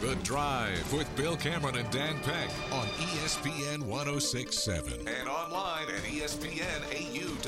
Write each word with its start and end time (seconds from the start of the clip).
The 0.00 0.14
Drive 0.22 0.92
with 0.94 1.14
Bill 1.14 1.36
Cameron 1.36 1.76
and 1.76 1.90
Dan 1.90 2.18
Peck 2.20 2.48
on 2.72 2.86
ESPN 2.86 3.82
1067 3.82 5.06
and 5.06 5.28
online 5.28 5.90
at 5.90 6.00
ESPNAU.com. 6.04 7.42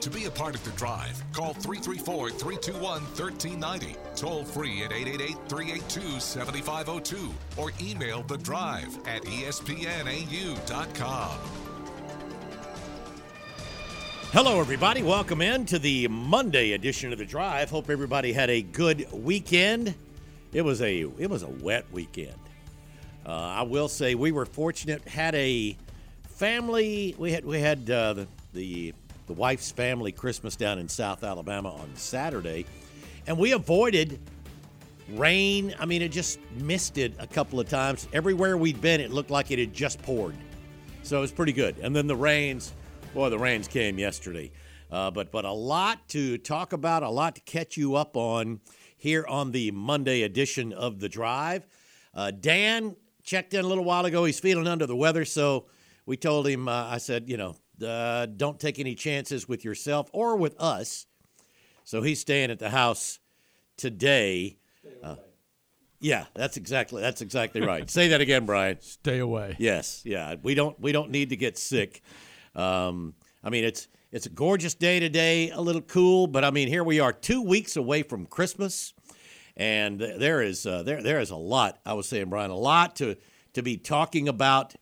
To 0.00 0.10
be 0.10 0.24
a 0.24 0.30
part 0.30 0.56
of 0.56 0.64
The 0.64 0.72
Drive, 0.72 1.22
call 1.32 1.54
334 1.54 2.30
321 2.30 2.82
1390, 2.82 3.96
toll 4.16 4.44
free 4.44 4.82
at 4.82 4.92
888 4.92 5.36
382 5.48 6.18
7502, 6.18 7.32
or 7.56 7.70
email 7.80 8.24
The 8.24 8.38
Drive 8.38 8.98
at 9.06 9.22
ESPNAU.com. 9.22 9.78
Hello, 14.32 14.58
everybody. 14.58 15.04
Welcome 15.04 15.40
in 15.40 15.64
to 15.66 15.78
the 15.78 16.08
Monday 16.08 16.72
edition 16.72 17.12
of 17.12 17.20
The 17.20 17.24
Drive. 17.24 17.70
Hope 17.70 17.88
everybody 17.88 18.32
had 18.32 18.50
a 18.50 18.62
good 18.62 19.06
weekend. 19.12 19.94
It 20.52 20.62
was 20.62 20.80
a 20.80 21.00
it 21.18 21.28
was 21.28 21.42
a 21.42 21.48
wet 21.48 21.84
weekend. 21.92 22.38
Uh, 23.26 23.32
I 23.32 23.62
will 23.62 23.88
say 23.88 24.14
we 24.14 24.32
were 24.32 24.46
fortunate. 24.46 25.06
Had 25.06 25.34
a 25.34 25.76
family. 26.28 27.14
We 27.18 27.32
had 27.32 27.44
we 27.44 27.60
had 27.60 27.90
uh, 27.90 28.14
the, 28.14 28.28
the 28.54 28.94
the 29.26 29.34
wife's 29.34 29.70
family 29.70 30.12
Christmas 30.12 30.56
down 30.56 30.78
in 30.78 30.88
South 30.88 31.22
Alabama 31.22 31.70
on 31.74 31.94
Saturday, 31.94 32.64
and 33.26 33.36
we 33.36 33.52
avoided 33.52 34.18
rain. 35.10 35.74
I 35.78 35.84
mean, 35.84 36.00
it 36.00 36.10
just 36.10 36.38
missed 36.56 36.96
it 36.96 37.12
a 37.18 37.26
couple 37.26 37.60
of 37.60 37.68
times. 37.68 38.08
Everywhere 38.12 38.56
we'd 38.56 38.80
been, 38.80 39.00
it 39.00 39.10
looked 39.10 39.30
like 39.30 39.50
it 39.50 39.58
had 39.58 39.74
just 39.74 40.00
poured. 40.02 40.34
So 41.02 41.18
it 41.18 41.20
was 41.20 41.32
pretty 41.32 41.52
good. 41.52 41.76
And 41.78 41.94
then 41.94 42.06
the 42.06 42.16
rains, 42.16 42.72
boy, 43.14 43.30
the 43.30 43.38
rains 43.38 43.68
came 43.68 43.98
yesterday. 43.98 44.50
Uh, 44.90 45.10
but 45.10 45.30
but 45.30 45.44
a 45.44 45.52
lot 45.52 46.08
to 46.08 46.38
talk 46.38 46.72
about, 46.72 47.02
a 47.02 47.10
lot 47.10 47.34
to 47.34 47.40
catch 47.42 47.76
you 47.76 47.96
up 47.96 48.16
on 48.16 48.60
here 48.98 49.24
on 49.26 49.52
the 49.52 49.70
Monday 49.70 50.22
edition 50.22 50.72
of 50.72 51.00
the 51.00 51.08
Drive. 51.08 51.66
Uh, 52.12 52.30
Dan 52.30 52.96
checked 53.22 53.54
in 53.54 53.64
a 53.64 53.68
little 53.68 53.84
while 53.84 54.04
ago. 54.04 54.24
He's 54.24 54.40
feeling 54.40 54.66
under 54.66 54.86
the 54.86 54.96
weather, 54.96 55.24
so 55.24 55.66
we 56.04 56.16
told 56.16 56.46
him. 56.46 56.68
Uh, 56.68 56.86
I 56.86 56.98
said, 56.98 57.28
you 57.28 57.36
know, 57.36 57.56
uh, 57.86 58.26
don't 58.26 58.58
take 58.58 58.78
any 58.78 58.94
chances 58.94 59.48
with 59.48 59.64
yourself 59.64 60.10
or 60.12 60.36
with 60.36 60.60
us. 60.60 61.06
So 61.84 62.02
he's 62.02 62.20
staying 62.20 62.50
at 62.50 62.58
the 62.58 62.70
house 62.70 63.18
today. 63.76 64.58
Uh, 65.02 65.16
yeah, 66.00 66.26
that's 66.34 66.56
exactly 66.56 67.00
that's 67.02 67.22
exactly 67.22 67.60
right. 67.60 67.88
Say 67.90 68.08
that 68.08 68.20
again, 68.20 68.46
Bryan. 68.46 68.78
Stay 68.80 69.18
away. 69.18 69.56
Yes, 69.58 70.02
yeah. 70.04 70.36
We 70.42 70.54
don't 70.54 70.78
we 70.80 70.92
don't 70.92 71.10
need 71.10 71.30
to 71.30 71.36
get 71.36 71.56
sick. 71.56 72.02
Um, 72.54 73.14
I 73.42 73.50
mean, 73.50 73.64
it's 73.64 73.88
it's 74.12 74.26
a 74.26 74.30
gorgeous 74.30 74.74
day 74.74 75.00
today, 75.00 75.50
a 75.50 75.60
little 75.60 75.82
cool, 75.82 76.26
but 76.26 76.44
I 76.44 76.50
mean, 76.50 76.68
here 76.68 76.84
we 76.84 77.00
are, 77.00 77.12
two 77.12 77.42
weeks 77.42 77.76
away 77.76 78.02
from 78.02 78.26
Christmas, 78.26 78.94
and 79.56 80.00
there 80.00 80.40
is 80.42 80.66
uh, 80.66 80.82
there 80.82 81.02
there 81.02 81.20
is 81.20 81.30
a 81.30 81.36
lot. 81.36 81.78
I 81.84 81.94
was 81.94 82.08
saying, 82.08 82.28
Bryan, 82.30 82.50
a 82.50 82.56
lot 82.56 82.96
to 82.96 83.16
to 83.54 83.62
be 83.62 83.76
talking 83.76 84.28
about 84.28 84.74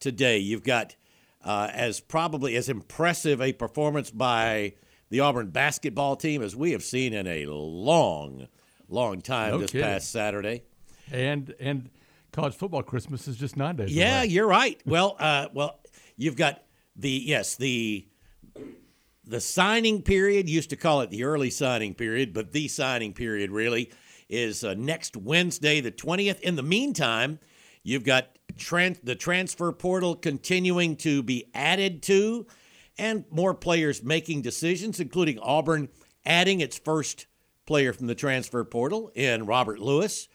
today. 0.00 0.38
You've 0.38 0.64
got 0.64 0.96
uh, 1.44 1.68
as 1.72 2.00
probably 2.00 2.56
as 2.56 2.68
impressive 2.68 3.40
a 3.40 3.52
performance 3.52 4.10
by 4.10 4.74
the 5.10 5.20
Auburn 5.20 5.50
basketball 5.50 6.16
team 6.16 6.42
as 6.42 6.56
we 6.56 6.72
have 6.72 6.82
seen 6.82 7.12
in 7.12 7.26
a 7.26 7.44
long, 7.46 8.48
long 8.88 9.20
time 9.20 9.50
No 9.52 9.58
this 9.58 9.70
kidding. 9.70 9.86
past 9.86 10.10
Saturday. 10.10 10.62
And 11.12 11.54
and 11.60 11.90
college 12.32 12.54
football 12.54 12.82
Christmas 12.82 13.28
is 13.28 13.36
just 13.36 13.56
nine 13.56 13.76
days 13.76 13.94
Yeah, 13.94 14.20
away. 14.20 14.26
you're 14.28 14.46
right. 14.48 14.80
Well, 14.86 15.16
uh, 15.20 15.48
well, 15.52 15.78
you've 16.16 16.36
got 16.36 16.62
the 16.96 17.10
yes 17.10 17.56
the 17.56 18.06
the 19.26 19.40
signing 19.40 20.02
period 20.02 20.48
used 20.48 20.70
to 20.70 20.76
call 20.76 21.00
it 21.00 21.10
the 21.10 21.24
early 21.24 21.50
signing 21.50 21.94
period, 21.94 22.32
but 22.32 22.52
the 22.52 22.68
signing 22.68 23.12
period 23.12 23.50
really 23.50 23.90
is 24.28 24.64
uh, 24.64 24.74
next 24.74 25.16
Wednesday, 25.16 25.80
the 25.80 25.90
twentieth. 25.90 26.40
In 26.40 26.56
the 26.56 26.62
meantime, 26.62 27.38
you've 27.82 28.04
got 28.04 28.28
the 28.56 29.16
transfer 29.18 29.72
portal 29.72 30.14
continuing 30.14 30.96
to 30.96 31.22
be 31.22 31.50
added 31.54 32.02
to, 32.04 32.46
and 32.98 33.24
more 33.30 33.54
players 33.54 34.02
making 34.02 34.42
decisions, 34.42 35.00
including 35.00 35.38
Auburn 35.40 35.88
adding 36.24 36.60
its 36.60 36.78
first 36.78 37.26
player 37.66 37.92
from 37.92 38.06
the 38.06 38.14
transfer 38.14 38.64
portal 38.64 39.10
in 39.14 39.46
Robert 39.46 39.78
Lewis 39.78 40.28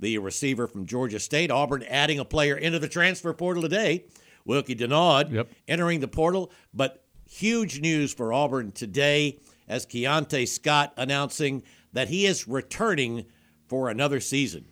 the 0.00 0.18
receiver 0.18 0.66
from 0.66 0.86
Georgia 0.86 1.20
State. 1.20 1.50
Auburn 1.50 1.82
adding 1.84 2.18
a 2.18 2.24
player 2.24 2.56
into 2.56 2.78
the 2.78 2.88
transfer 2.88 3.32
portal 3.32 3.62
today, 3.62 4.06
Wilky 4.48 4.74
Denaud, 4.74 5.30
Yep. 5.30 5.48
entering 5.68 6.00
the 6.00 6.08
portal. 6.08 6.50
But 6.72 7.04
huge 7.34 7.80
news 7.80 8.12
for 8.12 8.32
Auburn 8.32 8.72
today 8.72 9.38
as 9.68 9.86
Keionta 9.86 10.46
Scott 10.48 10.92
announcing 10.96 11.62
that 11.92 12.08
he 12.08 12.26
is 12.26 12.48
returning 12.48 13.24
for 13.68 13.88
another 13.88 14.18
season. 14.20 14.64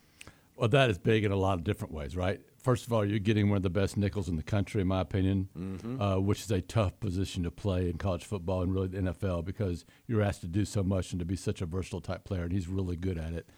Well, 0.56 0.68
that 0.70 0.90
is 0.90 0.98
big 0.98 1.24
in 1.24 1.30
a 1.30 1.36
lot 1.36 1.54
of 1.58 1.64
different 1.64 1.94
ways, 1.94 2.16
right? 2.16 2.40
First 2.60 2.84
of 2.86 2.92
all, 2.92 3.04
you're 3.04 3.20
getting 3.20 3.48
one 3.48 3.56
of 3.56 3.62
the 3.62 3.70
best 3.70 3.96
nickels 3.96 4.28
in 4.28 4.34
the 4.34 4.42
country, 4.42 4.80
in 4.80 4.88
my 4.88 5.00
opinion, 5.00 5.48
Mm-hmm. 5.56 6.02
uh, 6.02 6.18
which 6.18 6.40
is 6.42 6.50
a 6.50 6.60
tough 6.60 6.98
position 6.98 7.44
to 7.44 7.50
play 7.52 7.88
in 7.88 7.96
college 7.96 8.24
football 8.24 8.62
and 8.62 8.74
really 8.74 8.88
the 8.88 8.98
NFL 8.98 9.44
because 9.44 9.84
you're 10.08 10.20
asked 10.20 10.40
to 10.40 10.48
do 10.48 10.64
so 10.64 10.82
much 10.82 11.12
and 11.12 11.20
to 11.20 11.24
be 11.24 11.36
such 11.36 11.62
a 11.62 11.66
versatile 11.66 12.00
type 12.00 12.24
player, 12.24 12.42
and 12.42 12.52
he's 12.52 12.66
really 12.66 12.96
good 12.96 13.16
at 13.18 13.32
it, 13.32 13.48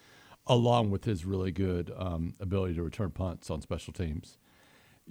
along 0.47 0.91
with 0.91 1.05
his 1.07 1.25
really 1.25 1.51
good 1.51 1.91
um, 1.97 2.35
ability 2.39 2.75
to 2.75 2.83
return 2.83 3.11
punts 3.11 3.49
on 3.51 3.63
special 3.63 3.95
teams. 3.95 4.37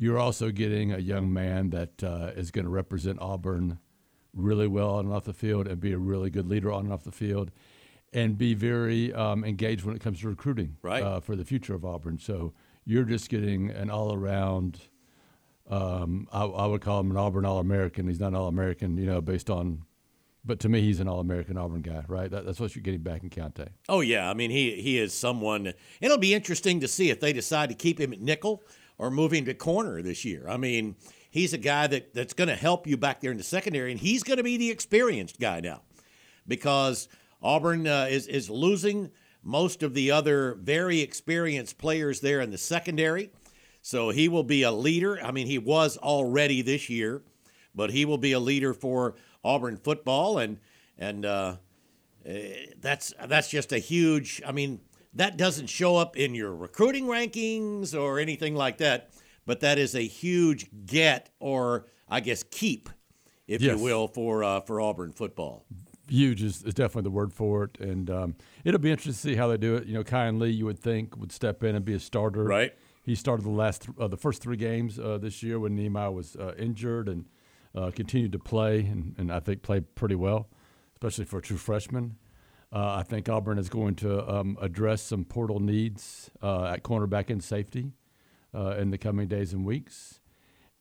You're 0.02 0.18
also 0.18 0.50
getting 0.50 0.94
a 0.94 0.98
young 1.00 1.34
man 1.34 1.72
that 1.72 2.02
uh, 2.02 2.32
is 2.34 2.52
going 2.52 2.64
to 2.64 2.72
represent 2.72 3.20
Auburn 3.20 3.80
really 4.34 4.66
well 4.66 4.92
on 4.92 5.08
and 5.08 5.14
off 5.14 5.26
the 5.26 5.34
field 5.34 5.68
and 5.68 5.78
be 5.78 5.92
a 5.92 5.98
really 5.98 6.30
good 6.30 6.48
leader 6.48 6.72
on 6.72 6.86
and 6.86 6.94
off 6.94 7.04
the 7.04 7.12
field 7.12 7.52
and 8.14 8.38
be 8.38 8.54
very 8.54 9.12
um, 9.14 9.44
engaged 9.44 9.84
when 9.84 9.98
it 9.98 10.02
comes 10.02 10.22
to 10.22 10.30
recruiting 10.30 10.78
Right. 10.82 11.04
uh, 11.04 11.20
for 11.20 11.36
the 11.36 11.44
future 11.44 11.74
of 11.76 11.84
Auburn. 11.84 12.18
So 12.18 12.54
you're 12.86 13.04
just 13.04 13.30
getting 13.30 13.72
an 13.72 13.90
all 13.90 14.14
around, 14.14 14.80
um, 15.70 16.30
I, 16.32 16.46
I 16.46 16.66
would 16.66 16.80
call 16.80 17.02
him 17.02 17.12
an 17.12 17.18
Auburn 17.18 17.44
All 17.46 17.60
American. 17.60 18.08
He's 18.08 18.22
not 18.22 18.28
an 18.30 18.36
All 18.36 18.48
American, 18.48 18.96
you 18.96 19.06
know, 19.06 19.20
based 19.20 19.50
on, 19.50 19.84
but 20.46 20.62
to 20.62 20.70
me, 20.70 20.80
he's 20.80 21.02
an 21.02 21.10
All 21.10 21.20
American 21.20 21.58
Auburn 21.58 21.82
guy, 21.82 22.06
right? 22.08 22.32
That, 22.32 22.46
that's 22.46 22.62
what 22.62 22.74
you're 22.74 22.84
getting 22.84 23.02
back 23.02 23.22
in 23.24 23.30
Count 23.30 23.60
Oh 23.90 24.00
yeah, 24.00 24.30
I 24.30 24.34
mean 24.34 24.50
he 24.50 24.82
he 24.82 24.98
is 24.98 25.14
someone. 25.14 25.74
It'll 26.00 26.18
be 26.18 26.34
interesting 26.34 26.80
to 26.80 26.88
see 26.88 27.10
if 27.10 27.20
they 27.20 27.34
decide 27.34 27.68
to 27.68 27.76
keep 27.76 28.00
him 28.00 28.14
at 28.14 28.22
nickel 28.22 28.64
or 29.00 29.10
moving 29.10 29.46
to 29.46 29.54
corner 29.56 30.04
this 30.04 30.24
year. 30.24 30.46
I 30.48 30.58
mean, 30.58 30.96
he's 31.32 31.54
a 31.54 31.58
guy 31.58 31.88
that 31.88 32.14
that's 32.14 32.34
going 32.34 32.50
to 32.50 32.56
help 32.56 32.86
you 32.86 32.98
back 32.98 33.22
there 33.22 33.32
in 33.32 33.38
the 33.38 33.44
secondary, 33.44 33.92
and 33.92 34.00
he's 34.00 34.22
going 34.22 34.38
to 34.38 34.44
be 34.44 34.58
the 34.58 34.70
experienced 34.70 35.40
guy 35.40 35.62
now 35.62 35.82
because 36.48 37.08
Auburn 37.42 37.88
uh, 37.88 38.08
is 38.10 38.28
is 38.28 38.50
losing 38.50 39.10
most 39.42 39.82
of 39.82 39.94
the 39.94 40.12
other 40.12 40.56
very 40.56 41.00
experienced 41.00 41.78
players 41.78 42.20
there 42.20 42.42
in 42.42 42.52
the 42.52 42.58
secondary. 42.58 43.32
So 43.82 44.10
he 44.10 44.28
will 44.28 44.44
be 44.44 44.64
a 44.64 44.72
leader. 44.72 45.18
I 45.24 45.32
mean, 45.32 45.48
he 45.48 45.58
was 45.58 45.98
already 45.98 46.62
this 46.62 46.90
year, 46.90 47.24
but 47.74 47.92
he 47.92 48.04
will 48.04 48.18
be 48.18 48.34
a 48.34 48.40
leader 48.40 48.74
for 48.74 49.16
Auburn 49.44 49.78
football, 49.78 50.38
and 50.38 50.60
and 50.98 51.26
uh, 51.26 51.56
that's 52.82 53.14
that's 53.26 53.50
just 53.50 53.72
a 53.72 53.80
huge. 53.80 54.42
I 54.46 54.52
mean, 54.52 54.82
that 55.14 55.38
doesn't 55.38 55.68
show 55.68 55.96
up 55.98 56.16
in 56.18 56.36
your 56.36 56.56
recruiting 56.56 57.06
rankings 57.06 58.00
or 58.00 58.20
anything 58.20 58.56
like 58.56 58.78
that, 58.78 59.12
but 59.46 59.60
that 59.62 59.78
is 59.80 59.96
a 59.96 60.02
huge 60.06 60.68
get 60.86 61.30
or 61.40 61.86
I 62.08 62.20
guess 62.20 62.44
keep, 62.44 62.90
if 63.48 63.62
Yes. 63.62 63.78
you 63.78 63.84
will, 63.84 64.08
for 64.08 64.44
uh, 64.44 64.62
for 64.62 64.80
Auburn 64.82 65.12
football. 65.12 65.66
Huge 66.08 66.42
is, 66.42 66.64
is 66.64 66.74
definitely 66.74 67.04
the 67.04 67.12
word 67.12 67.32
for 67.34 67.66
it, 67.66 67.80
and 67.80 68.10
um, 68.10 68.36
it'll 68.64 68.80
be 68.80 68.90
interesting 68.90 69.14
to 69.14 69.20
see 69.20 69.36
how 69.36 69.48
they 69.48 69.58
do 69.58 69.76
it. 69.76 69.86
You 69.86 69.94
know, 69.94 70.04
Kayin 70.04 70.40
Lee, 70.40 70.50
you 70.50 70.66
would 70.66 70.80
think 70.80 71.16
would 71.18 71.32
step 71.32 71.64
in 71.64 71.76
and 71.76 71.86
be 71.86 71.94
a 71.94 72.00
starter. 72.00 72.44
Right. 72.44 72.74
He 73.04 73.14
started 73.16 73.46
the 73.46 73.52
last 73.52 73.84
th- 73.84 73.98
uh, 74.00 74.08
the 74.08 74.18
first 74.18 74.42
three 74.42 74.58
games 74.58 75.00
uh, 75.00 75.18
this 75.20 75.44
year 75.44 75.60
when 75.60 75.76
Nehemiah 75.76 76.12
was 76.12 76.36
uh, 76.36 76.54
injured 76.58 77.08
and 77.10 77.26
uh, 77.76 77.92
continued 77.96 78.32
to 78.32 78.40
play, 78.40 78.80
and, 78.80 79.14
and 79.20 79.32
I 79.32 79.40
think 79.40 79.62
played 79.62 79.94
pretty 79.96 80.16
well, 80.16 80.50
especially 80.94 81.26
for 81.26 81.38
a 81.38 81.42
true 81.44 81.58
freshman. 81.58 82.18
Uh, 82.72 82.98
I 82.98 83.04
think 83.04 83.28
Auburn 83.30 83.58
is 83.58 83.70
going 83.70 83.96
to 83.96 84.30
um, 84.30 84.58
address 84.62 85.02
some 85.02 85.26
portal 85.26 85.60
needs 85.60 86.30
uh, 86.42 86.66
at 86.66 86.84
cornerback 86.84 87.30
and 87.30 87.44
safety 87.44 87.94
uh, 88.54 88.76
in 88.78 88.92
the 88.92 88.98
coming 88.98 89.28
days 89.28 89.54
and 89.54 89.66
weeks, 89.66 90.20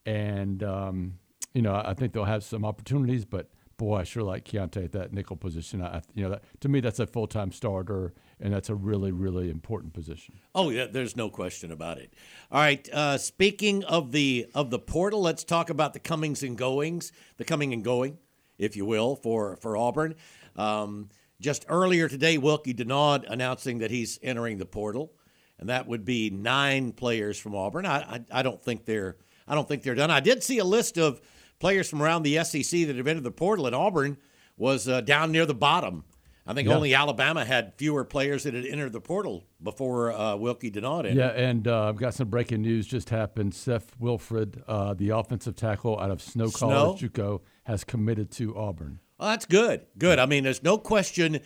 and 0.05 0.63
um, 0.63 1.19
you 1.55 1.63
know 1.63 1.75
I 1.75 1.95
think 1.95 2.13
they'll 2.13 2.25
have 2.25 2.45
some 2.45 2.65
opportunities, 2.65 3.25
but 3.25 3.49
boy, 3.79 3.97
I 3.97 4.05
sure 4.05 4.23
like 4.23 4.45
Keionta 4.45 4.85
at 4.85 4.93
that 4.93 5.13
nickel 5.13 5.37
position. 5.37 5.83
I, 5.83 6.03
you 6.15 6.25
know, 6.25 6.31
that, 6.31 6.43
to 6.61 6.69
me, 6.69 6.81
that's 6.81 6.99
a 6.99 7.07
full 7.07 7.27
time 7.27 7.53
starter 7.53 8.13
and 8.41 8.53
that's 8.53 8.69
a 8.69 8.75
really, 8.75 9.13
really 9.13 9.51
important 9.51 9.95
position. 9.95 10.35
Oh 10.55 10.71
yeah, 10.71 10.87
there's 10.91 11.17
no 11.17 11.31
question 11.31 11.73
about 11.73 11.99
it. 11.99 12.13
All 12.51 12.61
right, 12.61 12.87
uh, 12.93 13.19
speaking 13.19 13.85
of 13.85 14.13
the 14.13 14.47
of 14.55 14.71
the 14.71 14.79
portal, 14.79 15.21
let's 15.23 15.45
talk 15.45 15.71
about 15.71 15.93
the 15.95 16.01
comings 16.01 16.43
and 16.43 16.57
goings, 16.57 17.13
the 17.39 17.45
coming 17.45 17.73
and 17.73 17.83
going, 17.83 18.19
if 18.59 18.77
you 18.77 18.85
will, 18.85 19.17
for 19.17 19.57
for 19.57 19.77
Auburn. 19.77 20.15
Um, 20.57 21.09
just 21.41 21.65
earlier 21.69 22.09
today, 22.09 22.37
Wilky 22.39 22.75
Denaud 22.75 23.25
announcing 23.29 23.79
that 23.79 23.91
he's 23.91 24.19
entering 24.23 24.59
the 24.59 24.67
portal, 24.67 25.13
and 25.59 25.69
that 25.69 25.87
would 25.87 26.05
be 26.05 26.31
nine 26.31 26.93
players 26.93 27.39
from 27.39 27.55
Auburn. 27.55 27.87
I, 27.87 27.99
I, 27.99 28.21
I 28.31 28.43
don't 28.43 28.63
think 28.63 28.85
they're 28.85 29.17
I 29.47 29.55
don't 29.55 29.67
think 29.67 29.83
they're 29.83 29.95
done. 29.95 30.11
I 30.11 30.21
did 30.21 30.43
see 30.43 30.59
a 30.59 30.65
list 30.65 30.99
of 30.99 31.21
players 31.59 31.89
from 31.89 32.03
around 32.03 32.23
the 32.23 32.43
SEC 32.45 32.87
that 32.87 32.97
have 32.97 33.07
entered 33.07 33.25
the 33.25 33.31
portal, 33.31 33.67
and 33.67 33.75
Auburn 33.75 34.19
was 34.57 34.89
uh, 34.89 35.01
down 35.01 35.33
near 35.33 35.47
the 35.47 35.55
bottom. 35.55 36.05
I 36.47 36.55
think 36.55 36.69
Yeah. 36.69 36.75
only 36.77 36.95
Alabama 36.95 37.45
had 37.45 37.75
fewer 37.77 38.05
players 38.05 38.45
that 38.45 38.55
had 38.55 38.65
entered 38.67 38.93
the 38.93 39.01
portal 39.01 39.45
before 39.63 40.13
uh, 40.13 40.35
Wilky 40.35 40.73
Denaud 40.73 41.01
entered. 41.07 41.15
Yeah, 41.17 41.29
and 41.29 41.69
uh, 41.69 41.89
I've 41.89 41.97
got 41.97 42.15
some 42.15 42.29
breaking 42.29 42.63
news 42.63 42.87
just 42.87 43.11
happened. 43.11 43.55
Seth 43.55 43.95
Wilfred, 43.99 44.63
uh, 44.67 44.95
the 44.95 45.11
offensive 45.11 45.57
tackle 45.57 45.99
out 46.01 46.11
of 46.11 46.21
Snow 46.23 46.47
Snow? 46.49 46.69
College, 46.69 47.03
JUCO, 47.03 47.41
has 47.65 47.85
committed 47.85 48.31
to 48.33 48.57
Auburn. 48.57 49.01
Well, 49.19 49.31
that's 49.31 49.47
good. 49.47 49.87
Good. 49.99 50.19
I 50.19 50.27
mean, 50.27 50.45
there's 50.45 50.63
no 50.63 50.79
question 50.79 51.41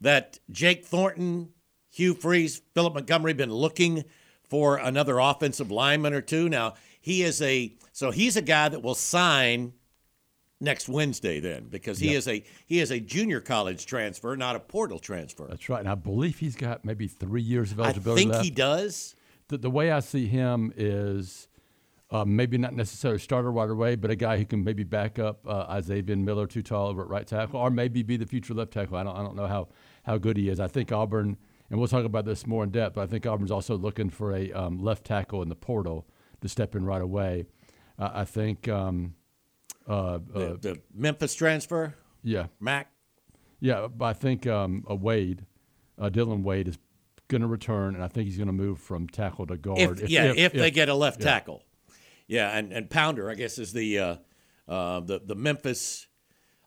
that 0.00 0.38
Jake 0.50 0.84
Thornton, 0.84 1.50
Hugh 1.90 2.14
Freeze, 2.14 2.62
Philip 2.74 2.94
Montgomery 2.94 3.32
been 3.32 3.52
looking 3.52 4.04
for 4.48 4.76
another 4.76 5.18
offensive 5.18 5.70
lineman 5.70 6.12
or 6.14 6.20
two. 6.20 6.48
Now, 6.48 6.74
he 7.00 7.22
is 7.22 7.40
a 7.42 7.74
so 7.92 8.10
he's 8.10 8.36
a 8.36 8.42
guy 8.42 8.68
that 8.68 8.82
will 8.82 8.94
sign 8.94 9.72
next 10.60 10.88
Wednesday 10.88 11.40
then 11.40 11.68
because 11.68 11.98
he 11.98 12.08
Yep. 12.08 12.16
is 12.16 12.28
a 12.28 12.44
he 12.66 12.80
is 12.80 12.90
a 12.90 13.00
junior 13.00 13.40
college 13.40 13.86
transfer, 13.86 14.36
not 14.36 14.54
a 14.56 14.60
portal 14.60 14.98
transfer. 14.98 15.46
That's 15.48 15.68
right, 15.68 15.80
and 15.80 15.88
I 15.88 15.94
believe 15.94 16.38
he's 16.38 16.56
got 16.56 16.84
maybe 16.84 17.08
three 17.08 17.42
years 17.42 17.72
of 17.72 17.80
eligibility. 17.80 18.20
I 18.20 18.24
think 18.24 18.32
left. 18.32 18.44
he 18.44 18.50
does. 18.50 19.14
the, 19.48 19.58
the 19.58 19.70
way 19.70 19.90
I 19.90 20.00
see 20.00 20.26
him 20.26 20.72
is 20.76 21.48
uh, 22.10 22.24
maybe 22.24 22.56
not 22.56 22.74
necessarily 22.74 23.18
starter 23.18 23.50
right 23.50 23.68
away, 23.68 23.96
but 23.96 24.10
a 24.10 24.16
guy 24.16 24.38
who 24.38 24.44
can 24.44 24.62
maybe 24.62 24.84
back 24.84 25.18
up 25.18 25.40
uh, 25.46 25.74
Izavion 25.74 26.22
Miller 26.24 26.46
too 26.46 26.62
tall 26.62 26.88
over 26.88 27.02
at 27.02 27.08
right 27.08 27.26
tackle, 27.26 27.58
or 27.58 27.70
maybe 27.70 28.02
be 28.02 28.16
the 28.16 28.26
future 28.26 28.54
left 28.54 28.72
tackle. 28.72 28.96
I 28.96 29.02
don't, 29.02 29.16
I 29.16 29.22
don't 29.22 29.34
know 29.34 29.46
how, 29.46 29.68
how 30.04 30.16
good 30.16 30.36
he 30.36 30.48
is. 30.48 30.60
I 30.60 30.68
think 30.68 30.92
Auburn, 30.92 31.36
and 31.68 31.78
we'll 31.78 31.88
talk 31.88 32.04
about 32.04 32.24
this 32.24 32.46
more 32.46 32.62
in 32.62 32.70
depth, 32.70 32.94
but 32.94 33.02
I 33.02 33.06
think 33.06 33.26
Auburn's 33.26 33.50
also 33.50 33.76
looking 33.76 34.10
for 34.10 34.34
a 34.34 34.52
um, 34.52 34.82
left 34.82 35.04
tackle 35.04 35.42
in 35.42 35.48
the 35.48 35.56
portal 35.56 36.06
to 36.42 36.48
step 36.48 36.76
in 36.76 36.84
right 36.84 37.02
away. 37.02 37.46
Uh, 37.98 38.10
I 38.14 38.24
think, 38.24 38.68
um, 38.68 39.14
uh, 39.88 40.18
The, 40.32 40.52
uh, 40.52 40.56
the 40.60 40.80
Memphis 40.94 41.34
transfer, 41.34 41.94
yeah, 42.22 42.46
Mac. 42.60 42.92
yeah, 43.58 43.88
but 43.88 44.04
I 44.04 44.12
think 44.12 44.46
um, 44.46 44.84
a 44.86 44.94
Wade, 44.94 45.44
uh, 45.98 46.08
Dillon 46.08 46.44
Wade 46.44 46.68
is 46.68 46.78
going 47.28 47.40
to 47.40 47.48
return, 47.48 47.94
and 47.96 48.04
I 48.04 48.08
think 48.08 48.26
he's 48.26 48.36
going 48.36 48.46
to 48.46 48.52
move 48.52 48.78
from 48.78 49.08
tackle 49.08 49.46
to 49.46 49.56
guard. 49.56 50.00
If, 50.00 50.08
yeah, 50.08 50.32
if, 50.36 50.52
they 50.52 50.70
get 50.70 50.88
a 50.88 50.94
left 50.94 51.20
yeah. 51.20 51.26
tackle. 51.32 51.62
Yeah, 52.26 52.56
and, 52.56 52.72
and 52.72 52.90
Pounder, 52.90 53.30
I 53.30 53.34
guess, 53.34 53.58
is 53.58 53.72
the 53.72 53.98
uh, 53.98 54.16
uh, 54.68 55.00
the 55.00 55.20
the 55.24 55.34
Memphis 55.34 56.06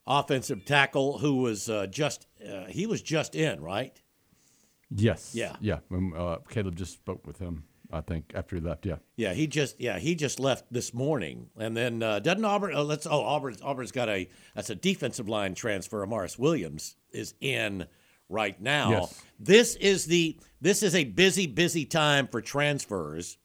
offensive 0.07 0.65
tackle 0.65 1.19
who 1.19 1.37
was 1.37 1.69
uh, 1.69 1.87
just 1.87 2.27
uh, 2.47 2.65
he 2.65 2.85
was 2.87 3.01
just 3.01 3.35
in, 3.35 3.61
right? 3.61 4.01
Yes. 4.89 5.35
Yeah. 5.35 5.55
Yeah. 5.61 5.79
Um, 5.91 6.13
uh, 6.17 6.37
Caleb 6.49 6.75
just 6.75 6.93
spoke 6.93 7.27
with 7.27 7.37
him. 7.37 7.63
I 7.91 8.01
think 8.01 8.33
after 8.35 8.55
he 8.55 8.61
left. 8.61 8.85
Yeah. 8.85 8.97
Yeah, 9.15 9.33
he 9.33 9.47
just 9.47 9.79
yeah 9.79 9.99
he 9.99 10.15
just 10.15 10.39
left 10.39 10.71
this 10.71 10.93
morning, 10.93 11.49
and 11.57 11.75
then 11.75 12.03
uh, 12.03 12.19
doesn't 12.19 12.45
Auburn? 12.45 12.73
Oh, 12.75 12.83
let's 12.83 13.07
oh 13.07 13.23
Auburn's 13.23 13.61
Auburn's 13.61 13.91
got 13.91 14.09
a 14.09 14.29
that's 14.55 14.69
a 14.69 14.75
defensive 14.75 15.27
line 15.27 15.55
transfer. 15.55 16.05
Amaris 16.05 16.37
Williams 16.37 16.95
is 17.11 17.33
in 17.41 17.87
right 18.29 18.59
now. 18.61 18.91
Yes. 18.91 19.23
This 19.39 19.75
is 19.75 20.05
the 20.05 20.39
this 20.61 20.83
is 20.83 20.93
a 20.93 21.03
busy 21.03 21.47
busy 21.47 21.85
time 21.85 22.27
for 22.27 22.41
transfers 22.41 23.37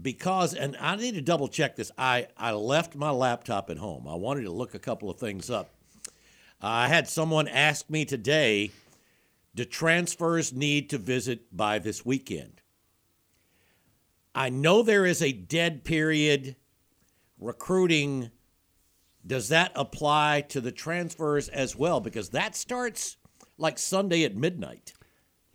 because 0.00 0.54
and 0.54 0.76
I 0.80 0.96
need 0.96 1.14
to 1.14 1.20
double 1.20 1.48
check 1.48 1.76
this. 1.76 1.90
I 1.98 2.28
I 2.36 2.52
left 2.52 2.94
my 2.94 3.10
laptop 3.10 3.70
at 3.70 3.78
home. 3.78 4.06
I 4.08 4.14
wanted 4.14 4.42
to 4.44 4.50
look 4.50 4.74
a 4.74 4.78
couple 4.78 5.10
of 5.10 5.18
things 5.18 5.50
up. 5.50 5.70
I 6.60 6.88
had 6.88 7.08
someone 7.08 7.48
ask 7.48 7.90
me 7.90 8.04
today, 8.04 8.70
do 9.54 9.64
transfers 9.64 10.52
need 10.52 10.90
to 10.90 10.98
visit 10.98 11.54
by 11.54 11.78
this 11.78 12.06
weekend? 12.06 12.60
I 14.34 14.48
know 14.48 14.82
there 14.82 15.04
is 15.04 15.20
a 15.20 15.32
dead 15.32 15.84
period 15.84 16.56
recruiting. 17.38 18.30
Does 19.26 19.48
that 19.48 19.72
apply 19.74 20.42
to 20.48 20.60
the 20.60 20.72
transfers 20.72 21.48
as 21.48 21.76
well? 21.76 22.00
Because 22.00 22.30
that 22.30 22.56
starts 22.56 23.16
like 23.58 23.78
Sunday 23.78 24.24
at 24.24 24.36
midnight. 24.36 24.94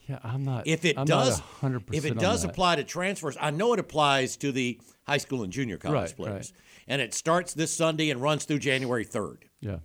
Yeah. 0.07 0.19
I'm 0.24 0.44
not. 0.45 0.68
If 0.68 0.86
it 0.86 0.98
I'm 0.98 1.06
does, 1.06 1.39
not 1.62 1.74
100% 1.74 1.94
if 1.94 2.06
it 2.06 2.18
does 2.18 2.44
apply 2.44 2.77
to 2.77 2.83
transfers, 2.83 3.38
I 3.39 3.51
know 3.51 3.74
it 3.74 3.80
applies 3.80 4.38
to 4.38 4.51
the 4.51 4.80
high 5.06 5.18
school 5.18 5.44
and 5.44 5.51
junior 5.51 5.77
college 5.77 5.95
Right, 6.12 6.15
players, 6.15 6.54
right. 6.54 6.62
and 6.88 7.01
it 7.01 7.13
starts 7.13 7.54
this 7.54 7.74
Sunday 7.75 8.09
and 8.09 8.21
runs 8.21 8.45
through 8.45 8.59
January 8.59 9.04
third. 9.04 9.45
Yeah. 9.59 9.80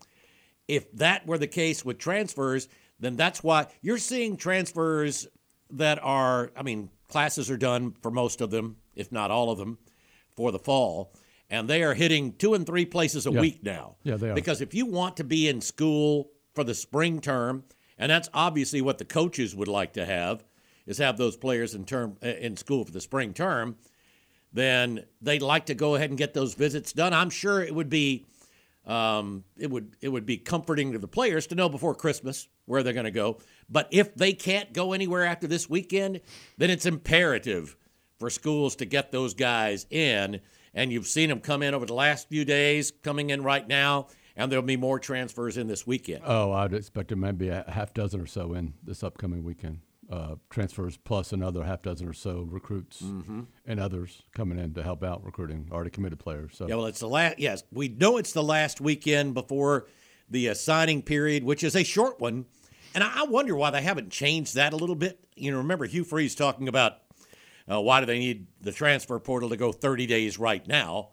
If 0.69 0.91
that 0.93 1.27
were 1.27 1.39
the 1.39 1.47
case 1.49 1.85
with 1.85 1.99
transfers, 1.99 2.69
then 3.01 3.17
that's 3.17 3.43
why 3.43 3.67
you're 3.83 3.99
seeing 3.99 4.37
transfers 4.37 5.27
that 5.71 5.99
are. 6.03 6.51
I 6.57 6.63
mean, 6.63 6.91
classes 7.09 7.51
are 7.51 7.57
done 7.57 7.95
for 8.03 8.11
most 8.11 8.41
of 8.41 8.51
them, 8.51 8.77
if 8.95 9.11
not 9.11 9.31
all 9.31 9.51
of 9.51 9.59
them, 9.59 9.79
for 10.37 10.53
the 10.53 10.59
fall. 10.59 11.13
And 11.51 11.69
they 11.69 11.83
are 11.83 11.93
hitting 11.95 12.33
two 12.35 12.55
and 12.55 12.65
three 12.65 12.87
places 12.87 13.27
a 13.27 13.33
Yeah. 13.33 13.41
week 13.41 13.63
now. 13.63 13.97
Yeah, 14.05 14.17
they 14.17 14.31
are. 14.31 14.35
Because 14.35 14.61
if 14.63 14.73
you 14.73 14.87
want 14.87 15.17
to 15.19 15.25
be 15.25 15.49
in 15.49 15.61
school 15.61 16.31
for 16.55 16.65
the 16.65 16.75
spring 16.75 17.21
term, 17.21 17.65
and 18.03 18.11
that's 18.11 18.29
obviously 18.35 18.81
what 18.81 18.99
the 18.99 19.05
coaches 19.05 19.55
would 19.55 19.69
like 19.69 19.93
to 19.93 20.05
have, 20.05 20.43
is 20.87 20.99
have 20.99 21.17
those 21.17 21.37
players 21.37 21.73
in 21.73 21.85
term 21.85 22.17
uh, 22.21 22.27
in 22.31 22.57
school 22.57 22.85
for 22.85 22.91
the 22.91 23.01
spring 23.01 23.33
term, 23.33 23.77
then 24.53 25.05
they'd 25.21 25.41
like 25.41 25.67
to 25.67 25.75
go 25.75 25.95
ahead 25.95 26.11
and 26.11 26.19
get 26.19 26.35
those 26.35 26.55
visits 26.55 26.93
done. 26.93 27.15
I'm 27.15 27.31
sure 27.31 27.63
it 27.63 27.73
would 27.73 27.89
be 27.89 28.27
um, 28.87 29.45
it 29.57 29.71
would 29.71 29.95
it 30.01 30.09
would 30.09 30.27
be 30.27 30.37
comforting 30.37 30.91
to 30.91 30.99
the 30.99 31.07
players 31.07 31.47
to 31.47 31.55
know 31.55 31.69
before 31.69 31.95
Christmas 31.95 32.49
where 32.67 32.83
they're 32.83 32.93
going 32.93 33.05
to 33.05 33.13
go. 33.13 33.39
But 33.71 33.87
if 33.93 34.13
they 34.17 34.33
can't 34.33 34.73
go 34.73 34.93
anywhere 34.95 35.25
after 35.25 35.47
this 35.47 35.71
weekend, 35.71 36.23
then 36.59 36.71
it's 36.71 36.87
imperative 36.87 37.77
for 38.19 38.31
schools 38.31 38.75
to 38.77 38.85
get 38.85 39.13
those 39.13 39.33
guys 39.33 39.87
in. 39.91 40.41
And 40.75 40.91
you've 40.91 41.07
seen 41.07 41.29
them 41.29 41.39
come 41.39 41.63
in 41.63 41.73
over 41.73 41.87
the 41.87 41.95
last 41.95 42.29
few 42.29 42.45
days, 42.45 42.91
coming 42.91 43.31
in 43.31 43.45
right 43.45 43.69
now, 43.69 44.09
and 44.37 44.51
there'll 44.51 44.65
be 44.65 44.77
more 44.77 44.99
transfers 44.99 45.57
in 45.57 45.67
this 45.67 45.87
weekend. 45.87 46.23
Oh, 46.27 46.53
I'd 46.53 46.73
expect 46.73 47.09
there 47.09 47.17
maybe 47.17 47.49
a 47.49 47.65
half 47.69 47.93
dozen 47.95 48.21
or 48.21 48.27
so 48.27 48.55
in 48.55 48.75
this 48.83 49.03
upcoming 49.03 49.45
weekend. 49.45 49.81
Uh, 50.11 50.35
transfers 50.51 50.99
plus 50.99 51.33
another 51.33 51.65
half 51.65 51.81
dozen 51.81 52.07
or 52.07 52.13
so 52.13 52.47
recruits 52.51 53.01
Mm-hmm. 53.01 53.43
and 53.67 53.81
others 53.81 54.23
coming 54.35 54.59
in 54.59 54.75
to 54.75 54.83
help 54.83 55.03
out 55.03 55.25
recruiting 55.25 55.69
already 55.73 55.91
committed 55.91 56.19
players. 56.19 56.53
So 56.55 56.69
Yeah, 56.69 56.75
well, 56.75 56.87
it's 56.87 57.01
the 57.01 57.09
last. 57.09 57.39
Yes, 57.39 57.63
we 57.73 57.89
know 57.89 58.19
it's 58.19 58.33
the 58.33 58.43
last 58.43 58.81
weekend 58.81 59.33
before 59.33 59.87
the 60.29 60.51
uh, 60.51 60.55
signing 60.55 61.03
period, 61.03 61.45
which 61.45 61.63
is 61.65 61.75
a 61.77 61.83
short 61.85 62.21
one, 62.21 62.45
and 62.95 63.03
I 63.03 63.23
wonder 63.25 63.55
why 63.57 63.71
they 63.71 63.81
haven't 63.81 64.11
changed 64.11 64.55
that 64.57 64.73
a 64.75 64.77
little 64.77 64.97
bit. 64.97 65.19
You 65.35 65.51
know, 65.53 65.59
remember 65.59 65.87
Hugh 65.87 66.05
Freeze 66.05 66.35
talking 66.35 66.69
about 66.69 66.99
uh, 67.71 67.81
why 67.81 68.01
do 68.01 68.07
they 68.07 68.19
need 68.19 68.49
the 68.61 68.73
transfer 68.73 69.19
portal 69.19 69.49
to 69.51 69.57
go 69.57 69.73
30 69.73 70.07
days 70.07 70.39
right 70.39 70.67
now? 70.67 71.11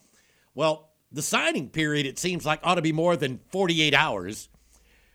Well, 0.55 0.88
the 1.11 1.21
signing 1.21 1.69
period 1.69 2.05
it 2.05 2.19
seems 2.19 2.45
like 2.45 2.59
ought 2.63 2.75
to 2.75 2.81
be 2.81 2.91
more 2.91 3.15
than 3.17 3.39
48 3.51 3.93
hours. 3.93 4.49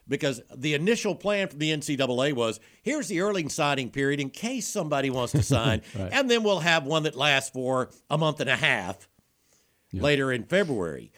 Because 0.07 0.43
the 0.55 0.75
initial 0.75 1.15
plan 1.15 1.49
from 1.49 1.61
the 1.61 1.71
NCAA 1.73 2.35
was 2.35 2.61
here's 2.83 3.09
the 3.09 3.21
early 3.21 3.49
signing 3.49 3.89
period 3.91 4.21
in 4.21 4.29
case 4.29 4.67
somebody 4.67 5.09
wants 5.09 5.33
to 5.33 5.43
sign, 5.57 5.81
Right. 5.99 6.11
and 6.13 6.31
then 6.31 6.43
we'll 6.43 6.61
have 6.61 6.85
one 6.85 7.05
that 7.05 7.15
lasts 7.17 7.49
for 7.51 7.89
a 8.11 8.19
month 8.19 8.41
and 8.41 8.51
a 8.51 8.57
half 8.57 9.09
later 9.95 10.31
in 10.31 10.45
February. 10.45 11.11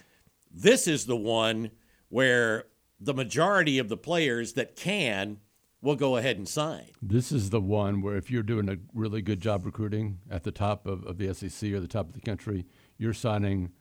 This 0.52 0.86
is 0.86 1.06
the 1.06 1.16
one 1.16 1.70
where 2.10 2.66
the 3.00 3.12
majority 3.14 3.78
of 3.80 3.88
the 3.88 3.96
players 3.96 4.52
that 4.52 4.76
can 4.76 5.38
will 5.82 5.96
go 5.96 6.16
ahead 6.16 6.36
and 6.38 6.48
sign. 6.48 6.86
This 7.02 7.32
is 7.32 7.50
the 7.50 7.60
one 7.60 8.02
where 8.02 8.16
if 8.16 8.30
you're 8.30 8.42
doing 8.44 8.68
a 8.68 8.76
really 8.94 9.20
good 9.20 9.40
job 9.40 9.66
recruiting 9.66 10.18
at 10.30 10.44
the 10.44 10.52
top 10.52 10.86
of, 10.86 11.04
of 11.04 11.18
the 11.18 11.34
SEC 11.34 11.72
or 11.72 11.80
the 11.80 11.88
top 11.88 12.06
of 12.08 12.12
the 12.14 12.20
country, 12.20 12.66
you're 12.98 13.12
signing 13.14 13.72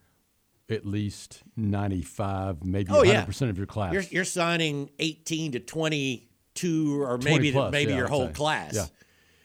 at 0.70 0.84
least 0.84 1.42
95, 1.56 2.64
maybe 2.64 2.90
Oh, 2.92 3.02
100% 3.02 3.40
yeah. 3.40 3.48
of 3.48 3.56
your 3.56 3.66
class. 3.66 3.92
You're, 3.92 4.02
you're 4.02 4.24
signing 4.24 4.90
18 4.98 5.52
to 5.52 5.60
22 5.60 7.02
or 7.02 7.18
20 7.18 7.24
maybe 7.24 7.52
plus, 7.52 7.72
maybe 7.72 7.92
yeah, 7.92 7.98
your 7.98 8.08
whole 8.08 8.28
class. 8.28 8.74
Yeah. 8.74 8.86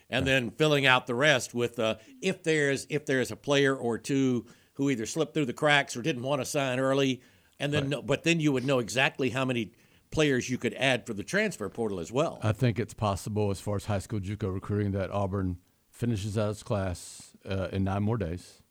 And 0.09 0.27
then 0.27 0.51
filling 0.51 0.85
out 0.85 1.07
the 1.07 1.15
rest 1.15 1.53
with 1.53 1.79
uh, 1.79 1.95
if 2.21 2.43
there's 2.43 2.85
if 2.89 3.05
there's 3.05 3.31
a 3.31 3.35
player 3.37 3.73
or 3.73 3.97
two 3.97 4.45
who 4.73 4.89
either 4.89 5.05
slipped 5.05 5.33
through 5.33 5.45
the 5.45 5.53
cracks 5.53 5.95
or 5.95 6.01
didn't 6.01 6.23
want 6.23 6.41
to 6.41 6.45
sign 6.45 6.79
early, 6.79 7.21
and 7.59 7.71
then 7.71 7.87
no, 7.89 8.01
but 8.01 8.23
then 8.23 8.41
you 8.41 8.51
would 8.51 8.65
know 8.65 8.79
exactly 8.79 9.29
how 9.29 9.45
many 9.45 9.71
players 10.09 10.49
you 10.49 10.57
could 10.57 10.73
add 10.73 11.05
for 11.05 11.13
the 11.13 11.23
transfer 11.23 11.69
portal 11.69 12.01
as 12.01 12.11
well. 12.11 12.39
I 12.43 12.51
think 12.51 12.77
it's 12.77 12.93
possible 12.93 13.51
as 13.51 13.61
far 13.61 13.77
as 13.77 13.85
high 13.85 13.99
school 13.99 14.19
JUCO 14.19 14.53
recruiting 14.53 14.91
that 14.91 15.11
Auburn 15.11 15.59
finishes 15.89 16.37
out 16.37 16.49
its 16.49 16.63
class 16.63 17.31
uh, 17.49 17.69
in 17.71 17.85
nine 17.85 18.03
more 18.03 18.17
days, 18.17 18.61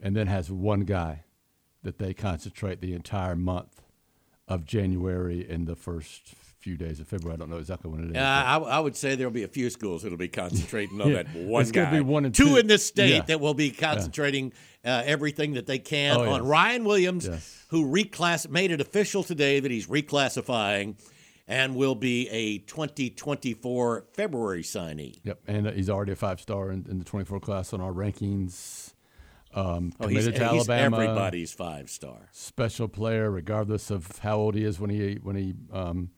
and 0.00 0.14
then 0.14 0.26
has 0.26 0.50
one 0.50 0.80
guy 0.80 1.24
that 1.84 1.98
they 1.98 2.12
concentrate 2.12 2.80
the 2.80 2.92
entire 2.92 3.36
month 3.36 3.80
of 4.48 4.64
January 4.64 5.46
and 5.48 5.66
the 5.66 5.76
first 5.76 6.34
few 6.58 6.76
days 6.76 6.98
of 6.98 7.06
February. 7.06 7.34
I 7.34 7.36
don't 7.38 7.50
know 7.50 7.58
exactly 7.58 7.90
when 7.90 8.04
it 8.04 8.10
is. 8.10 8.16
Uh, 8.16 8.20
I, 8.20 8.56
I 8.56 8.78
would 8.80 8.96
say 8.96 9.14
there'll 9.14 9.30
be 9.32 9.42
a 9.42 9.48
few 9.48 9.68
schools 9.70 10.02
that'll 10.02 10.16
be 10.18 10.28
concentrating 10.28 11.00
on 11.00 11.08
Yeah. 11.12 11.22
that 11.24 11.34
one 11.36 11.60
It's 11.62 11.70
guy. 11.70 11.90
be 11.90 12.00
one 12.00 12.24
and 12.24 12.34
two 12.34 12.44
two. 12.50 12.56
in 12.56 12.66
this 12.66 12.84
state 12.86 13.10
Yeah. 13.10 13.20
that 13.22 13.38
will 13.40 13.52
be 13.54 13.70
concentrating 13.70 14.52
uh, 14.84 15.02
everything 15.04 15.54
that 15.54 15.66
they 15.66 15.78
can 15.78 16.16
Oh, 16.16 16.22
on 16.32 16.40
yes. 16.40 16.48
Ryan 16.48 16.84
Williams, 16.84 17.26
Yes. 17.26 17.64
who 17.68 17.84
reclass 17.86 18.48
made 18.48 18.70
it 18.70 18.80
official 18.80 19.22
today 19.22 19.60
that 19.60 19.70
he's 19.70 19.86
reclassifying 19.86 20.96
and 21.46 21.74
will 21.76 21.94
be 21.94 22.26
a 22.30 22.58
2024 22.60 24.06
February 24.14 24.62
signee. 24.62 25.18
Yep, 25.22 25.40
and 25.46 25.66
uh, 25.68 25.72
he's 25.72 25.90
already 25.90 26.12
a 26.12 26.16
five 26.16 26.40
star 26.40 26.70
in, 26.70 26.86
in 26.88 26.98
the 26.98 27.04
24 27.04 27.40
class 27.40 27.74
on 27.74 27.82
our 27.82 27.92
rankings. 27.92 28.93
Um, 29.54 29.92
Oh, 30.00 30.08
he's, 30.08 30.24
committed 30.24 30.40
to 30.40 30.48
he's 30.48 30.68
everybody's 30.68 31.52
five 31.52 31.88
star. 31.88 32.28
special 32.32 32.88
player, 32.88 33.30
regardless 33.30 33.90
of 33.90 34.18
how 34.18 34.36
old 34.36 34.54
he 34.56 34.64
is 34.64 34.80
when 34.80 34.90
he 34.90 35.18
when 35.22 35.36
he 35.36 35.54
um, 35.72 36.10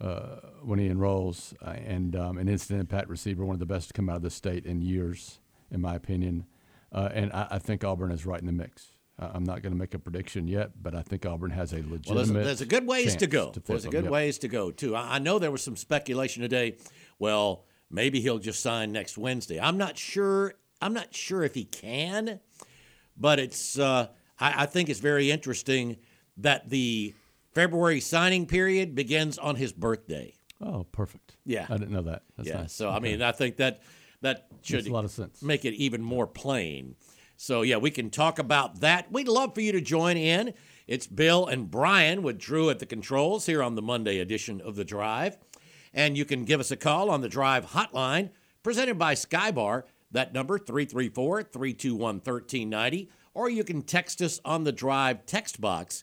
uh, 0.00 0.36
when 0.62 0.78
he 0.78 0.86
enrolls, 0.86 1.52
uh, 1.62 1.70
and 1.70 2.16
um, 2.16 2.38
an 2.38 2.48
instant 2.48 2.80
impact 2.80 3.08
receiver, 3.08 3.44
one 3.44 3.54
of 3.54 3.60
the 3.60 3.66
best 3.66 3.88
to 3.88 3.92
come 3.92 4.08
out 4.08 4.16
of 4.16 4.22
the 4.22 4.30
state 4.30 4.64
in 4.64 4.80
years, 4.80 5.40
in 5.70 5.80
my 5.80 5.94
opinion. 5.94 6.46
Uh, 6.92 7.10
and 7.12 7.32
I, 7.32 7.48
I 7.50 7.58
think 7.58 7.84
Auburn 7.84 8.10
is 8.10 8.24
right 8.24 8.40
in 8.40 8.46
the 8.46 8.52
mix. 8.52 8.92
Uh, 9.18 9.30
I'm 9.34 9.44
not 9.44 9.62
going 9.62 9.72
to 9.72 9.78
make 9.78 9.92
a 9.92 9.98
prediction 9.98 10.48
yet, 10.48 10.70
but 10.82 10.94
I 10.94 11.02
think 11.02 11.26
Auburn 11.26 11.50
has 11.50 11.72
a 11.72 11.76
legitimate. 11.76 12.06
Well, 12.08 12.16
there's 12.16 12.30
a, 12.30 12.32
there's 12.32 12.60
a 12.62 12.66
good 12.66 12.86
ways 12.86 13.16
to 13.16 13.26
go. 13.26 13.52
flip 13.52 13.64
there's 13.66 13.84
a 13.84 13.90
good 13.90 14.04
yep. 14.04 14.12
ways 14.12 14.38
to 14.38 14.48
go 14.48 14.70
too. 14.70 14.96
I, 14.96 15.16
I 15.16 15.18
know 15.18 15.38
there 15.38 15.50
was 15.50 15.62
some 15.62 15.76
speculation 15.76 16.42
today. 16.42 16.78
Well, 17.18 17.66
maybe 17.90 18.20
he'll 18.20 18.38
just 18.38 18.62
sign 18.62 18.92
next 18.92 19.18
Wednesday. 19.18 19.60
I'm 19.60 19.76
not 19.76 19.98
sure. 19.98 20.54
I'm 20.80 20.92
not 20.94 21.14
sure 21.14 21.42
if 21.42 21.54
he 21.54 21.64
can, 21.64 22.40
but 23.16 23.38
it's. 23.38 23.78
Uh, 23.78 24.08
I, 24.38 24.62
I 24.62 24.66
think 24.66 24.88
it's 24.88 25.00
very 25.00 25.30
interesting 25.30 25.96
that 26.38 26.70
the 26.70 27.14
February 27.54 28.00
signing 28.00 28.46
period 28.46 28.94
begins 28.94 29.38
on 29.38 29.56
his 29.56 29.72
birthday. 29.72 30.34
Oh, 30.60 30.84
perfect. 30.92 31.36
Yeah. 31.44 31.66
I 31.68 31.76
didn't 31.76 31.92
know 31.92 32.02
that. 32.02 32.22
That's 32.36 32.48
yeah. 32.48 32.60
nice. 32.62 32.72
So 32.72 32.90
I 32.90 33.00
mean, 33.00 33.22
I 33.22 33.32
think 33.32 33.56
that 33.56 33.82
that 34.22 34.48
should 34.62 34.76
Makes 34.76 34.88
a 34.88 34.92
lot 34.92 35.04
of 35.04 35.10
sense. 35.10 35.42
make 35.42 35.64
it 35.64 35.74
even 35.74 36.02
more 36.02 36.26
plain. 36.26 36.96
So 37.36 37.62
yeah, 37.62 37.78
we 37.78 37.90
can 37.90 38.10
talk 38.10 38.38
about 38.38 38.80
that. 38.80 39.10
We'd 39.10 39.28
love 39.28 39.54
for 39.54 39.62
you 39.62 39.72
to 39.72 39.80
join 39.80 40.16
in. 40.18 40.52
It's 40.86 41.06
Bill 41.06 41.46
and 41.46 41.70
Bryan 41.70 42.22
with 42.22 42.38
Drew 42.38 42.68
at 42.68 42.80
the 42.80 42.86
controls 42.86 43.46
here 43.46 43.62
on 43.62 43.76
the 43.76 43.82
Monday 43.82 44.18
edition 44.18 44.60
of 44.60 44.76
the 44.76 44.84
Drive, 44.84 45.38
and 45.94 46.18
you 46.18 46.24
can 46.24 46.44
give 46.44 46.60
us 46.60 46.70
a 46.70 46.76
call 46.76 47.08
on 47.10 47.22
the 47.22 47.28
Drive 47.28 47.66
hotline 47.66 48.30
presented 48.62 48.98
by 48.98 49.14
Skybar. 49.14 49.84
That 50.12 50.34
number 50.34 50.58
334-321-1390, 50.58 53.08
or 53.34 53.48
you 53.48 53.62
can 53.64 53.82
text 53.82 54.20
us 54.22 54.40
on 54.44 54.64
the 54.64 54.72
Drive 54.72 55.24
text 55.26 55.60
box 55.60 56.02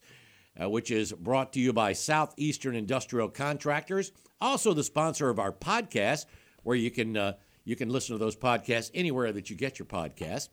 uh, 0.61 0.69
which 0.69 0.91
is 0.91 1.13
brought 1.13 1.53
to 1.53 1.59
you 1.59 1.73
by 1.73 1.93
Southeastern 1.93 2.75
Industrial 2.75 3.29
Contractors, 3.29 4.11
also 4.41 4.73
the 4.73 4.83
sponsor 4.83 5.29
of 5.29 5.39
our 5.39 5.51
podcast, 5.51 6.25
where 6.63 6.75
you 6.75 6.91
can 6.91 7.17
uh, 7.17 7.33
you 7.63 7.75
can 7.75 7.89
listen 7.89 8.15
to 8.15 8.19
those 8.19 8.35
podcasts 8.35 8.91
anywhere 8.93 9.31
that 9.31 9.49
you 9.49 9.55
get 9.55 9.79
your 9.79 9.85
podcast. 9.85 10.49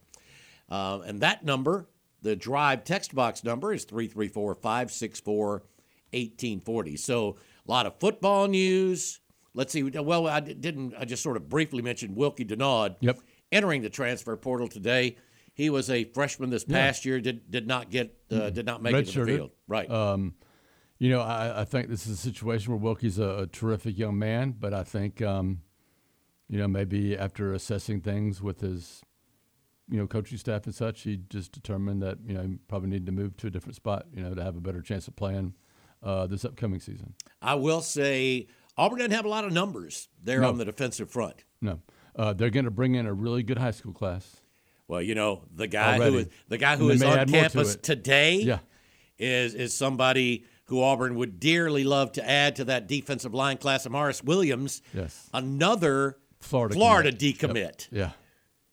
Uh, 0.71 1.01
and 1.07 1.21
that 1.21 1.45
number, 1.45 1.89
the 2.23 2.35
Drive 2.35 2.85
text 2.85 3.15
box 3.15 3.45
number, 3.45 3.73
is 3.73 3.85
334 3.85 4.55
564 4.55 5.51
1840. 5.51 6.97
So 6.97 7.37
a 7.67 7.71
lot 7.71 7.87
of 7.87 7.99
football 7.99 8.49
news. 8.49 9.21
Let's 9.55 9.73
see. 9.73 9.83
Well, 9.83 10.27
I 10.27 10.41
didn't. 10.41 10.95
I 10.99 11.05
just 11.05 11.23
sort 11.23 11.37
of 11.37 11.49
briefly 11.49 11.83
mentioned 11.83 12.17
Wilky 12.17 12.47
Denaud 12.47 12.97
Yep. 13.01 13.21
Entering 13.55 13.83
the 13.83 13.91
transfer 13.91 14.37
portal 14.37 14.69
today. 14.69 15.17
He 15.55 15.71
was 15.71 15.89
a 15.89 16.05
freshman 16.05 16.51
this 16.51 16.65
past 16.65 17.05
year. 17.05 17.21
Did 17.21 17.51
did 17.51 17.67
not 17.69 17.89
get 17.89 18.15
uh, 18.31 18.51
did 18.51 18.67
not 18.67 18.83
make 18.83 18.95
it 18.95 19.07
to 19.13 19.21
the 19.25 19.27
field. 19.37 19.53
Right. 19.69 19.89
Um, 19.89 20.35
you 20.99 21.09
know, 21.11 21.21
I, 21.21 21.61
I 21.61 21.65
think 21.65 21.89
this 21.89 22.07
is 22.07 22.19
a 22.19 22.21
situation 22.21 22.73
where 22.73 22.81
Wilky's 22.81 23.19
a, 23.19 23.39
a 23.43 23.47
terrific 23.47 23.97
young 23.99 24.19
man, 24.19 24.55
but 24.59 24.73
I 24.75 24.83
think, 24.85 25.21
um, 25.23 25.61
you 26.49 26.59
know, 26.59 26.69
maybe 26.69 27.17
after 27.17 27.53
assessing 27.53 28.01
things 28.01 28.41
with 28.43 28.61
his, 28.61 29.03
you 29.89 29.99
know, 29.99 30.07
coaching 30.07 30.39
staff 30.39 30.67
and 30.67 30.75
such, 30.75 31.03
he 31.03 31.19
just 31.29 31.53
determined 31.53 32.03
that 32.03 32.19
you 32.27 32.35
know 32.35 32.43
he 32.43 32.57
probably 32.69 32.89
needed 32.91 33.07
to 33.07 33.13
move 33.13 33.37
to 33.39 33.47
a 33.47 33.51
different 33.51 33.77
spot, 33.77 34.07
you 34.13 34.23
know, 34.23 34.35
to 34.35 34.43
have 34.43 34.57
a 34.57 34.61
better 34.61 34.81
chance 34.83 35.07
of 35.07 35.15
playing 35.15 35.55
uh, 36.03 36.27
this 36.27 36.45
upcoming 36.45 36.81
season. 36.81 37.15
I 37.41 37.55
will 37.55 37.81
say 37.81 38.49
Auburn 38.77 38.99
doesn't 38.99 39.13
have 39.13 39.25
a 39.25 39.29
lot 39.29 39.45
of 39.45 39.53
numbers 39.53 40.09
there 40.23 40.41
No. 40.41 40.49
on 40.49 40.59
the 40.59 40.65
defensive 40.65 41.11
front. 41.11 41.45
No, 41.61 41.81
uh, 42.17 42.33
they're 42.33 42.51
going 42.51 42.65
to 42.67 42.71
bring 42.71 42.95
in 42.95 43.07
a 43.07 43.13
really 43.13 43.43
good 43.43 43.59
high 43.59 43.71
school 43.73 43.93
class. 43.93 44.37
Well, 44.89 45.01
you 45.03 45.15
know 45.15 45.43
the 45.55 45.67
guy 45.67 45.97
Already. 45.97 46.13
who 46.13 46.19
is 46.19 46.29
the 46.49 46.59
guy 46.59 46.77
who 46.77 46.91
is 46.91 47.03
on 47.03 47.17
more 47.17 47.25
to 47.25 47.33
campus 47.33 47.77
today 47.77 48.37
Yeah. 48.37 48.59
is 49.19 49.55
is 49.55 49.73
somebody 49.75 50.45
who 50.67 50.83
Auburn 50.83 51.15
would 51.17 51.41
dearly 51.41 51.85
love 51.85 52.13
to 52.13 52.29
add 52.29 52.57
to 52.57 52.65
that 52.67 52.87
defensive 52.87 53.35
line 53.35 53.57
class. 53.59 53.89
Morris 53.89 54.23
Williams, 54.23 54.83
Yes. 54.93 55.29
another 55.35 56.19
Florida 56.41 56.75
Florida 56.75 57.13
commit. 57.13 57.23
Yep. 57.23 57.51
decommit. 57.51 57.89
Yeah. 57.91 58.11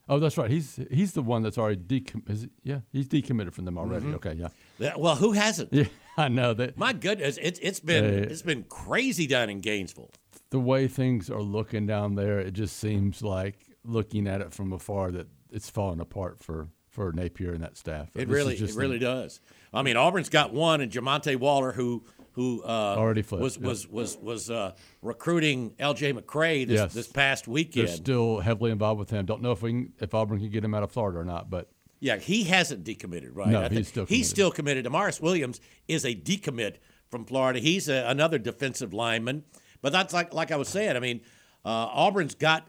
Oh, 0.08 0.18
that's 0.18 0.36
right. 0.36 0.50
He's 0.50 0.78
he's 0.90 1.12
the 1.12 1.22
one 1.22 1.42
that's 1.42 1.56
already 1.56 1.80
decom- 2.00 2.28
is 2.28 2.44
it, 2.44 2.50
Yeah, 2.62 2.80
he's 2.92 3.08
decommitted 3.08 3.52
from 3.54 3.64
them 3.64 3.78
already. 3.78 4.06
Mm-hmm. 4.06 4.14
Okay, 4.16 4.34
yeah. 4.78 4.94
Well, 4.96 5.16
who 5.16 5.32
hasn't? 5.32 5.72
Yeah, 5.82 5.84
I 6.18 6.28
know 6.28 6.52
that. 6.52 6.76
My 6.76 6.92
goodness, 6.92 7.38
it's 7.40 7.58
it's 7.62 7.80
been 7.80 8.04
Uh, 8.04 8.26
it's 8.30 8.42
been 8.42 8.64
crazy 8.64 9.26
down 9.26 9.48
in 9.48 9.60
Gainesville. 9.60 10.10
The 10.52 10.60
way 10.60 10.86
things 10.86 11.30
are 11.30 11.40
looking 11.42 11.86
down 11.86 12.14
there, 12.14 12.38
it 12.38 12.52
just 12.52 12.76
seems 12.78 13.22
like 13.22 13.56
looking 13.84 14.26
at 14.28 14.40
it 14.42 14.52
from 14.52 14.72
afar 14.72 15.10
that 15.10 15.26
it's 15.50 15.68
falling 15.68 15.98
apart 15.98 16.38
for 16.40 16.68
for 16.90 17.10
Napier 17.10 17.52
and 17.54 17.62
that 17.64 17.78
staff. 17.78 18.08
It 18.08 18.12
This 18.14 18.22
is 18.24 18.28
really, 18.28 18.54
it 18.54 18.58
just 18.58 18.78
really 18.78 18.98
does. 18.98 19.40
I 19.72 19.80
mean, 19.82 19.96
Auburn's 19.96 20.28
got 20.28 20.52
one, 20.52 20.82
and 20.82 20.92
Jamonte 20.92 21.36
Waller, 21.36 21.72
who 21.72 22.04
who 22.32 22.62
uh, 22.64 22.94
Already 22.98 23.22
flipped, 23.22 23.42
was 23.42 23.56
yep. 23.56 23.64
was 23.64 23.88
was 23.88 24.16
was 24.18 24.50
uh, 24.50 24.72
recruiting 25.00 25.74
L.J. 25.78 26.12
McCray 26.12 26.66
this, 26.66 26.80
Yes. 26.80 26.92
this 26.94 27.06
past 27.08 27.46
They're 27.46 27.54
weekend. 27.54 27.88
still 27.88 28.40
heavily 28.40 28.70
involved 28.70 28.98
with 29.00 29.10
him. 29.10 29.24
Don't 29.26 29.42
know 29.42 29.52
if 29.52 29.62
we 29.62 29.72
can, 29.72 29.92
if 30.00 30.14
Auburn 30.14 30.38
can 30.38 30.50
get 30.50 30.62
him 30.64 30.74
out 30.74 30.82
of 30.82 30.92
Florida 30.92 31.18
or 31.18 31.24
not, 31.24 31.48
but 31.50 31.68
yeah, 32.00 32.16
he 32.18 32.44
hasn't 32.44 32.84
decommitted, 32.84 33.30
right? 33.32 33.48
No, 33.48 33.68
he's 33.68 33.88
still 33.88 34.04
he's 34.04 34.08
committed. 34.08 34.26
still 34.26 34.50
committed. 34.50 34.84
Amaris 34.86 35.20
Williams 35.20 35.60
is 35.88 36.04
a 36.04 36.14
decommit 36.14 36.76
from 37.10 37.24
Florida. 37.24 37.58
He's 37.58 37.88
a, 37.88 38.04
another 38.08 38.38
defensive 38.38 38.92
lineman, 38.92 39.44
but 39.82 39.92
that's 39.92 40.14
like 40.14 40.32
like 40.32 40.50
I 40.50 40.56
was 40.56 40.68
saying. 40.68 40.96
I 40.96 41.00
mean, 41.00 41.20
uh, 41.64 41.68
Auburn's 41.92 42.34
got 42.34 42.66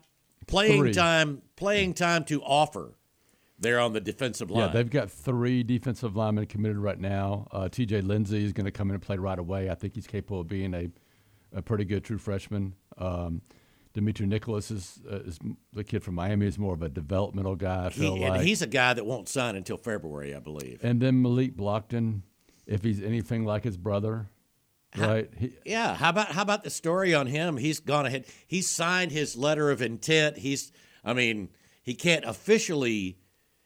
playing 0.47 0.79
Three. 0.81 0.93
time 0.93 1.41
playing 1.55 1.93
time 1.93 2.25
to 2.25 2.41
offer 2.43 2.95
there 3.59 3.79
on 3.79 3.93
the 3.93 4.01
defensive 4.01 4.51
line. 4.51 4.67
yeah, 4.67 4.73
they've 4.73 4.89
got 4.89 5.09
three 5.09 5.63
defensive 5.63 6.15
linemen 6.17 6.45
committed 6.47 6.77
right 6.77 6.99
now. 6.99 7.47
Uh, 7.51 7.69
T.J. 7.69 8.01
Lindsey 8.01 8.43
is 8.43 8.51
going 8.51 8.65
to 8.65 8.71
come 8.71 8.89
in 8.89 8.95
and 8.95 9.01
play 9.01 9.15
right 9.15 9.39
away. 9.39 9.69
I 9.69 9.75
think 9.75 9.95
he's 9.95 10.07
capable 10.07 10.41
of 10.41 10.49
being 10.49 10.73
a, 10.73 10.89
a 11.57 11.61
pretty 11.61 11.85
good 11.85 12.03
true 12.03 12.17
freshman. 12.17 12.73
Um, 12.97 13.41
Dimitri 13.93 14.25
Nicholas 14.25 14.69
is, 14.71 14.99
uh, 15.09 15.17
is 15.17 15.39
the 15.71 15.83
kid 15.83 16.03
from 16.03 16.15
Miami. 16.15 16.47
is 16.47 16.57
more 16.59 16.73
of 16.73 16.81
a 16.81 16.89
developmental 16.89 17.55
guy. 17.55 17.85
I 17.85 17.89
He- 17.91 18.01
feel 18.01 18.15
and 18.15 18.21
like. 18.35 18.41
he's 18.41 18.61
a 18.63 18.67
guy 18.67 18.95
that 18.95 19.05
won't 19.05 19.29
sign 19.29 19.55
until 19.55 19.77
February, 19.77 20.35
I 20.35 20.39
believe. 20.39 20.79
And 20.83 20.99
then 20.99 21.21
Malik 21.21 21.55
Blockton, 21.55 22.21
if 22.65 22.83
he's 22.83 23.01
anything 23.01 23.45
like 23.45 23.63
his 23.63 23.77
brother, 23.77 24.27
right? 24.97 25.29
He, 25.37 25.51
Yeah, 25.65 25.95
how 25.95 26.09
about 26.09 26.27
how 26.31 26.41
about 26.41 26.63
the 26.63 26.69
story 26.69 27.13
on 27.13 27.27
him? 27.27 27.57
He's 27.57 27.79
gone 27.79 28.05
ahead. 28.05 28.25
He 28.47 28.61
signed 28.61 29.11
his 29.11 29.35
letter 29.35 29.71
of 29.71 29.81
intent. 29.81 30.37
He's, 30.37 30.71
I 31.03 31.13
mean, 31.13 31.49
he 31.81 31.93
can't 31.95 32.25
officially, 32.25 33.17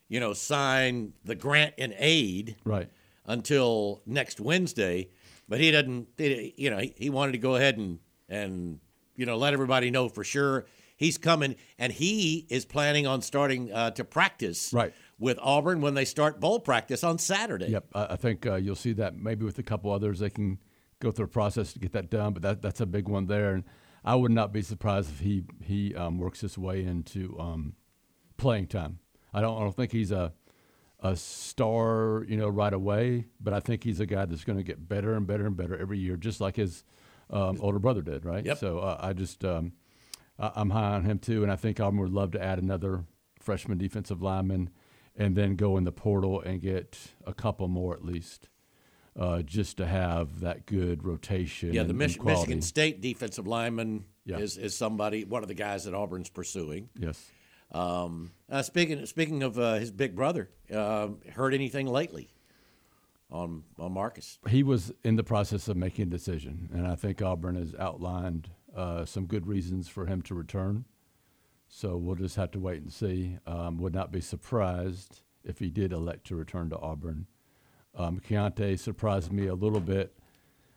you 0.10 0.20
know, 0.20 0.34
sign 0.34 1.14
the 1.24 1.36
grant 1.36 1.74
and 1.78 1.94
aid 1.98 2.56
right. 2.64 2.90
until 3.26 4.02
next 4.06 4.40
Wednesday. 4.40 5.10
But 5.50 5.60
he 5.60 5.72
doesn't. 5.72 6.08
he- 6.18 6.54
You 6.58 6.70
know, 6.70 6.78
he, 6.80 6.94
he 6.98 7.10
wanted 7.10 7.34
to 7.34 7.38
go 7.38 7.56
ahead 7.56 7.78
and 7.78 8.00
and 8.30 8.80
you 9.16 9.26
know 9.26 9.38
let 9.38 9.54
everybody 9.54 9.90
know 9.92 10.10
for 10.10 10.24
sure 10.24 10.66
he's 10.98 11.18
coming, 11.18 11.56
and 11.78 11.94
he 11.94 12.46
is 12.50 12.66
planning 12.66 13.06
on 13.08 13.22
starting 13.22 13.72
uh, 13.72 13.92
to 13.92 14.04
practice 14.04 14.74
Right. 14.74 14.94
with 15.20 15.38
Auburn 15.42 15.80
when 15.80 15.94
they 15.94 16.06
start 16.06 16.40
bowl 16.40 16.60
practice 16.60 17.04
on 17.04 17.20
Saturday. 17.20 17.68
Yep. 17.68 17.86
I, 17.94 18.06
I 18.14 18.16
think 18.16 18.46
uh, 18.48 18.56
you'll 18.56 18.76
see 18.76 18.94
that 18.94 19.16
maybe 19.16 19.46
with 19.46 19.60
a 19.60 19.64
couple 19.64 19.92
others, 19.92 20.18
they 20.20 20.32
can 20.32 20.58
go 21.00 21.12
through 21.12 21.26
a 21.26 21.30
process 21.30 21.74
to 21.74 21.80
get 21.80 21.94
that 21.94 22.10
done. 22.10 22.34
But 22.34 22.42
that, 22.44 22.62
that's 22.62 22.82
a 22.82 22.86
big 22.86 23.08
one 23.08 23.28
there, 23.28 23.54
and 23.54 23.64
I 24.04 24.16
would 24.16 24.32
not 24.32 24.54
be 24.54 24.62
surprised 24.62 25.10
if 25.12 25.20
he 25.20 25.44
he 25.64 25.96
um, 25.96 26.18
works 26.18 26.42
his 26.42 26.58
way 26.58 26.84
into 26.84 27.38
um, 27.40 27.74
playing 28.38 28.68
time. 28.68 29.00
I 29.34 29.42
don't 29.42 29.58
I 29.58 29.62
don't 29.62 29.76
think 29.76 29.92
he's 29.92 30.12
a 30.12 30.34
a 31.00 31.16
star, 31.16 32.26
you 32.28 32.38
know, 32.38 32.50
right 32.50 32.74
away, 32.74 33.26
but 33.40 33.54
I 33.54 33.60
think 33.60 33.84
he's 33.84 34.00
a 34.00 34.06
guy 34.06 34.26
that's 34.26 34.44
going 34.44 34.58
to 34.58 34.64
get 34.64 34.90
better 34.90 35.14
and 35.14 35.28
better 35.28 35.46
and 35.46 35.56
better 35.56 35.78
every 35.78 36.00
year, 36.00 36.18
just 36.18 36.42
like 36.42 36.56
his 36.56 36.84
um, 37.30 37.58
older 37.62 37.80
brother 37.80 38.02
did, 38.02 38.26
right? 38.26 38.44
Yep. 38.44 38.58
So 38.58 38.80
uh, 38.80 38.98
I 39.00 39.14
just 39.14 39.46
um, 39.46 39.74
I, 40.40 40.52
I'm 40.56 40.72
high 40.72 40.94
on 40.94 41.04
him 41.04 41.20
too, 41.20 41.44
and 41.44 41.52
I 41.52 41.56
think 41.56 41.80
Auburn 41.80 42.00
would 42.00 42.12
love 42.12 42.32
to 42.32 42.44
add 42.44 42.60
another 42.60 43.04
freshman 43.40 43.78
defensive 43.78 44.22
lineman, 44.22 44.70
and 45.16 45.36
then 45.36 45.56
go 45.56 45.78
in 45.78 45.84
the 45.84 45.92
portal 45.92 46.42
and 46.42 46.62
get 46.62 46.98
a 47.26 47.34
couple 47.34 47.68
more 47.68 47.94
at 47.94 48.04
least, 48.04 48.50
uh, 49.18 49.42
just 49.42 49.78
to 49.78 49.86
have 49.86 50.42
that 50.42 50.66
good 50.66 51.04
rotation. 51.04 51.74
Yeah, 51.74 51.84
the 51.84 51.90
and- 51.90 51.98
Mich- 51.98 52.18
and. 52.18 52.26
Michigan 52.26 52.62
State 52.62 53.02
defensive 53.02 53.48
lineman 53.48 54.06
Yeah. 54.26 54.38
is, 54.38 54.58
is 54.58 54.76
somebody, 54.76 55.24
one 55.26 55.42
of 55.44 55.48
the 55.48 55.56
guys 55.56 55.86
that 55.86 55.94
Auburn's 55.94 56.30
pursuing. 56.30 56.90
Yes. 56.98 57.32
Um, 57.72 58.32
uh, 58.50 58.62
speaking 58.62 59.06
speaking 59.06 59.44
of 59.44 59.60
uh, 59.60 59.74
his 59.76 59.92
big 59.92 60.16
brother, 60.16 60.50
uh, 60.74 61.10
heard 61.34 61.54
anything 61.54 61.88
lately? 61.88 62.30
on 63.30 63.64
on 63.78 63.92
Marcus. 63.92 64.40
He 64.48 64.64
was 64.64 64.94
in 65.04 65.18
the 65.18 65.24
process 65.24 65.68
of 65.68 65.76
making 65.76 66.04
a 66.04 66.10
decision, 66.10 66.70
and 66.74 66.88
I 66.88 66.96
think 66.96 67.22
Auburn 67.22 67.56
has 67.56 67.76
outlined 67.76 68.50
uh, 68.74 69.04
some 69.04 69.26
good 69.26 69.46
reasons 69.48 69.90
for 69.90 70.06
him 70.06 70.22
to 70.24 70.34
return. 70.36 70.86
So 71.68 71.98
we'll 71.98 72.16
just 72.16 72.38
have 72.38 72.52
to 72.52 72.60
wait 72.60 72.82
and 72.82 72.92
see. 72.94 73.38
Um, 73.46 73.78
would 73.80 73.94
not 73.94 74.12
be 74.14 74.22
surprised 74.22 75.20
if 75.44 75.60
he 75.60 75.70
did 75.70 75.92
elect 75.92 76.26
to 76.28 76.36
return 76.38 76.70
to 76.70 76.78
Auburn. 76.80 77.28
Um, 77.98 78.20
Keionta 78.20 78.78
surprised 78.80 79.32
me 79.32 79.48
a 79.48 79.56
little 79.56 79.80
bit. 79.80 80.14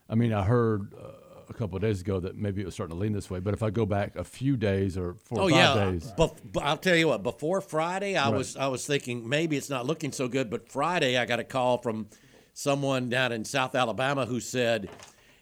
I 0.09 0.15
mean, 0.15 0.33
I 0.33 0.43
heard 0.43 0.93
uh, 0.99 1.11
a 1.49 1.53
couple 1.53 1.75
of 1.75 1.81
days 1.81 2.01
ago 2.01 2.19
that 2.19 2.35
maybe 2.35 2.61
it 2.61 2.65
was 2.65 2.73
starting 2.73 2.95
to 2.95 2.99
lean 2.99 3.13
this 3.13 3.29
way, 3.29 3.39
but 3.39 3.53
if 3.53 3.61
I 3.61 3.69
go 3.69 3.85
back 3.85 4.15
a 4.15 4.23
few 4.23 4.57
days 4.57 4.97
or 4.97 5.13
four 5.13 5.41
oh 5.41 5.43
or 5.45 5.49
five 5.51 5.59
yeah, 5.77 5.85
days, 5.91 6.11
Bef- 6.17 6.35
I'll 6.61 6.77
tell 6.77 6.95
you 6.95 7.07
what. 7.09 7.21
Before 7.23 7.61
Friday, 7.61 8.15
I 8.17 8.29
Right. 8.29 8.37
was 8.37 8.57
I 8.57 8.67
was 8.67 8.85
thinking 8.85 9.27
maybe 9.29 9.55
it's 9.55 9.69
not 9.69 9.85
looking 9.85 10.11
so 10.11 10.27
good. 10.27 10.49
But 10.49 10.67
Friday, 10.69 11.17
I 11.17 11.25
got 11.25 11.39
a 11.39 11.43
call 11.43 11.77
from 11.77 12.07
someone 12.53 13.09
down 13.09 13.31
in 13.31 13.45
South 13.45 13.75
Alabama 13.75 14.25
who 14.25 14.39
said 14.39 14.89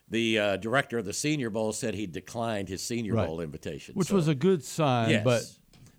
the 0.09 0.38
uh, 0.39 0.57
director 0.57 0.98
of 0.98 1.05
the 1.05 1.13
Senior 1.13 1.50
Bowl 1.50 1.71
said 1.71 1.93
he 1.95 2.05
declined 2.07 2.67
his 2.67 2.81
Senior 2.83 3.13
Right. 3.13 3.27
Bowl 3.27 3.39
invitation, 3.41 3.95
which 3.95 4.07
So, 4.09 4.15
was 4.15 4.27
a 4.27 4.36
good 4.36 4.63
sign, 4.63 5.12
yes. 5.12 5.24
but 5.24 5.43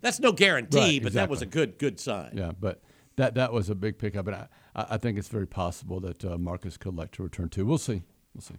that's 0.00 0.20
no 0.20 0.32
guarantee, 0.32 0.78
Right, 0.78 1.02
but 1.02 1.12
that 1.14 1.28
was 1.30 1.40
a 1.42 1.46
good 1.46 1.78
good 1.78 1.98
sign. 1.98 2.32
Yeah, 2.36 2.52
but 2.58 2.82
that 3.16 3.34
that 3.34 3.52
was 3.52 3.70
a 3.70 3.74
big 3.74 3.98
pickup, 3.98 4.26
and 4.26 4.36
I, 4.36 4.46
I 4.74 4.86
I 4.90 4.96
think 4.96 5.18
it's 5.18 5.28
very 5.28 5.46
possible 5.46 6.00
that 6.00 6.24
uh, 6.24 6.38
Marcus 6.38 6.76
could 6.76 6.94
elect 6.94 7.14
to 7.16 7.22
return 7.22 7.48
too. 7.48 7.66
We'll 7.66 7.78
see. 7.78 8.02
We'll 8.34 8.42
see. 8.42 8.56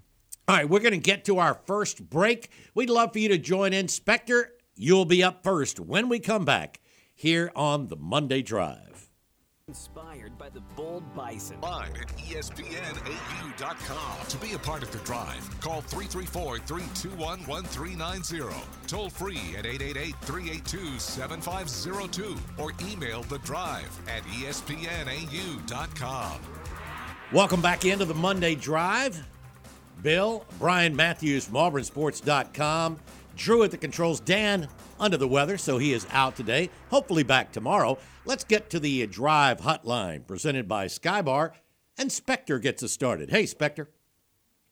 All 0.48 0.56
right, 0.58 0.68
we're 0.68 0.80
going 0.80 0.92
to 0.92 0.98
get 0.98 1.24
to 1.26 1.38
our 1.38 1.54
first 1.66 2.10
break. 2.10 2.50
We'd 2.74 2.90
love 2.90 3.14
for 3.14 3.20
you 3.20 3.30
to 3.30 3.38
join 3.38 3.74
in. 3.74 3.88
Spectre, 3.88 4.52
you'll 4.76 5.06
be 5.06 5.24
up 5.24 5.44
first 5.44 5.80
when 5.80 6.10
we 6.10 6.20
come 6.20 6.44
back 6.46 6.82
here 7.14 7.52
on 7.56 7.88
the 7.88 7.96
Monday 7.96 8.42
Drive. 8.42 8.91
Inspired 9.72 10.38
by 10.38 10.50
the 10.50 10.60
bold 10.76 11.02
bison. 11.16 11.56
Online 11.62 11.96
at 11.96 12.10
ESPNAU.com. 12.18 12.68
To 14.28 14.38
be 14.40 14.52
a 14.52 14.60
part 14.60 14.84
of 14.84 14.92
the 14.92 14.98
drive, 14.98 15.50
call 15.62 15.80
334 15.80 16.60
321 16.60 17.40
1390. 17.46 18.54
Toll 18.88 19.10
free 19.10 19.56
at 19.58 19.66
888 19.66 20.14
382 20.24 21.00
7502 21.00 22.36
or 22.62 22.74
email 22.92 23.24
the 23.24 23.38
drive 23.40 23.88
at 24.10 24.24
ESPNAU.com. 24.44 24.82
Welcome 27.32 27.62
back 27.62 27.86
into 27.86 28.04
the 28.04 28.14
Monday 28.14 28.56
Drive. 28.56 29.26
Bill, 30.04 30.44
Bryan 30.60 30.94
Matthews 30.94 31.46
from 31.46 31.56
AuburnSports.com. 31.56 33.00
Drew 33.38 33.64
at 33.64 33.72
the 33.72 33.78
controls. 33.78 34.20
Dan 34.20 34.68
under 35.02 35.18
the 35.18 35.28
weather, 35.28 35.58
so 35.58 35.78
he 35.78 35.92
is 35.92 36.08
out 36.12 36.36
today. 36.36 36.70
Hopefully 36.90 37.24
back 37.24 37.52
tomorrow. 37.52 37.98
Let's 38.24 38.44
get 38.44 38.70
to 38.70 38.80
the 38.80 39.06
Drive 39.08 39.62
Hotline 39.62 40.26
presented 40.26 40.68
by 40.68 40.86
Skybar, 40.86 41.52
and 41.98 42.12
Spectre 42.12 42.60
gets 42.60 42.84
us 42.84 42.92
started. 42.92 43.32
Hey, 43.32 43.46
Spectre. 43.48 43.90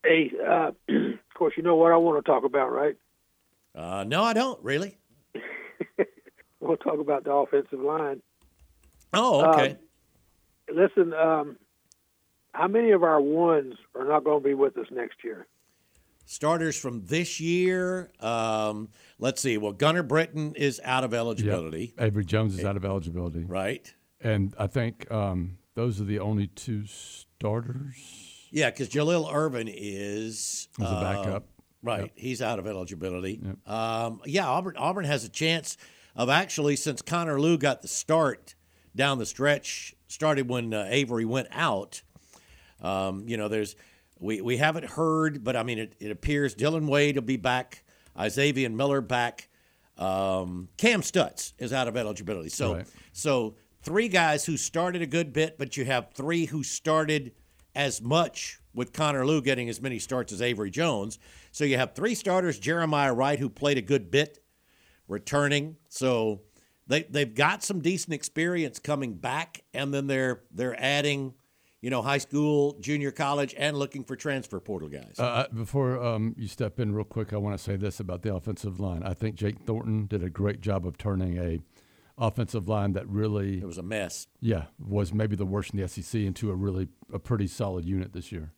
Hey, 0.04 0.32
uh, 0.48 0.72
of 0.90 1.34
course, 1.34 1.56
you 1.58 1.64
know 1.64 1.76
what 1.76 1.92
I 1.92 1.98
want 1.98 2.24
to 2.24 2.32
talk 2.32 2.46
about, 2.46 2.72
right? 2.72 2.96
Uh, 3.76 4.04
no, 4.06 4.24
I 4.24 4.34
don't 4.34 4.64
really. 4.64 4.98
we'll 6.60 6.78
talk 6.78 7.00
about 7.00 7.24
the 7.24 7.34
offensive 7.34 7.80
line. 7.80 8.22
Oh, 9.14 9.46
okay. 9.54 9.78
Listen, 10.72 11.14
um, 11.14 11.58
how 12.54 12.68
many 12.68 12.92
of 12.92 13.04
our 13.04 13.20
ones 13.20 13.76
are 13.96 14.06
not 14.06 14.24
going 14.24 14.42
to 14.42 14.48
be 14.48 14.54
with 14.54 14.78
us 14.78 14.88
next 14.92 15.24
year? 15.24 15.48
Starters 16.32 16.78
from 16.78 17.06
this 17.06 17.40
year. 17.40 18.12
Um, 18.20 18.90
let's 19.18 19.42
see. 19.42 19.58
Well, 19.58 19.72
Gunnar 19.72 20.04
Britton 20.04 20.54
is 20.54 20.80
out 20.84 21.04
of 21.04 21.12
eligibility, 21.12 21.96
Avery 21.98 22.24
Jones 22.24 22.56
is 22.56 22.64
out 22.64 22.78
of 22.78 22.86
eligibility, 22.86 23.46
right? 23.46 23.92
and 24.22 24.54
I 24.60 24.68
think 24.68 25.10
um, 25.12 25.58
those 25.74 26.00
are 26.00 26.04
the 26.04 26.20
only 26.20 26.46
two 26.46 26.86
starters. 26.86 28.48
Yeah, 28.52 28.70
because 28.70 28.90
Jalil 28.90 29.34
Irvin 29.34 29.68
is 29.68 30.68
As 30.80 30.86
a 30.86 30.90
uh, 30.90 31.02
backup. 31.02 31.48
Right, 31.82 32.12
he's 32.14 32.44
out 32.44 32.60
of 32.60 32.68
eligibility. 32.68 33.42
Um, 33.66 34.22
yeah, 34.24 34.48
Auburn 34.48 34.76
Auburn 34.78 35.06
has 35.06 35.24
a 35.24 35.30
chance 35.30 35.78
of 36.16 36.30
actually 36.30 36.76
since 36.76 37.02
Connor 37.02 37.40
Lew 37.40 37.58
got 37.58 37.82
the 37.82 37.88
start 37.88 38.54
down 38.96 39.18
the 39.18 39.26
stretch, 39.26 39.96
started 40.08 40.48
when 40.48 40.76
uh, 40.76 40.86
Avery 40.90 41.26
went 41.26 41.48
out. 41.50 42.04
Um, 42.82 43.28
you 43.28 43.36
know, 43.36 43.48
there's 43.48 43.76
we, 44.20 44.42
we 44.42 44.58
haven't 44.58 44.86
heard, 44.86 45.44
but 45.44 45.56
I 45.56 45.64
mean, 45.64 45.80
it, 45.80 45.96
it 46.00 46.12
appears 46.12 46.54
Dillon 46.54 46.88
Wade 46.88 47.16
will 47.16 47.24
be 47.24 47.38
back, 47.38 47.84
Izavion 48.18 48.74
Miller 48.74 49.02
back, 49.02 49.50
um, 49.98 50.70
Kam 50.78 51.02
Stutts 51.02 51.54
is 51.58 51.74
out 51.74 51.88
of 51.88 51.98
eligibility. 51.98 52.50
So 52.50 52.76
Right. 52.76 52.88
so 53.12 53.56
three 53.82 54.08
guys 54.08 54.46
who 54.46 54.58
started 54.58 55.02
a 55.02 55.08
good 55.08 55.34
bit, 55.34 55.58
but 55.58 55.76
you 55.78 55.86
have 55.86 56.12
three 56.14 56.46
who 56.46 56.64
started 56.64 57.34
as 57.76 58.02
much 58.02 58.60
with 58.74 58.94
Connor 58.94 59.26
Lew 59.26 59.42
getting 59.42 59.68
as 59.70 59.82
many 59.82 60.00
starts 60.00 60.32
as 60.32 60.42
Avery 60.42 60.70
Jones. 60.70 61.20
So 61.52 61.64
you 61.66 61.78
have 61.78 61.94
three 61.96 62.16
starters, 62.16 62.60
Jeremiah 62.60 63.14
Wright, 63.14 63.40
who 63.40 63.50
played 63.50 63.78
a 63.78 63.82
good 63.82 64.10
bit, 64.12 64.44
returning. 65.08 65.76
So 65.90 66.42
they 66.88 67.04
they've 67.04 67.34
got 67.34 67.64
some 67.64 67.82
decent 67.82 68.14
experience 68.14 68.80
coming 68.80 69.14
back, 69.16 69.64
and 69.74 69.94
then 69.94 70.08
they're 70.08 70.44
they're 70.52 70.80
adding, 70.82 71.34
you 71.82 71.90
know, 71.90 72.02
high 72.02 72.18
school, 72.18 72.76
junior 72.80 73.12
college, 73.12 73.56
and 73.58 73.78
looking 73.78 74.04
for 74.04 74.16
transfer 74.16 74.60
portal 74.60 74.90
guys. 74.90 75.16
Uh, 75.18 75.24
uh, 75.24 75.48
before 75.54 76.04
um, 76.04 76.36
you 76.38 76.48
step 76.48 76.80
in 76.80 76.94
real 76.94 77.06
quick, 77.06 77.32
I 77.32 77.38
want 77.38 77.58
to 77.58 77.64
say 77.64 77.76
this 77.76 78.00
about 78.00 78.22
the 78.22 78.34
offensive 78.34 78.80
line. 78.80 79.04
I 79.04 79.14
think 79.14 79.36
Jake 79.36 79.62
Thornton 79.66 80.08
did 80.08 80.24
a 80.24 80.30
great 80.30 80.62
job 80.62 80.86
of 80.86 80.98
turning 80.98 81.38
a 81.38 81.60
offensive 82.18 82.68
line 82.68 82.92
that 82.94 83.08
really 83.08 83.60
it 83.60 83.66
was 83.66 83.78
a 83.78 83.84
mess. 83.84 84.28
yeah, 84.42 84.66
was 84.78 85.14
maybe 85.14 85.36
the 85.36 85.46
worst 85.46 85.74
in 85.74 85.80
the 85.80 85.88
SEC 85.88 86.22
into 86.22 86.52
a 86.52 86.56
really 86.56 86.90
a 87.14 87.20
pretty 87.20 87.48
solid 87.48 87.86
unit 87.86 88.12
this 88.12 88.32
year. 88.32 88.52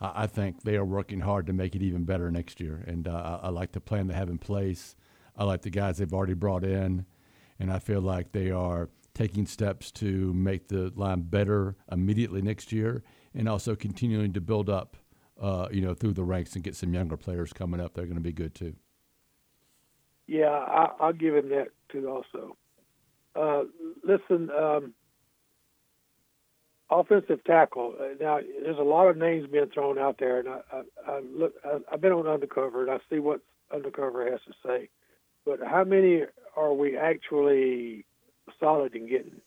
I, 0.00 0.22
I 0.22 0.26
think 0.26 0.62
they 0.62 0.76
are 0.76 0.84
working 0.84 1.20
hard 1.20 1.46
to 1.48 1.52
make 1.52 1.74
it 1.74 1.82
even 1.82 2.04
better 2.04 2.30
next 2.30 2.60
year, 2.60 2.84
and 2.86 3.08
uh, 3.08 3.40
I, 3.42 3.46
I 3.46 3.50
like 3.50 3.72
the 3.72 3.80
plan 3.80 4.06
they 4.06 4.14
have 4.14 4.30
in 4.30 4.38
place. 4.38 4.94
I 5.36 5.44
like 5.44 5.62
the 5.62 5.70
guys 5.70 5.98
they've 5.98 6.12
already 6.12 6.34
brought 6.34 6.64
in, 6.64 7.06
and 7.58 7.72
I 7.72 7.80
feel 7.80 8.00
like 8.00 8.30
they 8.30 8.50
are 8.50 8.90
taking 9.14 9.46
steps 9.46 9.90
to 9.92 10.32
make 10.32 10.68
the 10.68 10.92
line 10.94 11.22
better 11.22 11.76
immediately 11.90 12.42
next 12.42 12.72
year, 12.72 13.02
and 13.34 13.48
also 13.48 13.74
continuing 13.74 14.32
to 14.32 14.40
build 14.40 14.68
up, 14.70 14.96
uh, 15.40 15.68
you 15.70 15.80
know, 15.80 15.94
through 15.94 16.12
the 16.12 16.24
ranks 16.24 16.54
and 16.54 16.64
get 16.64 16.76
some 16.76 16.94
younger 16.94 17.16
players 17.16 17.52
coming 17.52 17.80
up. 17.80 17.94
They're 17.94 18.06
going 18.06 18.16
to 18.16 18.20
be 18.20 18.32
good 18.32 18.54
too. 18.54 18.74
Yeah, 20.26 20.50
I, 20.50 20.90
I'll 21.00 21.12
give 21.12 21.34
him 21.34 21.48
that 21.48 21.68
too. 21.90 22.08
Also, 22.08 22.56
uh, 23.34 23.64
listen, 24.04 24.50
um, 24.50 24.94
offensive 26.88 27.42
tackle. 27.44 27.94
Uh, 28.00 28.14
now, 28.20 28.38
there's 28.62 28.78
a 28.78 28.82
lot 28.82 29.08
of 29.08 29.16
names 29.16 29.48
being 29.50 29.70
thrown 29.72 29.98
out 29.98 30.16
there, 30.18 30.38
and 30.38 30.48
I, 30.48 30.60
I, 30.72 30.82
I 31.12 31.20
look. 31.20 31.54
I, 31.64 31.78
I've 31.92 32.00
been 32.00 32.12
on 32.12 32.26
undercover, 32.26 32.82
and 32.82 32.90
I 32.90 32.98
see 33.10 33.18
what 33.18 33.40
undercover 33.74 34.30
has 34.30 34.40
to 34.46 34.54
say. 34.64 34.88
But 35.44 35.60
how 35.66 35.84
many 35.84 36.22
are 36.56 36.74
we 36.74 36.96
actually 36.96 38.04
solid 38.58 38.94
in 38.94 39.08
getting? 39.08 39.40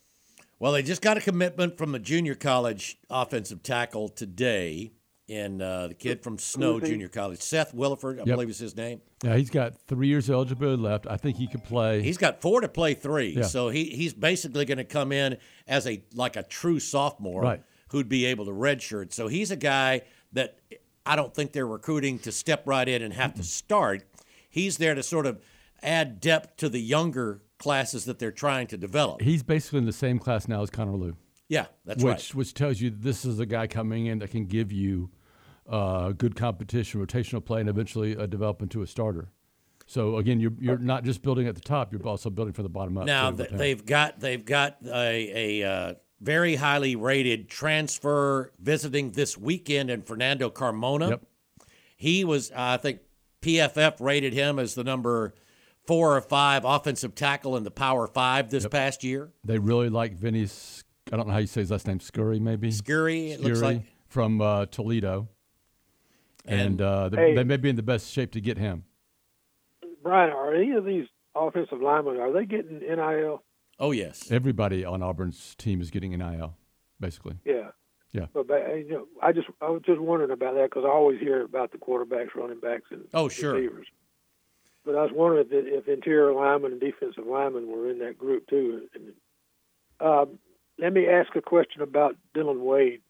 Well, 0.59 0.71
they 0.71 0.83
just 0.83 1.01
got 1.01 1.17
a 1.17 1.21
commitment 1.21 1.77
from 1.77 1.93
a 1.95 1.99
junior 1.99 2.35
college 2.35 2.97
offensive 3.09 3.63
tackle 3.63 4.07
today, 4.09 4.93
and 5.27 5.61
uh, 5.61 5.87
the 5.87 5.93
kid 5.93 6.21
from 6.23 6.37
Snow 6.37 6.79
Junior 6.79 7.09
College, 7.09 7.41
Seth 7.41 7.73
Williford, 7.75 8.15
I 8.15 8.17
Yep. 8.19 8.25
believe 8.27 8.49
is 8.49 8.59
his 8.59 8.75
name. 8.75 9.01
Yeah, 9.23 9.35
he's 9.37 9.49
got 9.49 9.75
three 9.87 10.07
years 10.07 10.29
of 10.29 10.35
eligibility 10.35 10.81
left. 10.81 11.07
I 11.09 11.17
think 11.17 11.37
he 11.37 11.47
could 11.47 11.63
play. 11.63 12.01
He's 12.01 12.17
got 12.17 12.41
four 12.41 12.61
to 12.61 12.67
play 12.69 12.93
three, 12.93 13.29
Yeah. 13.35 13.43
so 13.43 13.69
he 13.69 13.85
he's 13.85 14.13
basically 14.13 14.65
going 14.65 14.77
to 14.77 14.83
come 14.85 15.11
in 15.11 15.37
as 15.67 15.87
a 15.87 16.03
like 16.13 16.35
a 16.35 16.43
true 16.43 16.79
sophomore 16.79 17.41
Right. 17.41 17.63
who'd 17.89 18.09
be 18.09 18.25
able 18.25 18.45
to 18.45 18.51
redshirt. 18.51 19.11
So 19.13 19.27
he's 19.27 19.49
a 19.51 19.55
guy 19.57 20.01
that 20.33 20.59
I 21.05 21.15
don't 21.17 21.33
think 21.33 21.51
they're 21.51 21.67
recruiting 21.67 22.19
to 22.19 22.31
step 22.31 22.63
right 22.65 22.87
in 22.87 23.01
and 23.01 23.13
have 23.13 23.33
to 23.35 23.43
start. 23.43 24.03
He's 24.49 24.77
there 24.77 24.95
to 24.95 25.03
sort 25.03 25.25
of 25.25 25.41
add 25.81 26.19
depth 26.21 26.57
to 26.57 26.69
the 26.69 26.79
younger 26.79 27.41
classes 27.63 28.05
that 28.05 28.19
they're 28.19 28.31
trying 28.31 28.67
to 28.67 28.77
develop. 28.77 29.21
he's 29.21 29.41
basically 29.41 29.79
in 29.79 29.85
the 29.85 29.93
same 29.93 30.19
class 30.19 30.47
now 30.47 30.61
as 30.61 30.69
Connor 30.69 30.95
Lew. 30.95 31.15
Yeah, 31.49 31.65
that's 31.85 32.03
which 32.03 32.13
right. 32.13 32.35
which 32.35 32.53
tells 32.53 32.81
you 32.81 32.89
this 32.89 33.25
is 33.25 33.39
a 33.39 33.45
guy 33.45 33.67
coming 33.67 34.05
in 34.07 34.19
that 34.19 34.31
can 34.31 34.45
give 34.45 34.71
you 34.71 35.09
uh, 35.67 36.11
good 36.11 36.35
competition, 36.35 37.05
rotational 37.05 37.43
play, 37.43 37.59
and 37.59 37.69
eventually 37.69 38.17
uh, 38.17 38.25
develop 38.25 38.61
into 38.61 38.81
a 38.81 38.87
starter. 38.87 39.29
So 39.85 40.17
again, 40.17 40.39
you're 40.39 40.53
you're 40.59 40.77
not 40.77 41.03
just 41.03 41.21
building 41.21 41.47
at 41.47 41.55
the 41.55 41.61
top; 41.61 41.91
you're 41.91 42.05
also 42.07 42.29
building 42.29 42.53
from 42.53 42.63
the 42.63 42.69
bottom 42.69 42.97
up. 42.97 43.05
Now 43.05 43.31
too, 43.31 43.37
th- 43.37 43.45
with 43.47 43.51
him. 43.51 43.57
they've 43.57 43.85
got 43.85 44.19
they've 44.19 44.43
got 44.43 44.77
a, 44.85 45.61
a 45.61 45.69
uh, 45.69 45.93
very 46.21 46.55
highly 46.55 46.95
rated 46.95 47.49
transfer 47.49 48.51
visiting 48.59 49.11
this 49.11 49.37
weekend 49.37 49.89
in 49.89 50.01
Fernando 50.01 50.49
Carmona. 50.49 51.09
Yep. 51.11 51.25
He 51.97 52.23
was, 52.23 52.51
I 52.55 52.77
think, 52.77 52.99
PFF 53.41 53.99
rated 53.99 54.33
him 54.33 54.57
as 54.57 54.73
the 54.73 54.83
number 54.83 55.33
four 55.85 56.15
or 56.17 56.21
five 56.21 56.63
offensive 56.65 57.15
tackle 57.15 57.57
in 57.57 57.63
the 57.63 57.71
Power 57.71 58.07
Five 58.07 58.49
this 58.49 58.67
past 58.67 59.03
year. 59.03 59.31
they 59.43 59.57
really 59.59 59.89
like 59.89 60.13
Vinny. 60.13 60.47
I 61.11 61.17
don't 61.17 61.27
know 61.27 61.33
how 61.33 61.39
you 61.39 61.47
say 61.47 61.61
his 61.61 61.71
last 61.71 61.85
name. 61.87 61.99
Scurry, 61.99 62.39
maybe. 62.39 62.71
Scurry, 62.71 63.31
it 63.31 63.41
looks 63.41 63.59
Scurry 63.59 63.75
like. 63.75 63.83
from 64.07 64.41
uh, 64.41 64.65
Toledo, 64.67 65.27
and, 66.45 66.61
And- 66.61 66.81
uh, 66.81 67.09
they, 67.09 67.17
Hey. 67.17 67.35
they 67.35 67.43
may 67.43 67.57
be 67.57 67.69
in 67.69 67.75
the 67.75 67.83
best 67.83 68.11
shape 68.11 68.31
to 68.31 68.41
get 68.41 68.57
him. 68.57 68.85
Bryan, 70.01 70.31
are 70.31 70.53
any 70.53 70.71
of 70.71 70.85
these 70.85 71.05
offensive 71.35 71.81
linemen 71.81 72.17
are 72.19 72.31
they 72.31 72.45
getting 72.45 72.79
NIL? 72.79 73.43
Oh 73.79 73.91
yes, 73.91 74.31
Everybody 74.31 74.85
on 74.85 75.01
Auburn's 75.01 75.55
team 75.55 75.81
is 75.81 75.89
getting 75.89 76.11
NIL, 76.11 76.55
basically. 76.99 77.37
Yeah. 77.45 77.69
Yeah. 78.11 78.27
But 78.33 78.47
you 78.47 78.87
know, 78.89 79.07
I 79.21 79.31
just 79.31 79.47
I 79.61 79.69
was 79.69 79.81
just 79.85 79.99
wondering 79.99 80.29
about 80.31 80.53
that 80.55 80.69
because 80.69 80.83
I 80.85 80.89
always 80.89 81.19
hear 81.19 81.41
about 81.43 81.71
the 81.71 81.79
quarterbacks, 81.79 82.35
running 82.35 82.59
backs, 82.59 82.83
and 82.91 83.05
oh 83.13 83.27
sure. 83.29 83.53
receivers. 83.53 83.87
But 84.85 84.95
I 84.95 85.03
was 85.03 85.11
wondering 85.13 85.45
if, 85.49 85.51
if 85.51 85.87
interior 85.87 86.33
linemen 86.33 86.73
and 86.73 86.81
defensive 86.81 87.25
linemen 87.25 87.67
were 87.67 87.89
in 87.89 87.99
that 87.99 88.17
group 88.17 88.47
too. 88.47 88.81
Um, 89.99 90.39
let 90.79 90.91
me 90.91 91.07
ask 91.07 91.35
a 91.35 91.41
question 91.41 91.81
about 91.81 92.17
Dillon 92.33 92.63
Wade. 92.63 93.01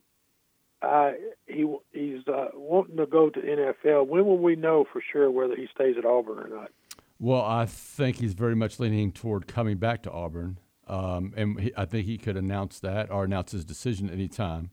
Uh, 0.82 1.12
he 1.48 1.66
he's 1.94 2.28
uh, 2.28 2.50
wanting 2.54 2.98
to 2.98 3.06
go 3.06 3.30
to 3.30 3.40
NFL. 3.40 4.08
When 4.08 4.26
will 4.26 4.38
we 4.38 4.56
know 4.56 4.86
for 4.92 5.02
sure 5.12 5.32
whether 5.32 5.56
he 5.56 5.68
stays 5.74 5.96
at 5.98 6.06
Auburn 6.06 6.40
or 6.40 6.56
not? 6.56 6.72
Well, 7.20 7.42
I 7.42 7.66
think 7.66 8.18
he's 8.18 8.34
very 8.34 8.56
much 8.56 8.80
leaning 8.80 9.14
toward 9.14 9.48
coming 9.48 9.78
back 9.78 10.04
to 10.04 10.12
Auburn, 10.12 10.60
um, 10.88 11.34
and 11.38 11.60
he, 11.60 11.72
I 11.78 11.86
think 11.86 12.06
he 12.06 12.18
could 12.18 12.36
announce 12.36 12.80
that 12.82 13.10
or 13.10 13.24
announce 13.24 13.54
his 13.54 13.64
decision 13.64 14.10
anytime. 14.10 14.72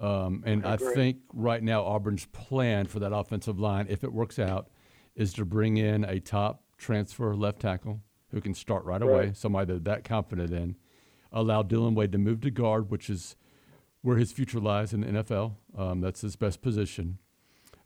Um, 0.00 0.42
and 0.44 0.66
I 0.66 0.76
think 0.76 1.18
right 1.32 1.62
now 1.62 1.84
Auburn's 1.84 2.26
plan 2.26 2.86
for 2.86 2.98
that 3.00 3.14
offensive 3.14 3.60
line, 3.60 3.86
if 3.88 4.02
it 4.02 4.12
works 4.12 4.38
out, 4.38 4.68
is 5.16 5.32
to 5.34 5.44
bring 5.44 5.76
in 5.76 6.04
a 6.04 6.20
top 6.20 6.62
transfer 6.76 7.34
left 7.34 7.60
tackle 7.60 8.00
who 8.30 8.40
can 8.40 8.54
start 8.54 8.84
right, 8.84 9.00
away, 9.02 9.26
Right. 9.26 9.36
somebody 9.36 9.66
they're 9.66 9.78
that 9.94 10.04
confident 10.04 10.52
in. 10.52 10.76
Allow 11.32 11.62
Dillon 11.62 11.94
Wade 11.94 12.12
to 12.12 12.18
move 12.18 12.40
to 12.42 12.50
guard, 12.50 12.90
which 12.90 13.08
is 13.08 13.36
where 14.02 14.16
his 14.16 14.32
future 14.32 14.60
lies 14.60 14.92
in 14.92 15.00
the 15.00 15.06
NFL. 15.08 15.54
Um, 15.76 16.00
that's 16.00 16.20
his 16.20 16.36
best 16.36 16.62
position. 16.62 17.18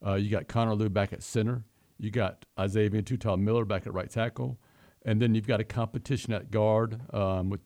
Uh, 0.04 0.14
you 0.14 0.30
got 0.30 0.48
Connor 0.48 0.74
Lew 0.74 0.88
back 0.88 1.12
at 1.12 1.22
center. 1.22 1.64
You 1.98 2.10
got 2.10 2.44
Izavion 2.58 3.02
Tutal 3.04 3.38
Miller 3.38 3.64
back 3.64 3.86
at 3.86 3.92
right 3.92 4.10
tackle. 4.10 4.58
And 5.04 5.20
then 5.22 5.34
you've 5.34 5.46
got 5.46 5.60
a 5.60 5.64
competition 5.64 6.32
at 6.32 6.50
guard 6.50 7.00
um, 7.14 7.50
with 7.50 7.60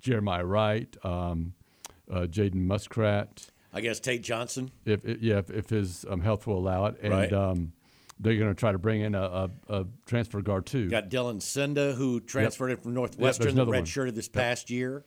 Jeremiah 0.00 0.44
Wright, 0.44 0.94
um, 1.04 1.54
uh, 2.10 2.20
Jaden 2.22 2.54
Muskrat, 2.66 3.48
I 3.72 3.80
guess 3.80 4.00
Tate 4.00 4.22
Johnson. 4.22 4.70
if, 4.84 5.04
if 5.04 5.20
yeah, 5.22 5.38
if, 5.38 5.50
if 5.50 5.68
his 5.70 6.04
um, 6.08 6.20
health 6.20 6.46
will 6.46 6.58
allow 6.58 6.86
it. 6.86 6.96
And 7.02 7.12
Right. 7.12 7.32
um, 7.32 7.72
they're 8.20 8.36
going 8.36 8.50
to 8.50 8.54
try 8.54 8.70
to 8.70 8.78
bring 8.78 9.00
in 9.00 9.14
a, 9.14 9.22
a, 9.22 9.50
a 9.68 9.86
transfer 10.06 10.42
guard 10.42 10.66
too. 10.66 10.88
Got 10.88 11.08
Dylan 11.08 11.40
Senda, 11.40 11.94
who 11.94 12.20
transferred 12.20 12.70
in 12.70 12.76
from 12.76 12.94
Northwestern, 12.94 13.54
the 13.54 13.66
redshirted 13.66 14.14
this 14.14 14.28
past 14.28 14.70
year. 14.70 15.04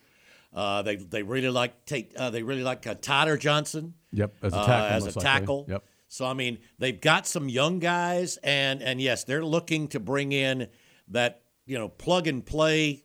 Uh, 0.54 0.82
they 0.82 0.96
they 0.98 1.24
really 1.24 1.50
like 1.50 1.86
Tate. 1.86 2.16
Uh, 2.16 2.30
they 2.30 2.44
really 2.44 2.64
like 2.64 2.86
uh, 2.86 2.96
Tyler 2.96 3.38
Johnson. 3.38 3.94
Yep, 4.12 4.34
as 4.44 4.54
a 4.54 4.58
uh, 4.58 4.66
tackle. 4.66 4.96
as 4.96 5.04
a 5.04 5.06
most 5.06 5.16
likely. 5.16 5.24
tackle. 5.24 5.66
Yep. 5.70 5.84
So 6.08 6.26
I 6.26 6.34
mean, 6.34 6.60
they've 6.78 7.00
got 7.00 7.26
some 7.26 7.50
young 7.50 7.80
guys, 7.80 8.38
and 8.44 8.82
and 8.84 9.02
yes, 9.02 9.24
they're 9.24 9.46
looking 9.46 9.88
to 9.90 10.00
bring 10.00 10.32
in 10.32 10.68
that 11.08 11.42
you 11.66 11.78
know 11.78 11.90
plug 11.90 12.28
and 12.28 12.46
play, 12.46 13.04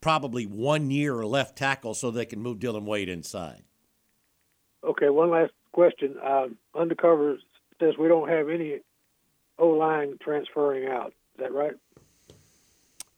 probably 0.00 0.46
one 0.46 0.90
year 0.90 1.24
left 1.24 1.56
tackle, 1.56 1.94
so 1.94 2.10
they 2.10 2.26
can 2.26 2.40
move 2.40 2.58
Dillon 2.58 2.86
Wade 2.86 3.08
inside. 3.08 3.62
Okay, 4.82 5.10
one 5.10 5.30
last 5.30 5.52
question. 5.72 6.16
Um, 6.24 6.56
undercover 6.74 7.38
says 7.80 7.94
we 7.98 8.08
don't 8.08 8.28
have 8.28 8.48
any 8.48 8.80
O 9.58 9.68
line 9.68 10.16
transferring 10.20 10.88
out. 10.88 11.08
Is 11.08 11.38
that 11.44 11.52
right? 11.52 11.74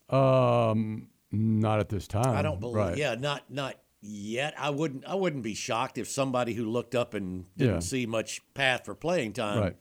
Um, 0.09 1.09
not 1.31 1.81
at 1.81 1.89
this 1.89 2.07
time. 2.09 2.37
I 2.37 2.43
don't 2.43 2.61
believe. 2.61 2.77
Right. 2.77 2.97
Yeah, 2.97 3.15
not 3.15 3.51
not 3.51 3.77
yet. 4.01 4.55
I 4.59 4.71
wouldn't. 4.71 5.05
I 5.07 5.15
wouldn't 5.15 5.43
be 5.43 5.55
shocked 5.55 5.99
if 5.99 6.09
somebody 6.09 6.55
who 6.55 6.65
looked 6.67 6.95
up 6.95 7.15
and 7.15 7.45
didn't 7.57 7.75
Yeah. 7.75 7.81
see 7.81 8.07
much 8.07 8.41
path 8.55 8.85
for 8.85 8.95
playing 8.95 9.35
time 9.35 9.59
Right. 9.61 9.77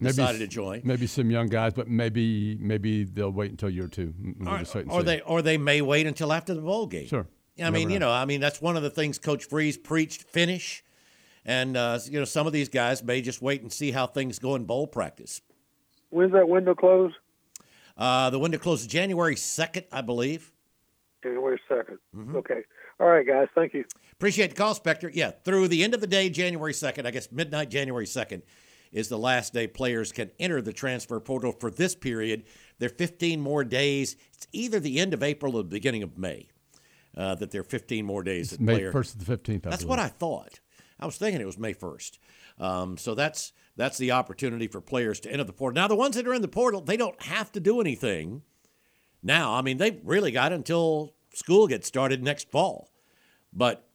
decided 0.00 0.38
to 0.38 0.46
join. 0.46 0.82
Maybe 0.84 1.06
some 1.06 1.30
young 1.30 1.48
guys, 1.48 1.72
but 1.74 1.88
maybe 1.88 2.56
maybe 2.60 3.04
they'll 3.04 3.30
wait 3.30 3.50
until 3.50 3.70
year 3.70 3.88
two. 3.88 4.14
We'll 4.38 4.48
or, 4.50 4.58
just 4.58 4.74
wait 4.74 4.82
and 4.82 4.92
or 4.92 5.00
see. 5.00 5.06
they 5.06 5.20
or 5.22 5.42
they 5.42 5.58
may 5.58 5.80
wait 5.82 6.06
until 6.06 6.32
after 6.32 6.54
the 6.54 6.60
bowl 6.60 6.86
game. 6.86 7.06
Sure. 7.06 7.26
I 7.58 7.64
mean, 7.70 7.82
Never 7.82 7.92
you 7.92 7.98
know. 7.98 8.06
know, 8.06 8.12
I 8.12 8.24
mean 8.24 8.40
that's 8.40 8.62
one 8.62 8.76
of 8.76 8.82
the 8.82 8.90
things 8.90 9.18
Coach 9.18 9.44
Freeze 9.44 9.76
preached: 9.76 10.22
finish. 10.22 10.84
And 11.44 11.76
uh, 11.76 11.98
you 12.08 12.20
know, 12.20 12.24
some 12.24 12.46
of 12.46 12.52
these 12.52 12.68
guys 12.68 13.02
may 13.02 13.20
just 13.20 13.42
wait 13.42 13.62
and 13.62 13.72
see 13.72 13.90
how 13.90 14.06
things 14.06 14.38
go 14.38 14.54
in 14.54 14.64
bowl 14.64 14.86
practice. 14.86 15.40
When's 16.12 16.32
that 16.32 16.46
window 16.48 16.74
close? 16.74 17.12
Uh, 17.96 18.28
the 18.30 18.38
window 18.38 18.58
closes 18.58 18.86
January 18.86 19.34
second, 19.34 19.86
I 19.90 20.02
believe. 20.02 20.52
January 21.22 21.58
2nd. 21.70 21.98
Mm-hmm. 22.14 22.36
Okay. 22.36 22.60
All 23.00 23.06
right, 23.06 23.26
guys. 23.26 23.48
Thank 23.54 23.72
you. 23.74 23.84
Appreciate 24.12 24.48
the 24.50 24.56
call, 24.56 24.74
Spectre. 24.74 25.10
Yeah, 25.12 25.30
through 25.30 25.68
the 25.68 25.82
end 25.82 25.94
of 25.94 26.00
the 26.00 26.06
day, 26.06 26.28
January 26.28 26.72
2nd, 26.74 27.06
I 27.06 27.10
guess 27.10 27.32
midnight, 27.32 27.70
January 27.70 28.04
2nd, 28.04 28.42
is 28.92 29.08
the 29.08 29.18
last 29.18 29.54
day 29.54 29.66
players 29.66 30.12
can 30.12 30.30
enter 30.38 30.60
the 30.60 30.72
transfer 30.72 31.18
portal 31.18 31.52
for 31.52 31.70
this 31.70 31.94
period. 31.94 32.44
There 32.78 32.88
are 32.88 32.90
15 32.94 33.40
more 33.40 33.64
days. 33.64 34.16
It's 34.34 34.46
either 34.52 34.80
the 34.80 34.98
end 35.00 35.14
of 35.14 35.22
April 35.22 35.56
or 35.56 35.62
the 35.62 35.68
beginning 35.70 36.02
of 36.02 36.18
May 36.18 36.48
uh, 37.16 37.36
that 37.36 37.50
there 37.52 37.62
are 37.62 37.64
15 37.64 38.04
more 38.04 38.22
days. 38.22 38.50
that 38.50 38.60
May 38.60 38.74
player- 38.74 38.92
first 38.92 39.12
to 39.12 39.18
the 39.18 39.24
fifteenth. 39.24 39.62
That's 39.62 39.84
what 39.84 39.98
I 39.98 40.08
thought. 40.08 40.60
I 41.00 41.06
was 41.06 41.16
thinking 41.16 41.40
it 41.40 41.46
was 41.46 41.58
May 41.58 41.72
1st. 41.74 42.18
Um, 42.60 42.96
so 42.98 43.14
that's 43.14 43.52
that's 43.76 43.98
the 43.98 44.12
opportunity 44.12 44.66
for 44.66 44.80
players 44.80 45.20
to 45.20 45.32
enter 45.32 45.44
the 45.44 45.52
portal. 45.52 45.80
Now, 45.80 45.88
the 45.88 45.96
ones 45.96 46.16
that 46.16 46.26
are 46.26 46.34
in 46.34 46.42
the 46.42 46.48
portal, 46.48 46.80
they 46.80 46.96
don't 46.96 47.20
have 47.22 47.50
to 47.52 47.60
do 47.60 47.80
anything 47.80 48.42
now. 49.22 49.54
I 49.54 49.62
mean, 49.62 49.78
they've 49.78 50.00
really 50.04 50.30
got 50.30 50.52
until 50.52 51.14
school 51.32 51.66
gets 51.66 51.86
started 51.86 52.22
next 52.22 52.50
fall. 52.50 52.90
But 53.52 53.88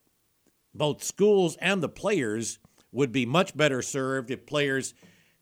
both 0.73 1.03
schools 1.03 1.57
and 1.61 1.81
the 1.81 1.89
players 1.89 2.59
would 2.91 3.11
be 3.11 3.25
much 3.25 3.55
better 3.55 3.81
served 3.81 4.31
if 4.31 4.45
players 4.45 4.93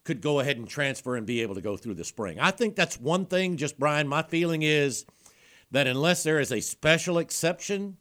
could 0.03 0.21
go 0.21 0.39
ahead 0.39 0.57
and 0.57 0.67
transfer 0.67 1.15
and 1.15 1.25
be 1.25 1.41
able 1.41 1.55
to 1.55 1.61
go 1.61 1.77
through 1.77 1.95
the 1.95 2.03
spring. 2.03 2.39
I 2.39 2.51
think 2.51 2.75
that's 2.75 2.99
one 2.99 3.25
thing, 3.25 3.57
just 3.57 3.79
Bryan, 3.79 4.07
my 4.07 4.21
feeling 4.21 4.61
is 4.61 5.05
that 5.71 5.87
unless 5.87 6.23
there 6.23 6.39
is 6.39 6.51
a 6.51 6.61
special 6.61 7.17
exception, 7.17 7.97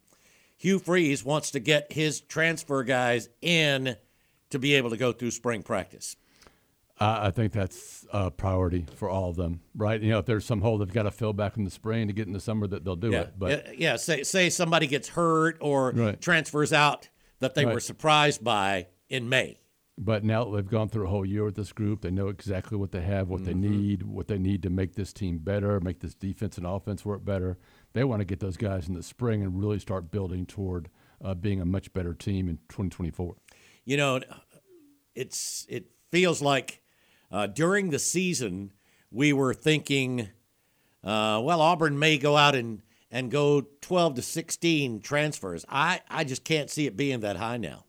Hugh 0.57 0.79
Freeze 0.79 1.25
wants 1.25 1.51
to 1.53 1.61
get 1.61 1.93
his 1.93 2.21
transfer 2.21 2.85
guys 2.85 3.29
in 3.41 3.97
to 4.51 4.59
be 4.59 4.75
able 4.75 4.91
to 4.91 4.97
go 4.97 5.13
through 5.13 5.31
spring 5.31 5.63
practice. 5.63 6.17
I, 6.99 7.27
I 7.27 7.31
think 7.31 7.53
that's 7.53 8.07
a 8.13 8.31
priority 8.31 8.87
for 8.97 9.09
all 9.09 9.31
of 9.31 9.37
them, 9.37 9.61
right? 9.75 10.01
You 10.01 10.11
know, 10.11 10.19
if 10.19 10.27
there's 10.27 10.45
some 10.45 10.61
hole 10.61 10.79
they've 10.79 10.93
got 10.93 11.05
to 11.05 11.11
fill 11.11 11.33
back 11.33 11.57
in 11.57 11.65
the 11.65 11.71
spring 11.71 12.07
to 12.09 12.13
get 12.13 12.27
in 12.27 12.33
the 12.33 12.41
summer, 12.41 12.67
that 12.69 12.85
they'll 12.85 12.97
do 12.97 13.11
yeah, 13.11 13.21
it. 13.23 13.35
But 13.39 13.79
yeah, 13.79 13.97
say 13.97 14.23
say 14.23 14.51
somebody 14.51 14.87
gets 14.87 15.09
hurt 15.09 15.59
or 15.61 15.91
Right. 15.91 16.21
transfers 16.21 16.73
out 16.73 17.09
that 17.41 17.55
they 17.55 17.67
were 17.67 17.81
surprised 17.81 18.43
by 18.45 18.87
in 19.09 19.29
May. 19.29 19.59
But 19.97 20.25
now 20.25 20.45
that 20.45 20.57
they've 20.57 20.71
gone 20.71 20.89
through 20.89 21.07
a 21.07 21.11
whole 21.11 21.25
year 21.25 21.45
with 21.45 21.55
this 21.55 21.73
group, 21.73 22.01
they 22.01 22.11
know 22.11 22.27
exactly 22.29 22.77
what 22.77 22.91
they 22.91 23.03
have, 23.03 23.29
what 23.29 23.45
they 23.45 23.55
need, 23.55 24.03
what 24.03 24.27
they 24.27 24.39
need 24.39 24.63
to 24.65 24.71
make 24.71 24.95
this 24.97 25.13
team 25.13 25.39
better, 25.39 25.79
make 25.79 26.01
this 26.01 26.15
defense 26.15 26.59
and 26.59 26.67
offense 26.67 27.05
work 27.05 27.25
better. 27.25 27.59
They 27.93 28.03
want 28.03 28.19
to 28.19 28.25
get 28.25 28.41
those 28.41 28.57
guys 28.57 28.89
in 28.89 28.95
the 28.95 29.05
spring 29.05 29.43
and 29.43 29.57
really 29.57 29.79
start 29.79 30.11
building 30.11 30.47
toward 30.47 30.89
uh, 31.25 31.35
being 31.35 31.61
a 31.61 31.65
much 31.65 31.93
better 31.93 32.13
team 32.13 32.49
in 32.49 32.57
2024. 32.71 33.37
you 33.85 33.97
know, 33.97 34.21
it's 35.15 35.65
it 35.69 35.87
feels 36.11 36.43
like 36.43 36.81
uh, 37.35 37.49
during 37.49 37.91
the 37.91 37.99
season 37.99 38.73
we 39.11 39.33
were 39.33 39.53
thinking, 39.53 40.29
uh, 41.03 41.41
well, 41.43 41.61
Auburn 41.61 41.99
may 41.99 42.17
go 42.17 42.37
out 42.37 42.55
and 42.55 42.81
and 43.11 43.31
go 43.31 43.61
12 43.81 44.15
to 44.17 44.23
16 44.23 45.01
transfers. 45.01 45.65
I 45.69 46.01
I 46.09 46.23
just 46.23 46.45
can't 46.45 46.71
see 46.71 46.87
it 46.87 46.97
being 46.97 47.21
that 47.21 47.37
high 47.37 47.57
now. 47.57 47.87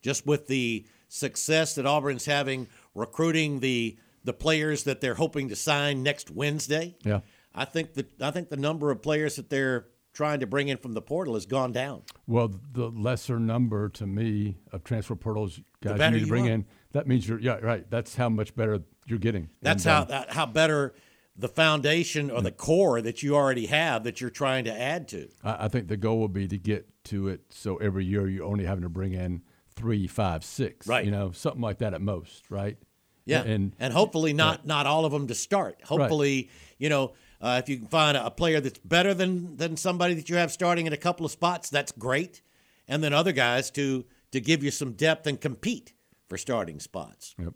Just 0.00 0.26
with 0.26 0.46
the 0.46 0.86
success 1.08 1.74
that 1.74 1.86
Auburn's 1.86 2.24
having 2.24 2.68
recruiting 2.94 3.58
the 3.58 3.98
the 4.22 4.32
players 4.32 4.84
that 4.84 5.00
they're 5.00 5.14
hoping 5.14 5.48
to 5.48 5.56
sign 5.56 6.04
next 6.04 6.30
Wednesday. 6.30 6.94
Yeah. 7.04 7.20
I 7.52 7.64
think 7.64 7.94
the 7.94 8.06
I 8.20 8.30
think 8.30 8.48
the 8.48 8.56
number 8.56 8.92
of 8.92 9.02
players 9.02 9.36
that 9.36 9.50
they're 9.50 9.86
trying 10.12 10.40
to 10.40 10.46
bring 10.46 10.68
in 10.68 10.76
from 10.76 10.92
the 10.92 11.02
portal 11.02 11.34
has 11.34 11.46
gone 11.46 11.72
down. 11.72 12.02
Well, 12.26 12.52
the 12.72 12.88
lesser 12.88 13.38
number 13.38 13.88
to 13.90 14.06
me 14.06 14.58
of 14.72 14.84
transfer 14.84 15.16
portals 15.16 15.60
guys 15.82 15.98
you 15.98 16.10
need 16.10 16.20
to 16.20 16.26
bring 16.26 16.46
in, 16.46 16.66
that 16.92 17.06
means 17.06 17.28
you're 17.28 17.40
yeah 17.40 17.56
right. 17.56 17.88
That's 17.90 18.16
how 18.16 18.28
much 18.28 18.54
better 18.54 18.82
you're 19.06 19.18
getting. 19.18 19.50
That's 19.62 19.84
And, 19.84 19.92
how 19.92 20.02
um, 20.02 20.08
that, 20.08 20.32
how 20.32 20.46
better 20.46 20.94
the 21.36 21.48
foundation 21.48 22.30
or 22.30 22.42
the 22.42 22.52
core 22.52 23.00
that 23.00 23.22
you 23.22 23.34
already 23.34 23.66
have 23.66 24.04
that 24.04 24.20
you're 24.20 24.30
trying 24.30 24.64
to 24.64 24.72
add 24.72 25.08
to. 25.08 25.28
I, 25.42 25.64
I 25.64 25.68
think 25.68 25.88
the 25.88 25.96
goal 25.96 26.18
will 26.18 26.28
be 26.28 26.46
to 26.48 26.58
get 26.58 26.86
to 27.04 27.28
it 27.28 27.40
so 27.50 27.76
every 27.76 28.04
year 28.04 28.28
you're 28.28 28.44
only 28.44 28.66
having 28.66 28.82
to 28.82 28.90
bring 28.90 29.14
in 29.14 29.42
three, 29.74 30.06
five, 30.06 30.44
six, 30.44 30.86
Right. 30.86 31.04
You 31.04 31.10
know, 31.10 31.32
something 31.32 31.62
like 31.62 31.78
that 31.78 31.94
at 31.94 32.02
most, 32.02 32.50
right? 32.50 32.76
Yeah, 33.24 33.42
and 33.42 33.74
and 33.78 33.92
hopefully 33.92 34.32
not 34.32 34.66
not 34.66 34.86
all 34.86 35.04
of 35.04 35.12
them 35.12 35.28
to 35.28 35.34
start. 35.34 35.78
Hopefully, 35.84 36.50
you 36.78 36.88
know, 36.88 37.12
uh, 37.42 37.60
if 37.62 37.68
you 37.68 37.76
can 37.76 37.88
find 37.88 38.16
a, 38.16 38.26
a 38.26 38.30
player 38.30 38.60
that's 38.60 38.78
better 38.78 39.12
than 39.12 39.56
than 39.56 39.76
somebody 39.76 40.14
that 40.14 40.30
you 40.30 40.36
have 40.36 40.52
starting 40.52 40.86
in 40.86 40.92
a 40.92 40.96
couple 40.96 41.26
of 41.26 41.32
spots, 41.32 41.68
that's 41.68 41.92
great. 41.92 42.40
And 42.88 43.02
then 43.02 43.12
other 43.12 43.32
guys 43.32 43.70
to 43.72 44.04
to 44.30 44.40
give 44.40 44.62
you 44.62 44.70
some 44.70 44.92
depth 44.92 45.26
and 45.26 45.40
compete 45.40 45.92
for 46.28 46.38
starting 46.38 46.80
spots. 46.80 47.34
Yep. 47.38 47.54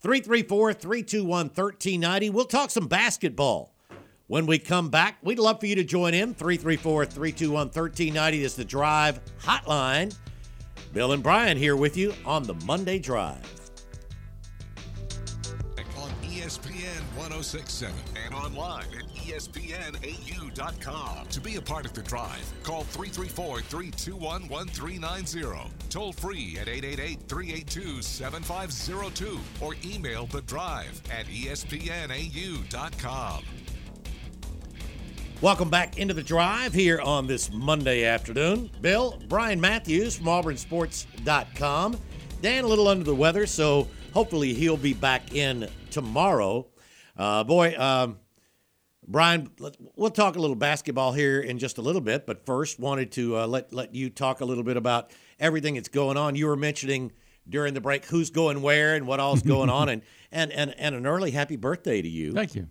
334 0.00 0.72
321 0.72 1.46
1390. 1.46 2.30
We'll 2.30 2.46
talk 2.46 2.70
some 2.70 2.88
basketball 2.88 3.74
when 4.26 4.46
we 4.46 4.58
come 4.58 4.88
back. 4.88 5.18
We'd 5.22 5.38
love 5.38 5.60
for 5.60 5.66
you 5.66 5.76
to 5.76 5.84
join 5.84 6.14
in. 6.14 6.34
334 6.34 7.06
321 7.06 7.66
1390 7.66 8.44
is 8.44 8.56
the 8.56 8.64
drive 8.64 9.20
hotline. 9.42 10.16
Bill 10.92 11.12
and 11.12 11.22
Bryan 11.22 11.58
here 11.58 11.76
with 11.76 11.96
you 11.96 12.14
on 12.24 12.42
the 12.44 12.54
Monday 12.64 12.98
Drive. 12.98 13.59
On 16.50 16.56
ESPN 16.56 17.00
1067 17.16 17.94
and 18.24 18.34
online 18.34 18.86
at 18.98 19.04
ESPNAU.com. 19.14 20.08
To 21.28 21.40
be 21.40 21.54
a 21.54 21.62
part 21.62 21.86
of 21.86 21.92
the 21.92 22.02
drive, 22.02 22.52
call 22.64 22.82
334 22.82 23.60
321 23.60 24.48
1390. 24.48 25.70
Toll 25.90 26.12
free 26.12 26.58
at 26.60 26.66
888 26.66 27.20
382 27.28 28.02
7502 28.02 29.38
or 29.64 29.76
email 29.84 30.26
the 30.26 30.42
drive 30.42 31.00
at 31.12 31.26
ESPNAU.com. 31.26 31.74
Welcome 35.40 35.70
back 35.70 35.98
into 35.98 36.14
the 36.14 36.24
drive 36.24 36.74
here 36.74 37.00
on 37.00 37.28
this 37.28 37.52
Monday 37.52 38.04
afternoon. 38.04 38.70
Bill, 38.80 39.22
Bryan 39.28 39.60
Matthews 39.60 40.16
from 40.16 40.26
AuburnSports.com. 40.26 41.96
Dan, 42.42 42.64
a 42.64 42.66
little 42.66 42.88
under 42.88 43.04
the 43.04 43.14
weather, 43.14 43.46
so 43.46 43.86
hopefully 44.12 44.52
he'll 44.52 44.76
be 44.76 44.94
back 44.94 45.32
in 45.32 45.68
tomorrow. 45.90 46.66
Uh, 47.16 47.44
boy, 47.44 47.74
um, 47.78 48.18
Bryan, 49.06 49.50
let, 49.58 49.76
we'll 49.96 50.10
talk 50.10 50.36
a 50.36 50.38
little 50.38 50.56
basketball 50.56 51.12
here 51.12 51.40
in 51.40 51.58
just 51.58 51.78
a 51.78 51.82
little 51.82 52.00
bit, 52.00 52.26
but 52.26 52.46
first, 52.46 52.78
wanted 52.78 53.12
to 53.12 53.38
uh, 53.38 53.46
let 53.46 53.72
let 53.72 53.94
you 53.94 54.08
talk 54.08 54.40
a 54.40 54.44
little 54.44 54.62
bit 54.64 54.76
about 54.76 55.10
everything 55.38 55.74
that's 55.74 55.88
going 55.88 56.16
on. 56.16 56.36
You 56.36 56.46
were 56.46 56.56
mentioning 56.56 57.12
during 57.48 57.74
the 57.74 57.80
break 57.80 58.04
who's 58.04 58.30
going 58.30 58.62
where 58.62 58.94
and 58.94 59.06
what 59.06 59.18
all's 59.18 59.42
going 59.42 59.70
on, 59.70 59.88
and, 59.90 60.02
and 60.30 60.52
and 60.52 60.74
and 60.78 60.94
an 60.94 61.06
early 61.06 61.32
happy 61.32 61.56
birthday 61.56 62.00
to 62.00 62.08
you. 62.08 62.32
Thank 62.32 62.54
you. 62.54 62.68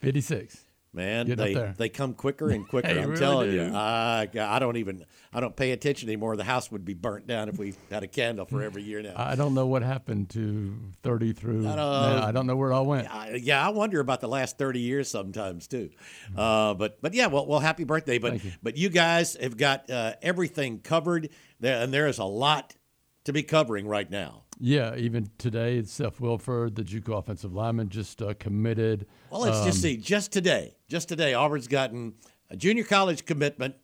56. 0.00 0.63
Man, 0.94 1.26
Getting 1.26 1.54
they 1.54 1.72
they 1.76 1.88
come 1.88 2.14
quicker 2.14 2.50
and 2.50 2.68
quicker. 2.68 2.86
I'm 2.86 3.10
really 3.10 3.16
telling 3.16 3.50
do. 3.50 3.56
you, 3.56 3.74
I 3.74 4.28
I 4.38 4.58
don't 4.60 4.76
even 4.76 5.04
I 5.32 5.40
don't 5.40 5.56
pay 5.56 5.72
attention 5.72 6.08
anymore. 6.08 6.36
The 6.36 6.44
house 6.44 6.70
would 6.70 6.84
be 6.84 6.94
burnt 6.94 7.26
down 7.26 7.48
if 7.48 7.58
we 7.58 7.74
had 7.90 8.04
a 8.04 8.06
candle 8.06 8.46
for 8.46 8.62
every 8.62 8.84
year 8.84 9.02
now. 9.02 9.14
I 9.16 9.34
don't 9.34 9.54
know 9.54 9.66
what 9.66 9.82
happened 9.82 10.30
to 10.30 10.78
30 11.02 11.32
through. 11.32 11.68
I 11.68 11.74
don't 11.74 11.76
now. 11.76 12.26
I 12.26 12.30
don't 12.30 12.46
know 12.46 12.54
where 12.54 12.70
it 12.70 12.74
all 12.74 12.86
went. 12.86 13.12
I, 13.12 13.40
yeah, 13.42 13.66
I 13.66 13.70
wonder 13.70 13.98
about 13.98 14.20
the 14.20 14.28
last 14.28 14.56
thirty 14.56 14.78
years 14.78 15.08
sometimes 15.08 15.66
too. 15.66 15.90
Uh, 16.36 16.74
but 16.74 17.02
but 17.02 17.12
yeah, 17.12 17.26
well, 17.26 17.44
well, 17.46 17.60
happy 17.60 17.82
birthday! 17.82 18.18
But 18.18 18.44
you. 18.44 18.52
but 18.62 18.76
you 18.76 18.88
guys 18.88 19.34
have 19.34 19.56
got 19.56 19.90
uh, 19.90 20.14
everything 20.22 20.78
covered 20.78 21.30
there, 21.58 21.82
and 21.82 21.92
there 21.92 22.06
is 22.06 22.18
a 22.18 22.24
lot 22.24 22.76
to 23.24 23.32
be 23.32 23.42
covering 23.42 23.88
right 23.88 24.08
now. 24.08 24.43
Yeah, 24.60 24.94
even 24.96 25.28
today, 25.38 25.82
Seth 25.82 26.20
Wilfred, 26.20 26.76
the 26.76 26.82
JUCO 26.84 27.18
offensive 27.18 27.52
lineman, 27.54 27.88
just 27.88 28.22
uh, 28.22 28.34
committed. 28.38 29.06
Well, 29.30 29.40
let's 29.40 29.58
Um, 29.58 29.66
just 29.66 29.82
see. 29.82 29.96
Just 29.96 30.30
today, 30.32 30.76
just 30.88 31.08
today, 31.08 31.34
Auburn's 31.34 31.66
gotten 31.68 32.14
a 32.50 32.56
junior 32.56 32.84
college 32.84 33.24
commitment. 33.24 33.74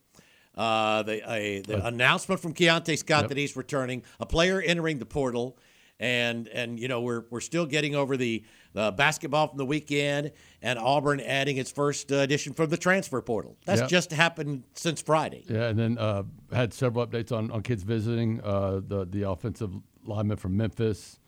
Uh, 0.56 1.02
the 1.04 1.32
a, 1.32 1.60
the 1.62 1.84
announcement 1.86 2.40
from 2.40 2.52
Keionta 2.54 2.96
Scott 2.98 3.22
Yep. 3.22 3.28
that 3.30 3.36
he's 3.38 3.56
returning, 3.56 4.02
a 4.18 4.26
player 4.26 4.60
entering 4.60 4.98
the 4.98 5.06
portal, 5.06 5.56
and 5.98 6.48
and 6.48 6.78
you 6.78 6.88
know 6.88 7.00
we're 7.00 7.24
we're 7.30 7.40
still 7.40 7.66
getting 7.66 7.94
over 7.94 8.16
the 8.16 8.44
uh, 8.76 8.90
basketball 8.90 9.48
from 9.48 9.58
the 9.58 9.64
weekend, 9.66 10.32
and 10.60 10.78
Auburn 10.78 11.20
adding 11.20 11.56
its 11.56 11.70
first 11.70 12.12
uh, 12.12 12.16
edition 12.16 12.52
from 12.52 12.68
the 12.68 12.76
transfer 12.76 13.20
portal. 13.22 13.56
That's 13.64 13.80
Yep. 13.82 13.90
just 13.90 14.10
happened 14.12 14.64
since 14.74 15.00
Friday. 15.00 15.44
Yeah, 15.48 15.68
and 15.68 15.78
then 15.78 15.98
uh, 15.98 16.24
had 16.52 16.72
several 16.74 17.06
updates 17.06 17.32
on, 17.32 17.50
on 17.52 17.62
kids 17.62 17.82
visiting. 17.84 18.40
Uh, 18.42 18.80
the 18.86 19.06
the 19.06 19.22
offensive 19.30 19.70
lineman 20.04 20.36
from 20.36 20.56
Memphis, 20.56 21.18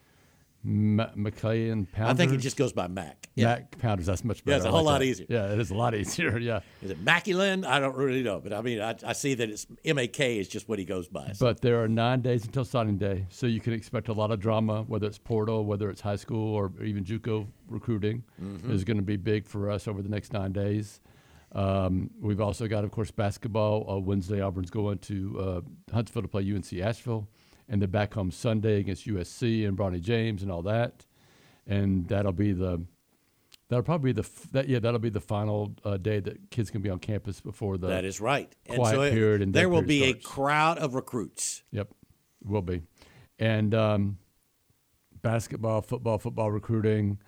M- 0.65 0.99
Pounders. 0.99 1.87
I 1.99 2.15
think 2.15 2.33
it 2.33 2.37
just 2.39 2.57
goes 2.57 2.73
by 2.73 2.87
Mac. 2.87 3.29
Yeah. 3.35 3.47
Mac 3.47 3.79
Pounders. 3.79 4.07
That's 4.07 4.23
much 4.23 4.45
better. 4.45 4.53
Yeah, 4.53 4.57
it's 4.59 4.67
a 4.67 4.71
whole 4.71 4.85
like 4.85 4.93
lot 4.93 4.99
that. 5.01 5.05
easier. 5.07 5.27
Yeah, 5.29 5.53
it 5.53 5.59
is 5.59 5.71
a 5.71 5.75
lot 5.75 5.93
easier. 5.97 6.39
Yeah, 6.39 6.61
Is 6.83 6.91
it 6.93 7.05
Maculin? 7.05 7.65
I 7.67 7.81
don't 7.81 7.97
really 7.97 8.23
know, 8.23 8.39
but 8.41 8.53
I 8.53 8.61
mean, 8.63 8.81
I, 8.81 8.95
I 9.05 9.13
see 9.13 9.35
that 9.35 9.51
it's 9.51 9.67
M 9.85 9.99
A 9.99 10.07
K 10.07 10.39
is 10.39 10.47
just 10.49 10.69
what 10.69 10.79
he 10.79 10.85
goes 10.85 11.09
by. 11.09 11.33
So. 11.33 11.47
but 11.47 11.63
there 11.63 11.83
are 11.83 11.89
nine 11.89 12.21
days 12.21 12.45
until 12.45 12.65
signing 12.65 12.97
day, 12.99 13.27
so 13.29 13.47
you 13.49 13.61
can 13.61 13.73
expect 13.73 14.07
a 14.09 14.13
lot 14.13 14.31
of 14.31 14.39
drama, 14.39 14.83
whether 14.83 15.07
it's 15.09 15.19
portal, 15.19 15.65
whether 15.65 15.91
it's 15.91 16.01
high 16.01 16.17
school, 16.17 16.55
or 16.55 16.71
even 16.85 17.05
JUCO 17.05 17.47
recruiting 17.69 18.23
Mm-hmm. 18.41 18.73
is 18.73 18.85
going 18.85 18.99
to 18.99 19.03
be 19.03 19.17
big 19.17 19.47
for 19.47 19.69
us 19.71 19.89
over 19.89 20.01
the 20.03 20.09
next 20.09 20.33
nine 20.33 20.53
days. 20.53 21.01
Um, 21.55 22.11
we've 22.21 22.41
also 22.41 22.67
got, 22.67 22.83
of 22.85 22.91
course, 22.93 23.11
basketball. 23.11 23.91
Uh, 23.91 23.99
Wednesday, 23.99 24.41
Auburn's 24.41 24.71
going 24.71 24.99
to 24.99 25.39
uh, 25.91 25.93
Huntsville 25.95 26.23
to 26.23 26.29
play 26.29 26.51
UNC 26.51 26.73
Asheville, 26.81 27.29
and 27.69 27.81
then 27.81 27.91
back 27.91 28.15
home 28.15 28.31
Sunday 28.31 28.81
against 28.81 29.07
USC 29.07 29.67
and 29.67 29.77
Bronny 29.77 30.01
James 30.01 30.43
and 30.43 30.51
all 30.51 30.63
that. 30.63 31.07
And 31.67 32.09
that'll 32.09 32.33
be 32.33 32.53
the 32.53 32.83
that'll 33.69 33.83
probably 33.85 34.13
be 34.13 34.21
the 34.21 34.29
that 34.53 34.69
yeah 34.69 34.79
that'll 34.79 34.99
be 34.99 35.09
the 35.11 35.21
final 35.21 35.75
uh, 35.85 35.97
day 35.97 36.21
that 36.21 36.51
kids 36.51 36.71
can 36.71 36.83
be 36.83 36.91
on 36.91 36.99
campus 36.99 37.41
before 37.41 37.79
the 37.79 37.89
that 37.89 38.05
is 38.05 38.21
right. 38.21 38.55
And 38.67 38.79
quiet 38.79 38.95
so 38.95 39.03
it- 39.03 39.13
period 39.13 39.43
and 39.43 39.55
there 39.55 39.69
will 39.69 39.83
be 39.83 40.11
starts. 40.11 40.27
a 40.27 40.29
crowd 40.29 40.79
of 40.79 40.95
recruits. 40.95 41.63
Yep, 41.71 41.89
will 42.45 42.63
be. 42.63 42.83
And 43.39 43.75
um, 43.75 44.19
basketball, 45.23 45.83
football, 45.83 46.19
football 46.19 46.51
recruiting, 46.51 47.19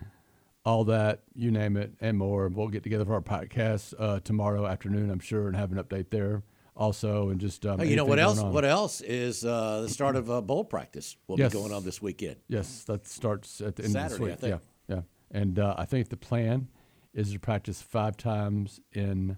all 0.65 0.85
that, 0.85 1.23
you 1.35 1.51
name 1.51 1.77
it, 1.77 1.93
and 2.01 2.19
more. 2.19 2.49
We'll 2.49 2.69
get 2.69 2.83
together 2.83 3.05
for 3.05 3.15
our 3.15 3.21
podcast 3.23 3.95
uh, 3.99 4.21
tomorrow 4.21 4.67
afternoon, 4.67 5.11
I'm 5.11 5.21
sure, 5.21 5.47
and 5.49 5.57
have 5.57 5.73
an 5.73 5.83
update 5.83 6.11
there 6.11 6.43
also. 6.77 7.31
And 7.31 7.41
just 7.41 7.65
um, 7.67 7.81
Oh, 7.81 7.85
you 7.85 7.97
know 7.97 8.05
what 8.05 8.19
else? 8.19 8.39
on. 8.39 8.53
What 8.53 8.65
else 8.65 9.01
is 9.01 9.45
uh, 9.45 9.83
the 9.83 9.89
start 9.89 10.17
of 10.17 10.31
uh, 10.31 10.41
bowl 10.41 10.65
practice? 10.65 11.17
Will 11.27 11.39
Yes. 11.39 11.53
be 11.53 11.59
going 11.59 11.73
on 11.73 11.85
this 11.85 12.01
weekend. 12.03 12.37
Yes, 12.49 12.85
that 12.85 13.07
starts 13.07 13.61
at 13.61 13.77
the 13.77 13.85
end 13.85 13.97
of 13.97 14.03
Saturday, 14.11 14.15
I 14.25 14.29
this 14.29 14.31
week. 14.31 14.41
think. 14.41 14.61
Yeah, 14.89 14.95
yeah. 14.97 15.03
And 15.31 15.59
uh, 15.59 15.75
I 15.79 15.85
think 15.85 16.09
the 16.09 16.17
plan 16.17 16.69
is 17.13 17.33
to 17.33 17.39
practice 17.39 17.81
five 17.83 18.17
times 18.17 18.81
in 18.93 19.37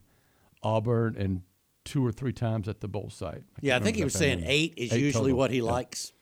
Auburn 0.62 1.16
and 1.16 1.42
two 1.84 2.04
or 2.04 2.10
three 2.12 2.32
times 2.32 2.68
at 2.68 2.80
the 2.80 2.88
bowl 2.88 3.10
site. 3.10 3.42
Yeah, 3.60 3.76
I 3.76 3.80
think 3.80 3.96
he 3.96 4.04
was 4.04 4.14
saying 4.14 4.42
eight 4.46 4.74
is 4.76 4.92
Eight 4.92 5.00
usually 5.00 5.30
total. 5.30 5.38
what 5.38 5.50
he 5.50 5.58
Yeah. 5.58 5.62
likes. 5.64 6.12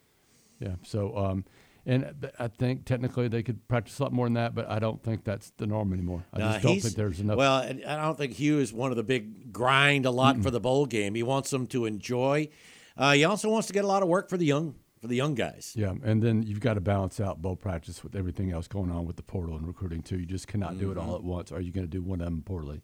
Yeah. 0.60 0.74
So, 0.84 1.16
um, 1.16 1.44
and 1.86 2.30
I 2.38 2.48
think 2.48 2.84
technically 2.84 3.28
they 3.28 3.42
could 3.42 3.66
practice 3.68 3.98
a 3.98 4.04
lot 4.04 4.12
more 4.12 4.26
than 4.26 4.34
that, 4.34 4.54
but 4.54 4.68
I 4.70 4.78
don't 4.78 5.02
think 5.02 5.24
that's 5.24 5.50
the 5.58 5.66
norm 5.66 5.92
anymore. 5.92 6.24
I 6.32 6.38
just 6.38 6.62
don't 6.62 6.80
think 6.80 6.94
there's 6.94 7.20
enough. 7.20 7.36
Well, 7.36 7.52
I 7.54 7.72
don't 7.96 8.16
think 8.18 8.32
Hugh 8.34 8.58
is 8.58 8.72
one 8.72 8.90
of 8.90 8.96
the 8.96 9.02
big 9.02 9.52
grind 9.52 10.06
a 10.06 10.10
lot 10.10 10.42
for 10.42 10.50
the 10.50 10.60
bowl 10.60 10.86
game. 10.86 11.14
He 11.14 11.22
wants 11.22 11.50
them 11.50 11.66
to 11.68 11.84
enjoy. 11.84 12.48
Uh, 12.96 13.12
he 13.12 13.24
also 13.24 13.48
wants 13.50 13.66
to 13.66 13.72
get 13.72 13.84
a 13.84 13.88
lot 13.88 14.02
of 14.02 14.08
work 14.08 14.28
for 14.30 14.36
the 14.36 14.46
young 14.46 14.76
for 15.00 15.08
the 15.08 15.16
young 15.16 15.34
guys. 15.34 15.74
yeah, 15.76 15.92
and 16.02 16.22
then 16.22 16.42
you've 16.42 16.60
got 16.60 16.74
to 16.74 16.80
balance 16.80 17.20
out 17.20 17.42
bowl 17.42 17.56
practice 17.56 18.02
with 18.02 18.16
everything 18.16 18.50
else 18.52 18.66
going 18.66 18.90
on 18.90 19.04
with 19.04 19.16
the 19.16 19.22
portal 19.22 19.54
and 19.56 19.66
recruiting 19.66 20.00
too. 20.00 20.18
You 20.18 20.24
just 20.24 20.48
cannot 20.48 20.78
do 20.78 20.90
it 20.90 20.96
Mm-hmm. 20.96 21.08
all 21.10 21.16
at 21.16 21.22
once, 21.24 21.52
or 21.52 21.60
you're 21.60 21.72
going 21.74 21.86
to 21.86 21.90
do 21.90 22.00
one 22.02 22.20
of 22.20 22.24
them 22.26 22.40
poorly. 22.42 22.80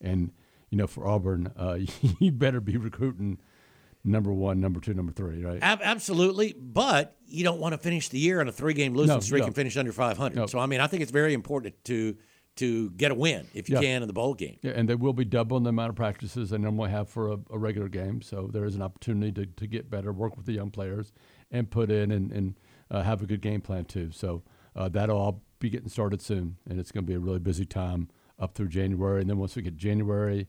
And 0.00 0.32
you 0.70 0.78
know, 0.78 0.88
for 0.88 1.06
Auburn, 1.06 1.52
uh, 1.56 1.78
you 2.18 2.32
better 2.32 2.60
be 2.60 2.76
recruiting 2.76 3.38
number 4.04 4.32
one, 4.32 4.60
number 4.60 4.80
two, 4.80 4.94
number 4.94 5.12
three, 5.12 5.44
right? 5.44 5.58
Ab- 5.62 5.80
absolutely, 5.82 6.54
but 6.58 7.16
you 7.26 7.44
don't 7.44 7.60
want 7.60 7.72
to 7.72 7.78
finish 7.78 8.08
the 8.08 8.18
year 8.18 8.40
on 8.40 8.48
a 8.48 8.52
three-game 8.52 8.94
losing 8.94 9.16
No, 9.16 9.20
streak 9.20 9.40
no. 9.42 9.46
and 9.46 9.54
finish 9.54 9.76
under 9.76 9.92
500. 9.92 10.36
No. 10.36 10.46
So 10.46 10.58
I 10.58 10.66
mean, 10.66 10.80
I 10.80 10.86
think 10.86 11.02
it's 11.02 11.12
very 11.12 11.34
important 11.34 11.74
to 11.84 12.16
to 12.56 12.90
get 12.90 13.10
a 13.12 13.14
win 13.14 13.46
if 13.54 13.68
you 13.70 13.76
Yeah. 13.76 13.80
can 13.80 14.02
in 14.02 14.08
the 14.08 14.12
bowl 14.12 14.34
game. 14.34 14.58
Yeah, 14.62 14.72
and 14.72 14.88
they 14.88 14.96
will 14.96 15.12
be 15.12 15.24
doubling 15.24 15.62
the 15.62 15.70
amount 15.70 15.90
of 15.90 15.96
practices 15.96 16.50
they 16.50 16.58
normally 16.58 16.90
have 16.90 17.08
for 17.08 17.32
a, 17.32 17.38
a 17.50 17.58
regular 17.58 17.88
game. 17.88 18.20
So 18.22 18.50
there 18.52 18.64
is 18.64 18.74
an 18.74 18.82
opportunity 18.82 19.32
to, 19.32 19.46
to 19.46 19.66
get 19.68 19.88
better, 19.88 20.12
work 20.12 20.36
with 20.36 20.46
the 20.46 20.52
young 20.52 20.70
players, 20.70 21.12
and 21.50 21.70
put 21.70 21.90
in 21.90 22.10
and, 22.10 22.32
and 22.32 22.58
uh, 22.90 23.02
have 23.02 23.22
a 23.22 23.26
good 23.26 23.40
game 23.40 23.60
plan 23.60 23.84
too. 23.84 24.10
So 24.12 24.42
uh, 24.74 24.88
that'll 24.88 25.16
all 25.16 25.42
be 25.60 25.70
getting 25.70 25.88
started 25.88 26.20
soon, 26.20 26.56
and 26.68 26.78
it's 26.80 26.90
going 26.90 27.04
to 27.04 27.08
be 27.08 27.14
a 27.14 27.20
really 27.20 27.38
busy 27.38 27.64
time 27.64 28.08
up 28.38 28.54
through 28.54 28.68
January. 28.68 29.20
And 29.20 29.30
then 29.30 29.38
once 29.38 29.54
we 29.54 29.62
get 29.62 29.76
January, 29.76 30.48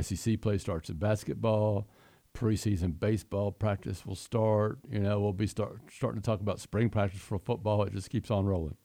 SEC 0.00 0.40
play 0.40 0.58
starts 0.58 0.90
in 0.90 0.96
basketball. 0.96 1.88
Preseason 2.36 2.98
baseball 3.00 3.50
practice 3.50 4.04
will 4.04 4.14
start. 4.14 4.78
You 4.90 5.00
know, 5.00 5.20
we'll 5.20 5.32
be 5.32 5.46
start 5.46 5.80
starting 5.90 6.20
to 6.20 6.26
talk 6.26 6.40
about 6.40 6.60
spring 6.60 6.90
practice 6.90 7.20
for 7.20 7.38
football. 7.38 7.82
It 7.84 7.94
just 7.94 8.10
keeps 8.10 8.30
on 8.30 8.44
rolling. 8.44 8.76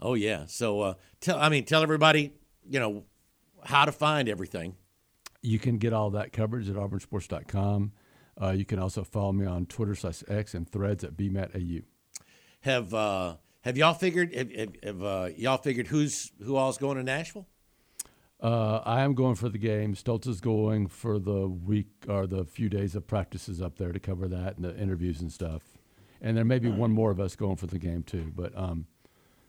Oh 0.00 0.14
yeah. 0.14 0.46
So 0.46 0.80
uh, 0.80 0.94
tell 1.20 1.38
I 1.38 1.48
mean 1.48 1.64
tell 1.64 1.82
everybody 1.82 2.32
you 2.68 2.78
know 2.78 3.04
how 3.64 3.84
to 3.84 3.92
find 3.92 4.28
everything. 4.28 4.76
You 5.42 5.58
can 5.58 5.78
get 5.78 5.92
all 5.92 6.10
that 6.10 6.32
coverage 6.32 6.68
at 6.68 6.76
auburnsports.com. 6.76 7.92
Uh, 8.40 8.50
you 8.50 8.64
can 8.64 8.78
also 8.78 9.02
follow 9.02 9.32
me 9.32 9.44
on 9.44 9.66
Twitter 9.66 9.94
slash 9.94 10.22
X 10.28 10.54
and 10.54 10.70
threads 10.70 11.02
at 11.02 11.16
BMATAU. 11.16 11.82
Have 12.60 12.94
uh, 12.94 13.36
have 13.62 13.76
y'all 13.76 13.94
figured 13.94 14.34
have, 14.34 14.52
have, 14.52 14.76
have 14.82 15.02
uh, 15.02 15.28
y'all 15.36 15.58
figured 15.58 15.88
who's 15.88 16.30
who 16.42 16.56
all's 16.56 16.78
going 16.78 16.96
to 16.96 17.02
Nashville? 17.02 17.48
Uh, 18.42 18.80
I 18.84 19.02
am 19.02 19.14
going 19.14 19.34
for 19.34 19.48
the 19.48 19.58
game. 19.58 19.94
Stoltz 19.94 20.26
is 20.26 20.40
going 20.40 20.86
for 20.86 21.18
the 21.18 21.46
week 21.46 21.88
or 22.08 22.26
the 22.26 22.44
few 22.44 22.68
days 22.68 22.94
of 22.94 23.06
practices 23.06 23.60
up 23.60 23.76
there 23.76 23.92
to 23.92 24.00
cover 24.00 24.28
that 24.28 24.56
and 24.56 24.64
the 24.64 24.76
interviews 24.78 25.20
and 25.20 25.30
stuff. 25.30 25.62
And 26.22 26.36
there 26.36 26.44
may 26.44 26.58
be 26.58 26.70
one 26.70 26.90
more 26.90 27.10
of 27.10 27.20
us 27.20 27.36
going 27.36 27.56
for 27.56 27.66
the 27.66 27.78
game 27.78 28.02
too. 28.02 28.32
But 28.34 28.56
um, 28.56 28.86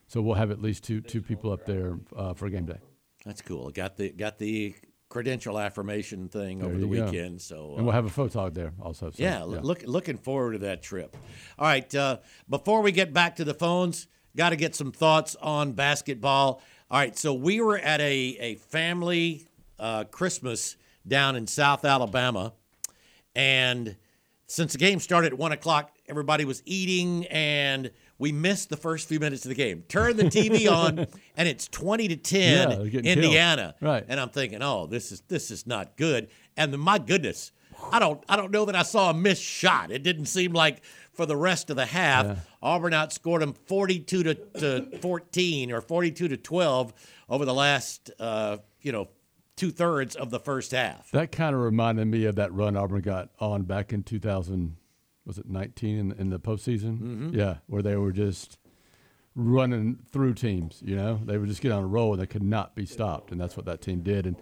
so 0.08 0.21
we'll 0.21 0.36
have 0.36 0.51
at 0.51 0.62
least 0.62 0.84
two 0.84 1.01
two 1.01 1.21
people 1.21 1.51
up 1.51 1.65
there 1.65 1.99
uh, 2.15 2.34
for 2.34 2.47
a 2.47 2.49
game 2.49 2.65
day. 2.65 2.80
That's 3.25 3.41
cool. 3.41 3.69
Got 3.69 3.97
the 3.97 4.10
got 4.10 4.39
the 4.39 4.75
credential 5.08 5.60
affirmation 5.60 6.30
thing 6.30 6.63
over 6.63 6.77
the 6.77 6.88
you 6.88 6.95
go. 6.95 7.06
weekend. 7.06 7.41
So 7.41 7.75
And 7.75 7.86
we'll 7.86 7.93
have 7.93 8.06
a 8.06 8.10
photog 8.10 8.54
there 8.54 8.73
also. 8.82 9.12
So, 9.12 9.21
Yeah, 9.21 9.43
look 9.43 9.84
looking 9.86 10.17
forward 10.17 10.54
to 10.54 10.60
that 10.60 10.82
trip. 10.82 11.15
All 11.60 11.67
right, 11.67 11.93
uh, 11.93 12.17
before 12.49 12.82
we 12.82 12.91
get 12.91 13.13
back 13.13 13.36
to 13.38 13.43
the 13.43 13.54
phones, 13.54 14.08
got 14.36 14.49
to 14.49 14.56
get 14.56 14.75
some 14.75 14.91
thoughts 14.91 15.36
on 15.41 15.73
basketball. 15.73 16.62
All 16.91 16.97
right, 16.99 17.17
so 17.17 17.34
we 17.34 17.62
were 17.62 17.77
at 17.77 18.01
a 18.01 18.36
a 18.41 18.56
family 18.56 19.47
uh, 19.80 20.04
Christmas 20.12 20.75
down 21.08 21.38
in 21.38 21.47
South 21.47 21.86
Alabama, 21.86 22.51
and 23.34 23.95
since 24.47 24.73
the 24.73 24.77
game 24.77 24.99
started 24.99 25.32
at 25.32 25.39
one 25.39 25.54
o'clock, 25.54 25.95
everybody 26.10 26.43
was 26.43 26.62
eating 26.65 27.25
and 27.27 27.91
we 28.17 28.34
missed 28.34 28.69
the 28.69 28.75
first 28.75 29.08
few 29.08 29.21
minutes 29.21 29.45
of 29.45 29.49
the 29.49 29.56
game. 29.56 29.86
Turn 29.88 30.17
the 30.17 30.25
TV 30.25 30.69
on 30.73 31.08
and 31.38 31.47
it's 31.47 31.69
twenty 31.69 32.10
to 32.10 32.17
ten, 32.17 32.67
they're 32.91 33.01
Indiana. 33.01 33.73
killed. 33.80 33.89
Right. 33.89 34.06
And 34.10 34.19
I'm 34.19 34.27
thinking, 34.27 34.62
oh, 34.62 34.86
this 34.86 35.13
is 35.13 35.21
this 35.30 35.49
is 35.49 35.65
not 35.65 35.95
good. 35.95 36.27
And 36.58 36.73
then, 36.73 36.82
my 36.82 36.97
goodness, 36.97 37.54
I 37.91 38.00
don't 38.00 38.24
I 38.28 38.36
don't 38.36 38.52
know 38.52 38.65
that 38.65 38.76
I 38.76 38.84
saw 38.84 39.10
a 39.10 39.13
missed 39.13 39.44
shot. 39.44 39.91
It 39.91 40.04
didn't 40.04 40.26
seem 40.26 40.54
like 40.54 40.82
for 41.13 41.26
the 41.26 41.36
rest 41.36 41.70
of 41.70 41.76
the 41.76 41.86
half, 41.86 42.48
Auburn 42.62 42.94
outscored 42.94 43.41
them 43.41 43.54
42 43.54 44.24
to, 44.24 44.36
to 44.36 44.98
14 45.00 45.72
or 45.72 45.82
42 45.82 46.30
to 46.30 46.38
12 46.38 46.94
over 47.30 47.46
the 47.46 47.54
last 47.54 48.12
uh, 48.20 48.58
you 48.82 48.91
know 48.91 49.10
two 49.56 49.72
thirds 49.72 50.15
of 50.15 50.30
the 50.32 50.39
first 50.39 50.72
half. 50.72 51.12
That 51.12 51.32
kind 51.32 51.56
of 51.56 51.62
reminded 51.62 52.08
me 52.08 52.26
of 52.26 52.36
that 52.36 52.54
run 52.54 52.76
Auburn 52.76 53.02
got 53.02 53.30
on 53.39 53.63
back 53.63 53.94
in 53.94 54.04
2000, 54.04 54.78
was 55.26 55.38
it 55.38 55.48
19 55.48 56.00
in, 56.00 56.12
in 56.13 56.30
the 56.30 56.39
postseason? 56.39 57.00
Mm-hmm. 57.00 57.30
Yeah, 57.36 57.58
where 57.67 57.82
they 57.82 57.96
were 57.96 58.12
just 58.12 58.58
running 59.36 60.00
through 60.12 60.34
teams. 60.34 60.82
You 60.84 60.96
know, 60.96 61.22
they 61.24 61.38
would 61.38 61.50
just 61.50 61.62
get 61.62 61.72
on 61.72 61.84
a 61.84 61.88
roll 61.88 62.13
and 62.13 62.22
they 62.22 62.26
could 62.26 62.44
not 62.44 62.76
be 62.76 62.86
stopped, 62.86 63.32
and 63.32 63.39
that's 63.39 63.56
what 63.56 63.65
that 63.65 63.82
team 63.82 64.02
did. 64.02 64.26
And 64.26 64.36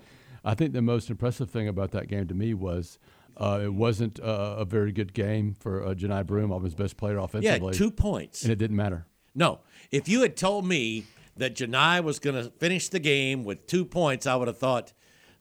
I 0.45 0.53
think 0.53 0.73
the 0.73 0.81
most 0.81 1.09
impressive 1.09 1.49
thing 1.49 1.67
about 1.67 1.91
that 1.91 2.07
game 2.07 2.27
to 2.27 2.33
me 2.33 2.53
was. 2.53 2.99
Uh, 3.39 3.61
it 3.63 3.73
wasn't 3.73 4.19
uh, 4.19 4.55
a 4.57 4.65
very 4.65 4.91
good 4.91 5.13
game 5.13 5.55
for 5.57 5.85
uh, 5.85 5.93
Johni 5.93 6.25
Broome, 6.25 6.51
Auburn's 6.51 6.75
best 6.75 6.97
player 6.97 7.17
offensively. 7.17 7.71
Yeah, 7.71 7.77
two 7.77 7.89
points. 7.89 8.43
and 8.43 8.51
it 8.51 8.57
didn't 8.57 8.75
matter. 8.75 9.05
No, 9.33 9.59
if 9.91 10.09
you 10.09 10.21
had 10.21 10.35
told 10.35 10.65
me 10.65 11.05
that 11.37 11.55
Janai 11.55 12.03
was 12.03 12.19
going 12.19 12.35
to 12.35 12.49
finish 12.51 12.89
the 12.89 12.99
game 12.99 13.45
with 13.45 13.65
two 13.65 13.85
points, 13.85 14.27
I 14.27 14.35
would 14.35 14.49
have 14.49 14.57
thought 14.57 14.91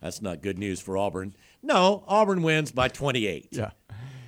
that's 0.00 0.22
not 0.22 0.42
good 0.42 0.58
news 0.58 0.80
for 0.80 0.96
Auburn. 0.96 1.34
No, 1.62 2.04
Auburn 2.06 2.42
wins 2.42 2.70
by 2.70 2.86
28. 2.86 3.48
Yeah, 3.50 3.70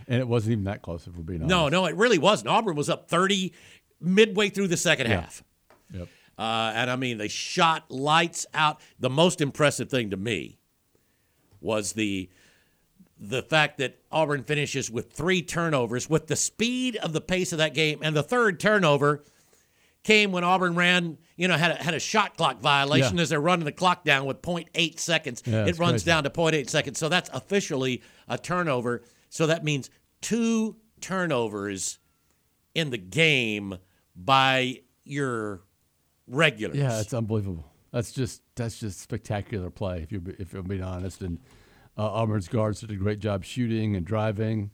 and 0.09 0.19
it 0.21 0.27
wasn't 0.27 0.53
even 0.53 0.65
that 0.65 0.83
close 0.83 1.07
if 1.07 1.15
we're 1.17 1.23
being 1.23 1.43
honest. 1.43 1.51
No, 1.51 1.69
no, 1.69 1.87
it 1.87 1.95
really 1.95 2.19
wasn't. 2.19 2.49
Auburn 2.49 2.75
was 2.75 2.91
up 2.91 3.09
30 3.09 3.53
midway 4.01 4.49
through 4.49 4.67
the 4.69 4.77
second 4.77 5.07
half. 5.07 5.45
Yep. 5.93 6.09
Uh, 6.37 6.73
and 6.75 6.91
I 6.91 6.97
mean, 6.97 7.19
they 7.19 7.29
shot 7.29 7.91
lights 7.91 8.47
out. 8.55 8.81
The 8.99 9.11
most 9.11 9.41
impressive 9.41 9.91
thing 9.91 10.11
to 10.11 10.17
me 10.17 10.59
was 11.61 11.93
the 11.93 12.31
the 13.23 13.43
fact 13.43 13.77
that 13.79 14.01
Auburn 14.11 14.43
finishes 14.45 14.91
with 14.91 15.13
three 15.13 15.43
turnovers 15.43 16.09
with 16.09 16.27
the 16.27 16.37
speed 16.37 16.97
of 16.97 17.13
the 17.13 17.21
pace 17.21 17.53
of 17.53 17.59
that 17.59 17.75
game. 17.75 17.99
And 18.03 18.17
the 18.17 18.23
third 18.23 18.59
turnover 18.59 19.23
came 20.05 20.33
when 20.33 20.43
Auburn 20.43 20.75
ran, 20.75 21.19
you 21.37 21.47
know, 21.47 21.57
had 21.59 21.73
a, 21.73 21.75
had 21.83 21.93
a 21.93 22.01
shot 22.01 22.39
clock 22.39 22.61
violation 22.61 23.17
Yeah. 23.17 23.23
as 23.23 23.29
they're 23.29 23.41
running 23.41 23.67
the 23.67 23.73
clock 23.73 24.05
down 24.05 24.25
with 24.25 24.41
0.8 24.41 24.99
seconds. 24.99 25.43
Yeah, 25.45 25.67
it 25.67 25.79
runs 25.79 26.03
crazy. 26.03 26.07
down 26.07 26.25
to 26.25 26.31
0.8 26.31 26.71
seconds. 26.71 26.99
So 26.99 27.11
that's 27.11 27.29
officially 27.35 28.03
a 28.27 28.39
turnover. 28.39 29.03
So 29.29 29.47
that 29.49 29.65
means 29.65 29.91
two 30.23 30.77
turnovers 31.03 31.99
in 32.75 32.89
the 32.89 32.99
game 32.99 33.77
by 34.17 34.81
your 35.05 35.61
regulars. 36.27 36.79
Yeah, 36.79 37.01
it's 37.01 37.13
unbelievable. 37.13 37.67
That's 37.93 38.13
just 38.13 38.43
that's 38.55 38.79
just 38.79 39.01
spectacular 39.01 39.69
play. 39.69 39.99
If 40.03 40.13
you 40.13 40.23
if 40.39 40.53
you're 40.53 40.63
being 40.63 40.83
honest, 40.83 41.21
and 41.23 41.39
uh, 42.01 42.13
Auburn's 42.13 42.49
guards 42.49 42.81
did 42.81 42.91
a 42.91 42.95
great 42.95 43.19
job 43.19 43.45
shooting 43.45 43.95
and 43.95 44.07
driving, 44.07 44.71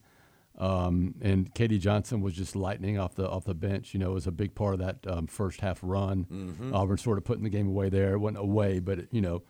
um, 0.59 1.17
and 1.21 1.53
KD 1.53 1.81
Johnson 1.81 2.21
was 2.21 2.35
just 2.35 2.55
lightning 2.55 2.99
off 3.01 3.17
the 3.17 3.29
off 3.29 3.45
the 3.45 3.55
bench. 3.55 3.93
You 3.93 3.99
know, 3.99 4.12
was 4.12 4.29
a 4.29 4.31
big 4.31 4.55
part 4.55 4.75
of 4.75 4.81
that 4.81 4.99
um, 5.09 5.27
first 5.27 5.61
half 5.61 5.81
run. 5.83 6.27
Mm-hmm. 6.31 6.73
Auburn 6.73 6.99
sort 6.99 7.19
of 7.19 7.25
putting 7.25 7.43
the 7.43 7.51
game 7.51 7.67
away 7.67 7.89
there. 7.89 8.12
It 8.12 8.19
wasn't 8.19 8.39
away, 8.39 8.79
but 8.79 9.01
it, 9.01 9.09
you 9.11 9.21
know, 9.21 9.43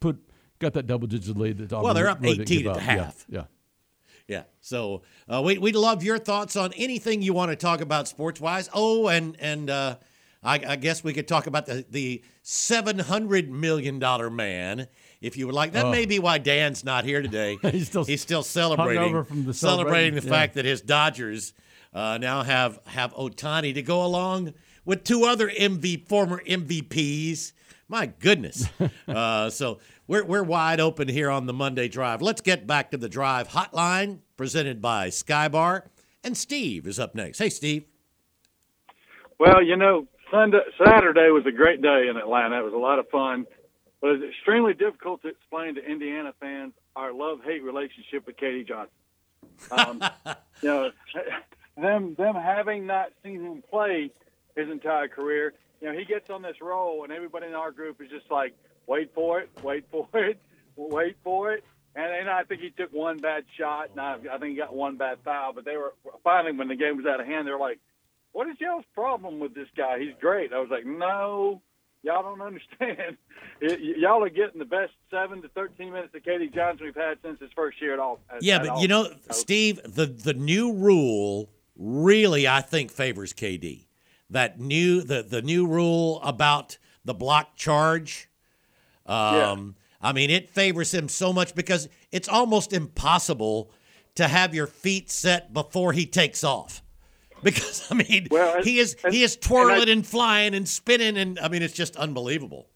put 0.00 0.18
got 0.58 0.74
that 0.74 0.86
double 0.86 1.06
digit 1.06 1.38
lead. 1.38 1.56
That 1.56 1.72
Auburn 1.72 1.94
they're 1.94 2.10
up 2.10 2.20
really 2.20 2.42
18 2.42 2.58
give 2.58 2.66
at 2.66 2.74
the 2.74 2.80
up. 2.80 2.86
Yeah, 2.86 3.04
half. 3.04 3.24
Yeah. 3.30 3.44
Yeah. 4.28 4.42
So 4.60 5.02
uh, 5.26 5.40
we 5.42 5.56
we'd 5.56 5.76
love 5.76 6.02
your 6.02 6.18
thoughts 6.18 6.56
on 6.56 6.74
anything 6.74 7.22
you 7.22 7.32
want 7.32 7.52
to 7.52 7.56
talk 7.56 7.80
about 7.80 8.06
sports 8.06 8.38
wise. 8.38 8.68
Oh, 8.74 9.08
and 9.08 9.34
and 9.40 9.70
uh, 9.70 9.96
I, 10.44 10.60
I 10.66 10.76
guess 10.76 11.02
we 11.02 11.12
could 11.14 11.26
talk 11.26 11.46
about 11.46 11.66
the 11.66 11.84
the 11.90 12.22
seven 12.42 12.98
hundred 12.98 13.50
million 13.50 13.98
dollar 13.98 14.30
man 14.30 14.88
if 15.20 15.36
you 15.36 15.46
would 15.46 15.54
like. 15.54 15.72
That 15.72 15.88
may 15.88 16.04
be 16.06 16.18
why 16.18 16.38
Dan's 16.38 16.84
not 16.84 17.04
here 17.04 17.22
today. 17.22 17.58
Oh. 17.64 17.68
He's 17.70 17.88
still 17.88 18.04
he's 18.04 18.20
still 18.20 18.42
celebrating 18.42 19.02
hungover 19.14 19.26
from 19.26 19.44
the 19.44 19.54
celebrating 19.54 20.14
the 20.14 20.20
celebrating, 20.20 20.30
fact 20.30 20.54
that 20.54 20.64
his 20.64 20.82
Dodgers 20.82 21.54
uh, 21.94 22.18
now 22.18 22.42
have 22.42 22.78
have 22.86 23.14
Ohtani 23.14 23.74
to 23.74 23.82
go 23.82 24.04
along 24.04 24.52
with 24.84 25.02
two 25.04 25.24
other 25.24 25.48
MV 25.48 26.06
former 26.06 26.42
MVPs. 26.46 27.52
My 27.88 28.06
goodness. 28.06 28.68
uh, 29.08 29.50
so 29.50 29.78
we're, 30.06 30.24
we're 30.24 30.42
wide 30.42 30.80
open 30.80 31.08
here 31.08 31.30
on 31.30 31.46
the 31.46 31.52
Monday 31.52 31.88
Drive. 31.88 32.22
Let's 32.22 32.40
get 32.40 32.66
back 32.66 32.90
to 32.90 32.96
the 32.96 33.08
Drive 33.08 33.48
hotline 33.48 34.20
presented 34.36 34.80
by 34.80 35.08
Skybar. 35.08 35.86
And 36.22 36.36
Steve 36.36 36.86
is 36.86 36.98
up 36.98 37.14
next. 37.14 37.38
Hey, 37.38 37.50
Steve. 37.50 37.84
Well, 39.38 39.62
you 39.62 39.76
know, 39.76 40.06
Sunday, 40.30 40.60
Saturday 40.84 41.30
was 41.30 41.44
a 41.46 41.52
great 41.52 41.82
day 41.82 42.08
in 42.08 42.16
Atlanta. 42.16 42.58
It 42.58 42.64
was 42.64 42.72
a 42.72 42.78
lot 42.78 42.98
of 42.98 43.08
fun, 43.08 43.46
but 44.00 44.10
it's 44.10 44.24
extremely 44.24 44.74
difficult 44.74 45.22
to 45.22 45.28
explain 45.28 45.74
to 45.76 45.84
Indiana 45.84 46.32
fans 46.40 46.72
our 46.96 47.12
love-hate 47.12 47.62
relationship 47.62 48.26
with 48.26 48.36
KD 48.36 48.66
Johnson. 48.66 48.94
Um, 49.70 50.02
you 50.62 50.68
know, 50.68 50.90
them 51.76 52.14
them 52.14 52.34
having 52.34 52.86
not 52.86 53.12
seen 53.22 53.44
him 53.44 53.62
play 53.70 54.10
his 54.56 54.70
entire 54.70 55.08
career. 55.08 55.54
You 55.80 55.92
know, 55.92 55.98
he 55.98 56.04
gets 56.04 56.30
on 56.30 56.42
this 56.42 56.56
roll, 56.60 57.04
and 57.04 57.12
everybody 57.12 57.46
in 57.46 57.54
our 57.54 57.72
group 57.72 58.00
is 58.00 58.10
just 58.10 58.30
like, 58.30 58.54
"Wait 58.86 59.12
for 59.14 59.40
it, 59.40 59.50
wait 59.62 59.84
for 59.90 60.08
it, 60.14 60.38
wait 60.76 61.16
for 61.22 61.52
it." 61.52 61.64
And, 61.96 62.12
and 62.12 62.28
I 62.28 62.42
think 62.42 62.60
he 62.60 62.70
took 62.70 62.92
one 62.92 63.18
bad 63.18 63.44
shot, 63.56 63.90
and 63.90 64.00
I, 64.00 64.16
I 64.32 64.38
think 64.38 64.52
he 64.52 64.56
got 64.56 64.74
one 64.74 64.96
bad 64.96 65.18
foul. 65.24 65.52
But 65.52 65.64
they 65.64 65.76
were 65.76 65.94
finally, 66.22 66.52
when 66.52 66.68
the 66.68 66.76
game 66.76 66.96
was 66.96 67.06
out 67.06 67.20
of 67.20 67.26
hand, 67.26 67.46
they 67.46 67.52
were 67.52 67.58
like, 67.58 67.78
what 68.34 68.46
is 68.48 68.56
y'all's 68.60 68.84
problem 68.94 69.38
with 69.40 69.54
this 69.54 69.68
guy? 69.76 69.98
He's 69.98 70.12
great. 70.20 70.52
I 70.52 70.58
was 70.60 70.68
like, 70.70 70.84
no, 70.84 71.62
y'all 72.02 72.22
don't 72.22 72.42
understand. 72.42 73.16
Y- 73.62 73.94
y'all 73.96 74.22
are 74.22 74.28
getting 74.28 74.58
the 74.58 74.64
best 74.64 74.92
seven 75.10 75.40
to 75.42 75.48
thirteen 75.48 75.92
minutes 75.92 76.14
of 76.14 76.22
KD 76.22 76.52
Johnson 76.54 76.84
we've 76.86 76.94
had 76.94 77.18
since 77.24 77.40
his 77.40 77.50
first 77.56 77.80
year 77.80 77.92
at 77.94 77.98
all. 78.00 78.20
at- 78.28 78.42
Yeah, 78.42 78.58
but 78.58 78.80
you 78.80 78.88
know, 78.88 79.08
Steve, 79.30 79.80
the 79.84 80.04
the 80.06 80.34
new 80.34 80.72
rule 80.72 81.48
really, 81.76 82.46
I 82.46 82.60
think, 82.60 82.90
favors 82.90 83.32
KD. 83.32 83.86
That 84.30 84.58
new 84.60 85.02
the 85.02 85.22
the 85.22 85.40
new 85.42 85.66
rule 85.66 86.20
about 86.22 86.78
the 87.04 87.14
block 87.14 87.56
charge. 87.56 88.28
Um, 89.06 89.76
I 90.00 90.12
mean, 90.12 90.30
it 90.30 90.50
favors 90.50 90.92
him 90.92 91.08
so 91.08 91.32
much 91.32 91.54
because 91.54 91.88
it's 92.10 92.28
almost 92.28 92.72
impossible 92.72 93.70
to 94.16 94.28
have 94.28 94.54
your 94.54 94.66
feet 94.66 95.10
set 95.10 95.52
before 95.52 95.92
he 95.92 96.06
takes 96.06 96.42
off. 96.44 96.82
Because 97.44 97.90
I 97.92 97.94
mean, 97.94 98.28
Well, 98.30 98.56
and- 98.56 98.64
he 98.64 98.78
is 98.78 98.96
and- 99.04 99.12
he 99.14 99.22
is 99.22 99.36
and 99.36 99.44
I- 99.44 99.48
twirling 99.48 99.88
and 99.90 100.06
flying 100.06 100.54
and 100.54 100.66
spinning, 100.68 101.16
and 101.16 101.38
I 101.38 101.48
mean, 101.48 101.62
it's 101.62 101.74
just 101.74 101.96
unbelievable. 101.96 102.68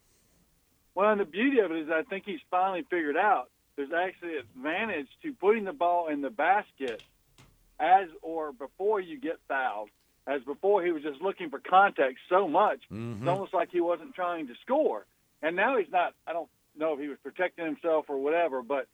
Well, 0.94 1.10
and 1.10 1.20
the 1.20 1.24
beauty 1.24 1.60
of 1.60 1.70
it 1.72 1.78
is, 1.78 1.90
I 1.90 2.02
think 2.02 2.24
he's 2.26 2.40
finally 2.50 2.82
figured 2.90 3.16
out 3.16 3.50
there's 3.76 3.92
actually 3.92 4.34
an 4.38 4.44
advantage 4.56 5.06
to 5.22 5.32
putting 5.32 5.64
the 5.64 5.72
ball 5.72 6.08
in 6.08 6.20
the 6.20 6.30
basket 6.30 7.02
as 7.80 8.08
or 8.22 8.52
before 8.52 9.00
you 9.00 9.18
get 9.18 9.38
fouled. 9.48 9.90
As 10.26 10.42
before, 10.42 10.84
he 10.84 10.90
was 10.92 11.02
just 11.02 11.22
looking 11.22 11.48
for 11.48 11.58
contact 11.58 12.16
so 12.28 12.46
much, 12.48 12.80
it's 12.90 13.26
almost 13.26 13.54
like 13.54 13.70
he 13.70 13.80
wasn't 13.80 14.14
trying 14.14 14.48
to 14.48 14.54
score. 14.62 15.06
And 15.40 15.56
now 15.56 15.78
he's 15.78 15.90
not. 15.90 16.12
I 16.26 16.32
don't 16.34 16.50
know 16.76 16.92
if 16.92 17.00
he 17.00 17.08
was 17.08 17.16
protecting 17.22 17.64
himself 17.64 18.06
or 18.10 18.18
whatever, 18.18 18.60
but 18.62 18.86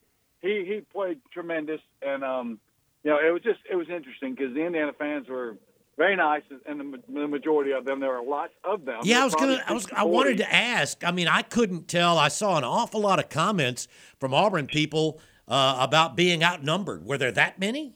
he 0.43 0.65
he 0.65 0.83
played 0.93 1.21
tremendous. 1.33 1.81
And 2.03 2.23
um, 2.23 2.61
you 3.05 3.11
know, 3.11 3.19
it 3.19 3.31
was 3.31 3.43
just 3.43 3.61
it 3.71 3.77
was 3.77 3.88
interesting 3.88 4.35
because 4.35 4.55
the 4.55 4.64
Indiana 4.64 4.93
fans 4.99 5.29
were 5.29 5.57
very 5.97 6.17
nice, 6.17 6.43
and 6.67 6.81
the, 6.81 7.03
the 7.12 7.29
majority 7.29 7.71
of 7.71 7.85
them, 7.85 8.01
there 8.01 8.11
were 8.11 8.23
lots 8.23 8.53
of 8.64 8.85
them. 8.85 9.01
Yeah, 9.05 9.23
I 9.23 9.25
was 9.25 9.35
gonna. 9.35 9.62
I 9.67 9.73
was. 9.73 9.85
60, 9.85 9.97
I 9.97 10.05
wanted 10.05 10.38
to 10.38 10.53
ask. 10.53 11.05
I 11.05 11.12
mean, 11.12 11.29
I 11.29 11.43
couldn't 11.43 11.87
tell. 11.87 12.19
I 12.19 12.29
saw 12.29 12.57
an 12.59 12.64
awful 12.64 13.01
lot 13.01 13.19
of 13.19 13.29
comments 13.29 13.87
from 14.19 14.35
Auburn 14.35 14.67
people 14.67 15.21
uh, 15.47 15.77
about 15.81 16.17
being 16.17 16.43
outnumbered. 16.43 17.05
Were 17.05 17.19
there 17.19 17.33
that 17.33 17.61
many? 17.61 17.95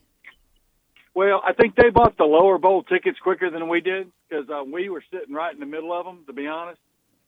Well, 1.15 1.43
I 1.45 1.53
think 1.53 1.75
they 1.75 1.91
bought 1.91 2.17
the 2.17 2.25
lower 2.25 2.59
bowl 2.59 2.85
tickets 2.85 3.19
quicker 3.19 3.51
than 3.51 3.69
we 3.69 3.81
did 3.81 4.13
because 4.29 4.49
uh, 4.49 4.63
we 4.63 4.89
were 4.89 5.03
sitting 5.11 5.35
right 5.35 5.53
in 5.53 5.59
the 5.59 5.67
middle 5.67 5.93
of 5.93 6.05
them. 6.05 6.21
To 6.27 6.33
be 6.33 6.47
honest, 6.47 6.79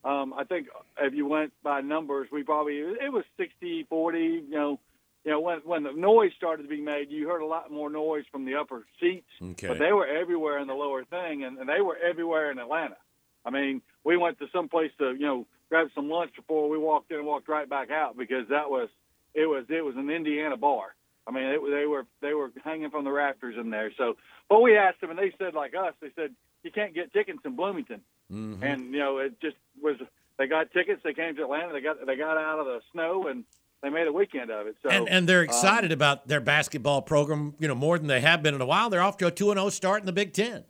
um, 0.05 0.33
I 0.37 0.45
think 0.45 0.67
if 0.99 1.13
you 1.13 1.27
went 1.27 1.51
by 1.63 1.81
numbers, 1.81 2.29
we 2.31 2.43
probably 2.43 2.77
it 2.77 3.11
was 3.11 3.25
60, 3.37 3.87
40, 3.89 4.19
You 4.19 4.49
know, 4.49 4.79
you 5.23 5.31
know 5.31 5.39
when 5.39 5.59
when 5.59 5.83
the 5.83 5.91
noise 5.91 6.31
started 6.35 6.63
to 6.63 6.69
be 6.69 6.81
made, 6.81 7.11
you 7.11 7.27
heard 7.27 7.41
a 7.41 7.45
lot 7.45 7.71
more 7.71 7.89
noise 7.89 8.25
from 8.31 8.45
the 8.45 8.55
upper 8.55 8.85
seats. 8.99 9.29
Okay. 9.41 9.67
But 9.67 9.79
they 9.79 9.93
were 9.93 10.07
everywhere 10.07 10.57
in 10.59 10.67
the 10.67 10.73
lower 10.73 11.03
thing, 11.03 11.43
and, 11.43 11.57
and 11.57 11.69
they 11.69 11.81
were 11.81 11.97
everywhere 11.97 12.51
in 12.51 12.59
Atlanta. 12.59 12.97
I 13.45 13.49
mean, 13.49 13.81
we 14.03 14.17
went 14.17 14.39
to 14.39 14.47
some 14.53 14.69
place 14.69 14.91
to 14.99 15.11
you 15.11 15.25
know 15.25 15.47
grab 15.69 15.89
some 15.95 16.09
lunch 16.09 16.35
before 16.35 16.69
we 16.69 16.77
walked 16.77 17.11
in 17.11 17.17
and 17.17 17.25
walked 17.25 17.47
right 17.47 17.69
back 17.69 17.91
out 17.91 18.17
because 18.17 18.47
that 18.49 18.69
was 18.69 18.89
it 19.33 19.45
was 19.45 19.65
it 19.69 19.83
was 19.83 19.95
an 19.95 20.09
Indiana 20.09 20.57
bar. 20.57 20.95
I 21.27 21.31
mean, 21.31 21.43
it, 21.43 21.61
they 21.69 21.85
were 21.85 22.05
they 22.21 22.33
were 22.33 22.51
hanging 22.63 22.89
from 22.89 23.03
the 23.03 23.11
rafters 23.11 23.55
in 23.57 23.69
there. 23.69 23.91
So, 23.97 24.17
but 24.49 24.61
we 24.61 24.75
asked 24.75 25.01
them, 25.01 25.11
and 25.11 25.19
they 25.19 25.33
said 25.37 25.53
like 25.53 25.73
us, 25.75 25.93
they 26.01 26.09
said 26.15 26.31
you 26.63 26.71
can't 26.71 26.93
get 26.93 27.13
tickets 27.13 27.39
in 27.45 27.55
Bloomington, 27.55 28.01
mm-hmm. 28.31 28.63
and 28.63 28.93
you 28.93 28.99
know 28.99 29.17
it 29.19 29.39
just 29.41 29.57
was. 29.81 29.97
They 30.37 30.47
got 30.47 30.71
tickets. 30.71 31.01
They 31.03 31.13
came 31.13 31.35
to 31.35 31.43
Atlanta. 31.43 31.73
They 31.73 31.81
got 31.81 32.05
they 32.05 32.15
got 32.15 32.37
out 32.37 32.59
of 32.59 32.65
the 32.65 32.81
snow, 32.91 33.27
and 33.27 33.43
they 33.81 33.89
made 33.89 34.07
a 34.07 34.11
weekend 34.13 34.51
of 34.51 34.67
it. 34.67 34.75
So 34.83 34.89
and, 34.89 35.09
and 35.09 35.27
they're 35.27 35.39
um, 35.39 35.45
excited 35.45 35.91
about 35.91 36.27
their 36.27 36.39
basketball 36.41 37.01
program, 37.01 37.55
you 37.59 37.67
know, 37.67 37.75
more 37.75 37.97
than 37.97 38.07
they 38.07 38.21
have 38.21 38.43
been 38.43 38.53
in 38.55 38.61
a 38.61 38.65
while. 38.65 38.89
They're 38.89 39.01
off 39.01 39.17
to 39.17 39.27
a 39.27 39.31
two 39.31 39.49
and 39.51 39.59
zero 39.59 39.69
start 39.69 40.01
in 40.01 40.05
the 40.05 40.11
Big 40.13 40.33
Ten. 40.33 40.63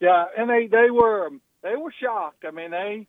Yeah, 0.00 0.24
and 0.36 0.48
they 0.50 0.66
they 0.66 0.90
were 0.90 1.30
they 1.62 1.76
were 1.76 1.92
shocked. 2.02 2.44
I 2.46 2.50
mean, 2.50 2.70
they 2.70 3.06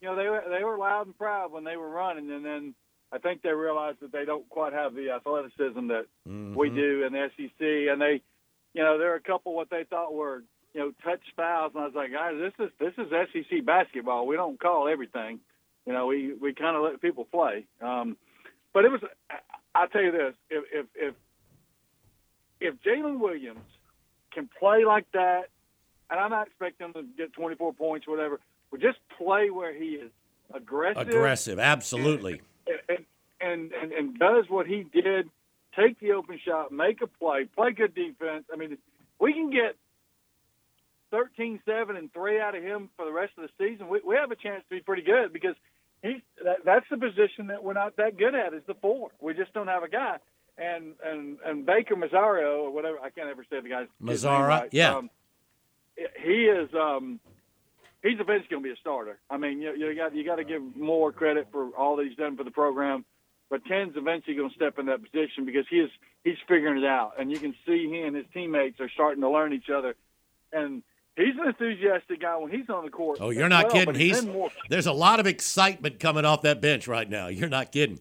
you 0.00 0.08
know 0.08 0.16
they 0.16 0.28
were 0.28 0.42
they 0.48 0.64
were 0.64 0.78
loud 0.78 1.06
and 1.06 1.16
proud 1.18 1.52
when 1.52 1.64
they 1.64 1.76
were 1.76 1.88
running, 1.88 2.30
and 2.30 2.44
then 2.44 2.74
I 3.12 3.18
think 3.18 3.42
they 3.42 3.50
realized 3.50 4.00
that 4.00 4.12
they 4.12 4.24
don't 4.24 4.48
quite 4.48 4.72
have 4.72 4.94
the 4.94 5.10
athleticism 5.10 5.88
that 5.88 6.06
Mm-hmm. 6.28 6.54
we 6.58 6.68
do 6.70 7.04
in 7.06 7.12
the 7.12 7.28
SEC, 7.36 7.60
and 7.60 8.00
they 8.00 8.20
you 8.74 8.82
know 8.82 8.98
there 8.98 9.12
are 9.12 9.16
a 9.16 9.20
couple 9.20 9.54
what 9.54 9.70
they 9.70 9.84
thought 9.84 10.12
were 10.14 10.42
you 10.74 10.80
know 10.80 10.92
touch 11.02 11.22
fouls, 11.36 11.72
and 11.74 11.82
I 11.82 11.86
was 11.86 11.94
like, 11.94 12.12
guys, 12.12 12.34
this 12.38 12.52
is 12.66 12.70
this 12.78 12.92
is 12.98 13.10
SEC 13.10 13.64
basketball. 13.64 14.26
We 14.26 14.36
don't 14.36 14.60
call 14.60 14.88
everything. 14.88 15.40
You 15.88 15.94
know, 15.94 16.06
we 16.06 16.34
we 16.34 16.52
kind 16.52 16.76
of 16.76 16.82
let 16.82 17.00
people 17.00 17.24
play. 17.24 17.64
Um, 17.80 18.18
but 18.74 18.84
it 18.84 18.90
was. 18.90 19.00
I 19.74 19.86
tell 19.86 20.02
you 20.02 20.12
this: 20.12 20.34
if 20.50 20.64
if 20.70 20.86
if, 20.94 21.14
if 22.60 22.74
Jaylin 22.82 23.18
Williams 23.18 23.64
can 24.30 24.50
play 24.58 24.84
like 24.84 25.10
that, 25.12 25.48
and 26.10 26.20
I'm 26.20 26.28
not 26.28 26.48
expecting 26.48 26.88
him 26.88 26.92
to 26.92 27.04
get 27.16 27.32
24 27.32 27.72
points 27.72 28.06
or 28.06 28.14
whatever, 28.14 28.38
but 28.70 28.80
just 28.80 28.98
play 29.16 29.48
where 29.48 29.72
he 29.72 29.92
is 29.92 30.10
aggressive, 30.52 31.08
Aggressive, 31.08 31.58
absolutely. 31.58 32.42
and 32.90 33.06
and 33.40 33.72
and, 33.72 33.90
and 33.90 34.18
does 34.18 34.44
what 34.50 34.66
he 34.66 34.84
did, 34.92 35.30
take 35.74 35.98
the 36.00 36.12
open 36.12 36.38
shot, 36.44 36.70
make 36.70 37.00
a 37.00 37.06
play, 37.06 37.46
play 37.46 37.72
good 37.72 37.94
defense. 37.94 38.44
I 38.52 38.56
mean, 38.56 38.76
we 39.18 39.32
can 39.32 39.50
get 39.50 39.74
13, 41.12 41.60
7, 41.64 41.96
and 41.96 42.12
3 42.12 42.40
out 42.40 42.54
of 42.54 42.62
him 42.62 42.90
for 42.94 43.06
the 43.06 43.12
rest 43.12 43.32
of 43.38 43.48
the 43.48 43.50
season. 43.56 43.88
We, 43.88 44.02
we 44.06 44.16
have 44.16 44.30
a 44.30 44.36
chance 44.36 44.62
to 44.68 44.76
be 44.76 44.82
pretty 44.82 45.00
good 45.00 45.32
because 45.32 45.54
he's 46.02 46.20
that, 46.44 46.58
that's 46.64 46.86
the 46.90 46.96
position 46.96 47.48
that 47.48 47.62
we're 47.62 47.72
not 47.72 47.96
that 47.96 48.16
good 48.16 48.34
at 48.34 48.54
is 48.54 48.62
the 48.66 48.74
four. 48.74 49.10
We 49.20 49.34
just 49.34 49.52
don't 49.52 49.68
have 49.68 49.82
a 49.82 49.88
guy. 49.88 50.16
And 50.56 50.94
and 51.04 51.38
and 51.44 51.64
Baker 51.64 51.94
Mazzario 51.94 52.64
or 52.64 52.72
whatever 52.72 52.98
I 53.00 53.10
can't 53.10 53.28
ever 53.28 53.44
say 53.48 53.60
the 53.60 53.68
guy's 53.68 53.86
Mazzara, 54.02 54.48
right. 54.48 54.68
yeah. 54.72 54.96
Um, 54.96 55.10
he 55.96 56.44
is 56.44 56.68
um 56.74 57.20
he's 58.02 58.20
eventually 58.20 58.48
going 58.50 58.62
to 58.62 58.68
be 58.68 58.72
a 58.72 58.76
starter. 58.76 59.18
I 59.30 59.36
mean, 59.36 59.60
you, 59.60 59.74
you 59.74 59.94
got 59.94 60.14
you 60.14 60.24
got 60.24 60.36
to 60.36 60.44
give 60.44 60.62
more 60.76 61.12
credit 61.12 61.48
for 61.52 61.70
all 61.76 61.96
that 61.96 62.06
he's 62.06 62.16
done 62.16 62.36
for 62.36 62.44
the 62.44 62.50
program, 62.50 63.04
but 63.50 63.64
Ken's 63.66 63.94
eventually 63.96 64.36
going 64.36 64.50
to 64.50 64.54
step 64.54 64.78
in 64.78 64.86
that 64.86 65.02
position 65.02 65.44
because 65.44 65.66
he 65.70 65.76
is 65.76 65.90
he's 66.24 66.36
figuring 66.48 66.82
it 66.82 66.86
out, 66.86 67.14
and 67.18 67.30
you 67.30 67.38
can 67.38 67.54
see 67.66 67.88
he 67.88 68.00
and 68.00 68.16
his 68.16 68.26
teammates 68.32 68.80
are 68.80 68.90
starting 68.90 69.22
to 69.22 69.30
learn 69.30 69.52
each 69.52 69.70
other, 69.70 69.94
and 70.52 70.82
he's 71.18 71.36
an 71.38 71.48
enthusiastic 71.48 72.20
guy 72.22 72.36
when 72.36 72.50
he's 72.50 72.68
on 72.70 72.84
the 72.84 72.90
court. 72.90 73.18
Oh, 73.20 73.30
you're 73.30 73.48
not 73.48 73.64
well, 73.64 73.72
kidding. 73.72 73.94
He's, 73.94 74.22
He's 74.22 74.50
there's 74.70 74.86
a 74.86 74.92
lot 74.92 75.20
of 75.20 75.26
excitement 75.26 76.00
coming 76.00 76.24
off 76.24 76.42
that 76.42 76.60
bench 76.62 76.88
right 76.88 77.08
now. 77.08 77.26
You're 77.28 77.48
not 77.48 77.72
kidding. 77.72 77.98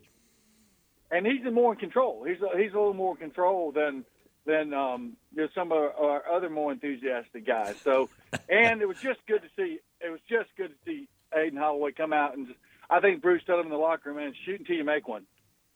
and 1.11 1.26
he's 1.26 1.41
more 1.51 1.74
in 1.74 1.80
control. 1.80 2.24
He's 2.24 2.38
a, 2.41 2.57
he's 2.57 2.74
a 2.74 2.78
little 2.78 2.93
more 2.93 3.13
in 3.13 3.18
control 3.18 3.72
than 3.72 4.05
than 4.45 4.74
um, 4.74 5.18
there's 5.36 5.53
some 5.53 5.72
of 5.74 5.78
our 5.78 6.24
other 6.32 6.49
more 6.49 6.72
enthusiastic 6.72 7.45
guys. 7.45 7.76
So, 7.84 8.09
and 8.49 8.82
it 8.82 8.88
was 8.88 8.97
just 8.97 9.20
good 9.28 9.41
to 9.41 9.49
see. 9.57 9.80
It 9.99 10.09
was 10.09 10.22
just 10.30 10.49
good 10.55 10.70
to 10.70 10.76
see 10.86 11.09
Aden 11.36 11.57
Holloway 11.57 11.91
come 11.91 12.13
out 12.13 12.38
and 12.38 12.47
just, 12.47 12.59
I 12.89 13.01
think 13.01 13.22
Bruce 13.22 13.43
told 13.45 13.59
him 13.59 13.65
in 13.65 13.72
the 13.72 13.78
locker 13.78 14.09
room, 14.09 14.20
man, 14.20 14.34
shoot 14.45 14.61
until 14.61 14.78
you 14.78 14.86
make 14.86 15.07
one. 15.07 15.24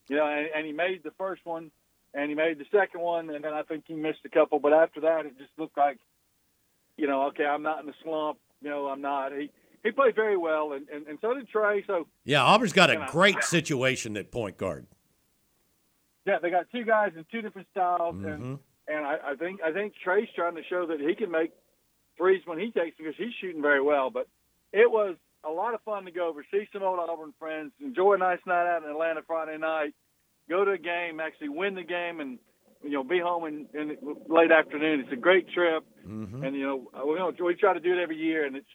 You 0.07 0.15
know, 0.15 0.25
and, 0.25 0.47
and 0.55 0.65
he 0.65 0.71
made 0.71 1.03
the 1.03 1.11
first 1.17 1.45
one, 1.45 1.71
and 2.13 2.29
he 2.29 2.35
made 2.35 2.59
the 2.59 2.65
second 2.71 3.01
one, 3.01 3.29
and 3.29 3.43
then 3.43 3.53
I 3.53 3.63
think 3.63 3.83
he 3.87 3.93
missed 3.93 4.19
a 4.25 4.29
couple. 4.29 4.59
But 4.59 4.73
after 4.73 5.01
that, 5.01 5.25
it 5.25 5.37
just 5.37 5.51
looked 5.57 5.77
like, 5.77 5.97
you 6.97 7.07
know, 7.07 7.27
okay, 7.27 7.45
I'm 7.45 7.63
not 7.63 7.79
in 7.79 7.85
the 7.87 7.93
slump. 8.03 8.37
You 8.61 8.69
know, 8.69 8.87
I'm 8.87 9.01
not. 9.01 9.31
He 9.31 9.49
he 9.83 9.91
played 9.91 10.15
very 10.15 10.37
well, 10.37 10.73
and, 10.73 10.87
and, 10.89 11.07
and 11.07 11.17
so 11.21 11.33
did 11.33 11.49
Trey. 11.49 11.83
So 11.87 12.07
Yeah, 12.23 12.43
Auburn's 12.43 12.73
got 12.73 12.89
a 12.89 13.07
great 13.09 13.43
situation 13.43 14.15
at 14.17 14.31
point 14.31 14.57
guard. 14.57 14.85
Yeah, 16.25 16.37
they 16.41 16.51
got 16.51 16.67
two 16.71 16.83
guys 16.83 17.11
in 17.15 17.25
two 17.31 17.41
different 17.41 17.67
styles, 17.71 18.15
Mm-hmm. 18.15 18.27
and 18.27 18.59
and 18.87 19.05
I, 19.05 19.31
I 19.31 19.35
think 19.35 19.61
I 19.63 19.71
think 19.71 19.93
Trey's 20.03 20.27
trying 20.35 20.55
to 20.55 20.63
show 20.69 20.85
that 20.87 20.99
he 20.99 21.15
can 21.15 21.31
make 21.31 21.51
threes 22.17 22.41
when 22.45 22.59
he 22.59 22.71
takes 22.71 22.97
because 22.97 23.15
he's 23.17 23.33
shooting 23.39 23.61
very 23.61 23.81
well. 23.81 24.09
But 24.09 24.27
it 24.73 24.89
was 24.91 25.15
a 25.43 25.49
lot 25.49 25.73
of 25.73 25.81
fun 25.81 26.05
to 26.05 26.11
go 26.11 26.27
over, 26.29 26.45
see 26.51 26.67
some 26.71 26.83
old 26.83 26.99
Auburn 26.99 27.33
friends, 27.39 27.71
enjoy 27.79 28.13
a 28.13 28.17
nice 28.17 28.39
night 28.45 28.67
out 28.67 28.83
in 28.83 28.89
Atlanta 28.89 29.21
Friday 29.25 29.57
night, 29.57 29.93
go 30.49 30.63
to 30.65 30.71
a 30.71 30.77
game, 30.77 31.19
actually 31.19 31.49
win 31.49 31.73
the 31.73 31.83
game, 31.83 32.19
and 32.19 32.37
you 32.83 32.91
know 32.91 33.03
be 33.03 33.19
home 33.19 33.45
in, 33.45 33.67
in 33.73 33.97
late 34.27 34.51
afternoon. 34.51 35.01
It's 35.01 35.11
a 35.11 35.15
great 35.15 35.49
trip, 35.49 35.83
mm-hmm. 36.07 36.43
and 36.43 36.55
you 36.55 36.65
know 36.65 36.91
uh, 36.93 37.05
we 37.05 37.15
don't, 37.15 37.39
we 37.41 37.55
try 37.55 37.73
to 37.73 37.79
do 37.79 37.93
it 37.93 38.01
every 38.01 38.17
year, 38.17 38.45
and 38.45 38.55
it's 38.55 38.65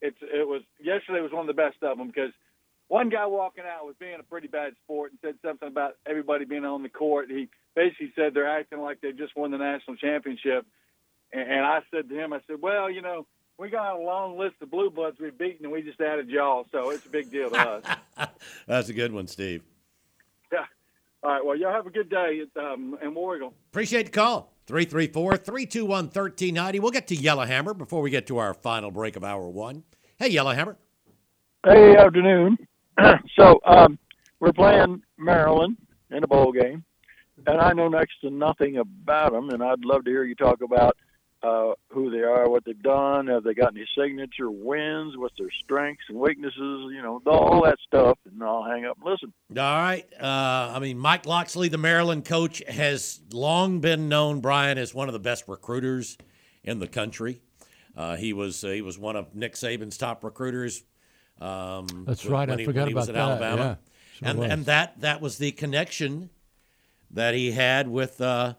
it's 0.00 0.18
it 0.20 0.46
was 0.46 0.62
yesterday 0.80 1.20
was 1.20 1.32
one 1.32 1.48
of 1.48 1.56
the 1.56 1.60
best 1.60 1.76
of 1.82 1.98
them 1.98 2.08
because 2.08 2.32
one 2.88 3.08
guy 3.08 3.26
walking 3.26 3.64
out 3.64 3.86
was 3.86 3.96
being 3.98 4.16
a 4.20 4.22
pretty 4.22 4.48
bad 4.48 4.74
sport 4.84 5.12
and 5.12 5.18
said 5.22 5.36
something 5.42 5.68
about 5.68 5.94
everybody 6.06 6.44
being 6.44 6.64
on 6.64 6.82
the 6.82 6.88
court. 6.88 7.30
He 7.30 7.48
basically 7.74 8.12
said 8.14 8.34
they're 8.34 8.46
acting 8.46 8.80
like 8.80 9.00
they 9.00 9.12
just 9.12 9.36
won 9.36 9.50
the 9.50 9.58
national 9.58 9.96
championship. 9.96 10.66
And, 11.32 11.50
and 11.50 11.60
I 11.60 11.80
said 11.90 12.08
to 12.08 12.14
him, 12.14 12.32
I 12.32 12.40
said, 12.46 12.60
well, 12.60 12.90
you 12.90 13.02
know, 13.02 13.26
we 13.58 13.70
got 13.70 13.96
a 13.96 14.02
long 14.02 14.38
list 14.38 14.56
of 14.60 14.70
blue 14.70 14.90
bloods 14.90 15.18
we've 15.20 15.36
beaten, 15.36 15.64
and 15.64 15.72
we 15.72 15.82
just 15.82 16.00
added 16.00 16.28
y'all, 16.28 16.66
so 16.72 16.90
it's 16.90 17.06
a 17.06 17.08
big 17.08 17.30
deal 17.30 17.50
to 17.50 17.56
us. 17.56 18.28
That's 18.66 18.88
a 18.88 18.92
good 18.92 19.12
one, 19.12 19.28
Steve. 19.28 19.62
Yeah. 21.24 21.30
All 21.30 21.34
right. 21.34 21.44
Well, 21.44 21.56
y'all 21.56 21.72
have 21.72 21.86
a 21.86 21.90
good 21.90 22.10
day 22.10 22.42
at, 22.42 22.62
um, 22.62 22.96
in 23.02 23.14
War 23.14 23.36
Eagle. 23.36 23.54
Appreciate 23.70 24.06
the 24.06 24.12
call. 24.12 24.52
334 24.66 25.36
321 25.36 25.88
1390. 26.06 26.80
We'll 26.80 26.90
get 26.90 27.06
to 27.08 27.16
Yellowhammer 27.16 27.74
before 27.74 28.00
we 28.00 28.10
get 28.10 28.26
to 28.28 28.38
our 28.38 28.54
final 28.54 28.90
break 28.90 29.16
of 29.16 29.24
hour 29.24 29.48
one. 29.48 29.84
Hey, 30.18 30.28
Yellowhammer. 30.28 30.76
Hey, 31.66 31.96
afternoon. 31.96 32.56
so 33.38 33.60
um, 33.64 33.98
we're 34.40 34.52
playing 34.52 35.02
Maryland 35.18 35.76
in 36.10 36.22
a 36.22 36.26
bowl 36.26 36.52
game, 36.52 36.84
and 37.46 37.60
I 37.60 37.72
know 37.72 37.88
next 37.88 38.20
to 38.22 38.30
nothing 38.30 38.78
about 38.78 39.32
them, 39.32 39.50
and 39.50 39.62
I'd 39.62 39.84
love 39.84 40.04
to 40.04 40.10
hear 40.10 40.24
you 40.24 40.34
talk 40.34 40.62
about 40.62 40.96
uh, 41.44 41.74
who 41.90 42.10
they 42.10 42.22
are, 42.22 42.48
what 42.48 42.64
they've 42.64 42.80
done, 42.82 43.26
have 43.26 43.44
they 43.44 43.52
got 43.54 43.74
any 43.76 43.86
signature 43.96 44.50
wins, 44.50 45.14
what's 45.16 45.36
their 45.38 45.50
strengths 45.62 46.04
and 46.08 46.18
weaknesses, 46.18 46.56
you 46.92 47.02
know, 47.02 47.20
all 47.26 47.62
that 47.64 47.76
stuff, 47.86 48.18
and 48.30 48.42
I'll 48.42 48.64
hang 48.64 48.86
up 48.86 48.96
and 48.96 49.10
listen. 49.10 49.32
All 49.50 49.76
right. 49.78 50.06
Uh, 50.18 50.72
I 50.74 50.78
mean, 50.78 50.98
Mike 50.98 51.26
Locksley, 51.26 51.68
the 51.68 51.76
Maryland 51.78 52.24
coach, 52.24 52.62
has 52.66 53.20
long 53.32 53.80
been 53.80 54.08
known, 54.08 54.40
Bryan, 54.40 54.78
as 54.78 54.94
one 54.94 55.08
of 55.08 55.12
the 55.12 55.18
best 55.20 55.44
recruiters 55.46 56.16
in 56.62 56.78
the 56.78 56.88
country. 56.88 57.42
Uh, 57.96 58.16
he 58.16 58.32
was 58.32 58.64
uh, 58.64 58.68
he 58.70 58.82
was 58.82 58.98
one 58.98 59.14
of 59.14 59.34
Nick 59.34 59.54
Saban's 59.54 59.96
top 59.98 60.24
recruiters. 60.24 60.82
Um, 61.40 61.86
That's 62.06 62.24
when- 62.24 62.32
right. 62.32 62.48
When 62.48 62.58
I 62.58 62.60
he, 62.62 62.64
forgot 62.64 62.80
when 62.82 62.88
he 62.88 62.94
was 62.94 63.08
about 63.08 63.32
at 63.32 63.38
that. 63.40 63.44
Alabama, 63.46 63.78
Yeah, 63.80 64.18
sure 64.18 64.28
and 64.30 64.38
was. 64.40 64.50
and 64.50 64.64
that 64.66 65.00
that 65.02 65.20
was 65.20 65.38
the 65.38 65.52
connection 65.52 66.30
that 67.10 67.34
he 67.34 67.52
had 67.52 67.86
with 67.86 68.20
uh, 68.20 68.54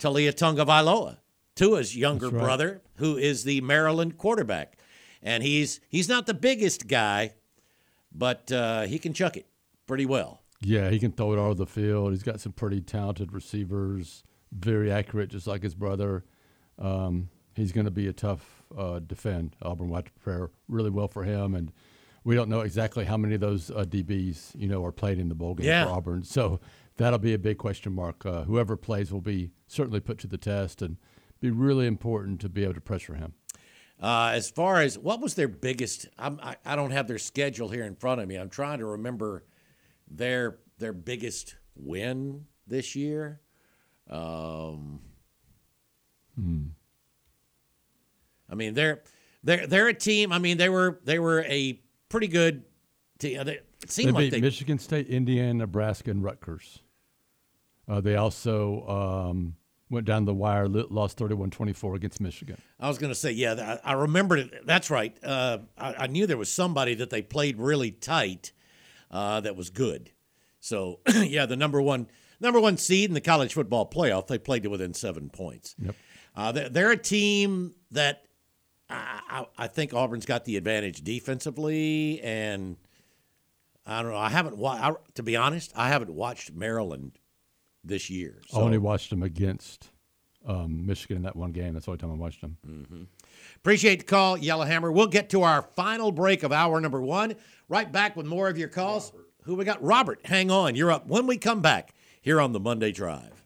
Taulia 0.00 0.32
Tagovailoa, 0.32 1.18
Tua's 1.60 1.94
younger 1.96 2.28
right. 2.30 2.42
brother, 2.42 2.80
who 2.96 3.16
is 3.18 3.44
the 3.44 3.60
Maryland 3.60 4.16
quarterback, 4.16 4.78
and 5.22 5.42
he's 5.42 5.80
he's 5.88 6.08
not 6.08 6.26
the 6.26 6.32
biggest 6.34 6.88
guy, 6.88 7.34
but 8.12 8.50
uh, 8.50 8.82
he 8.82 8.98
can 8.98 9.12
chuck 9.12 9.36
it 9.36 9.46
pretty 9.86 10.06
well. 10.06 10.42
Yeah, 10.62 10.88
he 10.90 10.98
can 10.98 11.12
throw 11.12 11.32
it 11.34 11.38
all 11.38 11.46
over 11.46 11.54
the 11.54 11.66
field. 11.66 12.12
He's 12.12 12.22
got 12.22 12.40
some 12.40 12.52
pretty 12.52 12.80
talented 12.80 13.32
receivers, 13.32 14.24
very 14.52 14.90
accurate, 14.90 15.28
just 15.30 15.46
like 15.46 15.62
his 15.62 15.74
brother. 15.74 16.24
Um, 16.78 17.28
he's 17.54 17.72
going 17.72 17.84
to 17.86 17.90
be 17.90 18.06
a 18.08 18.12
tough 18.12 18.62
uh, 18.76 18.98
defend. 19.00 19.56
Auburn 19.62 19.88
will 19.88 19.96
have 19.96 20.04
to 20.06 20.12
prepare 20.12 20.50
really 20.68 20.90
well 20.90 21.08
for 21.08 21.24
him, 21.24 21.54
and 21.54 21.72
we 22.24 22.34
don't 22.34 22.48
know 22.48 22.60
exactly 22.60 23.04
how 23.04 23.16
many 23.18 23.34
of 23.34 23.40
those 23.42 23.70
uh, 23.70 23.84
DBs 23.86 24.52
you 24.58 24.66
know 24.68 24.82
are 24.84 24.92
played 24.92 25.18
in 25.18 25.28
the 25.28 25.34
bowl 25.34 25.54
game 25.54 25.66
Yeah. 25.66 25.84
for 25.84 25.90
Auburn. 25.92 26.24
So 26.24 26.60
that'll 26.96 27.18
be 27.18 27.34
a 27.34 27.38
big 27.38 27.58
question 27.58 27.92
mark. 27.92 28.24
Uh, 28.24 28.44
whoever 28.44 28.76
plays 28.76 29.12
will 29.12 29.20
be 29.20 29.50
certainly 29.66 30.00
put 30.00 30.16
to 30.20 30.26
the 30.26 30.38
test, 30.38 30.80
and 30.82 30.96
be 31.40 31.50
really 31.50 31.86
important 31.86 32.40
to 32.42 32.48
be 32.48 32.62
able 32.62 32.74
to 32.74 32.80
pressure 32.80 33.14
him. 33.14 33.34
Uh, 34.02 34.30
as 34.34 34.50
far 34.50 34.80
as 34.80 34.98
what 34.98 35.20
was 35.20 35.34
their 35.34 35.48
biggest, 35.48 36.08
I'm, 36.18 36.40
I, 36.42 36.56
I 36.64 36.76
don't 36.76 36.90
have 36.90 37.06
their 37.06 37.18
schedule 37.18 37.68
here 37.68 37.84
in 37.84 37.96
front 37.96 38.20
of 38.20 38.28
me. 38.28 38.36
I'm 38.36 38.48
trying 38.48 38.78
to 38.78 38.86
remember 38.86 39.44
their 40.10 40.58
their 40.78 40.92
biggest 40.94 41.56
win 41.76 42.46
this 42.66 42.96
year. 42.96 43.40
Um, 44.08 45.00
I 48.50 48.54
mean, 48.54 48.74
they're 48.74 49.02
they're 49.44 49.66
they're 49.66 49.88
a 49.88 49.94
team. 49.94 50.32
I 50.32 50.38
mean, 50.38 50.56
they 50.56 50.68
were 50.68 51.00
they 51.04 51.18
were 51.18 51.42
a 51.42 51.80
pretty 52.08 52.28
good 52.28 52.64
team. 53.18 53.44
They, 53.44 53.54
it 53.54 53.66
They 53.80 53.86
seemed 53.88 54.12
like 54.12 54.24
beat 54.24 54.30
they 54.30 54.40
Michigan 54.40 54.78
State, 54.78 55.08
Indiana, 55.08 55.54
Nebraska, 55.54 56.10
and 56.10 56.22
Rutgers. 56.24 56.80
Uh, 57.88 58.00
they 58.00 58.16
also 58.16 58.86
um, 58.88 59.56
went 59.90 60.06
down 60.06 60.24
the 60.24 60.32
wire, 60.32 60.68
lost 60.68 61.18
31-24 61.18 61.96
against 61.96 62.20
Michigan. 62.20 62.60
I 62.78 62.88
was 62.88 62.98
going 62.98 63.10
to 63.10 63.18
say, 63.18 63.32
yeah, 63.32 63.78
I 63.84 63.92
remembered 63.94 64.38
it. 64.38 64.66
That's 64.66 64.88
right. 64.88 65.16
Uh, 65.22 65.58
I, 65.76 65.94
I 65.94 66.06
knew 66.06 66.26
there 66.26 66.38
was 66.38 66.52
somebody 66.52 66.94
that 66.94 67.10
they 67.10 67.22
played 67.22 67.58
really 67.58 67.90
tight 67.90 68.52
uh, 69.10 69.40
that 69.40 69.56
was 69.56 69.70
good. 69.70 70.12
So, 70.60 71.00
yeah, 71.14 71.46
the 71.46 71.56
number 71.56 71.82
one 71.82 72.06
number 72.38 72.60
one 72.60 72.76
seed 72.76 73.10
in 73.10 73.14
the 73.14 73.20
college 73.20 73.54
football 73.54 73.88
playoff, 73.88 74.26
they 74.28 74.38
played 74.38 74.62
to 74.62 74.70
within 74.70 74.94
seven 74.94 75.28
points. 75.28 75.74
Yep. 75.78 75.96
Uh, 76.36 76.52
they're, 76.52 76.68
they're 76.68 76.90
a 76.92 76.96
team 76.96 77.74
that 77.90 78.24
I, 78.88 79.20
I, 79.28 79.64
I 79.64 79.66
think 79.66 79.92
Auburn's 79.92 80.26
got 80.26 80.44
the 80.44 80.56
advantage 80.56 81.02
defensively, 81.02 82.20
and 82.22 82.76
I 83.86 84.02
don't 84.02 84.12
know. 84.12 84.18
I 84.18 84.30
haven't. 84.30 84.56
Wa- 84.56 84.72
I, 84.80 84.94
to 85.14 85.22
be 85.22 85.36
honest, 85.36 85.72
I 85.74 85.88
haven't 85.88 86.10
watched 86.10 86.52
Maryland 86.52 87.18
this 87.84 88.10
year. 88.10 88.40
I 88.54 88.58
only 88.58 88.78
watched 88.78 89.10
them 89.10 89.22
against 89.22 89.90
um, 90.46 90.86
Michigan 90.86 91.16
in 91.16 91.22
that 91.24 91.36
one 91.36 91.52
game. 91.52 91.74
That's 91.74 91.86
the 91.86 91.92
only 91.92 92.00
time 92.00 92.10
I 92.12 92.14
watched 92.14 92.40
them. 92.40 92.56
Mm-hmm. 92.66 93.02
Appreciate 93.56 94.00
the 94.00 94.04
call, 94.04 94.36
Yellowhammer. 94.36 94.90
We'll 94.90 95.06
get 95.06 95.30
to 95.30 95.42
our 95.42 95.62
final 95.62 96.12
break 96.12 96.42
of 96.42 96.52
hour 96.52 96.80
number 96.80 97.00
one. 97.00 97.34
Right 97.68 97.90
back 97.90 98.16
with 98.16 98.26
more 98.26 98.48
of 98.48 98.58
your 98.58 98.68
calls. 98.68 99.12
Who 99.44 99.54
we 99.54 99.64
got? 99.64 99.82
Robert, 99.82 100.20
hang 100.24 100.50
on. 100.50 100.74
You're 100.74 100.92
up 100.92 101.06
when 101.06 101.26
we 101.26 101.36
come 101.36 101.60
back 101.60 101.94
here 102.20 102.40
on 102.40 102.52
the 102.52 102.60
Monday 102.60 102.92
Drive. 102.92 103.39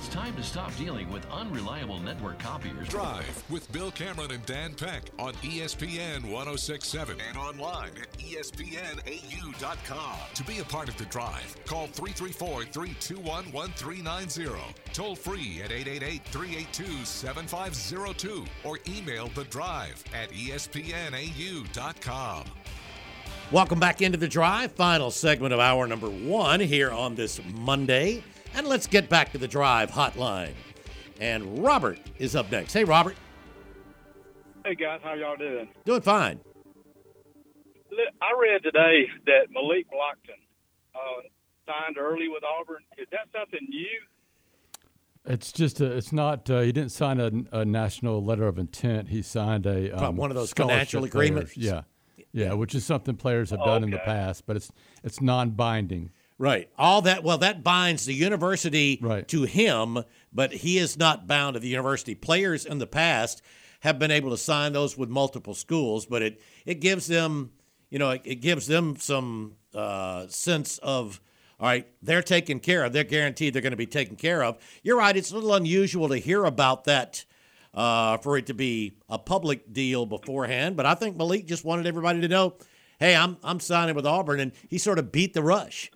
It's 0.00 0.08
time 0.08 0.34
to 0.36 0.42
stop 0.42 0.74
dealing 0.76 1.12
with 1.12 1.30
unreliable 1.30 2.00
network 2.00 2.38
copiers. 2.38 2.88
Drive 2.88 3.44
with 3.50 3.70
Bill 3.70 3.90
Cameron 3.90 4.30
and 4.30 4.46
Dan 4.46 4.72
Peck 4.72 5.02
on 5.18 5.34
ESPN 5.34 6.24
1067 6.24 7.18
and 7.28 7.36
online 7.36 7.90
at 8.00 8.10
ESPNAU.com. 8.14 10.16
To 10.32 10.44
be 10.44 10.60
a 10.60 10.64
part 10.64 10.88
of 10.88 10.96
the 10.96 11.04
drive, 11.04 11.54
call 11.66 11.86
334 11.88 12.64
321 12.64 13.52
1390. 13.52 14.58
Toll 14.94 15.14
free 15.14 15.60
at 15.62 15.70
888 15.70 16.22
382 16.24 17.04
7502 17.04 18.46
or 18.64 18.78
email 18.88 19.28
the 19.34 19.44
drive 19.44 20.02
at 20.14 20.30
ESPNAU.com. 20.30 22.44
Welcome 23.52 23.80
back 23.80 24.00
into 24.00 24.16
the 24.16 24.28
drive. 24.28 24.72
Final 24.72 25.10
segment 25.10 25.52
of 25.52 25.60
hour 25.60 25.86
number 25.86 26.08
one 26.08 26.60
here 26.60 26.90
on 26.90 27.16
this 27.16 27.38
Monday. 27.52 28.24
And 28.54 28.66
let's 28.66 28.86
get 28.86 29.08
back 29.08 29.32
to 29.32 29.38
the 29.38 29.48
drive 29.48 29.90
hotline. 29.90 30.52
And 31.20 31.62
Robert 31.62 31.98
is 32.18 32.34
up 32.34 32.50
next. 32.50 32.72
Hey, 32.72 32.84
Robert. 32.84 33.16
Hey 34.64 34.74
guys, 34.74 35.00
how 35.02 35.14
y'all 35.14 35.36
doing? 35.36 35.68
Doing 35.84 36.02
fine. 36.02 36.40
I 38.22 38.38
read 38.40 38.62
today 38.62 39.08
that 39.26 39.50
Malik 39.50 39.86
Blocton 39.88 40.38
uh, 40.94 41.22
signed 41.66 41.96
early 41.98 42.28
with 42.28 42.42
Auburn. 42.44 42.82
Is 42.98 43.06
that 43.10 43.28
something 43.36 43.66
new? 43.68 43.86
It's 45.26 45.52
just 45.52 45.80
a, 45.80 45.96
it's 45.96 46.12
not. 46.12 46.48
Uh, 46.48 46.60
he 46.60 46.72
didn't 46.72 46.92
sign 46.92 47.20
a, 47.20 47.30
a 47.52 47.64
national 47.64 48.24
letter 48.24 48.46
of 48.46 48.58
intent. 48.58 49.08
He 49.08 49.22
signed 49.22 49.66
a 49.66 49.90
um, 49.92 50.16
One 50.16 50.30
of 50.30 50.36
those 50.36 50.52
financial 50.52 51.04
agreements? 51.04 51.56
letters. 51.56 51.86
Yeah, 52.16 52.26
yeah, 52.32 52.52
which 52.54 52.74
is 52.74 52.84
something 52.84 53.16
players 53.16 53.50
have 53.50 53.60
done 53.60 53.82
in 53.82 53.90
the 53.90 53.98
past, 53.98 54.46
but 54.46 54.56
it's 54.56 54.70
it's 55.02 55.20
non-binding. 55.20 56.10
Right. 56.40 56.70
All 56.78 57.02
that, 57.02 57.22
well, 57.22 57.36
that 57.38 57.62
binds 57.62 58.06
the 58.06 58.14
university 58.14 58.98
Right. 59.02 59.28
to 59.28 59.42
him, 59.42 59.98
but 60.32 60.52
he 60.52 60.78
is 60.78 60.96
not 60.98 61.26
bound 61.26 61.52
to 61.52 61.60
the 61.60 61.68
university. 61.68 62.14
Players 62.14 62.64
in 62.64 62.78
the 62.78 62.86
past 62.86 63.42
have 63.80 63.98
been 63.98 64.10
able 64.10 64.30
to 64.30 64.38
sign 64.38 64.72
those 64.72 64.96
with 64.96 65.10
multiple 65.10 65.52
schools, 65.52 66.06
but 66.06 66.22
it, 66.22 66.40
it 66.64 66.80
gives 66.80 67.06
them, 67.06 67.50
you 67.90 67.98
know, 67.98 68.08
it, 68.12 68.22
it 68.24 68.34
gives 68.36 68.66
them 68.66 68.96
some 68.96 69.56
uh, 69.74 70.28
sense 70.28 70.78
of, 70.78 71.20
all 71.60 71.66
right, 71.66 71.86
they're 72.00 72.22
taken 72.22 72.58
care 72.58 72.84
of. 72.84 72.94
They're 72.94 73.04
guaranteed 73.04 73.52
they're 73.52 73.60
going 73.60 73.72
to 73.72 73.76
be 73.76 73.84
taken 73.84 74.16
care 74.16 74.42
of. 74.42 74.56
You're 74.82 74.96
right. 74.96 75.14
It's 75.14 75.32
a 75.32 75.34
little 75.34 75.52
unusual 75.52 76.08
to 76.08 76.16
hear 76.16 76.46
about 76.46 76.84
that 76.84 77.22
uh, 77.74 78.16
for 78.16 78.38
it 78.38 78.46
to 78.46 78.54
be 78.54 78.94
a 79.10 79.18
public 79.18 79.74
deal 79.74 80.06
beforehand, 80.06 80.74
but 80.74 80.86
I 80.86 80.94
think 80.94 81.18
Malik 81.18 81.46
just 81.46 81.66
wanted 81.66 81.86
everybody 81.86 82.22
to 82.22 82.28
know, 82.28 82.54
hey, 82.98 83.14
I'm, 83.14 83.36
I'm 83.44 83.60
signing 83.60 83.94
with 83.94 84.06
Auburn, 84.06 84.40
and 84.40 84.52
he 84.70 84.78
sort 84.78 84.98
of 84.98 85.12
beat 85.12 85.34
the 85.34 85.42
rush. 85.42 85.90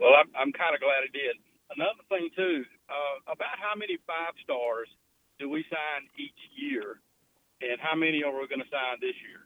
Well, 0.00 0.14
I'm, 0.14 0.28
I'm 0.38 0.52
kind 0.52 0.74
of 0.74 0.80
glad 0.80 1.02
he 1.10 1.18
did. 1.18 1.36
Another 1.76 2.00
thing 2.08 2.30
too, 2.34 2.64
uh, 2.88 3.32
about 3.32 3.58
how 3.60 3.76
many 3.76 3.98
five 4.06 4.34
stars 4.42 4.88
do 5.38 5.48
we 5.50 5.64
sign 5.70 6.08
each 6.18 6.38
year, 6.56 7.00
and 7.60 7.78
how 7.80 7.94
many 7.96 8.22
are 8.22 8.32
we 8.32 8.48
going 8.48 8.60
to 8.60 8.70
sign 8.70 8.98
this 9.00 9.14
year? 9.20 9.40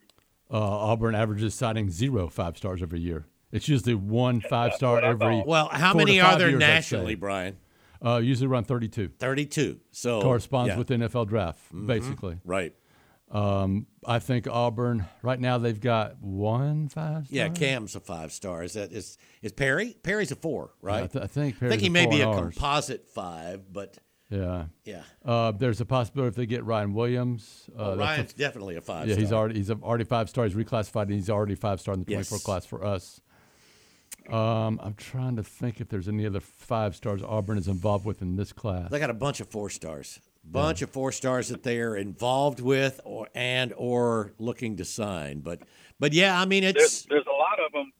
Uh, 0.50 0.60
Auburn 0.60 1.14
averages 1.14 1.54
signing 1.54 1.90
zero 1.90 2.28
five 2.28 2.56
stars 2.56 2.82
every 2.82 3.00
year. 3.00 3.26
It's 3.50 3.68
usually 3.68 3.94
one 3.94 4.40
five 4.40 4.74
star 4.74 5.00
every. 5.00 5.42
Well, 5.46 5.68
how 5.68 5.94
many 5.94 6.20
are 6.20 6.38
there 6.38 6.50
years, 6.50 6.60
nationally, 6.60 7.14
Bryan? 7.14 7.58
Uh, 8.04 8.18
usually 8.18 8.48
around 8.48 8.64
32. 8.64 9.10
32. 9.18 9.78
So 9.92 10.20
corresponds 10.22 10.70
yeah. 10.70 10.78
with 10.78 10.88
the 10.88 10.94
NFL 10.94 11.28
draft, 11.28 11.60
Mhm. 11.72 11.86
basically. 11.86 12.38
Right. 12.44 12.74
Um, 13.32 13.86
I 14.06 14.18
think 14.18 14.46
Auburn 14.46 15.06
right 15.22 15.40
now 15.40 15.56
they've 15.58 15.80
got 15.80 16.20
one 16.20 16.88
five. 16.88 17.26
Yeah. 17.30 17.48
Cam's 17.48 17.96
a 17.96 18.00
five 18.00 18.30
star. 18.32 18.62
Is 18.62 18.74
that 18.74 18.92
is 18.92 19.16
is 19.40 19.52
Perry? 19.52 19.96
Perry's 20.02 20.30
a 20.32 20.36
four, 20.36 20.74
right? 20.82 21.04
I, 21.04 21.06
th- 21.06 21.24
I 21.24 21.26
think. 21.28 21.56
I 21.62 21.68
think 21.70 21.80
he 21.80 21.88
a 21.88 21.90
may 21.90 22.06
be 22.06 22.20
a 22.20 22.26
ours. 22.28 22.54
composite 22.54 23.08
five, 23.08 23.72
but 23.72 23.96
Yeah. 24.28 24.64
Yeah. 24.84 25.02
Uh, 25.24 25.52
there's 25.52 25.80
a 25.80 25.86
possibility 25.86 26.28
if 26.28 26.34
they 26.34 26.44
get 26.46 26.62
Ryan 26.64 26.92
Williams. 26.92 27.70
Uh, 27.74 27.82
Oh, 27.82 27.88
that's 27.96 27.98
Ryan's 28.00 28.32
definitely 28.34 28.76
a 28.76 28.82
five 28.82 29.08
Yeah, 29.08 29.14
he's 29.16 29.32
already 29.32 29.54
he's 29.54 29.70
already 29.70 30.04
five 30.04 30.28
star. 30.28 30.44
He's 30.44 30.54
reclassified 30.54 31.04
and 31.04 31.12
he's 31.14 31.30
already 31.30 31.54
five 31.54 31.80
star 31.80 31.94
in 31.94 32.00
the 32.00 32.06
24 32.06 32.36
Yes. 32.36 32.44
class 32.44 32.66
for 32.66 32.84
us. 32.84 33.20
Um, 34.28 34.78
I'm 34.82 34.94
trying 34.94 35.36
to 35.36 35.42
think 35.42 35.80
if 35.80 35.88
there's 35.88 36.06
any 36.06 36.26
other 36.26 36.38
five 36.40 36.94
stars 36.94 37.22
Auburn 37.22 37.58
is 37.58 37.66
involved 37.66 38.04
with 38.04 38.22
in 38.22 38.36
this 38.36 38.52
class. 38.52 38.90
They 38.90 39.00
got 39.00 39.10
a 39.10 39.14
bunch 39.14 39.40
of 39.40 39.48
four 39.48 39.68
stars. 39.70 40.20
Bunch 40.44 40.82
of 40.82 40.90
four 40.90 41.12
stars 41.12 41.48
that 41.48 41.62
they 41.62 41.80
are 41.80 41.96
involved 41.96 42.60
with 42.60 43.00
or 43.04 43.28
and 43.34 43.72
or 43.76 44.32
looking 44.38 44.76
to 44.78 44.84
sign. 44.84 45.40
But 45.40 45.60
but 46.00 46.12
yeah, 46.12 46.40
I 46.40 46.46
mean 46.46 46.62
There's, 46.62 46.76
it's 46.76 47.02
there's 47.04 47.26
a 47.26 47.36
lot 47.36 47.64
of 47.64 47.72
them. 47.72 47.92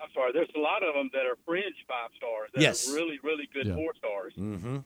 I'm 0.00 0.08
sorry. 0.14 0.32
There's 0.32 0.50
a 0.54 0.60
lot 0.60 0.82
of 0.82 0.94
them 0.94 1.10
that 1.12 1.26
are 1.26 1.36
fringe 1.44 1.74
five 1.88 2.10
stars. 2.16 2.50
That 2.54 2.60
Yes. 2.62 2.88
Are 2.88 2.94
really, 2.94 3.18
really 3.22 3.48
good 3.52 3.66
Yeah. 3.66 3.74
four 3.74 3.92
stars. 3.96 4.34
mm-hmm. 4.38 4.78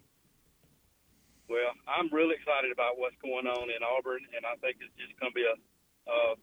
Well, 1.49 1.73
I'm 1.89 2.09
really 2.13 2.35
excited 2.35 2.73
about 2.73 2.99
what's 2.99 3.17
going 3.23 3.47
on 3.47 3.71
in 3.71 3.81
Auburn, 3.83 4.21
and 4.37 4.45
I 4.45 4.57
think 4.61 4.77
it's 4.81 4.93
just 5.01 5.19
going 5.19 5.33
to 5.33 5.35
be 5.35 5.45
a, 5.45 6.11
a 6.11 6.35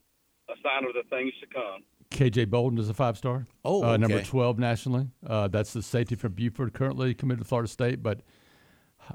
a 0.47 0.55
sign 0.61 0.85
of 0.87 0.93
the 0.93 1.03
things 1.09 1.33
to 1.41 1.47
come. 1.47 1.83
KJ 2.11 2.49
Bolden 2.49 2.77
is 2.77 2.89
a 2.89 2.93
five 2.93 3.17
star. 3.17 3.45
Oh, 3.63 3.83
uh, 3.83 3.97
number 3.97 4.21
12 4.21 4.59
nationally. 4.59 5.07
Uh, 5.25 5.47
that's 5.47 5.73
the 5.73 5.81
safety 5.81 6.15
from 6.15 6.33
Buford, 6.33 6.73
currently 6.73 7.13
committed 7.15 7.43
to 7.43 7.47
Florida 7.47 7.67
State, 7.67 8.03
but 8.03 8.21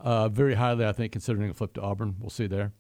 uh, 0.03 0.29
very 0.29 0.55
highly, 0.55 0.87
I 0.87 0.93
think, 0.93 1.13
considering 1.13 1.51
a 1.51 1.55
flip 1.55 1.73
to 1.75 1.81
Auburn. 1.81 2.17
We'll 2.21 2.31
see 2.31 2.47
there. 2.47 2.73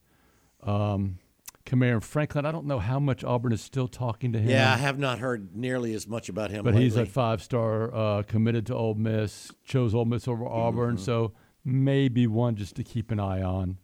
Um, 0.62 1.18
Kamarion 1.66 2.02
Franklin, 2.02 2.46
I 2.46 2.52
don't 2.52 2.66
know 2.66 2.78
how 2.78 2.98
much 2.98 3.22
Auburn 3.22 3.52
is 3.52 3.60
still 3.60 3.86
talking 3.88 4.32
to 4.32 4.38
him. 4.38 4.50
Yeah, 4.50 4.72
I 4.72 4.76
have 4.76 4.98
not 4.98 5.18
heard 5.18 5.54
nearly 5.54 5.94
as 5.94 6.06
much 6.08 6.28
about 6.28 6.50
him 6.50 6.64
but 6.64 6.74
lately. 6.74 6.84
he's 6.84 6.96
a 6.96 7.06
five 7.06 7.42
star, 7.42 7.94
uh, 7.94 8.22
committed 8.22 8.66
to 8.66 8.74
Ole 8.74 8.94
Miss, 8.94 9.52
chose 9.64 9.94
Ole 9.94 10.04
Miss 10.06 10.26
over 10.26 10.46
Auburn, 10.46 10.96
Mm-hmm. 10.96 11.04
so 11.04 11.32
maybe 11.64 12.26
one 12.26 12.56
just 12.56 12.76
to 12.76 12.82
keep 12.84 13.10
an 13.10 13.20
eye 13.20 13.42
on. 13.42 13.76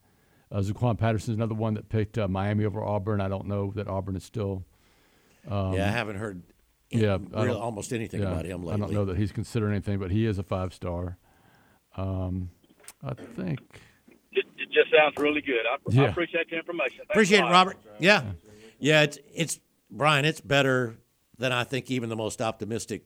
Uh, 0.51 0.61
Zaquan 0.61 0.97
Patterson 0.97 1.33
is 1.33 1.37
another 1.37 1.55
one 1.55 1.75
that 1.75 1.89
picked 1.89 2.17
uh, 2.19 2.27
Miami 2.29 2.65
over 2.65 2.83
Auburn. 2.83 3.21
I 3.21 3.29
don't 3.29 3.47
know 3.47 3.73
that 3.75 3.89
Auburn 3.89 4.17
is 4.17 4.25
still. 4.25 4.65
Um, 5.49 5.75
yeah, 5.75 5.87
I 5.87 5.91
haven't 5.91 6.17
heard 6.17 6.43
yeah, 6.91 7.19
real, 7.33 7.57
almost 7.59 7.93
anything 7.93 8.23
yeah, 8.23 8.29
about 8.31 8.47
him 8.47 8.63
lately. 8.65 8.73
I 8.75 8.87
don't 8.87 8.93
know 8.95 9.05
that 9.07 9.17
he's 9.17 9.33
considering 9.33 9.73
anything, 9.73 9.99
but 9.99 10.11
he 10.11 10.25
is 10.25 10.39
a 10.39 10.43
five 10.43 10.73
star. 10.73 11.19
Um, 11.97 12.51
I 13.03 13.15
think. 13.15 13.61
It, 14.33 14.45
it 14.59 14.69
just 14.73 14.91
sounds 14.95 15.15
really 15.19 15.41
good. 15.41 15.65
I, 15.67 16.03
I 16.03 16.09
appreciate 16.09 16.51
the 16.51 16.57
information. 16.57 16.99
Thanks 16.99 17.11
Appreciate 17.11 17.41
it. 17.41 17.51
Robert. 17.51 17.79
Yeah. 17.99 18.23
Yeah, 18.79 19.03
it's 19.03 19.19
it's 19.35 19.61
Bryan, 19.91 20.25
it's 20.25 20.41
better 20.41 20.97
than 21.39 21.53
I 21.53 21.65
think 21.65 21.91
even 21.91 22.09
the 22.09 22.17
most 22.17 22.43
optimistic 22.43 23.05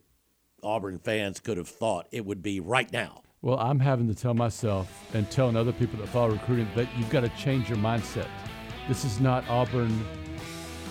Auburn 0.63 0.99
fans 0.99 1.41
could 1.41 1.57
have 1.57 1.69
thought 1.69 2.07
it 2.11 2.25
would 2.25 2.43
be 2.43 2.61
right 2.61 2.93
now. 2.93 3.23
Well, 3.43 3.59
I'm 3.59 3.79
having 3.79 4.07
to 4.09 4.15
tell 4.15 4.35
myself 4.35 5.15
and 5.15 5.31
telling 5.31 5.57
other 5.57 5.73
people 5.73 5.99
that 6.01 6.09
follow 6.09 6.31
recruiting 6.31 6.69
that 6.75 6.89
you've 6.99 7.09
got 7.09 7.21
to 7.21 7.31
change 7.31 7.69
your 7.69 7.79
mindset. 7.79 8.29
This 8.87 9.05
is 9.05 9.21
not 9.21 9.49
Auburn 9.49 10.05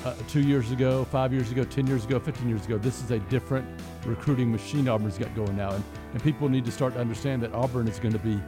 uh, 0.04 0.14
two 0.28 0.42
years 0.42 0.72
ago, 0.72 1.06
five 1.06 1.32
years 1.34 1.52
ago, 1.52 1.64
10 1.64 1.86
years 1.86 2.06
ago, 2.06 2.20
15 2.20 2.50
years 2.50 2.66
ago. 2.66 2.78
This 2.78 3.04
is 3.04 3.12
a 3.12 3.20
different 3.20 3.68
recruiting 4.06 4.52
machine 4.52 4.88
Auburn's 4.88 5.18
got 5.18 5.34
going 5.36 5.56
now. 5.56 5.72
And, 5.72 5.84
and 6.14 6.24
people 6.24 6.50
need 6.50 6.66
to 6.66 6.72
start 6.72 6.94
to 6.94 7.00
understand 7.00 7.44
that 7.44 7.54
Auburn 7.54 7.88
is 7.88 8.00
going 8.00 8.14
to 8.14 8.20
be 8.20 8.40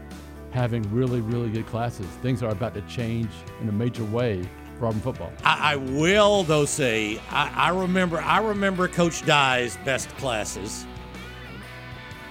having 0.51 0.83
really, 0.93 1.21
really 1.21 1.49
good 1.49 1.65
classes. 1.67 2.05
Things 2.21 2.43
are 2.43 2.51
about 2.51 2.73
to 2.75 2.81
change 2.81 3.29
in 3.61 3.69
a 3.69 3.71
major 3.71 4.03
way 4.05 4.43
for 4.77 4.87
Auburn 4.87 5.01
football. 5.01 5.31
I, 5.43 5.73
I 5.73 5.75
will 5.77 6.43
though 6.43 6.65
say 6.65 7.19
I, 7.29 7.67
I 7.67 7.69
remember 7.69 8.19
I 8.19 8.39
remember 8.39 8.87
Coach 8.87 9.25
Dye's 9.25 9.77
best 9.77 10.09
classes. 10.17 10.85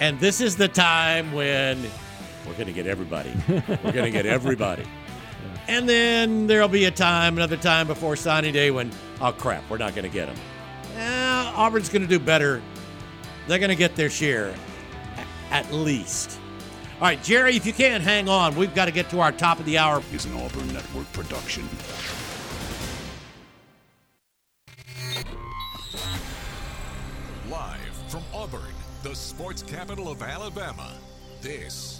And 0.00 0.18
this 0.18 0.40
is 0.40 0.56
the 0.56 0.68
time 0.68 1.32
when 1.32 1.82
we're 2.46 2.54
gonna 2.54 2.72
get 2.72 2.86
everybody. 2.86 3.32
we're 3.48 3.92
gonna 3.92 4.10
get 4.10 4.26
everybody. 4.26 4.84
And 5.68 5.88
then 5.88 6.48
there'll 6.48 6.66
be 6.66 6.86
a 6.86 6.90
time, 6.90 7.36
another 7.36 7.56
time 7.56 7.86
before 7.86 8.16
signing 8.16 8.52
day 8.52 8.72
when, 8.72 8.90
oh 9.20 9.30
crap, 9.30 9.62
we're 9.70 9.78
not 9.78 9.94
gonna 9.94 10.08
get 10.08 10.26
them. 10.26 10.36
Eh, 10.96 11.52
Auburn's 11.54 11.88
gonna 11.88 12.08
do 12.08 12.18
better. 12.18 12.60
They're 13.46 13.60
gonna 13.60 13.76
get 13.76 13.94
their 13.94 14.10
share, 14.10 14.52
at 15.52 15.72
least. 15.72 16.39
All 17.01 17.07
right, 17.07 17.22
Jerry, 17.22 17.57
if 17.57 17.64
you 17.64 17.72
can 17.72 18.03
hang 18.03 18.28
on, 18.28 18.55
we've 18.57 18.74
got 18.74 18.84
to 18.84 18.90
get 18.90 19.09
to 19.09 19.20
our 19.20 19.32
top 19.32 19.59
of 19.59 19.64
the 19.64 19.78
hour. 19.78 20.03
Is 20.12 20.26
an 20.26 20.34
Auburn 20.34 20.66
Network 20.68 21.11
production. 21.14 21.66
Live 27.51 27.80
from 28.09 28.22
Auburn, 28.34 28.74
the 29.03 29.14
sports 29.14 29.62
capital 29.62 30.11
of 30.11 30.22
Alabama, 30.22 30.92
this 31.40 31.99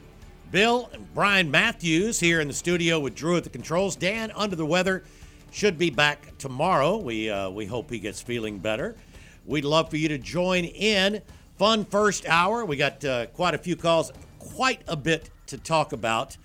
Bill 0.51 0.89
and 0.91 1.13
Bryan 1.13 1.49
Matthews 1.49 2.19
here 2.19 2.41
in 2.41 2.49
the 2.49 2.53
studio 2.53 2.99
with 2.99 3.15
Drew 3.15 3.37
at 3.37 3.45
the 3.45 3.49
controls. 3.49 3.95
Dan 3.95 4.31
under 4.31 4.57
the 4.57 4.65
weather 4.65 5.03
should 5.49 5.77
be 5.77 5.89
back 5.89 6.37
tomorrow. 6.37 6.97
We 6.97 7.29
uh, 7.29 7.49
we 7.49 7.65
hope 7.65 7.89
he 7.89 7.99
gets 7.99 8.21
feeling 8.21 8.59
better. 8.59 8.97
We'd 9.45 9.63
love 9.63 9.89
for 9.89 9.95
you 9.95 10.09
to 10.09 10.17
join 10.17 10.65
in. 10.65 11.21
Fun 11.57 11.85
first 11.85 12.27
hour. 12.27 12.65
We 12.65 12.75
got 12.75 13.03
uh, 13.05 13.27
quite 13.27 13.53
a 13.53 13.57
few 13.57 13.77
calls, 13.77 14.11
quite 14.39 14.81
a 14.89 14.97
bit 14.97 15.29
to 15.47 15.57
talk 15.57 15.93
about 15.93 16.35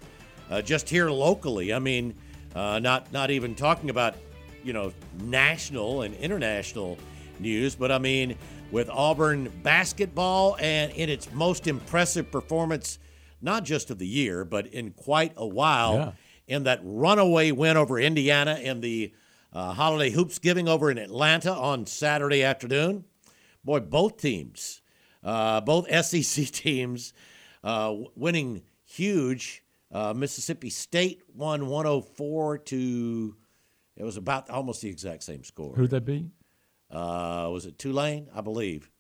uh, 0.51 0.63
just 0.63 0.89
here 0.89 1.11
locally. 1.11 1.75
I 1.75 1.81
mean, 1.81 2.15
uh, 2.55 2.79
not 2.79 3.13
not 3.13 3.33
even 3.33 3.57
talking 3.57 3.91
about 3.91 4.15
you 4.63 4.73
know 4.73 4.93
national 5.21 6.03
and 6.03 6.15
international 6.15 6.97
news, 7.41 7.75
but 7.75 7.91
I 7.91 7.99
mean 7.99 8.37
with 8.71 8.89
Auburn 8.89 9.51
basketball 9.65 10.57
and 10.61 10.93
in 10.93 11.09
its 11.09 11.33
most 11.33 11.67
impressive 11.67 12.31
performance, 12.31 13.01
not 13.41 13.65
just 13.65 13.91
of 13.91 13.99
the 13.99 14.07
year, 14.07 14.45
but 14.45 14.67
in 14.67 14.91
quite 14.93 15.33
a 15.37 15.47
while, 15.47 15.95
Yeah. 15.95 16.13
in 16.57 16.63
that 16.65 16.81
runaway 16.83 17.51
win 17.53 17.77
over 17.77 17.99
Indiana 17.99 18.55
in 18.63 18.81
the 18.81 19.13
uh, 19.53 19.73
Holiday 19.73 20.11
Hoopsgiving 20.11 20.69
over 20.69 20.91
in 20.91 20.99
Atlanta 20.99 21.53
on 21.53 21.87
Saturday 21.87 22.43
afternoon. 22.43 23.05
Boy, 23.65 23.81
both 23.81 24.19
teams, 24.19 24.81
uh, 25.25 25.61
both 25.63 25.89
SEC 26.05 26.47
teams, 26.47 27.13
uh, 27.65 27.95
winning 28.15 28.63
huge. 28.85 29.63
Uh, 29.93 30.13
Mississippi 30.15 30.69
State 30.71 31.23
won 31.35 31.67
104 31.69 32.59
to. 32.59 33.37
It 33.97 34.05
was 34.05 34.17
about 34.17 34.51
almost 34.51 34.83
the 34.83 34.89
exact 34.89 35.23
same 35.23 35.43
score. 35.45 35.75
Who'd 35.75 35.91
that 35.91 36.05
be? 36.05 36.29
Uh, 36.91 37.49
was 37.51 37.67
it 37.67 37.79
Tulane? 37.79 38.29
I 38.35 38.41
believe. 38.43 38.91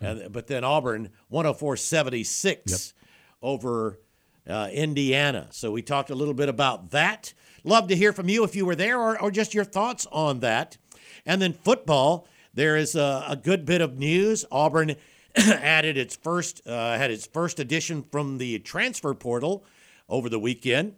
And, 0.00 0.32
but 0.32 0.46
then 0.46 0.64
Auburn 0.64 1.10
104 1.28 1.76
76 1.76 2.94
over 3.42 3.98
uh, 4.48 4.68
Indiana. 4.72 5.48
So 5.50 5.70
we 5.70 5.82
talked 5.82 6.10
a 6.10 6.14
little 6.14 6.34
bit 6.34 6.48
about 6.48 6.90
that. 6.90 7.34
Love 7.64 7.88
to 7.88 7.96
hear 7.96 8.12
from 8.12 8.28
you 8.28 8.44
if 8.44 8.56
you 8.56 8.64
were 8.64 8.76
there 8.76 9.00
or, 9.00 9.20
or 9.20 9.30
just 9.30 9.54
your 9.54 9.64
thoughts 9.64 10.06
on 10.10 10.40
that. 10.40 10.78
And 11.26 11.42
then 11.42 11.52
football, 11.52 12.26
there 12.54 12.76
is 12.76 12.94
a, 12.94 13.24
a 13.28 13.36
good 13.36 13.64
bit 13.64 13.80
of 13.80 13.98
news. 13.98 14.44
Auburn 14.50 14.96
added 15.36 15.98
its 15.98 16.16
first, 16.16 16.66
uh, 16.66 16.96
had 16.96 17.10
its 17.10 17.26
first 17.26 17.60
edition 17.60 18.02
from 18.10 18.38
the 18.38 18.58
transfer 18.60 19.14
portal 19.14 19.64
over 20.08 20.28
the 20.28 20.38
weekend. 20.38 20.94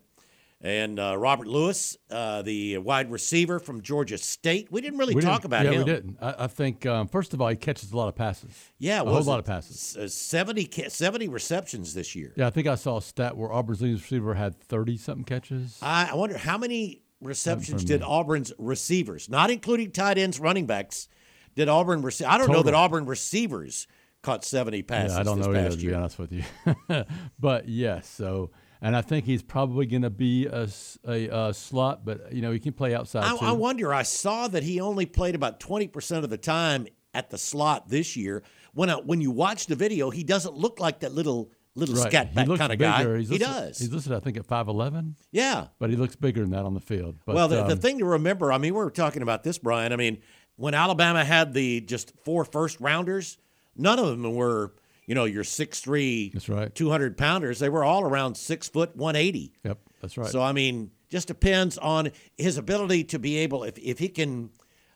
And 0.62 1.00
uh, 1.00 1.16
Robert 1.16 1.46
Lewis, 1.46 1.96
uh, 2.10 2.42
the 2.42 2.76
wide 2.78 3.10
receiver 3.10 3.58
from 3.58 3.80
Georgia 3.80 4.18
State. 4.18 4.68
We 4.70 4.82
didn't 4.82 4.98
really 4.98 5.14
We 5.14 5.22
talk 5.22 5.40
didn't- 5.40 5.46
about 5.46 5.64
yeah, 5.64 5.70
him. 5.72 5.78
we 5.78 5.84
didn't. 5.84 6.18
I, 6.20 6.34
I 6.40 6.46
think 6.48 6.84
um, 6.84 7.08
first 7.08 7.32
of 7.32 7.40
all, 7.40 7.48
he 7.48 7.56
catches 7.56 7.92
a 7.92 7.96
lot 7.96 8.08
of 8.08 8.14
passes. 8.14 8.52
Yeah, 8.78 9.00
a 9.00 9.04
whole 9.06 9.22
lot 9.22 9.38
of 9.38 9.46
passes. 9.46 9.96
uh, 9.96 10.06
70, 10.06 10.68
70 10.88 11.28
receptions 11.28 11.94
this 11.94 12.14
year. 12.14 12.34
Yeah, 12.36 12.46
I 12.46 12.50
think 12.50 12.66
I 12.66 12.74
saw 12.74 12.98
a 12.98 13.02
stat 13.02 13.38
where 13.38 13.50
Auburn's 13.50 13.80
leading 13.80 13.96
receiver 13.96 14.34
had 14.34 14.60
thirty 14.60 14.98
something 14.98 15.24
catches. 15.24 15.78
I, 15.80 16.10
I 16.10 16.14
wonder 16.14 16.36
how 16.36 16.58
many 16.58 17.04
receptions 17.22 17.82
did. 17.82 18.02
Auburn's 18.02 18.52
receivers, 18.58 19.30
not 19.30 19.50
including 19.50 19.92
tight 19.92 20.18
ends, 20.18 20.38
running 20.38 20.66
backs, 20.66 21.08
did 21.54 21.70
Auburn 21.70 22.02
receive? 22.02 22.26
I 22.26 22.36
don't 22.36 22.52
know 22.52 22.62
that 22.62 22.74
Auburn 22.74 23.06
receivers 23.06 23.86
caught 24.22 24.44
70 24.44 24.82
passes 24.82 25.14
yeah, 25.14 25.20
I 25.20 25.22
don't 25.22 25.38
know 25.38 25.50
either, 25.54 25.70
to 25.70 25.76
be 25.78 25.94
honest 25.94 26.18
with 26.18 26.32
you. 26.32 26.42
but 27.38 27.66
yes, 27.68 28.06
so 28.06 28.50
and 28.82 28.96
I 28.96 29.02
think 29.02 29.24
he's 29.24 29.42
probably 29.42 29.86
going 29.86 30.02
to 30.02 30.10
be 30.10 30.46
a, 30.46 30.62
s- 30.62 30.98
a, 31.06 31.32
uh, 31.32 31.52
slot, 31.52 32.04
but 32.04 32.32
you 32.32 32.42
know 32.42 32.52
he 32.52 32.58
can 32.58 32.72
play 32.72 32.94
outside 32.94 33.24
I, 33.24 33.36
too. 33.36 33.44
I 33.44 33.52
wonder. 33.52 33.92
I 33.92 34.02
saw 34.02 34.48
that 34.48 34.62
he 34.62 34.80
only 34.80 35.06
played 35.06 35.34
about 35.34 35.60
20% 35.60 36.24
of 36.24 36.30
the 36.30 36.38
time 36.38 36.86
at 37.14 37.30
the 37.30 37.38
slot 37.38 37.88
this 37.88 38.16
year. 38.16 38.42
When 38.72 38.88
I, 38.90 38.94
when 38.94 39.20
you 39.20 39.30
watch 39.30 39.66
the 39.66 39.76
video, 39.76 40.10
he 40.10 40.24
doesn't 40.24 40.54
look 40.54 40.80
like 40.80 41.00
that 41.00 41.12
little 41.12 41.50
little 41.74 41.94
right. 41.94 42.10
scat 42.10 42.34
back 42.34 42.46
kind 42.46 42.72
of 42.72 42.78
guy. 42.78 43.18
He's 43.18 43.28
he 43.28 43.38
listed, 43.38 43.40
does. 43.40 43.78
He's 43.78 43.92
listed, 43.92 44.12
I 44.12 44.20
think, 44.20 44.36
at 44.36 44.46
five 44.46 44.68
eleven. 44.68 45.16
yeah. 45.30 45.68
But 45.78 45.90
he 45.90 45.96
looks 45.96 46.16
bigger 46.16 46.40
than 46.40 46.50
that 46.50 46.64
on 46.64 46.74
the 46.74 46.80
field. 46.80 47.16
But, 47.24 47.34
well, 47.34 47.48
the, 47.48 47.64
the 47.64 47.72
um, 47.72 47.78
thing 47.78 47.98
to 47.98 48.04
remember, 48.04 48.52
I 48.52 48.58
mean, 48.58 48.74
we 48.74 48.80
were 48.80 48.90
talking 48.90 49.22
about 49.22 49.42
this, 49.42 49.58
Bryan. 49.58 49.92
I 49.92 49.96
mean, 49.96 50.18
when 50.56 50.74
Alabama 50.74 51.24
had 51.24 51.54
the 51.54 51.80
just 51.80 52.12
four 52.24 52.44
first 52.44 52.80
rounders, 52.80 53.38
none 53.76 53.98
of 53.98 54.06
them 54.06 54.34
were, 54.34 54.74
you 55.10 55.16
know, 55.16 55.24
your 55.24 55.42
six 55.42 55.80
three, 55.80 56.30
That's 56.32 56.48
right. 56.48 56.72
200 56.72 57.18
pounders. 57.18 57.58
They 57.58 57.68
were 57.68 57.82
all 57.82 58.04
around 58.04 58.36
six 58.36 58.68
foot 58.68 58.94
180. 58.94 59.52
Yep, 59.64 59.78
that's 60.00 60.16
right. 60.16 60.28
So, 60.30 60.40
I 60.40 60.52
mean, 60.52 60.92
just 61.08 61.26
depends 61.26 61.76
on 61.78 62.12
his 62.38 62.56
ability 62.58 63.02
to 63.04 63.18
be 63.18 63.38
able, 63.38 63.64
if, 63.64 63.76
if 63.78 63.98
he 63.98 64.08
can 64.08 64.50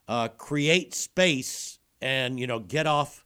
uh, 0.06 0.28
create 0.28 0.94
space 0.94 1.80
and, 2.00 2.38
you 2.38 2.46
know, 2.46 2.60
get 2.60 2.86
off 2.86 3.24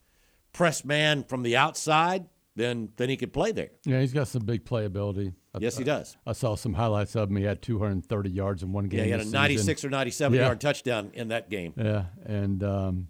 press 0.55 0.83
man 0.83 1.25
from 1.25 1.43
the 1.43 1.59
outside, 1.59 2.25
then 2.57 2.89
then 2.97 3.11
he 3.11 3.19
could 3.19 3.35
play 3.35 3.53
there. 3.53 3.69
yeah, 3.85 4.01
he's 4.01 4.15
got 4.15 4.27
some 4.27 4.47
big 4.47 4.65
playability. 4.65 5.35
I- 5.55 5.59
Yes, 5.61 5.77
he 5.77 5.85
does. 5.85 6.17
I 6.27 6.33
saw 6.33 6.55
some 6.55 6.73
highlights 6.73 7.15
of 7.17 7.29
him. 7.29 7.37
He 7.37 7.45
had 7.45 7.61
230 7.61 8.31
yards 8.31 8.63
in 8.63 8.73
one 8.73 8.87
game. 8.87 9.01
Yeah, 9.01 9.05
he 9.05 9.11
had 9.11 9.21
a 9.21 9.25
this 9.25 9.29
season. 9.33 9.41
96 9.43 9.85
or 9.85 9.91
97 9.91 10.39
Yeah. 10.39 10.47
yard 10.47 10.61
touchdown 10.61 11.11
in 11.13 11.29
that 11.29 11.51
game. 11.51 11.75
Yeah, 11.77 12.05
and 12.25 12.63
um, 12.65 13.09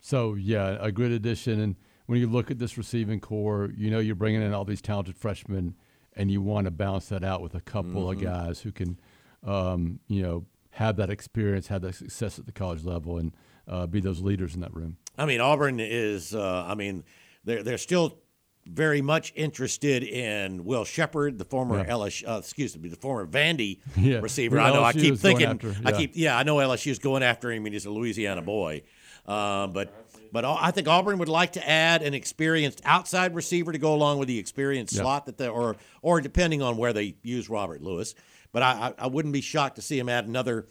so 0.00 0.34
yeah, 0.34 0.76
a 0.80 0.92
good 0.92 1.10
addition. 1.10 1.58
And 1.60 1.74
when 2.08 2.18
you 2.18 2.26
look 2.26 2.50
at 2.50 2.58
this 2.58 2.76
receiving 2.76 3.20
core, 3.20 3.70
you 3.76 3.90
know 3.90 3.98
you're 4.00 4.14
bringing 4.16 4.42
in 4.42 4.52
all 4.52 4.64
these 4.64 4.80
talented 4.82 5.16
freshmen, 5.16 5.74
and 6.16 6.30
you 6.30 6.42
want 6.42 6.64
to 6.64 6.70
balance 6.70 7.08
that 7.10 7.22
out 7.22 7.40
with 7.42 7.54
a 7.54 7.60
couple 7.60 8.02
Mm-hmm. 8.10 8.18
of 8.18 8.20
guys 8.22 8.60
who 8.60 8.72
can, 8.72 8.98
um, 9.46 10.00
you 10.08 10.22
know, 10.22 10.46
have 10.70 10.96
that 10.96 11.10
experience, 11.10 11.68
have 11.68 11.82
that 11.82 11.94
success 11.94 12.38
at 12.38 12.46
the 12.46 12.52
college 12.52 12.82
level, 12.84 13.18
and 13.18 13.32
uh, 13.68 13.86
be 13.86 14.00
those 14.00 14.20
leaders 14.20 14.54
in 14.54 14.60
that 14.62 14.74
room. 14.74 14.96
I 15.16 15.26
mean, 15.26 15.40
Auburn 15.40 15.78
is. 15.80 16.34
Uh, 16.34 16.64
I 16.66 16.74
mean, 16.74 17.04
they're 17.44 17.62
they're 17.62 17.78
still 17.78 18.18
very 18.66 19.00
much 19.00 19.32
interested 19.34 20.02
in 20.02 20.64
Will 20.64 20.84
Sheppard, 20.84 21.38
the 21.38 21.44
former 21.44 21.78
Yeah. 21.78 21.86
LSU, 21.86 22.28
uh, 22.28 22.38
excuse 22.38 22.76
me, 22.78 22.88
the 22.90 22.96
former 22.96 23.26
Vandy 23.26 23.78
Yeah. 23.96 24.18
receiver. 24.18 24.58
I 24.60 24.70
know. 24.72 24.82
I 24.84 24.92
keep 24.92 25.16
thinking. 25.16 25.46
after, 25.46 25.74
I 25.84 25.90
yeah. 25.90 25.96
keep. 25.96 26.12
Yeah, 26.14 26.36
I 26.38 26.42
know 26.42 26.56
LSU 26.56 26.90
is 26.90 26.98
going 26.98 27.22
after 27.22 27.50
him. 27.52 27.64
and 27.66 27.72
He's 27.74 27.86
a 27.86 27.90
Louisiana 27.90 28.40
boy, 28.42 28.82
uh, 29.26 29.66
but. 29.66 29.92
But 30.32 30.44
I 30.44 30.70
think 30.70 30.88
Auburn 30.88 31.18
would 31.18 31.28
like 31.28 31.52
to 31.52 31.68
add 31.68 32.02
an 32.02 32.14
experienced 32.14 32.80
outside 32.84 33.34
receiver 33.34 33.72
to 33.72 33.78
go 33.78 33.94
along 33.94 34.18
with 34.18 34.28
the 34.28 34.38
experienced 34.38 34.94
Yeah. 34.94 35.02
slot 35.02 35.26
that 35.26 35.38
they, 35.38 35.48
or 35.48 35.76
or 36.02 36.20
depending 36.20 36.62
on 36.62 36.76
where 36.76 36.92
they 36.92 37.16
use 37.22 37.48
Robert 37.48 37.82
Lewis. 37.82 38.14
But 38.52 38.62
I, 38.62 38.94
I, 38.98 39.06
wouldn't 39.08 39.34
be 39.34 39.42
shocked 39.42 39.76
to 39.76 39.82
see 39.82 39.98
him 39.98 40.08
add 40.08 40.26
another 40.26 40.66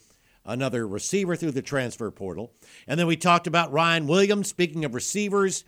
another 0.46 0.88
receiver 0.88 1.36
through 1.36 1.52
the 1.52 1.62
transfer 1.62 2.10
portal. 2.10 2.54
And 2.88 3.00
then 3.00 3.06
we 3.06 3.16
talked 3.18 3.48
about 3.48 3.72
Ryan 3.72 4.08
Williams. 4.08 4.48
Speaking 4.48 4.86
of 4.86 4.96
receivers, 4.96 5.64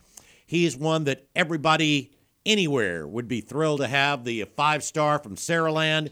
he 0.46 0.64
is 0.64 0.76
one 0.76 1.04
that 1.04 1.26
everybody 1.36 2.12
anywhere 2.44 3.06
would 3.06 3.28
be 3.28 3.40
thrilled 3.40 3.80
to 3.80 3.86
have. 3.86 4.24
The 4.24 4.44
five 4.56 4.82
star 4.82 5.18
from 5.18 5.36
Saraland, 5.36 6.10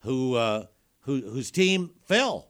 who 0.00 0.34
uh, 0.34 0.66
who 1.02 1.20
whose 1.20 1.50
team 1.50 1.90
fell 2.06 2.47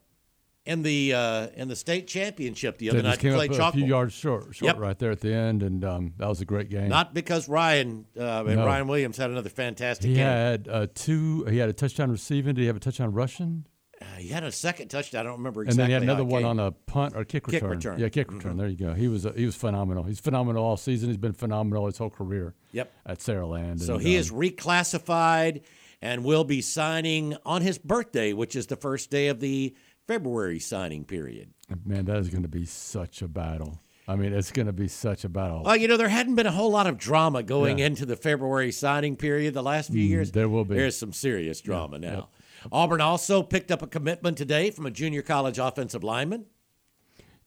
in 0.69 0.83
the 0.83 1.15
uh, 1.15 1.47
in 1.57 1.69
the 1.69 1.75
state 1.75 2.07
championship 2.07 2.77
the 2.77 2.91
other 2.91 3.01
They 3.01 3.09
night 3.09 3.19
came 3.19 3.33
play 3.33 3.49
up 3.49 3.73
a 3.75 3.77
few 3.77 3.87
yards 3.87 4.13
short, 4.13 4.55
short 4.55 4.63
Yep. 4.75 4.79
right 4.79 4.99
there 4.99 5.11
at 5.11 5.21
the 5.21 5.33
end, 5.33 5.63
and 5.63 5.83
um, 5.83 6.13
that 6.19 6.29
was 6.29 6.43
a 6.43 6.45
great 6.45 6.69
game. 6.69 6.89
Not 6.89 7.15
because 7.15 7.49
Ryan 7.49 8.05
uh, 8.17 8.45
and 8.47 8.57
No. 8.57 8.67
Ryan 8.67 8.87
Williams 8.87 9.17
had 9.17 9.31
another 9.31 9.49
fantastic 9.49 10.07
he 10.11 10.15
game. 10.17 10.25
had 10.27 10.69
uh, 10.71 10.87
two. 10.95 11.45
He 11.47 11.57
had 11.57 11.71
a 11.71 11.73
touchdown 11.73 12.11
receiving. 12.11 12.55
Did 12.55 12.61
he 12.61 12.67
have 12.67 12.77
a 12.77 12.81
touchdown 12.81 13.13
rushing? 13.13 13.65
Uh, 14.01 14.05
he 14.19 14.29
had 14.29 14.45
a 14.45 14.53
second 14.53 14.89
touchdown. 14.89 15.21
I 15.21 15.23
don't 15.31 15.39
remember 15.39 15.63
exactly. 15.63 15.71
And 15.73 15.79
then 15.81 15.89
he 15.89 15.95
had 15.95 16.03
another 16.19 16.25
one 16.25 16.45
on 16.45 16.61
a 16.61 16.71
punt 16.71 17.17
or 17.17 17.25
kick 17.25 17.47
return. 17.47 17.61
Kick 17.61 17.71
return. 17.71 17.93
Mm-hmm. 17.95 18.03
Yeah, 18.03 18.09
kick 18.11 18.31
return. 18.33 18.57
There 18.59 18.69
you 18.69 18.77
go. 18.77 18.93
He 18.93 19.09
was 19.09 19.25
uh, 19.25 19.33
he 19.33 19.47
was 19.47 19.57
phenomenal. 19.57 20.05
He's 20.05 20.21
phenomenal 20.21 20.63
all 20.63 20.77
season. 20.77 21.09
He's 21.09 21.17
been 21.17 21.33
phenomenal 21.33 21.87
his 21.87 21.97
whole 21.97 22.11
career. 22.11 22.55
Yep. 22.73 22.93
At 23.07 23.19
Saraland. 23.21 23.81
So 23.81 23.95
And, 23.95 24.03
he 24.03 24.17
um, 24.17 24.21
is 24.21 24.31
reclassified 24.31 25.63
and 26.01 26.25
will 26.25 26.45
be 26.45 26.61
signing 26.61 27.37
on 27.45 27.63
his 27.63 27.79
birthday, 27.79 28.33
which 28.33 28.55
is 28.55 28.67
the 28.69 28.77
first 28.77 29.11
day 29.11 29.29
of 29.29 29.41
the 29.41 29.75
February 30.13 30.59
signing 30.59 31.05
period. 31.05 31.51
Man, 31.85 32.07
that 32.07 32.17
is 32.17 32.29
going 32.31 32.43
to 32.43 32.49
be 32.49 32.65
such 32.65 33.23
a 33.23 33.29
battle. 33.29 33.79
I 34.09 34.17
mean, 34.17 34.33
it's 34.33 34.51
going 34.51 34.67
to 34.67 34.73
be 34.73 34.89
such 34.89 35.25
a 35.25 35.29
battle. 35.29 35.63
Well, 35.65 35.77
you 35.77 35.87
know, 35.87 35.99
there 35.99 36.09
hadn't 36.09 36.35
been 36.35 36.47
a 36.47 36.51
whole 36.51 36.71
lot 36.71 36.87
of 36.87 36.97
drama 36.97 37.43
going 37.43 37.79
Yeah. 37.79 37.87
into 37.87 38.07
the 38.07 38.17
February 38.17 38.73
signing 38.73 39.17
period 39.17 39.53
the 39.53 39.63
last 39.63 39.91
few 39.93 40.03
Mm, 40.03 40.09
years. 40.09 40.33
there 40.33 40.49
will 40.49 40.65
be. 40.65 40.77
There's 40.77 40.97
some 40.97 41.13
serious 41.13 41.61
drama 41.61 41.99
now. 41.99 42.31
Auburn 42.73 43.03
also 43.03 43.43
picked 43.43 43.71
up 43.71 43.83
a 43.83 43.87
commitment 43.87 44.39
today 44.39 44.71
from 44.71 44.87
a 44.87 44.91
junior 44.91 45.21
college 45.23 45.59
offensive 45.59 46.03
lineman. 46.03 46.47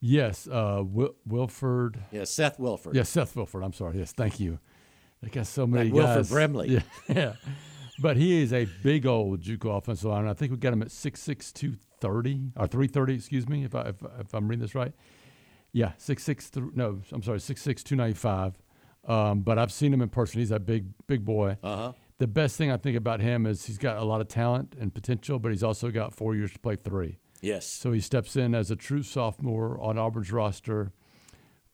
yes, 0.00 0.46
uh, 0.46 0.82
Wil- 0.86 1.16
Wilford. 1.26 1.98
Yeah, 2.12 2.24
Seth 2.24 2.58
Wilford. 2.60 2.94
Yes, 2.94 3.08
Seth 3.08 3.34
Wilford. 3.36 3.64
I'm 3.64 3.72
sorry. 3.72 3.98
Yes, 3.98 4.12
thank 4.12 4.38
you. 4.40 4.58
They 5.20 5.28
got 5.30 5.46
so 5.48 5.66
many 5.66 5.90
Wilford 5.90 6.16
guys. 6.16 6.30
Brimley. 6.30 6.68
Yeah, 6.70 6.80
yeah. 7.08 7.32
But 8.00 8.16
he 8.16 8.40
is 8.42 8.52
a 8.52 8.66
big 8.82 9.04
old 9.04 9.40
JUCO 9.42 9.76
offensive 9.78 10.06
lineman. 10.10 10.30
I 10.30 10.34
think 10.34 10.50
we 10.52 10.58
got 10.58 10.72
him 10.72 10.82
at 10.82 10.88
6'6", 10.88 11.76
230, 12.02 12.52
or 12.56 12.66
330, 12.66 13.14
excuse 13.14 13.48
me, 13.48 13.64
if, 13.64 13.74
I, 13.74 13.82
if, 13.82 13.96
if 14.20 14.34
I'm 14.34 14.48
reading 14.48 14.62
this 14.62 14.74
right. 14.74 14.92
Yeah, 15.72 15.92
six 15.96 16.22
six 16.22 16.48
three. 16.48 16.70
no, 16.74 17.00
I'm 17.12 17.22
sorry, 17.22 17.40
six 17.40 17.62
six 17.62 17.82
two 17.82 17.96
ninety 17.96 18.14
five. 18.14 18.58
Um, 19.08 19.40
but 19.40 19.58
I've 19.58 19.72
seen 19.72 19.92
him 19.92 20.02
in 20.02 20.10
person. 20.10 20.38
He's 20.38 20.50
a 20.50 20.60
big, 20.60 20.86
big 21.06 21.24
boy. 21.24 21.56
Uh-huh. 21.62 21.92
The 22.18 22.26
best 22.26 22.56
thing 22.56 22.70
I 22.70 22.76
think 22.76 22.96
about 22.96 23.20
him 23.20 23.46
is 23.46 23.64
he's 23.64 23.78
got 23.78 23.96
a 23.96 24.04
lot 24.04 24.20
of 24.20 24.28
talent 24.28 24.76
and 24.78 24.94
potential, 24.94 25.38
but 25.38 25.50
he's 25.50 25.64
also 25.64 25.90
got 25.90 26.14
four 26.14 26.36
years 26.36 26.52
to 26.52 26.58
play 26.58 26.76
three. 26.76 27.18
Yes. 27.40 27.66
So 27.66 27.90
he 27.90 28.00
steps 28.00 28.36
in 28.36 28.54
as 28.54 28.70
a 28.70 28.76
true 28.76 29.02
sophomore 29.02 29.80
on 29.80 29.98
Auburn's 29.98 30.30
roster, 30.30 30.92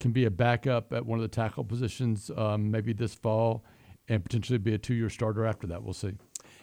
can 0.01 0.13
be 0.13 0.25
a 0.25 0.31
backup 0.31 0.93
at 0.93 1.05
one 1.05 1.19
of 1.19 1.23
the 1.23 1.29
tackle 1.29 1.65
positions 1.65 2.31
um, 2.37 2.71
maybe 2.71 2.95
this 2.95 3.15
fall, 3.15 3.65
and 4.09 4.23
potentially 4.25 4.59
be 4.59 4.73
a 4.73 4.79
two-year 4.79 5.11
starter 5.11 5.45
after 5.45 5.67
that. 5.67 5.83
We'll 5.83 5.93
see. 5.93 6.13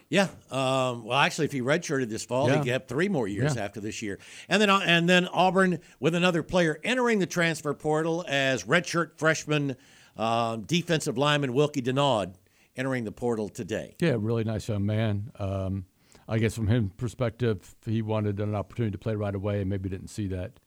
Yeah. 0.09 0.27
Um, 0.51 1.03
well, 1.05 1.17
actually, 1.17 1.45
if 1.45 1.51
he 1.51 1.61
redshirted 1.61 2.09
this 2.09 2.23
fall, 2.23 2.47
Yeah. 2.47 2.55
he 2.57 2.59
could 2.63 2.71
have 2.71 2.87
three 2.87 3.09
more 3.09 3.27
years 3.27 3.55
Yeah. 3.55 3.63
after 3.65 3.81
this 3.81 4.01
year. 4.01 4.19
And 4.47 4.61
then, 4.61 4.69
uh, 4.69 4.81
and 4.85 5.09
then 5.09 5.27
Auburn 5.27 5.79
with 5.99 6.13
another 6.15 6.43
player 6.43 6.79
entering 6.83 7.19
the 7.19 7.25
transfer 7.25 7.73
portal 7.73 8.23
as 8.27 8.63
redshirt 8.65 9.17
freshman 9.17 9.75
um, 10.17 10.61
defensive 10.61 11.17
lineman 11.17 11.51
Wilky 11.53 11.83
Denaud 11.83 12.33
entering 12.77 13.03
the 13.03 13.11
portal 13.11 13.49
today. 13.49 13.95
Yeah, 13.99 14.15
really 14.17 14.43
nice 14.43 14.67
young 14.69 14.85
man. 14.85 15.31
Um, 15.39 15.85
I 16.27 16.39
guess 16.39 16.55
from 16.55 16.67
his 16.67 16.83
perspective, 16.97 17.75
he 17.85 18.01
wanted 18.01 18.39
an 18.39 18.55
opportunity 18.55 18.91
to 18.93 18.97
play 18.97 19.15
right 19.15 19.35
away, 19.35 19.61
and 19.61 19.69
maybe 19.69 19.89
didn't 19.89 20.07
see 20.07 20.27
that 20.27 20.59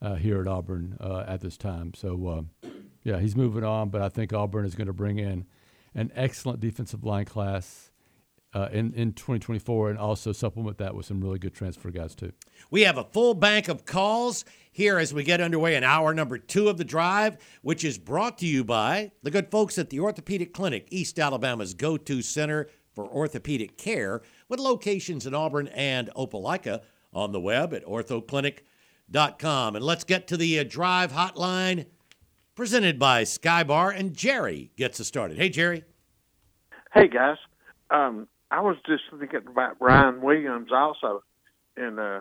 uh, 0.00 0.14
here 0.14 0.40
at 0.40 0.46
Auburn 0.46 0.96
uh, 1.00 1.24
at 1.26 1.40
this 1.40 1.56
time. 1.56 1.92
So, 1.94 2.46
uh, 2.64 2.68
yeah, 3.02 3.18
he's 3.18 3.34
moving 3.36 3.64
on, 3.64 3.88
but 3.88 4.00
I 4.02 4.08
think 4.08 4.32
Auburn 4.32 4.64
is 4.64 4.74
going 4.74 4.86
to 4.86 4.92
bring 4.92 5.18
in 5.18 5.46
an 5.94 6.12
excellent 6.14 6.60
defensive 6.60 7.02
line 7.04 7.24
class 7.24 7.90
uh, 8.54 8.68
in 8.72 8.94
in 8.94 9.12
2024, 9.12 9.90
and 9.90 9.98
also 9.98 10.32
supplement 10.32 10.78
that 10.78 10.94
with 10.94 11.06
some 11.06 11.20
really 11.20 11.38
good 11.38 11.54
transfer 11.54 11.90
guys 11.90 12.14
too. 12.14 12.32
We 12.70 12.82
have 12.82 12.96
a 12.96 13.04
full 13.04 13.34
bank 13.34 13.68
of 13.68 13.84
calls 13.84 14.44
here 14.70 14.98
as 14.98 15.12
we 15.12 15.24
get 15.24 15.40
underway 15.40 15.76
in 15.76 15.84
hour 15.84 16.14
number 16.14 16.38
two 16.38 16.68
of 16.68 16.78
the 16.78 16.84
drive, 16.84 17.36
which 17.62 17.84
is 17.84 17.98
brought 17.98 18.38
to 18.38 18.46
you 18.46 18.64
by 18.64 19.12
the 19.22 19.30
good 19.30 19.50
folks 19.50 19.78
at 19.78 19.90
the 19.90 20.00
Orthopedic 20.00 20.54
Clinic, 20.54 20.88
East 20.90 21.18
Alabama's 21.18 21.74
go 21.74 21.96
to 21.96 22.22
center 22.22 22.68
for 22.94 23.06
orthopedic 23.06 23.76
care, 23.76 24.22
with 24.48 24.60
locations 24.60 25.26
in 25.26 25.34
Auburn 25.34 25.66
and 25.68 26.10
Opelika 26.16 26.80
on 27.12 27.32
the 27.32 27.40
web 27.40 27.74
at 27.74 27.84
orthoclinic.com. 27.84 29.76
And 29.76 29.84
let's 29.84 30.04
get 30.04 30.28
to 30.28 30.36
the 30.36 30.60
uh, 30.60 30.64
drive 30.64 31.12
hotline 31.12 31.86
presented 32.54 33.00
by 33.00 33.22
Skybar, 33.22 33.98
and 33.98 34.14
Jerry 34.14 34.70
gets 34.76 35.00
us 35.00 35.08
started. 35.08 35.38
Hey, 35.38 35.48
Jerry. 35.48 35.84
Hey 36.94 37.08
guys, 37.08 37.38
um, 37.90 38.28
I 38.54 38.60
was 38.60 38.76
just 38.86 39.02
thinking 39.18 39.40
about 39.48 39.76
Ryan 39.80 40.20
Williams 40.22 40.70
also, 40.72 41.24
and 41.76 41.98
uh, 41.98 42.20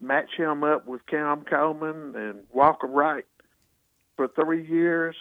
match 0.00 0.30
him 0.36 0.64
up 0.64 0.86
with 0.86 1.06
Cam 1.06 1.44
Coleman 1.48 2.14
and 2.16 2.40
Walker 2.52 2.88
Wright 2.88 3.24
for 4.16 4.26
three 4.28 4.66
years. 4.66 5.14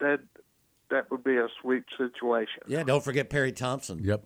That 0.00 0.18
that 0.90 1.10
would 1.12 1.22
be 1.22 1.36
a 1.36 1.46
sweet 1.60 1.84
situation. 1.96 2.62
Yeah, 2.66 2.82
don't 2.82 3.04
forget 3.04 3.30
Perry 3.30 3.52
Thompson. 3.52 4.00
Yep. 4.02 4.24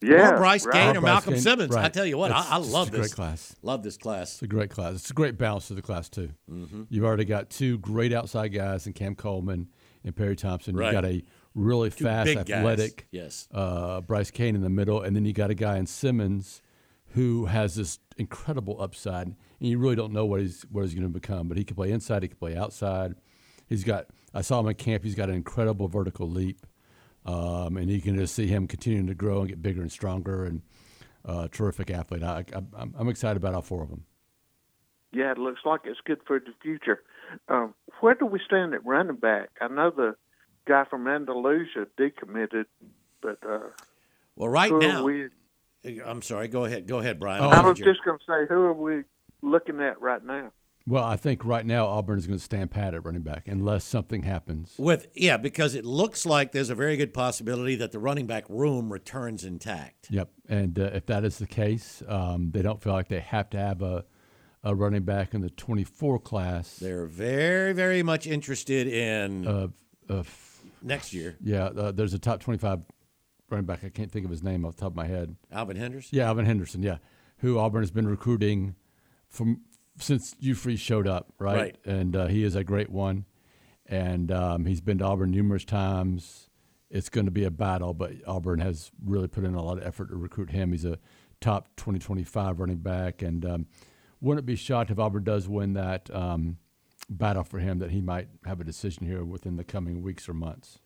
Yeah, 0.00 0.32
or 0.32 0.36
Bryce 0.38 0.64
right. 0.66 0.74
Cain 0.74 0.96
or 0.96 1.00
Bryce 1.00 1.12
Malcolm 1.12 1.34
Cain, 1.34 1.42
Simmons. 1.42 1.76
I 1.76 1.88
tell 1.88 2.06
you 2.06 2.16
what, 2.18 2.30
I, 2.30 2.38
It's- 2.40 2.52
I 2.52 2.58
it's 2.58 2.72
love 2.72 2.88
a 2.88 2.90
great 2.92 3.02
this 3.02 3.14
class. 3.14 3.56
Love 3.62 3.82
this 3.82 3.96
class. 3.96 4.32
It's 4.34 4.42
a 4.42 4.46
great 4.46 4.70
class. 4.70 4.94
It's 4.94 5.10
a 5.10 5.14
great 5.14 5.36
balance 5.36 5.68
to 5.68 5.74
the 5.74 5.82
class 5.82 6.08
too. 6.08 6.30
Mm-hmm. 6.50 6.84
You've 6.88 7.04
already 7.04 7.24
got 7.26 7.50
two 7.50 7.78
great 7.78 8.12
outside 8.12 8.48
guys 8.54 8.86
in 8.86 8.94
Cam 8.94 9.14
Coleman 9.14 9.68
and 10.04 10.14
Perry 10.16 10.36
Thompson. 10.36 10.76
Right. 10.76 10.86
You've 10.86 11.02
got 11.02 11.04
a 11.04 11.22
really 11.56 11.90
Two 11.90 12.04
fast, 12.04 12.26
big 12.26 12.36
guys. 12.36 12.50
athletic 12.50 13.08
Yes. 13.10 13.48
uh, 13.52 14.00
Bryce 14.02 14.30
Cain 14.30 14.54
in 14.54 14.62
the 14.62 14.70
middle, 14.70 15.00
and 15.02 15.16
then 15.16 15.24
you 15.24 15.32
got 15.32 15.50
a 15.50 15.54
guy 15.54 15.78
in 15.78 15.86
Simmons 15.86 16.62
who 17.14 17.46
has 17.46 17.74
this 17.74 17.98
incredible 18.18 18.80
upside, 18.80 19.26
and 19.26 19.36
you 19.58 19.78
really 19.78 19.96
don't 19.96 20.12
know 20.12 20.26
what 20.26 20.40
he's 20.40 20.62
what 20.70 20.82
he's 20.84 20.94
going 20.94 21.02
to 21.02 21.08
become. 21.12 21.48
But 21.48 21.56
he 21.56 21.64
can 21.64 21.74
play 21.74 21.90
inside, 21.90 22.22
he 22.22 22.28
can 22.28 22.36
play 22.36 22.54
outside. 22.56 23.14
He's 23.68 23.82
got. 23.82 24.06
I 24.34 24.42
saw 24.42 24.60
him 24.60 24.68
in 24.68 24.74
camp. 24.74 25.02
He's 25.02 25.14
got 25.14 25.28
an 25.30 25.34
incredible 25.34 25.88
vertical 25.88 26.28
leap, 26.30 26.66
um, 27.24 27.76
and 27.78 27.90
you 27.90 28.00
can 28.02 28.16
just 28.16 28.34
see 28.34 28.46
him 28.46 28.66
continuing 28.68 29.06
to 29.06 29.14
grow 29.14 29.40
and 29.40 29.48
get 29.48 29.62
bigger 29.62 29.80
and 29.80 29.90
stronger, 29.90 30.44
and 30.44 30.60
uh, 31.24 31.48
terrific 31.50 31.90
athlete. 31.90 32.22
I, 32.22 32.44
I, 32.54 32.58
I'm, 32.76 32.94
I'm 32.98 33.08
excited 33.08 33.38
about 33.38 33.54
all 33.54 33.62
four 33.62 33.82
of 33.82 33.88
them. 33.88 34.04
Yeah, 35.12 35.32
it 35.32 35.38
looks 35.38 35.60
like 35.64 35.80
it's 35.84 36.00
good 36.04 36.20
for 36.26 36.38
the 36.38 36.52
future. 36.62 37.02
Um, 37.48 37.74
where 38.00 38.14
do 38.14 38.26
we 38.26 38.40
stand 38.44 38.74
at 38.74 38.84
running 38.84 39.16
back? 39.16 39.48
I 39.60 39.68
know 39.68 39.90
the 39.90 40.14
guy 40.66 40.84
from 40.88 41.06
Andalusia 41.08 41.86
decommitted, 41.98 42.66
but 43.22 43.38
uh, 43.48 43.60
Well, 44.36 44.48
right 44.48 44.70
who 44.70 44.76
are 44.78 44.80
now, 44.82 45.04
we, 45.04 45.28
I'm 46.04 46.22
sorry. 46.22 46.48
Go 46.48 46.64
ahead. 46.64 46.86
Go 46.86 46.98
ahead, 46.98 47.18
Bryan. 47.20 47.44
Oh, 47.44 47.48
I 47.48 47.60
was 47.66 47.78
just 47.78 48.04
going 48.04 48.18
to 48.18 48.24
say, 48.26 48.46
who 48.48 48.60
are 48.62 48.72
we 48.72 49.04
looking 49.42 49.80
at 49.80 50.00
right 50.00 50.24
now? 50.24 50.50
Well, 50.88 51.02
I 51.02 51.16
think 51.16 51.44
right 51.44 51.66
now 51.66 51.86
Auburn 51.86 52.16
is 52.16 52.28
going 52.28 52.38
to 52.38 52.44
stand 52.44 52.70
pat 52.70 52.94
at 52.94 53.04
running 53.04 53.22
back 53.22 53.48
unless 53.48 53.82
something 53.84 54.22
happens. 54.22 54.72
with 54.78 55.08
yeah, 55.16 55.36
because 55.36 55.74
it 55.74 55.84
looks 55.84 56.24
like 56.24 56.52
there's 56.52 56.70
a 56.70 56.76
very 56.76 56.96
good 56.96 57.12
possibility 57.12 57.74
that 57.76 57.90
the 57.90 57.98
running 57.98 58.26
back 58.28 58.44
room 58.48 58.92
returns 58.92 59.42
intact. 59.44 60.06
Yep, 60.10 60.28
and 60.48 60.78
uh, 60.78 60.90
if 60.94 61.06
that 61.06 61.24
is 61.24 61.38
the 61.38 61.46
case, 61.48 62.04
um, 62.06 62.52
they 62.52 62.62
don't 62.62 62.80
feel 62.80 62.92
like 62.92 63.08
they 63.08 63.18
have 63.18 63.50
to 63.50 63.58
have 63.58 63.82
a, 63.82 64.04
a 64.62 64.76
running 64.76 65.02
back 65.02 65.34
in 65.34 65.40
the 65.40 65.50
24 65.50 66.20
class. 66.20 66.76
They're 66.76 67.06
very, 67.06 67.72
very 67.72 68.04
much 68.04 68.28
interested 68.28 68.86
in 68.86 69.44
Uh, 69.44 69.68
uh, 70.08 70.22
next 70.86 71.12
year. 71.12 71.36
yeah, 71.42 71.66
uh, 71.66 71.92
there's 71.92 72.14
a 72.14 72.18
top 72.18 72.40
25 72.40 72.80
running 73.50 73.66
back. 73.66 73.84
I 73.84 73.88
can't 73.88 74.10
think 74.10 74.24
of 74.24 74.30
his 74.30 74.42
name 74.42 74.64
off 74.64 74.76
the 74.76 74.80
top 74.82 74.92
of 74.92 74.96
my 74.96 75.06
head. 75.06 75.36
Alvin 75.52 75.76
Henderson. 75.76 76.16
Yeah, 76.16 76.26
Alvin 76.28 76.46
Henderson. 76.46 76.82
Yeah, 76.82 76.98
who 77.38 77.58
Auburn 77.58 77.82
has 77.82 77.90
been 77.90 78.08
recruiting 78.08 78.74
from 79.28 79.62
since 79.98 80.34
Hugh 80.40 80.54
Freeze 80.54 80.80
showed 80.80 81.06
up, 81.06 81.32
right? 81.38 81.56
Right. 81.56 81.76
And 81.84 82.16
uh, 82.16 82.26
he 82.26 82.44
is 82.44 82.54
a 82.54 82.64
great 82.64 82.90
one, 82.90 83.24
and 83.86 84.30
um, 84.30 84.66
he's 84.66 84.80
been 84.80 84.98
to 84.98 85.04
Auburn 85.04 85.30
numerous 85.30 85.64
times. 85.64 86.48
It's 86.88 87.08
going 87.08 87.26
to 87.26 87.32
be 87.32 87.44
a 87.44 87.50
battle, 87.50 87.94
but 87.94 88.12
Auburn 88.26 88.60
has 88.60 88.92
really 89.04 89.28
put 89.28 89.44
in 89.44 89.54
a 89.54 89.62
lot 89.62 89.78
of 89.78 89.84
effort 89.84 90.08
to 90.10 90.16
recruit 90.16 90.50
him. 90.50 90.70
He's 90.70 90.84
a 90.84 90.98
top 91.40 91.68
2025 91.76 92.60
running 92.60 92.76
back, 92.78 93.22
and 93.22 93.44
um, 93.44 93.66
wouldn't 94.20 94.46
be 94.46 94.56
shocked 94.56 94.90
if 94.90 94.98
Auburn 94.98 95.24
does 95.24 95.48
win 95.48 95.72
that 95.74 96.14
um, 96.14 96.58
battle 97.08 97.44
for 97.44 97.58
him 97.58 97.78
that 97.78 97.90
he 97.90 98.00
might 98.00 98.28
have 98.44 98.60
a 98.60 98.64
decision 98.64 99.06
here 99.06 99.24
within 99.24 99.56
the 99.56 99.64
coming 99.64 100.02
weeks 100.02 100.28
or 100.28 100.34
months. 100.34 100.78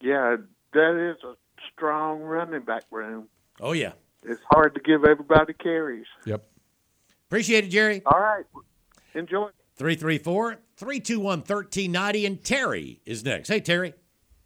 Yeah, 0.00 0.36
that 0.72 1.10
is 1.16 1.22
a 1.24 1.34
strong 1.72 2.20
running 2.22 2.62
back 2.62 2.84
room. 2.90 3.28
Oh 3.60 3.72
yeah. 3.72 3.92
It's 4.24 4.40
hard 4.50 4.74
to 4.74 4.80
give 4.80 5.04
everybody 5.04 5.52
carries. 5.52 6.06
Yep. 6.26 6.44
Appreciate 7.28 7.64
it, 7.64 7.68
Jerry. 7.68 8.02
All 8.06 8.20
right, 8.20 8.44
enjoy. 9.14 9.48
334 9.76 10.58
321 10.76 11.38
1390. 11.40 12.26
And 12.26 12.44
Terry 12.44 13.00
is 13.06 13.24
next. 13.24 13.48
Hey, 13.48 13.60
Terry. 13.60 13.94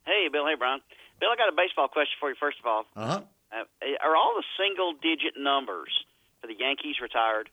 Hey, 0.07 0.29
Bill. 0.33 0.47
Hey, 0.47 0.55
Bryan. 0.57 0.81
Bill, 1.21 1.29
I 1.31 1.37
got 1.37 1.53
a 1.53 1.57
baseball 1.57 1.89
question 1.89 2.15
for 2.21 2.29
you. 2.31 2.37
First 2.39 2.59
of 2.61 2.67
all, 2.67 2.85
Uh-huh. 2.95 3.21
uh, 3.53 3.65
are 4.05 4.15
all 4.17 4.35
the 4.37 4.45
single-digit 4.57 5.35
numbers 5.39 5.91
for 6.41 6.47
the 6.47 6.55
Yankees 6.59 6.97
retired? 7.03 7.49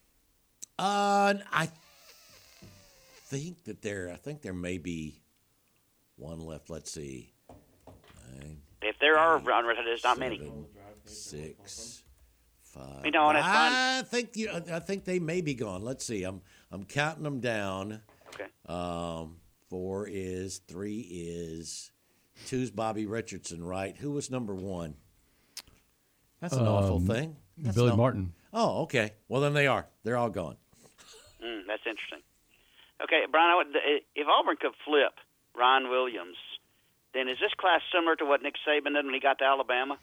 Uh, 0.77 1.33
I 1.51 1.69
think 3.39 3.63
that 3.65 3.81
there, 3.81 4.09
I 4.11 4.15
think 4.17 4.41
there 4.41 4.53
may 4.53 4.77
be 4.77 5.21
one 6.15 6.39
left. 6.39 6.69
Let's 6.69 6.91
see. 6.91 7.33
Nine, 8.31 8.57
If 8.81 8.97
there 8.99 9.17
are 9.17 9.39
unretired, 9.39 9.83
there's 9.85 10.03
not 10.03 10.19
many. 10.19 10.37
seven, 10.37 10.65
six, 11.05 12.03
five. 12.61 13.05
You 13.05 13.11
know, 13.11 13.29
and 13.29 13.37
it's 13.37 13.47
fine. 13.47 13.71
I 13.73 14.01
think 14.03 14.35
you, 14.37 14.49
I 14.71 14.79
think 14.79 15.05
they 15.05 15.19
may 15.19 15.41
be 15.41 15.53
gone. 15.53 15.83
Let's 15.83 16.05
see. 16.05 16.23
I'm 16.23 16.41
I'm 16.71 16.83
counting 16.85 17.23
them 17.23 17.39
down. 17.39 18.01
Okay. 18.33 18.45
Um, 18.67 19.37
four 19.69 20.07
is 20.07 20.59
three 20.67 20.99
is 21.01 21.91
two's 22.47 22.71
Bobby 22.71 23.05
Richardson, 23.05 23.63
right? 23.63 23.95
Who 23.97 24.11
was 24.11 24.29
number 24.31 24.55
one? 24.55 24.95
That's 26.39 26.53
an 26.55 26.67
awful 26.67 26.97
Um, 26.97 27.07
thing. 27.07 27.35
That's 27.57 27.75
Billy 27.75 27.87
an 27.89 27.93
aw- 27.93 27.97
Martin. 27.97 28.33
Oh, 28.53 28.81
okay. 28.83 29.13
Well, 29.27 29.41
then 29.41 29.53
they 29.53 29.67
are. 29.67 29.87
They're 30.03 30.17
all 30.17 30.29
gone. 30.29 30.57
Mm, 31.43 31.61
that's 31.67 31.83
interesting. 31.85 32.19
Okay, 33.03 33.23
Bryan, 33.31 33.49
I 33.51 33.55
would, 33.57 33.67
if 34.15 34.27
Auburn 34.27 34.55
could 34.59 34.71
flip 34.85 35.13
Ryan 35.57 35.89
Williams, 35.89 36.37
then 37.13 37.27
is 37.27 37.37
this 37.39 37.51
class 37.59 37.81
similar 37.93 38.15
to 38.15 38.25
what 38.25 38.41
Nick 38.41 38.55
Saban 38.67 38.93
did 38.95 39.05
when 39.05 39.13
he 39.13 39.19
got 39.19 39.39
to 39.39 39.45
Alabama? 39.45 39.97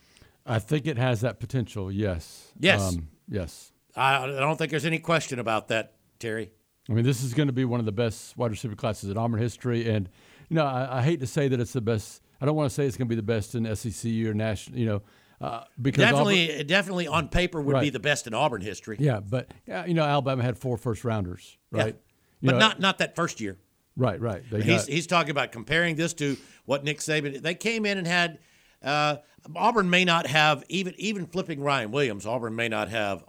I 0.46 0.58
think 0.58 0.86
it 0.86 0.98
has 0.98 1.20
that 1.22 1.40
potential. 1.40 1.90
Yes. 1.90 2.52
Yes. 2.58 2.80
Um, 2.96 3.08
yes. 3.28 3.72
I, 3.96 4.24
I 4.24 4.26
don't 4.26 4.56
think 4.56 4.70
there's 4.70 4.84
any 4.84 4.98
question 4.98 5.38
about 5.38 5.68
that, 5.68 5.94
Terry. 6.18 6.50
I 6.88 6.92
mean, 6.92 7.04
this 7.04 7.22
is 7.22 7.34
going 7.34 7.46
to 7.48 7.52
be 7.52 7.64
one 7.64 7.80
of 7.80 7.86
the 7.86 7.92
best 7.92 8.36
wide 8.36 8.50
receiver 8.50 8.74
classes 8.74 9.10
in 9.10 9.16
Auburn 9.18 9.40
history, 9.40 9.88
and 9.88 10.08
you 10.48 10.56
know, 10.56 10.64
I, 10.64 10.98
I 10.98 11.02
hate 11.02 11.20
to 11.20 11.26
say 11.26 11.46
that 11.48 11.60
it's 11.60 11.72
the 11.72 11.80
best. 11.80 12.22
I 12.40 12.46
don't 12.46 12.56
want 12.56 12.68
to 12.68 12.74
say 12.74 12.84
it's 12.86 12.96
going 12.96 13.06
to 13.06 13.10
be 13.10 13.16
the 13.16 13.22
best 13.22 13.54
in 13.54 13.64
SEC 13.76 14.10
or 14.26 14.34
national. 14.34 14.78
You 14.78 14.86
know, 14.86 15.02
uh, 15.40 15.64
because 15.80 16.02
Definitely, 16.02 16.52
Auburn- 16.52 16.66
definitely 16.66 17.06
on 17.06 17.28
paper 17.28 17.60
would 17.60 17.80
be 17.80 17.90
the 17.90 18.00
best 18.00 18.26
in 18.26 18.34
Auburn 18.34 18.60
history. 18.62 18.96
yeah, 18.98 19.20
but 19.20 19.52
yeah, 19.66 19.84
you 19.84 19.94
know, 19.94 20.02
Alabama 20.04 20.42
had 20.42 20.58
four 20.58 20.76
first 20.76 21.04
rounders, 21.04 21.56
Yeah. 21.72 21.82
right? 21.82 21.96
But 22.42 22.52
know, 22.52 22.58
not 22.58 22.80
not 22.80 22.98
that 22.98 23.16
first 23.16 23.40
year. 23.40 23.58
right, 23.96 24.20
right. 24.20 24.42
They 24.50 24.62
he's 24.62 24.82
got- 24.82 24.88
he's 24.88 25.06
talking 25.06 25.30
about 25.30 25.52
comparing 25.52 25.96
this 25.96 26.14
to 26.14 26.36
what 26.64 26.84
Nick 26.84 26.98
Saban. 26.98 27.40
They 27.42 27.54
came 27.54 27.84
in 27.86 27.98
and 27.98 28.06
had 28.06 28.38
uh, 28.82 29.16
Auburn 29.54 29.90
may 29.90 30.04
not 30.04 30.26
have 30.26 30.64
even 30.68 30.94
even 30.98 31.26
flipping 31.26 31.60
Ryan 31.60 31.90
Williams. 31.90 32.26
Auburn 32.26 32.54
may 32.56 32.68
not 32.68 32.88
have 32.88 33.24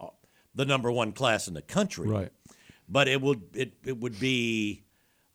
the 0.55 0.65
number 0.65 0.91
one 0.91 1.11
class 1.11 1.47
in 1.47 1.53
the 1.53 1.61
country, 1.61 2.07
Right. 2.07 2.31
But 2.87 3.07
it 3.07 3.21
would 3.21 3.41
it, 3.53 3.73
it 3.85 3.97
would 3.97 4.19
be 4.19 4.83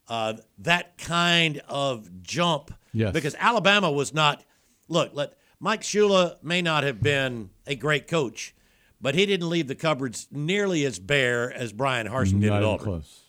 uh, 0.09 0.35
that 0.59 0.99
kind 0.99 1.61
of 1.69 2.23
jump 2.23 2.73
Yes. 2.93 3.13
because 3.13 3.35
Alabama 3.39 3.91
was 3.91 4.15
not. 4.15 4.43
Look, 4.89 5.11
let 5.15 5.35
Mike 5.61 5.83
Shula 5.83 6.43
may 6.43 6.63
not 6.63 6.85
have 6.85 7.03
been 7.03 7.51
a 7.67 7.75
great 7.75 8.07
coach, 8.09 8.55
but 9.01 9.15
he 9.15 9.27
didn't 9.27 9.49
leave 9.51 9.69
the 9.69 9.75
cupboards 9.75 10.29
nearly 10.31 10.85
as 10.87 10.99
bare 10.99 11.53
as 11.53 11.73
Bryan 11.73 12.07
Harsin 12.09 12.41
did 12.41 12.51
Not 12.51 12.63
at 12.63 12.65
Auburn. 12.65 12.85
close. 12.85 13.21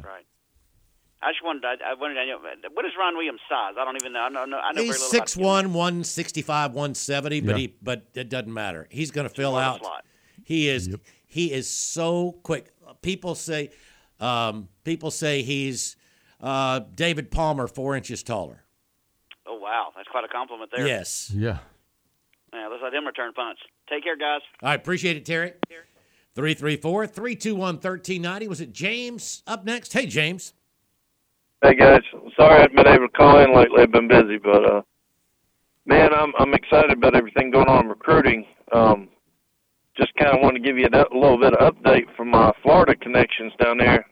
Right. 0.00 0.24
I 1.20 1.30
just 1.30 1.44
wanted. 1.44 1.64
I, 1.64 1.90
I 1.90 1.94
wanted 1.94 2.14
to 2.14 2.26
know 2.26 2.38
what 2.72 2.84
is 2.84 2.92
Ron 2.98 3.16
Williams' 3.16 3.40
size? 3.48 3.74
I 3.78 3.84
don't 3.84 3.96
even 3.96 4.12
know. 4.12 4.20
I 4.20 4.28
know. 4.28 4.40
I 4.40 4.46
know 4.72 4.82
He's 4.82 4.96
very 4.96 4.98
little 4.98 5.08
six 5.10 5.34
about 5.36 5.42
him. 5.42 5.72
one, 5.72 5.72
one 5.74 6.04
sixty 6.04 6.42
five, 6.42 6.72
one 6.72 6.94
seventy, 6.94 7.40
but 7.40 7.52
Yeah. 7.52 7.58
he 7.58 7.74
but 7.82 8.06
it 8.14 8.28
doesn't 8.28 8.52
matter. 8.52 8.88
He's 8.90 9.10
going 9.10 9.28
to 9.28 9.34
fill 9.34 9.52
more 9.52 9.60
of 9.60 9.66
a 9.66 9.70
out. 9.70 9.80
slot. 9.80 10.04
He 10.44 10.68
is 10.68 10.94
he 11.26 11.52
is 11.52 11.70
so 11.70 12.32
quick. 12.42 12.72
People 13.02 13.34
say 13.36 13.70
um, 14.18 14.68
people 14.84 15.10
say 15.12 15.42
he's 15.42 15.96
uh, 16.40 16.80
David 16.94 17.30
Palmer 17.30 17.68
four 17.68 17.94
inches 17.94 18.22
taller. 18.24 18.64
Oh 19.46 19.58
wow, 19.58 19.92
that's 19.94 20.08
quite 20.08 20.24
a 20.24 20.28
compliment 20.28 20.70
there. 20.74 20.86
Yes. 20.86 21.30
Yeah. 21.34 21.58
Yeah, 22.52 22.66
let's 22.68 22.82
let 22.82 22.92
him 22.92 23.06
return 23.06 23.32
punts. 23.32 23.60
Take 23.88 24.02
care, 24.04 24.16
guys. 24.16 24.40
I 24.62 24.74
appreciate 24.74 25.16
it, 25.16 25.24
Terry. 25.24 25.52
334 26.34 27.06
321 27.06 27.74
1390. 27.74 28.48
Was 28.48 28.60
it 28.60 28.72
James 28.72 29.42
up 29.46 29.64
next? 29.64 29.92
Hey, 29.92 30.06
James. 30.06 30.54
Hey 31.62 31.76
guys, 31.76 32.00
sorry 32.36 32.56
I 32.56 32.60
haven't 32.62 32.74
been 32.74 32.88
able 32.88 33.06
to 33.06 33.12
call 33.12 33.38
in 33.38 33.54
lately. 33.54 33.82
I've 33.82 33.92
been 33.92 34.08
busy, 34.08 34.36
but 34.36 34.68
uh, 34.68 34.82
man, 35.86 36.12
I'm 36.12 36.32
I'm 36.36 36.54
excited 36.54 36.90
about 36.90 37.14
everything 37.14 37.52
going 37.52 37.68
on 37.68 37.84
in 37.84 37.88
recruiting. 37.88 38.44
Um, 38.72 39.08
just 39.96 40.12
kind 40.16 40.32
of 40.34 40.42
want 40.42 40.56
to 40.56 40.60
give 40.60 40.76
you 40.76 40.88
a, 40.92 40.98
a 40.98 41.14
little 41.16 41.38
bit 41.38 41.54
of 41.54 41.72
update 41.72 42.06
from 42.16 42.30
my 42.30 42.52
Florida 42.64 42.96
connections 42.96 43.52
down 43.62 43.78
there. 43.78 44.04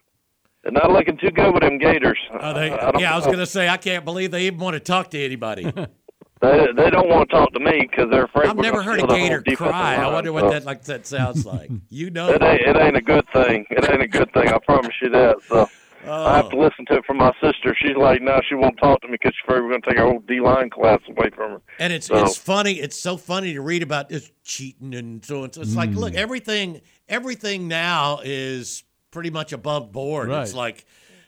They're 0.62 0.70
not 0.70 0.92
looking 0.92 1.16
too 1.16 1.30
good 1.30 1.52
with 1.52 1.62
them 1.62 1.78
Gators. 1.78 2.18
Are 2.38 2.54
they, 2.54 2.70
I 2.70 2.92
don't 2.92 3.00
yeah, 3.00 3.14
I 3.14 3.16
was 3.16 3.26
going 3.26 3.38
to 3.38 3.46
say, 3.46 3.68
I 3.68 3.78
can't 3.78 4.04
believe 4.04 4.30
they 4.30 4.46
even 4.46 4.60
want 4.60 4.74
to 4.74 4.80
talk 4.80 5.10
to 5.10 5.18
anybody. 5.18 5.64
They 6.40 6.68
they 6.74 6.88
don't 6.90 7.08
want 7.08 7.28
to 7.28 7.36
talk 7.36 7.52
to 7.52 7.60
me 7.60 7.86
because 7.90 8.10
they're 8.10 8.24
afraid. 8.24 8.48
I've 8.48 8.56
we're 8.56 8.62
never 8.62 8.82
heard 8.82 8.94
a 8.94 8.98
steal 9.00 9.06
the 9.08 9.14
whole 9.14 9.22
gator 9.28 9.40
defensive 9.40 9.72
cry. 9.72 9.96
I 9.96 10.10
wonder 10.12 10.32
what 10.32 10.44
so. 10.44 10.50
that 10.50 10.64
like 10.64 10.82
that 10.84 11.06
sounds 11.06 11.44
like. 11.44 11.70
You 11.90 12.10
know, 12.16 12.30
It 12.30 12.42
ain't, 12.42 12.60
it 12.62 12.76
ain't 12.76 12.96
a 12.96 13.02
good 13.02 13.26
thing. 13.32 13.66
It 13.70 13.90
ain't 13.90 14.02
a 14.02 14.08
good 14.08 14.32
thing. 14.32 14.48
I 14.48 14.58
promise 14.58 14.94
you 15.02 15.10
that. 15.10 15.36
So 15.48 15.68
I 16.10 16.36
have 16.36 16.48
to 16.48 16.56
Oh. 16.56 16.60
listen 16.60 16.86
to 16.86 16.94
it 16.94 17.04
from 17.04 17.18
my 17.18 17.30
sister. 17.42 17.76
She's 17.78 17.94
like, 17.94 18.22
no, 18.22 18.40
she 18.48 18.54
won't 18.54 18.78
talk 18.78 19.02
to 19.02 19.08
me 19.08 19.18
because 19.20 19.34
she's 19.34 19.44
afraid 19.46 19.60
we're 19.62 19.68
going 19.68 19.82
to 19.82 19.90
take 19.90 19.98
our 20.00 20.06
whole 20.06 20.20
D 20.20 20.40
line 20.40 20.70
class 20.70 21.00
away 21.10 21.28
from 21.36 21.50
her. 21.50 21.60
And 21.78 21.92
it's 21.92 22.06
So- 22.06 22.16
it's 22.24 22.38
funny. 22.38 22.72
It's 22.80 22.98
so 22.98 23.18
funny 23.18 23.52
to 23.52 23.60
read 23.60 23.82
about 23.82 24.08
this 24.08 24.30
cheating 24.42 24.94
and 24.94 25.22
so 25.22 25.42
on. 25.42 25.52
So 25.52 25.60
it's 25.60 25.76
like, 25.76 25.90
Mm. 25.90 25.96
look, 25.96 26.14
everything 26.14 26.80
everything 27.06 27.68
now 27.68 28.20
is 28.24 28.82
pretty 29.10 29.28
much 29.28 29.52
above 29.52 29.92
board. 29.92 30.30
It's 30.30 30.54
like 30.54 30.86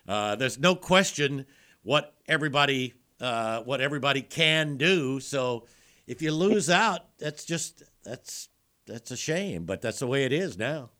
uh, 0.08 0.36
there's 0.36 0.58
no 0.58 0.74
question 0.74 1.44
what 1.82 2.14
everybody 2.26 2.94
uh, 3.22 3.62
what 3.62 3.80
everybody 3.80 4.20
can 4.20 4.76
do. 4.76 5.20
So 5.20 5.66
if 6.06 6.20
you 6.20 6.32
lose 6.32 6.68
out, 6.68 7.00
that's 7.18 7.44
just 7.44 7.82
that's 8.04 8.48
that's 8.86 9.10
a 9.10 9.16
shame. 9.16 9.64
But 9.64 9.80
that's 9.80 10.00
the 10.00 10.06
way 10.06 10.24
it 10.24 10.32
is 10.32 10.58
now. 10.58 10.90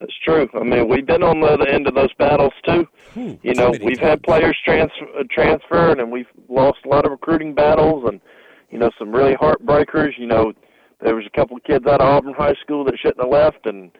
That's 0.00 0.18
true. 0.24 0.48
I 0.54 0.64
mean, 0.64 0.88
we've 0.88 1.06
been 1.06 1.22
on 1.22 1.40
the 1.40 1.46
other 1.46 1.68
end 1.68 1.86
of 1.86 1.94
those 1.94 2.12
battles 2.14 2.54
too. 2.66 2.88
you 3.14 3.54
know, 3.54 3.70
we've 3.82 3.98
had 4.00 4.22
players 4.22 4.56
transfer 4.64 5.06
uh, 5.18 5.24
transferred, 5.30 6.00
and 6.00 6.10
we've 6.10 6.30
lost 6.48 6.78
a 6.86 6.88
lot 6.88 7.04
of 7.04 7.10
recruiting 7.12 7.54
battles, 7.54 8.04
and 8.08 8.18
you 8.70 8.78
know, 8.78 8.90
some 8.98 9.12
really 9.12 9.34
heartbreakers. 9.34 10.12
You 10.16 10.26
know, 10.26 10.54
there 11.02 11.14
was 11.14 11.26
a 11.26 11.36
couple 11.36 11.56
of 11.56 11.64
kids 11.64 11.86
out 11.86 12.00
of 12.00 12.08
Auburn 12.08 12.32
High 12.32 12.54
School 12.62 12.84
that 12.84 12.98
shouldn't 12.98 13.20
have 13.20 13.30
left, 13.30 13.66
and 13.66 13.90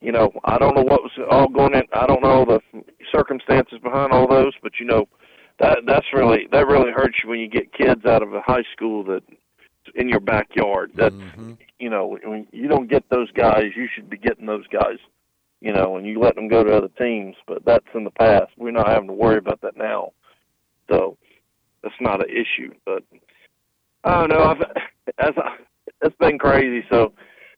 you 0.00 0.12
know, 0.12 0.30
I 0.44 0.58
don't 0.58 0.76
know 0.76 0.82
what 0.82 1.02
was 1.02 1.12
all 1.28 1.48
going 1.48 1.74
in. 1.74 1.82
I 1.92 2.06
don't 2.06 2.22
know 2.22 2.44
the 2.44 2.60
circumstances 3.12 3.80
behind 3.82 4.12
all 4.12 4.28
those, 4.28 4.52
but 4.62 4.72
you 4.78 4.86
know, 4.86 5.08
that 5.60 5.80
that's 5.86 6.06
really 6.12 6.48
that 6.52 6.66
really 6.66 6.92
hurts 6.92 7.18
you 7.22 7.30
when 7.30 7.40
you 7.40 7.48
get 7.48 7.72
kids 7.72 8.04
out 8.04 8.22
of 8.22 8.32
a 8.34 8.40
high 8.40 8.64
school 8.72 9.04
that 9.04 9.22
in 9.94 10.08
your 10.08 10.20
backyard. 10.20 10.92
That 10.96 11.12
mm-hmm. 11.12 11.54
you 11.78 11.90
know, 11.90 12.18
when 12.24 12.46
you 12.52 12.68
don't 12.68 12.88
get 12.88 13.04
those 13.10 13.30
guys, 13.32 13.72
you 13.76 13.88
should 13.94 14.08
be 14.10 14.16
getting 14.16 14.46
those 14.46 14.66
guys 14.68 14.98
you 15.62 15.72
know, 15.72 15.96
and 15.96 16.04
you 16.04 16.18
let 16.18 16.34
them 16.34 16.48
go 16.48 16.64
to 16.64 16.76
other 16.76 16.90
teams. 16.98 17.36
But 17.46 17.64
that's 17.64 17.86
in 17.94 18.04
the 18.04 18.10
past. 18.10 18.50
We're 18.58 18.72
not 18.72 18.88
having 18.88 19.06
to 19.06 19.14
worry 19.14 19.38
about 19.38 19.60
that 19.62 19.76
now. 19.76 20.12
So 20.90 21.16
that's 21.82 21.94
not 22.00 22.22
an 22.22 22.30
issue. 22.30 22.74
But 22.84 23.04
I 24.02 24.20
don't 24.20 24.30
know. 24.30 24.42
I've, 24.42 24.60
as 25.18 25.32
I, 25.36 25.56
it's 26.02 26.16
been 26.16 26.38
crazy. 26.38 26.84
So 26.90 27.12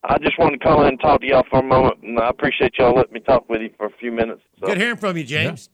I 0.04 0.18
just 0.18 0.38
wanted 0.38 0.60
to 0.60 0.64
call 0.64 0.82
in 0.82 0.88
and 0.88 1.00
talk 1.00 1.22
to 1.22 1.26
y'all 1.26 1.46
for 1.48 1.60
a 1.60 1.62
moment, 1.62 2.02
and 2.02 2.18
I 2.18 2.28
appreciate 2.28 2.74
y'all 2.78 2.94
letting 2.94 3.14
me 3.14 3.20
talk 3.20 3.48
with 3.48 3.62
you 3.62 3.70
for 3.78 3.86
a 3.86 3.92
few 3.98 4.12
minutes. 4.12 4.42
So. 4.60 4.66
Good 4.66 4.76
hearing 4.76 4.98
from 4.98 5.16
you, 5.16 5.24
James. 5.24 5.70
Yeah. 5.70 5.73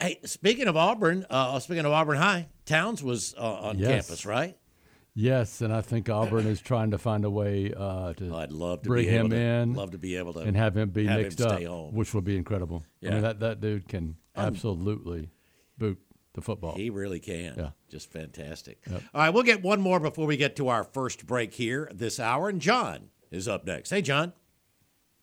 Hey, 0.00 0.20
speaking 0.24 0.68
of 0.68 0.76
Auburn, 0.76 1.26
uh, 1.28 1.58
speaking 1.58 1.84
of 1.84 1.92
Auburn 1.92 2.18
High, 2.18 2.48
Towns 2.66 3.02
was 3.02 3.34
uh, 3.36 3.42
on 3.42 3.78
Yes. 3.78 4.06
campus, 4.06 4.24
right? 4.26 4.56
Yes, 5.14 5.60
and 5.62 5.72
I 5.72 5.80
think 5.80 6.08
Auburn 6.08 6.46
is 6.46 6.60
trying 6.60 6.92
to 6.92 6.98
find 6.98 7.24
a 7.24 7.30
way 7.30 7.72
uh, 7.76 8.12
to 8.14 8.34
I'd 8.36 8.52
love 8.52 8.82
to 8.82 8.88
bring 8.88 9.06
be 9.06 9.10
able 9.10 9.24
him 9.26 9.30
to- 9.30 9.36
in, 9.36 9.74
love 9.74 9.90
to 9.90 9.98
be 9.98 10.14
able 10.16 10.32
to 10.34 10.40
and 10.40 10.56
have 10.56 10.76
him 10.76 10.90
be 10.90 11.06
have 11.06 11.16
him 11.18 11.22
mixed 11.24 11.38
stay 11.40 11.64
up, 11.66 11.70
home. 11.72 11.94
which 11.94 12.14
would 12.14 12.22
be 12.24 12.36
incredible. 12.36 12.84
I 13.02 13.06
Yeah. 13.06 13.10
mean, 13.14 13.22
that 13.22 13.40
that 13.40 13.60
dude 13.60 13.88
can 13.88 14.16
Um, 14.36 14.44
absolutely 14.46 15.30
boot 15.76 15.98
the 16.34 16.40
football. 16.42 16.76
He 16.76 16.88
really 16.90 17.18
can. 17.18 17.54
Yeah. 17.56 17.70
Just 17.90 18.12
fantastic. 18.12 18.78
Yep. 18.88 19.02
All 19.12 19.20
right, 19.22 19.30
we'll 19.30 19.42
get 19.42 19.60
one 19.62 19.80
more 19.80 19.98
before 19.98 20.26
we 20.26 20.36
get 20.36 20.54
to 20.56 20.68
our 20.68 20.84
first 20.84 21.26
break 21.26 21.54
here 21.54 21.90
this 21.92 22.20
hour. 22.20 22.48
And 22.48 22.60
John 22.60 23.08
is 23.32 23.48
up 23.48 23.66
next. 23.66 23.90
Hey, 23.90 24.02
John. 24.02 24.32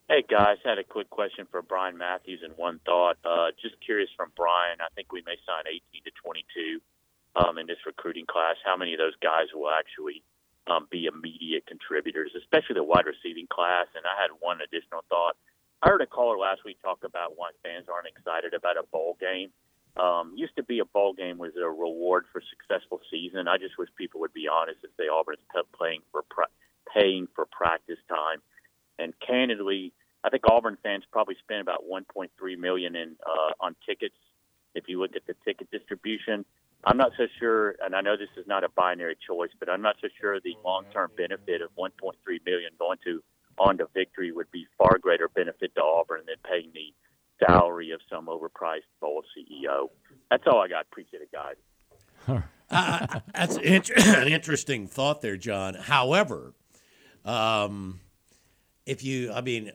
Hey 0.06 0.22
guys, 0.22 0.62
had 0.62 0.78
a 0.78 0.84
quick 0.86 1.10
question 1.10 1.48
for 1.50 1.64
Bryan 1.66 1.98
Matthews 1.98 2.46
and 2.46 2.54
one 2.62 2.78
thought. 2.86 3.18
Uh, 3.26 3.50
just 3.58 3.74
curious 3.82 4.10
from 4.14 4.30
Bryan, 4.38 4.78
I 4.78 4.94
think 4.94 5.10
we 5.10 5.26
may 5.26 5.34
sign 5.50 5.66
18 5.66 5.82
to 6.06 6.14
22 6.22 6.78
um, 7.42 7.58
in 7.58 7.66
this 7.66 7.82
recruiting 7.90 8.30
class. 8.30 8.54
How 8.62 8.78
many 8.78 8.94
of 8.94 9.02
those 9.02 9.18
guys 9.18 9.50
will 9.50 9.74
actually 9.74 10.22
um, 10.70 10.86
be 10.94 11.10
immediate 11.10 11.66
contributors, 11.66 12.38
especially 12.38 12.78
the 12.78 12.86
wide 12.86 13.10
receiving 13.10 13.50
class? 13.50 13.90
And 13.98 14.06
I 14.06 14.14
had 14.14 14.30
one 14.46 14.62
additional 14.62 15.02
thought. 15.10 15.42
I 15.82 15.90
heard 15.90 16.06
a 16.06 16.06
caller 16.06 16.38
last 16.38 16.62
week 16.62 16.78
talk 16.86 17.02
about 17.02 17.34
why 17.34 17.58
fans 17.66 17.90
aren't 17.90 18.06
excited 18.06 18.54
about 18.54 18.78
a 18.78 18.86
bowl 18.86 19.18
game. 19.18 19.50
Um, 19.98 20.38
used 20.38 20.54
to 20.62 20.64
be 20.70 20.86
a 20.86 20.86
bowl 20.86 21.18
game 21.18 21.42
was 21.42 21.58
a 21.58 21.66
reward 21.66 22.30
for 22.30 22.46
successful 22.46 23.02
season. 23.10 23.50
I 23.50 23.58
just 23.58 23.74
wish 23.82 23.90
people 23.98 24.22
would 24.22 24.38
be 24.38 24.46
honest 24.46 24.86
and 24.86 24.94
say 25.02 25.10
Auburn's 25.10 25.42
playing 25.74 26.06
for 26.14 26.22
pra- 26.30 26.54
paying 26.94 27.26
for 27.34 27.50
practice 27.50 27.98
time. 28.06 28.46
And 29.00 29.14
candidly, 29.26 29.94
I 30.24 30.30
think 30.30 30.44
Auburn 30.50 30.78
fans 30.84 31.04
probably 31.12 31.36
spent 31.44 31.62
about 31.62 31.84
1.3 31.90 32.30
million 32.58 32.96
in 32.96 33.16
uh, 33.26 33.54
on 33.60 33.76
tickets. 33.88 34.16
If 34.74 34.86
you 34.88 35.00
look 35.00 35.16
at 35.16 35.26
the 35.28 35.36
ticket 35.46 35.70
distribution, 35.72 36.46
I'm 36.84 36.98
not 36.98 37.12
so 37.18 37.28
sure, 37.40 37.76
and 37.84 37.96
I 37.96 38.02
know 38.02 38.16
this 38.18 38.30
is 38.38 38.46
not 38.48 38.64
a 38.64 38.70
binary 38.70 39.18
choice, 39.26 39.52
but 39.60 39.70
I'm 39.70 39.82
not 39.82 39.96
so 40.02 40.08
sure 40.20 40.40
the 40.40 40.56
long-term 40.64 41.12
benefit 41.18 41.62
of 41.62 41.70
1.3 41.78 42.14
million 42.46 42.72
going 42.78 42.98
to 43.06 43.24
on 43.58 43.78
to 43.78 43.88
victory 43.94 44.32
would 44.32 44.52
be 44.52 44.68
far 44.78 44.98
greater 45.00 45.30
benefit 45.30 45.74
to 45.76 45.82
Auburn 45.82 46.22
than 46.28 46.36
paying 46.44 46.72
the 46.74 46.94
salary 47.46 47.92
of 47.92 48.02
some 48.10 48.28
overpriced 48.28 48.82
bowl 49.00 49.24
CEO. 49.36 49.90
That's 50.30 50.44
all 50.48 50.62
I 50.62 50.68
got. 50.68 50.86
Appreciate 50.92 51.22
it, 51.22 51.32
guys. 51.32 52.42
Uh, 52.70 53.20
that's 53.34 53.58
int- 53.58 53.92
an 53.96 54.28
interesting 54.28 54.88
thought 54.88 55.22
there, 55.22 55.38
John. 55.38 55.76
However, 55.76 56.54
um, 57.24 58.00
if 58.86 59.04
you, 59.04 59.32
I 59.34 59.42
mean, 59.42 59.72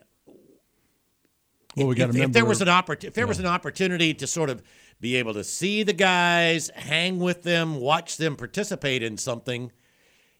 Well, 1.75 1.87
we 1.87 1.93
if, 1.93 1.97
got 1.97 2.11
to 2.13 2.21
if 2.21 2.31
there 2.33 2.45
was 2.45 2.61
an 2.61 2.67
oppor- 2.67 3.03
if 3.03 3.13
there 3.13 3.27
was 3.27 3.39
an 3.39 3.45
opportunity 3.45 4.13
to 4.15 4.27
sort 4.27 4.49
of 4.49 4.61
be 4.99 5.15
able 5.15 5.33
to 5.33 5.43
see 5.43 5.83
the 5.83 5.93
guys, 5.93 6.69
hang 6.75 7.19
with 7.19 7.43
them, 7.43 7.75
watch 7.79 8.17
them 8.17 8.35
participate 8.35 9.01
in 9.03 9.17
something, 9.17 9.71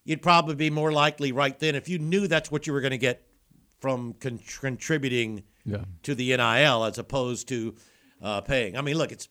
you'd 0.04 0.22
probably 0.22 0.56
be 0.56 0.70
more 0.70 0.92
likely 0.92 1.32
right 1.32 1.58
then 1.60 1.76
if 1.76 1.88
you 1.90 2.00
knew 2.00 2.28
that's 2.28 2.52
what 2.52 2.68
you 2.68 2.74
were 2.74 2.82
going 2.82 2.92
to 2.92 2.98
get 2.98 3.28
from 3.80 4.14
con- 4.20 4.40
contributing 4.60 5.44
Yeah. 5.66 5.86
to 6.04 6.16
the 6.16 6.36
NIL 6.36 6.84
as 6.86 6.98
opposed 6.98 7.48
to 7.50 7.76
uh, 8.22 8.42
paying. 8.42 8.78
I 8.78 8.82
mean, 8.82 8.98
look, 8.98 9.12
it's 9.12 9.28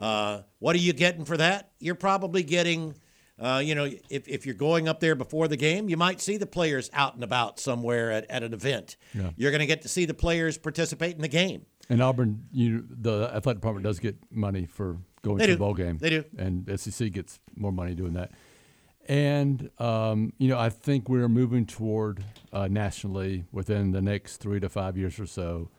uh, 0.00 0.42
what 0.60 0.76
are 0.76 0.80
you 0.80 0.92
getting 0.92 1.24
for 1.24 1.36
that? 1.36 1.72
You're 1.80 1.96
probably 1.96 2.44
getting, 2.44 2.94
uh, 3.40 3.62
you 3.64 3.74
know, 3.74 3.88
if, 4.10 4.26
if 4.28 4.44
you're 4.46 4.54
going 4.54 4.88
up 4.88 5.00
there 5.00 5.14
before 5.14 5.46
the 5.48 5.56
game, 5.56 5.88
you 5.88 5.96
might 5.96 6.20
see 6.20 6.36
the 6.36 6.46
players 6.46 6.90
out 6.92 7.14
and 7.14 7.22
about 7.22 7.60
somewhere 7.60 8.10
at, 8.10 8.28
at 8.30 8.42
an 8.42 8.52
event. 8.52 8.96
Yeah. 9.14 9.30
You're 9.36 9.50
going 9.50 9.60
to 9.60 9.66
get 9.66 9.82
to 9.82 9.88
see 9.88 10.04
the 10.06 10.14
players 10.14 10.58
participate 10.58 11.14
in 11.16 11.22
the 11.22 11.28
game. 11.28 11.66
And 11.88 12.02
Auburn, 12.02 12.44
you 12.52 12.84
the 12.90 13.30
athletic 13.32 13.60
department 13.60 13.84
does 13.84 13.98
get 13.98 14.16
money 14.30 14.66
for 14.66 14.98
going 15.22 15.38
They 15.38 15.46
to 15.46 15.52
do. 15.52 15.54
the 15.54 15.58
bowl 15.58 15.74
game. 15.74 15.98
They 15.98 16.10
do. 16.10 16.24
and 16.36 16.68
SEC 16.80 17.12
gets 17.12 17.40
more 17.56 17.72
money 17.72 17.94
doing 17.94 18.12
that. 18.14 18.32
And 19.06 19.70
um, 19.78 20.32
you 20.38 20.48
know, 20.48 20.58
I 20.58 20.68
think 20.68 21.08
we're 21.08 21.28
moving 21.28 21.64
toward 21.64 22.22
uh, 22.52 22.68
nationally 22.68 23.44
within 23.52 23.92
the 23.92 24.02
next 24.02 24.36
three 24.36 24.60
to 24.60 24.68
five 24.68 24.98
years 24.98 25.18
or 25.18 25.24
so, 25.26 25.70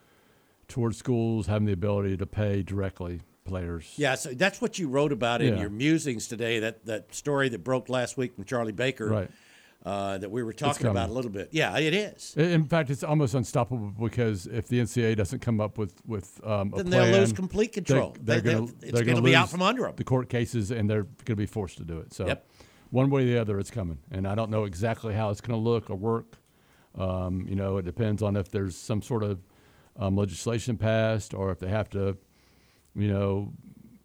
towards 0.67 0.97
schools 0.97 1.45
having 1.47 1.67
the 1.67 1.73
ability 1.73 2.17
to 2.17 2.25
pay 2.25 2.63
directly 2.63 3.21
players. 3.49 3.93
Yeah, 3.97 4.15
so 4.15 4.29
that's 4.33 4.61
what 4.61 4.79
you 4.79 4.87
wrote 4.87 5.11
about 5.11 5.41
in 5.41 5.55
Yeah. 5.55 5.61
your 5.61 5.69
musings 5.69 6.27
today. 6.27 6.59
That 6.59 6.85
that 6.85 7.13
story 7.13 7.49
that 7.49 7.63
broke 7.63 7.89
last 7.89 8.17
week 8.17 8.35
from 8.35 8.45
Charlie 8.45 8.71
Baker, 8.71 9.07
Right. 9.07 9.31
Uh, 9.85 10.17
that 10.17 10.29
we 10.29 10.43
were 10.43 10.51
talking 10.51 10.87
about 10.87 11.09
a 11.09 11.13
little 11.13 11.31
bit. 11.31 11.47
Yeah, 11.51 11.77
it 11.79 11.93
is. 11.93 12.35
In- 12.35 12.65
fact, 12.65 12.89
it's 12.89 13.01
almost 13.03 13.33
unstoppable 13.33 13.93
because 13.97 14.45
if 14.45 14.67
the 14.67 14.79
NCAA 14.81 15.15
doesn't 15.15 15.39
come 15.39 15.61
up 15.61 15.77
with 15.77 15.93
with 16.05 16.39
um, 16.45 16.73
a 16.73 16.83
Then 16.83 16.89
they'll 16.89 17.19
lose 17.19 17.31
complete 17.31 17.71
control. 17.71 18.13
They, 18.21 18.37
are 18.37 18.41
going 18.41 18.67
to 18.67 18.73
it's 18.85 19.01
going 19.01 19.23
be 19.23 19.35
out 19.35 19.49
from 19.49 19.61
under 19.61 19.87
'em. 19.87 19.93
The 19.95 20.03
court 20.03 20.27
cases, 20.29 20.69
and 20.71 20.89
they're 20.89 21.03
going 21.03 21.25
to 21.27 21.35
be 21.37 21.45
forced 21.45 21.77
to 21.77 21.85
do 21.85 21.97
it. 21.99 22.13
So, 22.13 22.27
Yep. 22.27 22.45
one 22.89 23.09
way 23.09 23.23
or 23.23 23.25
the 23.25 23.37
other, 23.39 23.57
it's 23.57 23.71
coming, 23.71 23.99
and 24.11 24.27
I 24.27 24.35
don't 24.35 24.51
know 24.51 24.65
exactly 24.65 25.13
how 25.13 25.29
it's 25.29 25.39
going 25.41 25.57
to 25.57 25.63
look 25.69 25.89
or 25.89 25.95
work. 25.95 26.37
Um, 26.95 27.45
you 27.47 27.55
know, 27.55 27.77
it 27.77 27.85
depends 27.85 28.21
on 28.21 28.35
if 28.35 28.49
there's 28.51 28.75
some 28.75 29.01
sort 29.01 29.23
of 29.23 29.39
um, 29.97 30.17
legislation 30.17 30.75
passed, 30.77 31.33
or 31.33 31.51
if 31.51 31.59
they 31.59 31.69
have 31.69 31.89
to, 31.91 32.17
you 32.95 33.07
know, 33.07 33.53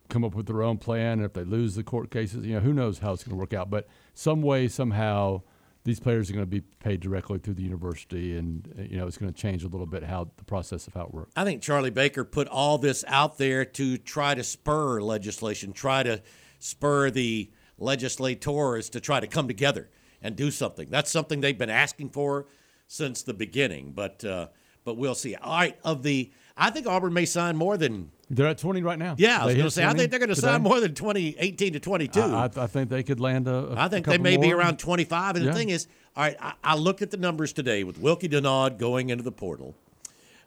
come 0.09 0.25
up 0.25 0.35
with 0.35 0.47
their 0.47 0.63
own 0.63 0.79
plan. 0.79 1.19
And 1.19 1.25
if 1.25 1.33
they 1.33 1.45
lose 1.45 1.75
the 1.75 1.83
court 1.83 2.11
cases, 2.11 2.45
you 2.45 2.55
know, 2.55 2.61
who 2.61 2.73
knows 2.73 2.99
how 2.99 3.13
it's 3.13 3.25
going 3.25 3.37
to 3.37 3.41
work 3.41 3.53
out. 3.53 3.71
But 3.71 3.89
some 4.15 4.43
way, 4.43 4.69
somehow, 4.69 5.43
these 5.85 6.01
players 6.01 6.31
are 6.31 6.33
going 6.33 6.45
to 6.45 6.51
be 6.51 6.61
paid 6.61 7.01
directly 7.01 7.39
through 7.39 7.55
the 7.55 7.63
university, 7.63 8.37
and 8.37 8.87
you 8.91 8.97
know, 8.97 9.07
it's 9.07 9.19
going 9.19 9.33
to 9.33 9.39
change 9.39 9.65
a 9.65 9.69
little 9.69 9.87
bit 9.87 10.03
how 10.03 10.31
the 10.37 10.45
process 10.45 10.87
of 10.87 10.95
how 10.95 11.03
it 11.03 11.13
works. 11.13 11.33
I 11.37 11.45
think 11.45 11.63
Charlie 11.63 11.91
Baker 11.91 12.25
put 12.25 12.49
all 12.49 12.79
this 12.79 13.05
out 13.07 13.37
there 13.39 13.65
to 13.67 13.99
try 13.99 14.35
to 14.35 14.43
spur 14.43 15.01
legislation, 15.01 15.73
try 15.73 16.03
to 16.03 16.23
spur 16.59 17.11
the 17.11 17.51
legislators 17.77 18.89
to 18.91 19.01
try 19.01 19.21
to 19.21 19.27
come 19.27 19.47
together 19.47 19.91
and 20.23 20.37
do 20.37 20.51
something. 20.51 20.89
That's 20.89 21.11
something 21.11 21.41
they've 21.41 21.59
been 21.59 21.69
asking 21.69 22.11
for 22.11 22.47
since 22.87 23.23
the 23.23 23.35
beginning. 23.35 23.93
But 23.93 24.25
uh, 24.25 24.49
but 24.85 24.97
we'll 24.97 25.15
see. 25.15 25.35
All 25.35 25.57
right, 25.57 25.79
of 25.83 26.03
the, 26.03 26.33
I 26.57 26.71
think 26.71 26.87
Auburn 26.87 27.13
may 27.13 27.25
sign 27.25 27.57
more 27.57 27.77
than. 27.77 28.11
They're 28.31 28.47
at 28.47 28.59
20 28.59 28.83
right 28.83 28.99
now. 28.99 29.17
Yeah, 29.19 29.43
I 29.43 29.47
was 29.47 29.55
going 29.55 29.67
to 29.67 29.71
say 29.71 29.85
I 29.85 29.93
think 29.93 30.11
they're 30.11 30.21
going 30.21 30.29
to 30.31 30.37
sign 30.37 30.63
more 30.63 30.81
than 30.81 30.95
20, 30.95 31.37
18 31.39 31.73
to 31.75 31.81
22. 31.81 32.21
I, 32.21 32.45
I, 32.45 32.51
I 32.57 32.67
think 32.67 32.89
they 32.89 33.03
could 33.03 33.21
land 33.21 33.49
a. 33.49 33.73
a 33.73 33.75
I 33.77 33.89
think 33.89 34.07
they 34.07 34.19
may 34.19 34.37
be 34.37 34.53
around 34.53 34.79
25. 34.79 35.37
And 35.37 35.45
Yeah. 35.45 35.51
the 35.53 35.59
thing 35.59 35.69
is, 35.69 35.89
all 36.17 36.25
right, 36.25 36.37
I, 36.41 36.55
I 36.63 36.77
looked 36.77 37.03
at 37.03 37.11
the 37.11 37.17
numbers 37.17 37.53
today 37.53 37.85
with 37.85 38.01
Wilky 38.01 38.31
Denaud 38.31 38.79
going 38.79 39.11
into 39.11 39.23
the 39.25 39.33
portal. 39.33 39.75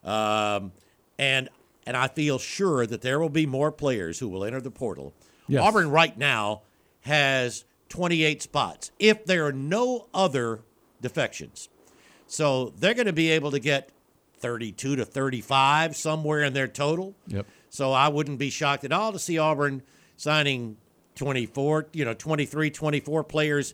Um, 0.04 0.72
and 1.20 1.50
and 1.86 1.96
I 1.96 2.08
feel 2.08 2.38
sure 2.40 2.86
that 2.86 3.02
there 3.02 3.20
will 3.20 3.30
be 3.30 3.46
more 3.46 3.72
players 3.72 4.20
who 4.20 4.28
will 4.28 4.44
enter 4.44 4.60
the 4.62 4.72
portal. 4.72 5.14
Yes. 5.48 5.62
Auburn 5.64 5.90
right 5.90 6.18
now 6.18 6.64
has 7.02 7.64
28 7.90 8.42
spots 8.42 8.92
if 9.00 9.26
there 9.26 9.46
are 9.46 9.54
no 9.54 10.08
other 10.14 10.62
defections. 11.02 11.70
So 12.28 12.74
they're 12.78 12.94
going 12.94 13.08
to 13.08 13.14
be 13.14 13.30
able 13.32 13.52
to 13.52 13.60
get 13.60 13.90
32 14.40 14.96
to 14.98 15.06
35 15.06 15.96
somewhere 15.96 16.44
in 16.44 16.54
their 16.54 16.68
total. 16.68 17.16
Yep. 17.28 17.46
So 17.70 17.92
I 17.92 18.08
wouldn't 18.08 18.40
be 18.40 18.50
shocked 18.50 18.84
at 18.84 18.92
all 18.92 19.12
to 19.12 19.20
see 19.20 19.38
Auburn 19.38 19.84
signing 20.16 20.78
24, 21.16 21.88
you 21.94 22.06
know, 22.06 22.14
23, 22.14 22.70
24 22.70 23.24
players 23.24 23.74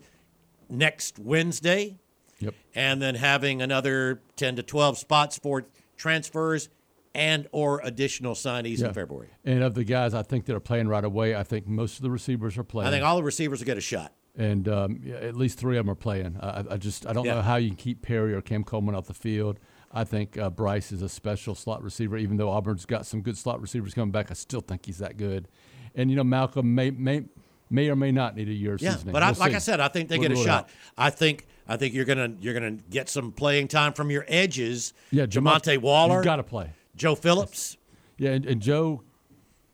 next 0.69 1.19
Wednesday. 1.19 1.97
Yep. 2.39 2.55
And 2.75 3.01
then 3.01 3.15
having 3.15 3.61
another 3.61 4.21
10 4.35 4.55
to 4.57 4.63
12 4.63 4.97
spots 4.97 5.37
for 5.37 5.65
transfers 5.97 6.69
and 7.15 7.47
or 7.51 7.79
additional 7.83 8.33
signees 8.33 8.79
Yeah. 8.79 8.87
in 8.87 8.93
February. 8.93 9.29
And 9.45 9.63
of 9.63 9.75
the 9.75 9.83
guys 9.83 10.13
I 10.13 10.23
think 10.23 10.45
that 10.45 10.55
are 10.55 10.59
playing 10.59 10.87
right 10.87 11.03
away, 11.05 11.35
I 11.35 11.43
think 11.43 11.67
most 11.67 11.97
of 11.97 12.01
the 12.01 12.09
receivers 12.09 12.57
are 12.57 12.63
playing. 12.63 12.87
I 12.87 12.91
think 12.91 13.05
all 13.05 13.15
the 13.17 13.23
receivers 13.23 13.59
will 13.59 13.67
get 13.67 13.77
a 13.77 13.81
shot. 13.81 14.13
and 14.35 14.67
um, 14.67 14.99
yeah, 15.03 15.17
at 15.17 15.35
least 15.35 15.59
three 15.59 15.77
of 15.77 15.85
them 15.85 15.91
are 15.91 15.95
playing. 15.95 16.37
I, 16.41 16.63
I- 16.71 16.77
just 16.77 17.05
I 17.05 17.13
don't 17.13 17.25
Yeah. 17.25 17.35
know 17.35 17.41
how 17.43 17.57
you 17.57 17.67
can 17.69 17.75
keep 17.77 18.01
Perry 18.01 18.33
or 18.33 18.41
Cam 18.41 18.63
Coleman 18.63 18.95
off 18.95 19.05
the 19.05 19.13
field. 19.13 19.59
I 19.93 20.03
think 20.03 20.37
uh, 20.37 20.49
Bryce 20.49 20.91
is 20.91 21.01
a 21.03 21.09
special 21.09 21.53
slot 21.55 21.83
receiver. 21.83 22.17
Even 22.17 22.37
though 22.37 22.49
Auburn's 22.49 22.85
got 22.85 23.05
some 23.05 23.21
good 23.21 23.37
slot 23.37 23.61
receivers 23.61 23.93
coming 23.93 24.11
back, 24.11 24.31
I 24.31 24.33
still 24.33 24.61
think 24.61 24.85
he's 24.85 24.97
that 24.97 25.17
good. 25.17 25.47
And 25.95 26.09
you 26.09 26.15
know 26.15 26.23
Malcolm 26.23 26.73
may 26.73 26.89
may 26.91 27.23
may 27.69 27.89
or 27.89 27.95
may 27.95 28.11
not 28.11 28.35
need 28.35 28.49
a 28.49 28.53
year 28.53 28.75
Yeah, 28.79 28.91
seasoning. 28.95 29.13
but 29.13 29.21
We'll 29.23 29.33
like. 29.39 29.53
I 29.53 29.59
said, 29.59 29.79
I 29.79 29.87
think 29.89 30.09
they 30.09 30.17
We'll 30.17 30.29
get 30.29 30.37
a 30.39 30.43
shot. 30.43 30.63
out. 30.65 30.69
I 30.97 31.09
think 31.11 31.45
I 31.67 31.77
think 31.77 31.93
you're 31.93 32.05
gonna 32.05 32.33
you're 32.39 32.53
gonna 32.55 32.77
get 32.89 33.07
some 33.09 33.31
playing 33.31 33.67
time 33.67 33.93
from 33.93 34.09
your 34.09 34.25
edges. 34.27 34.93
Yeah, 35.11 35.25
Jamonte 35.27 35.77
Waller, 35.79 36.23
got 36.23 36.37
to 36.37 36.43
play. 36.43 36.71
Joe 36.95 37.13
Phillips. 37.15 37.77
Yeah, 38.17 38.31
and, 38.31 38.45
and 38.45 38.61
Joe 38.61 39.03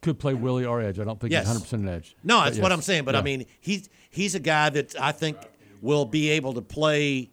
could 0.02 0.18
play 0.20 0.34
Willie 0.34 0.66
or 0.66 0.82
edge. 0.82 1.00
I 1.00 1.04
don't 1.04 1.20
think 1.20 1.32
Yes. 1.32 1.44
he's 1.44 1.48
100 1.50 1.64
percent 1.64 1.82
an 1.84 1.90
edge. 1.90 2.16
No, 2.24 2.44
that's 2.44 2.58
what 2.60 2.72
I'm 2.72 2.82
saying. 2.82 3.06
But 3.06 3.16
I 3.16 3.22
mean, 3.22 3.46
he's 3.62 3.90
he's 4.10 4.36
a 4.36 4.40
guy 4.40 4.70
that 4.70 5.00
I 5.00 5.12
think 5.14 5.38
will 5.82 6.06
be 6.06 6.30
able 6.32 6.54
to 6.56 6.62
play 6.62 7.30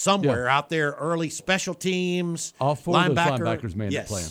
somewhere 0.00 0.48
out 0.48 0.68
there 0.68 0.92
early 0.92 1.30
special 1.30 1.74
teams. 1.74 2.54
All 2.60 2.74
four 2.74 2.94
linebacker. 2.94 3.08
of 3.08 3.14
those 3.16 3.40
linebackers 3.40 3.76
may 3.76 3.84
end 3.86 3.92
yes. 3.92 4.04
up 4.04 4.08
playing, 4.08 4.30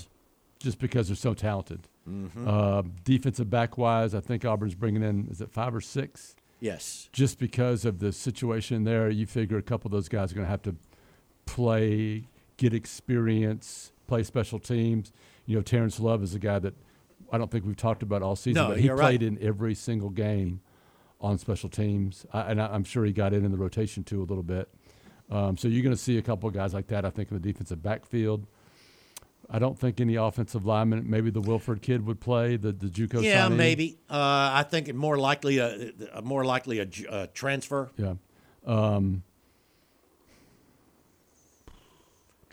just 0.59 0.79
because 0.79 1.07
they're 1.07 1.15
so 1.15 1.33
talented. 1.33 1.87
Mhm. 2.07 2.47
Uh, 2.47 2.83
defensive 3.03 3.49
back 3.49 3.77
wise, 3.77 4.15
I 4.15 4.19
think 4.19 4.43
Auburn's 4.45 4.75
bringing 4.75 5.03
in 5.03 5.27
is 5.29 5.41
it 5.41 5.51
five 5.51 5.75
or 5.75 5.81
six? 5.81 6.35
Yes. 6.59 7.07
Just 7.13 7.39
because 7.39 7.85
of 7.85 7.99
the 7.99 8.11
situation 8.11 8.83
there, 8.83 9.09
you 9.09 9.25
figure 9.25 9.57
a 9.57 9.61
couple 9.61 9.87
of 9.87 9.91
those 9.91 10.09
guys 10.09 10.31
are 10.31 10.35
going 10.35 10.45
to 10.45 10.51
have 10.51 10.63
to 10.63 10.75
play, 11.45 12.25
get 12.57 12.73
experience, 12.73 13.91
play 14.07 14.23
special 14.23 14.59
teams. 14.59 15.11
You 15.45 15.55
know, 15.55 15.61
Terrence 15.61 15.99
Love 15.99 16.21
is 16.23 16.35
a 16.35 16.39
guy 16.39 16.59
that 16.59 16.73
I 17.31 17.37
don't 17.37 17.49
think 17.49 17.65
we've 17.65 17.77
talked 17.77 18.03
about 18.03 18.21
all 18.21 18.35
season, 18.35 18.61
No, 18.61 18.69
but 18.69 18.79
he 18.79 18.87
played 18.89 18.99
right. 18.99 19.23
in 19.23 19.37
every 19.41 19.75
single 19.75 20.09
game 20.09 20.61
on 21.21 21.37
special 21.37 21.69
teams, 21.69 22.25
I, 22.33 22.41
and 22.51 22.61
I, 22.61 22.67
I'm 22.67 22.83
sure 22.83 23.05
he 23.05 23.11
got 23.11 23.33
in 23.33 23.45
in 23.45 23.51
the 23.51 23.57
rotation 23.57 24.03
too 24.03 24.21
a 24.21 24.25
little 24.25 24.43
bit. 24.43 24.69
Um, 25.31 25.57
so 25.57 25.67
you're 25.67 25.83
going 25.83 25.95
to 25.95 26.01
see 26.01 26.17
a 26.17 26.21
couple 26.21 26.47
of 26.49 26.55
guys 26.55 26.73
like 26.73 26.87
that, 26.87 27.05
I 27.05 27.09
think, 27.09 27.29
in 27.31 27.39
the 27.39 27.51
defensive 27.51 27.83
backfield. 27.83 28.47
I 29.49 29.57
don't 29.59 29.77
think 29.79 29.99
any 29.99 30.15
offensive 30.15 30.65
lineman, 30.65 31.09
maybe 31.09 31.31
the 31.31 31.41
Wilfred 31.41 31.81
kid 31.81 32.05
would 32.05 32.19
play 32.19 32.55
the 32.55 32.71
the 32.71 32.87
JUCO. 32.87 33.23
Yeah, 33.23 33.47
signee. 33.47 33.55
maybe. 33.55 33.97
Uh, 34.09 34.13
I 34.53 34.63
think 34.69 34.93
more 34.93 35.17
likely 35.17 35.57
a, 35.57 35.91
a 36.13 36.21
more 36.21 36.45
likely 36.45 36.79
a, 36.79 36.87
a 37.09 37.27
transfer. 37.27 37.89
Yeah. 37.97 38.13
Um, 38.65 39.23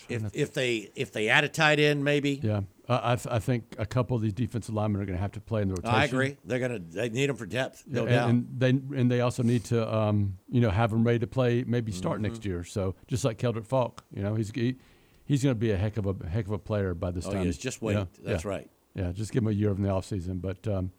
If, 0.09 0.22
if 0.35 0.55
they 0.55 0.91
if 0.95 1.11
they 1.12 1.29
add 1.29 1.43
a 1.45 1.49
tight 1.49 1.81
end, 1.81 2.05
maybe. 2.05 2.39
yeah, 2.43 2.61
I, 2.89 3.12
I, 3.12 3.16
th- 3.16 3.26
I 3.34 3.39
think 3.39 3.74
a 3.78 3.87
couple 3.87 4.16
of 4.16 4.22
these 4.22 4.32
defensive 4.32 4.74
linemen 4.74 5.03
are 5.03 5.05
going 5.05 5.16
to 5.16 5.20
have 5.22 5.32
to 5.32 5.41
play 5.41 5.62
in 5.62 5.68
the 5.68 5.74
rotation. 5.74 5.95
I 5.95 6.05
agree. 6.05 6.37
They're 6.45 6.59
gonna 6.59 6.78
they 6.78 7.09
need 7.09 7.28
them 7.28 7.37
for 7.37 7.47
depth. 7.47 7.82
Yeah, 7.87 7.95
No 7.95 8.07
and, 8.07 8.11
doubt. 8.11 8.30
and 8.30 8.47
they 8.93 9.01
and 9.01 9.11
they 9.11 9.20
also 9.20 9.43
need 9.43 9.64
to 9.64 9.95
um, 9.95 10.39
you 10.49 10.61
know 10.61 10.70
have 10.70 10.91
them 10.91 11.03
ready 11.05 11.18
to 11.20 11.26
play 11.26 11.64
maybe 11.66 11.91
start 11.93 12.18
Mhm. 12.20 12.22
next 12.22 12.45
year. 12.45 12.62
So 12.64 12.95
just 13.09 13.24
like 13.24 13.39
Keldrick 13.39 13.66
Faulk, 13.66 14.05
you 14.12 14.22
know 14.22 14.34
he's 14.34 14.51
he, 14.51 14.76
he's 15.24 15.43
going 15.43 15.55
to 15.55 15.59
be 15.59 15.70
a 15.72 15.76
heck 15.76 15.97
of 15.97 16.07
a 16.07 16.28
heck 16.28 16.47
of 16.47 16.53
a 16.53 16.59
player 16.59 16.95
by 16.95 17.11
this 17.11 17.26
Oh, 17.26 17.32
time. 17.32 17.47
is. 17.47 17.59
Just 17.59 17.80
you 17.82 17.89
wait. 17.89 17.95
know? 17.95 18.09
That's 18.22 18.45
Yeah. 18.45 18.51
right. 18.51 18.70
Yeah, 18.95 19.12
just 19.12 19.32
give 19.32 19.43
him 19.43 19.49
a 19.49 19.53
year 19.53 19.70
in 19.72 19.82
the 19.82 19.89
offseason. 19.91 20.41
But 20.41 20.66
um, 20.68 20.91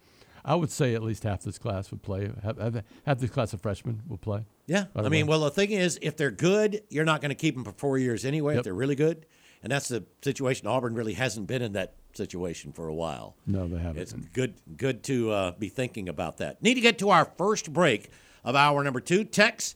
I 0.45 0.55
would 0.55 0.69
say 0.69 0.93
at 0.93 1.01
least 1.01 1.23
half 1.23 1.41
this 1.41 1.57
class 1.57 1.89
would 1.91 2.03
play. 2.03 2.29
Half, 2.43 2.57
half, 2.59 2.75
half 3.05 3.17
this 3.19 3.29
class 3.31 3.53
of 3.53 3.61
freshmen 3.61 4.03
will 4.07 4.17
play. 4.19 4.45
Yeah, 4.67 4.85
I 4.95 5.03
mean, 5.09 5.23
away. 5.23 5.29
well, 5.29 5.39
the 5.41 5.49
thing 5.51 5.71
is, 5.71 5.97
if 6.01 6.15
they're 6.15 6.29
good, 6.31 6.83
you're 6.89 7.05
not 7.05 7.21
going 7.21 7.29
to 7.29 7.35
keep 7.35 7.55
them 7.55 7.63
for 7.63 7.71
four 7.71 7.97
years 7.97 8.23
anyway. 8.23 8.55
If 8.57 8.63
they're 8.65 8.73
really 8.73 8.95
good, 8.95 9.25
and 9.63 9.71
that's 9.71 9.87
the 9.87 10.05
situation. 10.21 10.67
Auburn 10.67 10.93
really 10.93 11.13
hasn't 11.13 11.47
been 11.47 11.61
in 11.61 11.73
that 11.73 11.95
situation 12.13 12.71
for 12.71 12.87
a 12.87 12.93
while. 12.93 13.35
No, 13.45 13.67
they 13.67 13.77
haven't. 13.77 14.01
It's 14.01 14.13
good, 14.13 14.55
good 14.75 15.03
to 15.03 15.31
uh, 15.31 15.51
be 15.51 15.69
thinking 15.69 16.09
about 16.09 16.37
that. 16.37 16.61
Need 16.61 16.75
to 16.75 16.81
get 16.81 16.99
to 16.99 17.09
our 17.09 17.25
first 17.37 17.71
break 17.71 18.09
of 18.43 18.55
hour 18.55 18.83
number 18.83 18.99
two. 18.99 19.23
Tex, 19.23 19.75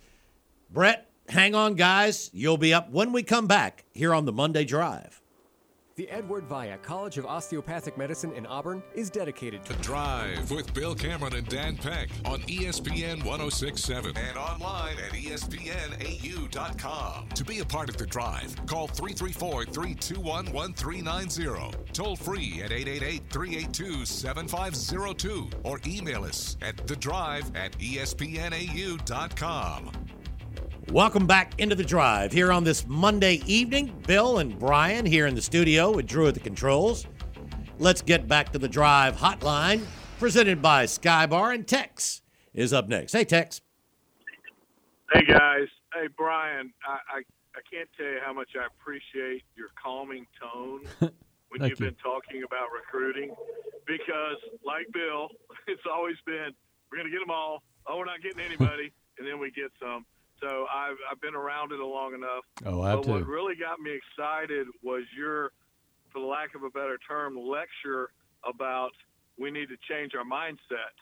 Brett, 0.69 1.09
hang 1.29 1.55
on, 1.55 1.75
guys. 1.75 2.29
You'll 2.33 2.57
be 2.57 2.73
up 2.73 2.89
when 2.91 3.11
we 3.11 3.23
come 3.23 3.47
back 3.47 3.85
here 3.93 4.13
on 4.13 4.25
the 4.25 4.31
Monday 4.31 4.65
Drive. 4.65 5.20
The 6.01 6.09
Edward 6.09 6.45
Via 6.45 6.77
College 6.79 7.19
of 7.19 7.27
Osteopathic 7.27 7.95
Medicine 7.95 8.31
in 8.33 8.47
Auburn 8.47 8.81
is 8.95 9.11
dedicated 9.11 9.63
to 9.65 9.73
Drive 9.73 10.49
with 10.49 10.73
Bill 10.73 10.95
Cameron 10.95 11.35
and 11.35 11.47
Dan 11.47 11.77
Peck 11.77 12.09
on 12.25 12.41
ESPN 12.41 13.23
1067 13.23 14.17
and 14.17 14.35
online 14.35 14.97
at 14.97 15.11
ESPNAU.com. 15.11 15.69
To 17.35 17.43
be 17.43 17.59
a 17.59 17.65
part 17.65 17.87
of 17.87 17.97
the 17.97 18.07
drive, 18.07 18.55
call 18.65 18.87
334 18.87 19.65
321 19.65 20.51
1390. 20.51 21.77
Toll 21.93 22.15
free 22.15 22.63
at 22.63 22.71
888 22.71 23.21
382 23.29 24.03
7502 24.03 25.51
or 25.61 25.79
email 25.85 26.23
us 26.23 26.57
at 26.63 26.87
the 26.87 26.95
drive 26.95 27.55
at 27.55 27.73
ESPNAU.com. 27.77 29.11
Welcome 30.91 31.25
back 31.25 31.57
into 31.57 31.73
the 31.73 31.85
drive 31.85 32.33
here 32.33 32.51
on 32.51 32.65
this 32.65 32.85
Monday 32.85 33.41
evening. 33.45 33.95
Bill 34.05 34.39
and 34.39 34.59
Bryan 34.59 35.05
here 35.05 35.25
in 35.25 35.35
the 35.35 35.41
studio 35.41 35.89
with 35.89 36.05
Drew 36.05 36.27
at 36.27 36.33
the 36.33 36.41
controls. 36.41 37.07
Let's 37.79 38.01
get 38.01 38.27
back 38.27 38.51
to 38.51 38.59
the 38.59 38.67
drive 38.67 39.15
hotline 39.15 39.85
presented 40.19 40.61
by 40.61 40.83
Skybar 40.83 41.55
and 41.55 41.65
Tex 41.65 42.21
is 42.53 42.73
up 42.73 42.89
next. 42.89 43.13
Hey, 43.13 43.23
Tex. 43.23 43.61
Hey 45.13 45.23
guys, 45.23 45.67
hey 45.93 46.07
Bryan, 46.17 46.73
I, 46.85 46.99
I 47.07 47.17
I 47.55 47.61
can't 47.71 47.87
tell 47.97 48.07
you 48.07 48.19
how 48.25 48.33
much 48.33 48.49
I 48.59 48.65
appreciate 48.65 49.43
your 49.55 49.69
calming 49.81 50.27
tone 50.41 50.81
when 51.49 51.69
you've 51.69 51.79
you. 51.79 51.85
been 51.85 51.95
talking 52.03 52.43
about 52.43 52.67
recruiting, 52.73 53.33
because 53.87 54.37
like 54.65 54.87
Bill, 54.91 55.29
it's 55.67 55.83
always 55.89 56.17
been 56.25 56.51
we're 56.91 56.97
gonna 56.97 57.09
get 57.09 57.19
them 57.21 57.31
all. 57.31 57.63
Oh, 57.87 57.97
we're 57.97 58.05
not 58.05 58.21
getting 58.21 58.41
anybody, 58.41 58.91
and 59.17 59.25
then 59.25 59.39
we 59.39 59.51
get 59.51 59.71
some. 59.81 60.05
So 60.41 60.65
I've 60.73 60.97
I've 61.09 61.21
been 61.21 61.35
around 61.35 61.71
it 61.71 61.79
a 61.79 61.85
long 61.85 62.13
enough. 62.13 62.43
Oh, 62.65 62.81
I 62.81 62.95
but 62.95 63.03
too. 63.03 63.11
what 63.11 63.27
really 63.27 63.55
got 63.55 63.79
me 63.79 63.91
excited 63.91 64.67
was 64.81 65.03
your, 65.15 65.51
for 66.11 66.19
the 66.19 66.25
lack 66.25 66.55
of 66.55 66.63
a 66.63 66.69
better 66.69 66.97
term, 67.07 67.37
lecture 67.37 68.09
about 68.43 68.91
we 69.37 69.51
need 69.51 69.69
to 69.69 69.77
change 69.89 70.13
our 70.15 70.25
mindset 70.25 70.97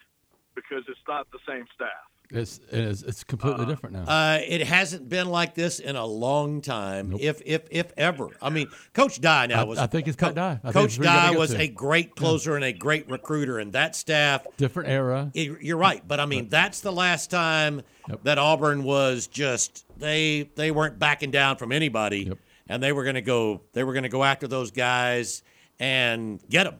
because 0.54 0.84
it's 0.88 1.00
not 1.08 1.26
the 1.32 1.38
same 1.48 1.64
staff. 1.74 2.10
It's 2.32 2.60
it's, 2.70 3.02
it's 3.02 3.24
completely 3.24 3.66
different 3.66 3.96
now. 3.96 4.02
Uh, 4.04 4.38
it 4.46 4.66
hasn't 4.66 5.08
been 5.08 5.28
like 5.28 5.54
this 5.54 5.80
in 5.80 5.96
a 5.96 6.06
long 6.06 6.60
time, 6.60 7.16
if 7.18 7.42
if 7.44 7.62
if 7.70 7.92
ever. 7.96 8.28
I 8.40 8.50
mean, 8.50 8.68
Coach 8.94 9.20
Dye 9.20 9.46
now 9.46 9.66
was. 9.66 9.78
I 9.78 9.86
think 9.88 10.06
it's 10.06 10.16
Pat 10.16 10.34
Dye. 10.36 10.52
I 10.62 10.72
think 10.72 10.74
Coach 10.74 10.84
it's 10.84 10.98
where 10.98 11.08
you 11.08 11.14
gotta 11.14 11.32
Dye 11.34 11.38
was 11.38 11.50
to. 11.50 11.60
a 11.60 11.66
great 11.68 12.14
closer 12.14 12.54
and 12.54 12.64
a 12.64 12.72
great 12.72 13.10
recruiter, 13.10 13.58
and 13.58 13.72
that 13.72 13.96
staff. 13.96 14.46
Different 14.56 14.88
era. 14.88 15.30
it- 15.34 15.60
you're 15.60 15.76
right, 15.76 16.06
but 16.06 16.20
I 16.20 16.26
mean, 16.26 16.48
that's 16.48 16.80
the 16.80 16.92
last 16.92 17.30
time 17.30 17.82
that 18.22 18.38
Auburn 18.38 18.84
was 18.84 19.26
just 19.26 19.84
they 19.98 20.50
they 20.54 20.70
weren't 20.70 20.98
backing 21.00 21.30
down 21.32 21.56
from 21.56 21.72
anybody, 21.72 22.32
and 22.68 22.80
they 22.82 22.92
were 22.92 23.02
going 23.02 23.14
to 23.16 23.22
go 23.22 23.60
they 23.72 23.82
were 23.82 23.92
going 23.92 24.04
to 24.04 24.08
go 24.08 24.22
after 24.22 24.46
those 24.46 24.70
guys 24.70 25.42
and 25.80 26.40
get 26.48 26.64
them. 26.64 26.76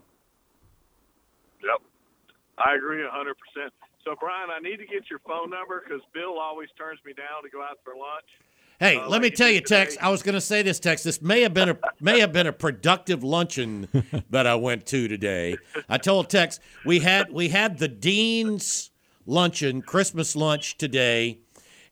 Yep, 1.62 1.80
I 2.58 2.74
agree 2.76 3.04
a 3.04 3.10
hundred 3.10 3.34
percent. 3.38 3.72
So 4.04 4.14
Bryan, 4.18 4.48
I 4.50 4.60
need 4.60 4.78
to 4.78 4.86
get 4.86 5.10
your 5.10 5.18
phone 5.20 5.50
number 5.50 5.82
because 5.86 6.02
Bill 6.14 6.38
always 6.38 6.68
turns 6.76 6.98
me 7.04 7.12
down 7.12 7.42
to 7.42 7.50
go 7.50 7.62
out 7.62 7.78
for 7.84 7.94
lunch. 7.94 8.26
Hey, 8.78 8.96
Uh, 8.96 9.08
let 9.10 9.20
me 9.20 9.30
tell 9.30 9.50
you, 9.50 9.60
Tex. 9.60 9.98
I 10.00 10.08
was 10.08 10.22
going 10.22 10.34
to 10.36 10.40
say 10.40 10.62
this, 10.62 10.80
Tex. 10.80 11.02
This 11.02 11.20
may 11.20 11.42
have 11.42 11.52
been 11.52 11.68
a 11.68 11.78
may 12.00 12.20
have 12.20 12.32
been 12.32 12.46
a 12.46 12.52
productive 12.52 13.22
luncheon 13.22 13.88
that 14.30 14.46
I 14.46 14.54
went 14.54 14.86
to 14.86 15.06
today. 15.06 15.56
I 15.88 15.98
told 15.98 16.30
Tex 16.30 16.60
we 16.86 17.00
had 17.00 17.30
we 17.30 17.48
had 17.50 17.78
the 17.78 17.88
dean's 17.88 18.90
luncheon, 19.26 19.82
Christmas 19.82 20.34
lunch 20.34 20.78
today, 20.78 21.40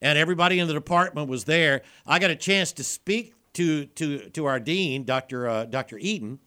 and 0.00 0.16
everybody 0.18 0.59
in 0.59 0.66
the 0.66 0.72
department 0.72 1.28
was 1.28 1.44
there. 1.44 1.82
I 2.06 2.18
got 2.18 2.30
a 2.30 2.36
chance 2.36 2.72
to 2.72 2.84
speak 2.84 3.34
to 3.52 3.84
to 3.84 4.30
to 4.30 4.46
our 4.46 4.59
dean, 4.59 5.04
Doctor 5.04 5.46
uh, 5.46 5.64
Doctor 5.66 5.98
Eaton, 5.98 6.38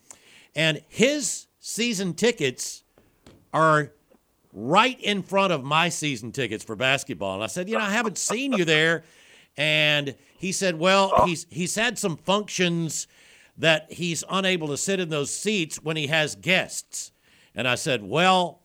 and 0.55 0.81
his 0.87 1.45
season 1.59 2.15
tickets 2.15 2.83
are 3.53 3.91
right 4.53 4.99
in 4.99 5.23
front 5.23 5.53
of 5.53 5.63
my 5.63 5.89
season 5.89 6.31
tickets 6.31 6.63
for 6.63 6.75
basketball. 6.75 7.35
And 7.35 7.43
I 7.43 7.47
said, 7.47 7.69
you 7.69 7.77
know, 7.77 7.83
I 7.83 7.91
haven't 7.91 8.17
seen 8.17 8.53
you 8.53 8.65
there. 8.65 9.03
And 9.57 10.15
he 10.37 10.51
said, 10.51 10.79
well, 10.79 11.11
oh. 11.15 11.25
he's 11.25 11.45
he's 11.49 11.75
had 11.75 11.97
some 11.97 12.17
functions 12.17 13.07
that 13.57 13.91
he's 13.91 14.23
unable 14.29 14.67
to 14.69 14.77
sit 14.77 14.99
in 14.99 15.09
those 15.09 15.33
seats 15.33 15.77
when 15.81 15.97
he 15.97 16.07
has 16.07 16.35
guests. 16.35 17.11
And 17.53 17.67
I 17.67 17.75
said, 17.75 18.03
well, 18.03 18.61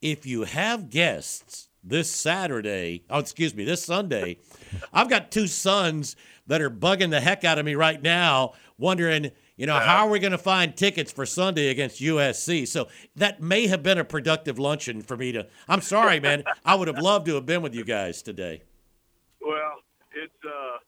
if 0.00 0.26
you 0.26 0.44
have 0.44 0.90
guests 0.90 1.68
this 1.84 2.10
Saturday, 2.10 3.04
oh, 3.10 3.18
excuse 3.18 3.54
me, 3.54 3.64
this 3.64 3.84
Sunday, 3.84 4.38
I've 4.92 5.10
got 5.10 5.30
two 5.30 5.46
sons 5.46 6.16
that 6.46 6.60
are 6.60 6.70
bugging 6.70 7.10
the 7.10 7.20
heck 7.20 7.44
out 7.44 7.58
of 7.58 7.64
me 7.64 7.74
right 7.74 8.00
now, 8.00 8.54
wondering, 8.78 9.30
you 9.60 9.66
know, 9.66 9.76
how 9.78 10.06
are 10.06 10.08
we 10.08 10.18
going 10.18 10.32
to 10.32 10.38
find 10.40 10.74
tickets 10.74 11.12
for 11.12 11.26
Sunday 11.26 11.68
against 11.68 12.00
USC? 12.00 12.64
So 12.66 12.88
that 13.16 13.42
may 13.42 13.66
have 13.66 13.82
been 13.82 13.98
a 13.98 14.04
productive 14.08 14.58
luncheon 14.58 15.02
for 15.04 15.18
me 15.20 15.32
to. 15.32 15.48
I'm 15.68 15.82
sorry, 15.82 16.18
man. 16.18 16.44
I 16.64 16.76
would 16.76 16.88
have 16.88 16.96
loved 16.96 17.26
to 17.26 17.34
have 17.36 17.44
been 17.44 17.60
with 17.60 17.74
you 17.74 17.84
guys 17.84 18.22
today. 18.24 18.62
Well, 19.44 19.84
it's 20.16 20.32
uh, 20.48 20.80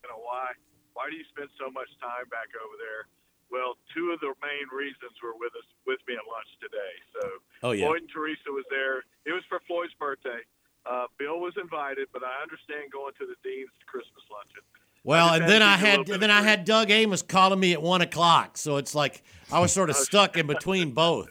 you 0.00 0.08
know 0.08 0.24
why? 0.24 0.56
Why 0.96 1.12
do 1.12 1.16
you 1.20 1.28
spend 1.28 1.52
so 1.60 1.68
much 1.68 1.92
time 2.00 2.24
back 2.32 2.48
over 2.56 2.80
there? 2.80 3.04
Well, 3.52 3.76
two 3.92 4.16
of 4.16 4.20
the 4.24 4.32
main 4.40 4.64
reasons 4.72 5.12
were 5.20 5.36
with 5.36 5.52
us 5.60 5.68
with 5.84 6.00
me 6.08 6.16
at 6.16 6.24
lunch 6.24 6.48
today. 6.56 6.94
So 7.20 7.22
Oh, 7.68 7.72
yeah. 7.76 7.84
Floyd 7.84 8.08
and 8.08 8.08
Teresa 8.08 8.48
was 8.48 8.64
there. 8.72 9.04
It 9.28 9.36
was 9.36 9.44
for 9.52 9.60
Floyd's 9.68 9.92
birthday. 10.00 10.40
Uh, 10.88 11.04
Bill 11.20 11.36
was 11.36 11.52
invited, 11.60 12.08
but 12.16 12.24
I 12.24 12.40
understand 12.40 12.88
going 12.88 13.12
to 13.20 13.28
the 13.28 13.36
dean's 13.44 13.76
Christmas 13.84 14.24
luncheon. 14.32 14.64
Well, 15.02 15.32
and 15.34 15.48
then 15.48 15.62
I 15.62 15.76
give 15.76 15.80
you 15.82 15.86
a 15.86 15.90
had 15.90 16.08
and 16.10 16.22
then 16.22 16.30
I 16.30 16.42
had 16.42 16.64
Doug 16.64 16.90
Amos 16.90 17.22
calling 17.22 17.58
me 17.58 17.72
at 17.72 17.80
one 17.82 18.00
o'clock. 18.02 18.58
So 18.58 18.76
it's 18.76 18.94
like 18.94 19.22
I 19.50 19.58
was 19.60 19.72
sort 19.72 19.90
of 19.90 19.96
stuck 19.96 20.36
in 20.36 20.46
between 20.46 20.92
both. 20.92 21.28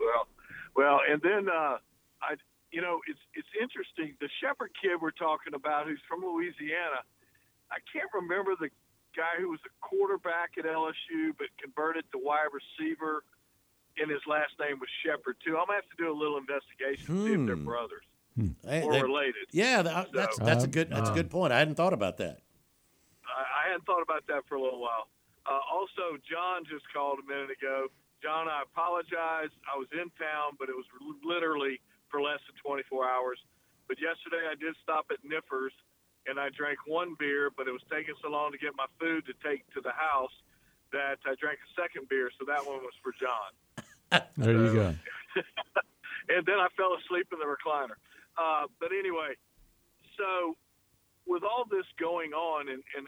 Well, 0.00 0.26
well, 0.74 1.00
and 1.08 1.20
then 1.22 1.48
uh, 1.48 1.76
I, 2.22 2.34
you 2.70 2.80
know, 2.80 3.00
it's 3.06 3.20
it's 3.34 3.48
interesting. 3.60 4.14
The 4.20 4.28
Shepherd 4.40 4.70
kid 4.80 5.00
we're 5.00 5.10
talking 5.10 5.54
about, 5.54 5.86
who's 5.86 6.00
from 6.08 6.22
Louisiana, 6.22 7.04
I 7.70 7.76
can't 7.92 8.08
remember 8.14 8.52
the 8.58 8.70
guy 9.14 9.36
who 9.38 9.50
was 9.50 9.60
a 9.66 9.72
quarterback 9.86 10.52
at 10.58 10.64
LSU 10.64 11.36
but 11.36 11.48
converted 11.60 12.04
to 12.12 12.18
wide 12.18 12.48
receiver, 12.52 13.24
and 13.98 14.10
his 14.10 14.22
last 14.26 14.52
name 14.58 14.80
was 14.80 14.88
Shepherd 15.04 15.36
too. 15.44 15.58
I'm 15.58 15.66
gonna 15.66 15.84
have 15.84 15.90
to 15.90 16.02
do 16.02 16.10
a 16.10 16.16
little 16.16 16.38
investigation 16.38 17.14
to 17.14 17.26
see 17.26 17.34
if 17.34 17.46
they're 17.46 17.56
Hmm. 17.56 17.64
brothers 17.64 18.04
Hey, 18.64 18.82
or 18.82 18.92
they- 18.92 19.02
related. 19.02 19.46
Yeah, 19.52 19.82
that, 19.82 20.12
that's 20.12 20.36
So- 20.36 20.44
that's 20.44 20.64
a 20.64 20.68
good 20.68 20.90
that's 20.90 21.10
a 21.10 21.14
good 21.14 21.30
point. 21.30 21.52
I 21.52 21.58
hadn't 21.58 21.74
thought 21.76 21.92
about 21.92 22.16
that. 22.18 22.40
I, 23.26 23.42
I 23.42 23.68
hadn't 23.68 23.84
thought 23.84 24.02
about 24.02 24.26
that 24.28 24.42
for 24.48 24.56
a 24.56 24.62
little 24.62 24.80
while. 24.80 25.08
Uh, 25.46 25.58
also, 25.72 26.16
John 26.28 26.64
just 26.64 26.84
called 26.92 27.18
a 27.18 27.26
minute 27.26 27.50
ago. 27.50 27.88
John, 28.22 28.46
I 28.48 28.62
apologize. 28.62 29.50
I 29.66 29.74
was 29.76 29.88
in 29.92 30.06
town, 30.14 30.54
but 30.58 30.68
it 30.68 30.76
was 30.76 30.86
literally 31.24 31.80
for 32.08 32.22
less 32.22 32.38
than 32.46 32.54
24 32.62 33.08
hours. 33.08 33.38
But 33.88 33.98
yesterday 34.00 34.46
I 34.46 34.54
did 34.54 34.76
stop 34.80 35.06
at 35.10 35.18
Niffers, 35.26 35.74
and 36.30 36.38
I 36.38 36.48
drank 36.54 36.78
one 36.86 37.16
beer, 37.18 37.50
but 37.50 37.66
it 37.66 37.72
was 37.72 37.82
taking 37.90 38.14
so 38.22 38.30
long 38.30 38.52
to 38.52 38.58
get 38.58 38.72
my 38.78 38.86
food 39.00 39.26
to 39.26 39.34
take 39.42 39.66
to 39.74 39.80
the 39.82 39.90
house 39.90 40.30
that 40.92 41.18
I 41.26 41.34
drank 41.40 41.58
a 41.58 41.70
second 41.74 42.08
beer, 42.08 42.30
so 42.38 42.46
that 42.46 42.62
one 42.64 42.78
was 42.86 42.94
for 43.02 43.12
John. 43.18 43.50
There 44.36 44.52
you 44.52 44.72
go. 44.74 44.94
and 46.28 46.44
then 46.46 46.58
I 46.60 46.68
fell 46.76 46.94
asleep 47.00 47.26
in 47.32 47.38
the 47.40 47.48
recliner. 47.48 47.96
Uh, 48.38 48.66
but 48.80 48.90
anyway, 48.92 49.34
so 50.16 50.56
with 51.26 51.42
all 51.42 51.64
this 51.70 51.86
going 51.98 52.32
on, 52.32 52.68
and, 52.68 52.82
and 52.96 53.06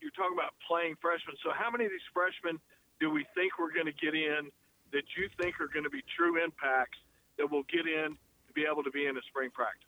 you're 0.00 0.10
talking 0.12 0.36
about 0.36 0.52
playing 0.66 0.96
freshmen. 1.00 1.36
So 1.44 1.50
how 1.52 1.70
many 1.70 1.84
of 1.84 1.90
these 1.90 2.08
freshmen 2.12 2.60
do 3.00 3.10
we 3.10 3.24
think 3.34 3.58
we're 3.58 3.72
going 3.72 3.86
to 3.86 3.96
get 4.00 4.14
in 4.14 4.50
that 4.92 5.04
you 5.16 5.28
think 5.40 5.60
are 5.60 5.68
going 5.72 5.84
to 5.84 5.90
be 5.90 6.02
true 6.16 6.42
impacts 6.42 6.98
that 7.38 7.50
will 7.50 7.64
get 7.70 7.86
in 7.86 8.16
to 8.16 8.52
be 8.54 8.64
able 8.70 8.82
to 8.82 8.90
be 8.90 9.06
in 9.06 9.16
a 9.16 9.22
spring 9.28 9.50
practice? 9.52 9.86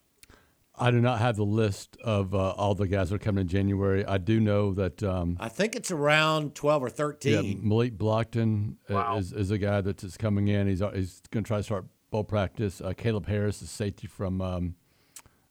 I 0.75 0.91
do 0.91 1.01
not 1.03 1.19
have 1.19 1.37
the 1.37 1.45
list 1.45 1.99
of 2.03 2.35
uh, 2.35 2.53
all 2.53 2.75
the 2.75 2.89
guys 2.89 3.11
that 3.11 3.17
are 3.17 3.19
coming 3.19 3.43
in 3.43 3.49
January. 3.49 4.07
I 4.07 4.17
do 4.17 4.41
know 4.41 4.73
that 4.73 5.03
um, 5.03 5.37
I 5.39 5.51
think 5.51 5.77
it's 5.77 5.91
around 5.91 6.55
twelve 6.55 6.83
or 6.83 6.89
yeah, 6.89 6.95
thirteen. 6.95 7.61
Malik 7.63 7.99
Blocton 7.99 8.77
uh, 8.89 9.17
is, 9.19 9.35
is 9.35 9.51
a 9.51 9.59
guy 9.59 9.83
that 9.83 10.03
is 10.03 10.17
coming 10.17 10.49
in. 10.49 10.69
He's 10.69 10.83
he's 10.95 11.21
going 11.31 11.45
to 11.45 11.49
try 11.49 11.59
to 11.59 11.63
start 11.63 11.85
bowl 12.13 12.23
practice. 12.23 12.81
Uh, 12.81 12.93
Caleb 12.97 13.27
Harris 13.27 13.61
is 13.63 13.71
safety 13.71 14.07
from 14.07 14.41
um, 14.41 14.75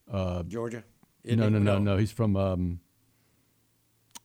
uh, 0.09 0.43
Georgia? 0.43 0.83
No, 1.25 1.49
no, 1.49 1.59
no, 1.59 1.77
No. 1.79 1.97
He's 1.97 2.11
from 2.11 2.37
um, 2.37 2.79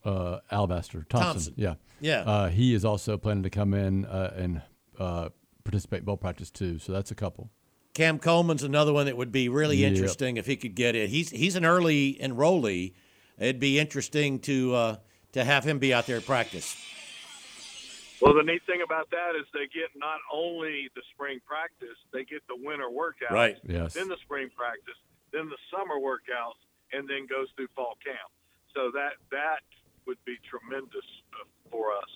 uh, 0.05 0.39
Alabaster. 0.49 1.05
Thompson. 1.09 1.33
Thompson. 1.33 1.53
Yeah. 1.57 1.73
Yeah. 1.99 2.21
Uh, 2.21 2.49
he 2.49 2.73
is 2.73 2.85
also 2.85 3.17
planning 3.17 3.43
to 3.43 3.49
come 3.49 3.73
in 3.73 4.05
uh, 4.05 4.33
and 4.37 4.61
uh, 4.97 5.29
participate 5.63 5.99
in 5.99 6.05
bowl 6.05 6.17
practice 6.17 6.49
too. 6.49 6.79
So 6.79 6.93
that's 6.93 7.11
a 7.11 7.15
couple. 7.15 7.49
Cam 7.93 8.19
Coleman's 8.19 8.61
another 8.63 8.93
one 8.93 9.07
that 9.07 9.17
would 9.17 9.31
be 9.31 9.49
really 9.49 9.77
Yep. 9.77 9.91
interesting 9.93 10.37
if 10.37 10.45
he 10.45 10.55
could 10.55 10.75
get 10.75 10.95
it. 10.95 11.09
He's 11.09 11.31
he's 11.31 11.55
an 11.55 11.65
early 11.65 12.17
enrollee. 12.21 12.93
It'd 13.39 13.59
be 13.59 13.79
interesting 13.79 14.39
to 14.41 14.75
uh, 14.75 14.95
to 15.33 15.43
have 15.43 15.63
him 15.63 15.79
be 15.79 15.93
out 15.95 16.05
there 16.05 16.17
at 16.17 16.25
practice. 16.25 16.75
Well, 18.21 18.33
the 18.33 18.43
neat 18.43 18.65
thing 18.65 18.81
about 18.81 19.09
that 19.11 19.37
is 19.37 19.45
they 19.53 19.69
get 19.69 19.93
not 19.95 20.19
only 20.33 20.89
the 20.95 21.01
spring 21.13 21.39
practice, 21.45 21.97
they 22.11 22.25
get 22.25 22.41
the 22.47 22.57
winter 22.57 22.89
workouts, 22.89 23.31
Right. 23.31 23.57
Yes. 23.67 23.93
Then 23.93 24.09
the 24.09 24.17
spring 24.23 24.49
practice, 24.55 24.97
then 25.31 25.49
the 25.49 25.57
summer 25.69 26.01
workouts, 26.01 26.57
and 26.93 27.07
then 27.07 27.27
goes 27.29 27.47
through 27.55 27.67
fall 27.75 27.97
camp. 28.03 28.31
So 28.73 28.91
that 28.93 29.21
that 29.31 29.61
would 30.05 30.17
be 30.25 30.37
tremendous 30.49 31.05
uh, 31.33 31.45
for 31.69 31.91
us. 31.93 32.09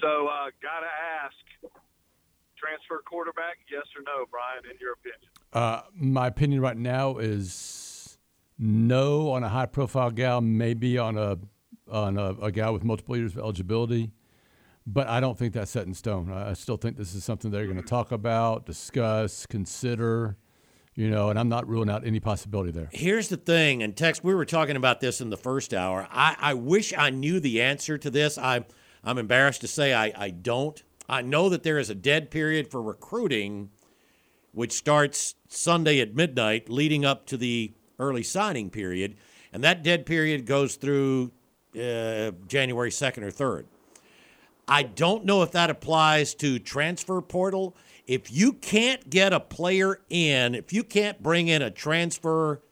So, 0.00 0.26
uh, 0.26 0.50
gotta 0.62 0.90
ask, 1.24 1.72
transfer 2.56 3.02
quarterback, 3.04 3.58
yes 3.70 3.82
or 3.96 4.02
no, 4.02 4.26
Bryan? 4.30 4.64
In 4.70 4.76
your 4.80 4.92
opinion? 4.94 5.30
Uh, 5.52 5.82
my 5.94 6.26
opinion 6.28 6.60
right 6.60 6.76
now 6.76 7.18
is 7.18 8.18
no 8.58 9.30
on 9.30 9.42
a 9.44 9.48
high 9.48 9.66
profile 9.66 10.10
gal, 10.10 10.40
maybe 10.40 10.98
on 10.98 11.16
a 11.18 11.38
on 11.90 12.16
a, 12.16 12.30
a 12.40 12.52
guy 12.52 12.70
with 12.70 12.84
multiple 12.84 13.16
years 13.16 13.32
of 13.32 13.38
eligibility. 13.38 14.12
But 14.86 15.06
I 15.08 15.20
don't 15.20 15.38
think 15.38 15.54
that's 15.54 15.70
set 15.70 15.86
in 15.86 15.94
stone. 15.94 16.32
I 16.32 16.54
still 16.54 16.76
think 16.76 16.96
this 16.96 17.14
is 17.14 17.24
something 17.24 17.50
they're 17.50 17.66
going 17.66 17.76
to 17.76 17.82
talk 17.82 18.10
about, 18.10 18.66
discuss, 18.66 19.46
consider, 19.46 20.36
you 20.94 21.08
know, 21.08 21.30
and 21.30 21.38
I'm 21.38 21.48
not 21.48 21.68
ruling 21.68 21.88
out 21.88 22.06
any 22.06 22.20
possibility 22.20 22.72
there. 22.72 22.88
Here's 22.92 23.28
the 23.28 23.36
thing, 23.36 23.82
and 23.82 23.96
Tex, 23.96 24.22
we 24.22 24.34
were 24.34 24.44
talking 24.44 24.76
about 24.76 25.00
this 25.00 25.20
in 25.20 25.30
the 25.30 25.36
first 25.36 25.72
hour. 25.72 26.08
I, 26.10 26.36
I 26.38 26.54
wish 26.54 26.92
I 26.96 27.10
knew 27.10 27.40
the 27.40 27.62
answer 27.62 27.96
to 27.96 28.10
this. 28.10 28.36
I, 28.36 28.64
I'm 29.04 29.18
embarrassed 29.18 29.60
to 29.62 29.68
say 29.68 29.94
I, 29.94 30.12
I 30.16 30.30
don't. 30.30 30.82
I 31.08 31.22
know 31.22 31.48
that 31.48 31.62
there 31.62 31.78
is 31.78 31.88
a 31.88 31.94
dead 31.94 32.30
period 32.30 32.70
for 32.70 32.82
recruiting, 32.82 33.70
which 34.52 34.72
starts 34.72 35.34
Sunday 35.48 36.00
at 36.00 36.14
midnight, 36.14 36.68
leading 36.68 37.04
up 37.04 37.26
to 37.26 37.36
the 37.36 37.72
early 37.98 38.22
signing 38.22 38.68
period, 38.68 39.16
and 39.52 39.62
that 39.64 39.82
dead 39.82 40.06
period 40.06 40.44
goes 40.44 40.76
through 40.76 41.32
uh, 41.74 42.32
January 42.46 42.90
2nd 42.90 43.22
or 43.22 43.30
3rd. 43.30 43.64
I 44.68 44.84
don't 44.84 45.24
know 45.24 45.42
if 45.42 45.52
that 45.52 45.70
applies 45.70 46.34
to 46.36 46.58
transfer 46.58 47.20
portal. 47.20 47.76
If 48.06 48.32
you 48.32 48.52
can't 48.52 49.08
get 49.10 49.32
a 49.32 49.40
player 49.40 50.00
in, 50.08 50.54
if 50.54 50.72
you 50.72 50.82
can't 50.84 51.22
bring 51.22 51.48
in 51.48 51.62
a 51.62 51.70
transfer 51.70 52.62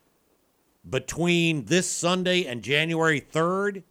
between 0.88 1.66
this 1.66 1.90
Sunday 1.90 2.44
and 2.46 2.62
January 2.62 3.20
3rd, 3.20 3.82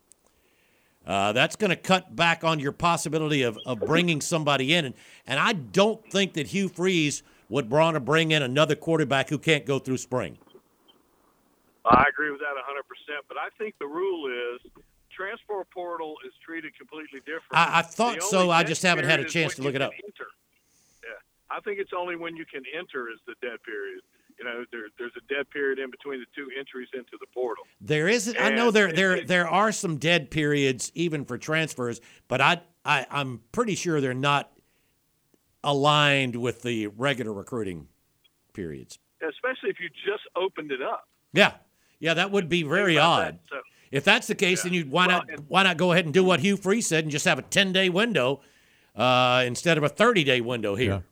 Uh, 1.08 1.32
that's 1.32 1.56
going 1.56 1.72
to 1.72 1.76
cut 1.76 2.16
back 2.16 2.44
on 2.44 2.60
your 2.60 2.72
possibility 2.72 3.42
of, 3.42 3.58
of 3.66 3.80
bringing 3.80 4.22
somebody 4.22 4.76
in. 4.76 4.86
And, 4.86 4.94
and 5.26 5.40
I 5.40 5.54
don't 5.54 6.06
think 6.12 6.34
that 6.34 6.48
Hugh 6.48 6.70
Freeze 6.70 7.24
would 7.48 7.72
want 7.72 7.96
to 7.96 8.00
bring 8.00 8.30
in 8.30 8.44
another 8.44 8.76
quarterback 8.76 9.30
who 9.30 9.40
can't 9.40 9.66
go 9.66 9.80
through 9.80 9.98
spring. 9.98 10.38
I 11.84 12.04
agree 12.08 12.30
with 12.30 12.42
that 12.42 12.54
100%. 12.54 13.22
But 13.28 13.38
I 13.38 13.50
think 13.58 13.74
the 13.80 13.88
rule 13.88 14.28
is 14.28 14.72
transfer 15.24 15.66
portal 15.74 16.16
is 16.26 16.34
treated 16.46 16.76
completely 16.78 17.20
different. 17.20 17.52
I, 17.54 17.80
I 17.80 17.82
thought 17.82 18.22
so. 18.24 18.50
I 18.50 18.64
just 18.64 18.82
haven't 18.84 19.06
had 19.06 19.20
a 19.20 19.26
chance 19.26 19.56
to 19.56 19.62
look 19.62 19.76
it 19.76 19.82
up. 19.82 19.92
Enter. 19.94 20.28
Yeah, 21.04 21.10
I 21.56 21.60
think 21.62 21.80
it's 21.80 21.92
only 21.98 22.16
when 22.16 22.36
you 22.38 22.46
can 22.46 22.64
enter 22.78 23.10
is 23.10 23.20
the 23.28 23.34
dead 23.42 23.58
period. 23.66 24.02
You 24.38 24.46
know, 24.46 24.64
there, 24.72 24.84
there's 24.98 25.12
a 25.18 25.34
dead 25.34 25.50
period 25.50 25.80
in 25.80 25.92
between 25.92 26.22
the 26.22 26.26
two 26.34 26.48
entries 26.58 26.88
into 26.94 27.18
the 27.20 27.26
portal. 27.34 27.66
There 27.82 28.08
isn't. 28.08 28.40
I 28.40 28.52
know 28.52 28.72
there 28.72 28.92
there 28.94 29.16
it- 29.18 29.28
there 29.28 29.48
are 29.50 29.74
some 29.74 29.98
dead 29.98 30.32
periods 30.32 30.92
even 30.96 31.26
for 31.26 31.38
transfers, 31.38 32.00
but 32.30 32.40
I, 32.40 32.62
I 32.86 33.06
I'm 33.12 33.42
pretty 33.52 33.76
sure 33.76 34.00
they're 34.00 34.14
not 34.14 34.50
aligned 35.64 36.38
with 36.38 36.62
the 36.62 36.88
regular 36.88 37.34
recruiting 37.34 37.88
periods. 38.54 38.98
especially 39.22 39.70
if 39.70 39.80
you 39.82 39.90
just 39.90 40.24
opened 40.38 40.72
it 40.72 40.82
up. 40.82 41.08
Yeah, 41.34 41.52
yeah, 42.00 42.14
that 42.14 42.32
would 42.32 42.48
be 42.48 42.64
very 42.64 42.98
odd. 42.98 43.34
that. 43.34 43.40
So- 43.50 43.62
if 43.92 44.04
that's 44.04 44.28
the 44.28 44.36
case, 44.36 44.64
then 44.64 44.74
you 44.74 44.86
why 44.86 45.08
Well, 45.08 45.24
not 45.28 45.40
why 45.48 45.64
not 45.64 45.78
go 45.78 45.92
ahead 45.92 46.06
and 46.06 46.14
do 46.14 46.24
what 46.24 46.40
Hugh 46.40 46.58
Freeze 46.58 46.88
said 46.88 47.04
and 47.06 47.12
just 47.12 47.26
have 47.26 47.40
a 47.40 47.44
ten 47.44 47.72
day 47.74 47.90
window 47.90 48.42
uh, 48.96 49.44
instead 49.46 49.78
of 49.78 49.84
a 49.84 49.90
thirty 49.90 50.24
day 50.24 50.42
window 50.42 50.76
here. 50.76 51.04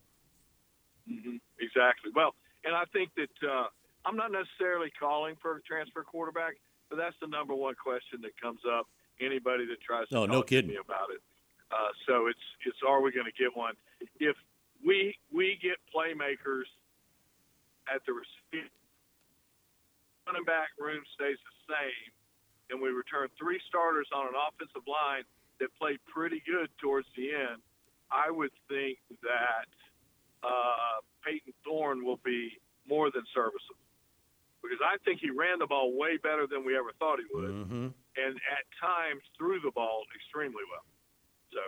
hmm 1.08 1.38
Exactly. 1.60 2.12
Well, 2.16 2.34
and 2.66 2.76
I 2.76 2.84
think 2.94 3.10
that 3.16 3.34
uh, 3.48 3.68
I'm 4.06 4.16
not 4.16 4.32
necessarily 4.32 4.91
calling 4.99 5.36
for 5.41 5.58
a 5.58 5.62
transfer 5.62 6.04
quarterback, 6.04 6.56
but 6.90 6.98
that's 6.98 7.16
the 7.20 7.28
number 7.28 7.54
one 7.56 7.74
question 7.76 8.22
that 8.22 8.40
comes 8.40 8.62
up. 8.70 8.88
Anybody 9.20 9.66
that 9.66 9.82
tries 9.82 10.08
to 10.10 10.14
No, 10.14 10.22
talk 10.28 10.32
no 10.34 10.41
to 10.44 10.48
kidding. 10.48 10.70
me 10.70 10.78
about 10.78 11.10
it. 11.10 11.22
Uh, 11.72 11.90
so 12.06 12.28
it's 12.28 12.40
it's 12.66 12.78
are 12.88 13.02
we 13.02 13.12
going 13.12 13.26
to 13.26 13.34
get 13.38 13.58
one? 13.58 13.74
If 14.20 14.36
we 14.86 15.18
we 15.34 15.58
get 15.62 15.78
playmakers 15.94 16.70
at 17.94 18.06
the 18.06 18.14
receiver, 18.14 18.70
running 20.28 20.45
back 20.45 20.70
room 20.78 21.02
stays 21.16 21.38
the 21.41 21.74
same, 21.74 22.12
and 22.69 22.81
we 22.81 22.89
returned 22.89 23.31
three 23.39 23.60
starters 23.68 24.07
on 24.14 24.27
an 24.27 24.34
offensive 24.35 24.84
line 24.88 25.23
that 25.60 25.69
played 25.80 25.99
pretty 26.11 26.41
good 26.45 26.69
towards 26.81 27.07
the 27.15 27.34
end, 27.34 27.61
I 28.11 28.30
would 28.31 28.52
think 28.69 28.99
that 29.23 29.68
uh, 30.44 31.02
Payton 31.26 31.53
Thorne 31.65 32.06
will 32.06 32.19
be 32.23 32.52
more 32.88 33.11
than 33.11 33.23
serviceable 33.34 33.81
because 34.64 34.80
I 34.84 34.98
think 35.03 35.19
he 35.22 35.30
ran 35.30 35.60
the 35.60 35.68
ball 35.68 35.95
way 35.98 36.18
better 36.18 36.48
than 36.48 36.65
we 36.65 36.76
ever 36.77 36.91
thought 36.99 37.19
he 37.19 37.26
would, 37.34 37.52
Mm-hmm. 37.52 37.88
and 38.19 38.34
at 38.35 38.64
times 38.81 39.22
threw 39.38 39.60
the 39.61 39.72
ball 39.72 40.03
extremely 40.15 40.64
well. 40.72 40.84
So, 41.53 41.61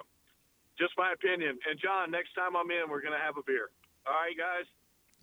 just 0.78 0.94
my 0.98 1.12
opinion. 1.14 1.58
And 1.70 1.80
John, 1.80 2.12
next 2.12 2.34
time 2.36 2.56
I'm 2.56 2.70
in, 2.72 2.90
we're 2.90 3.02
going 3.02 3.14
to 3.14 3.24
have 3.24 3.38
a 3.38 3.44
beer. 3.46 3.70
All 4.08 4.14
right, 4.14 4.36
guys. 4.38 4.66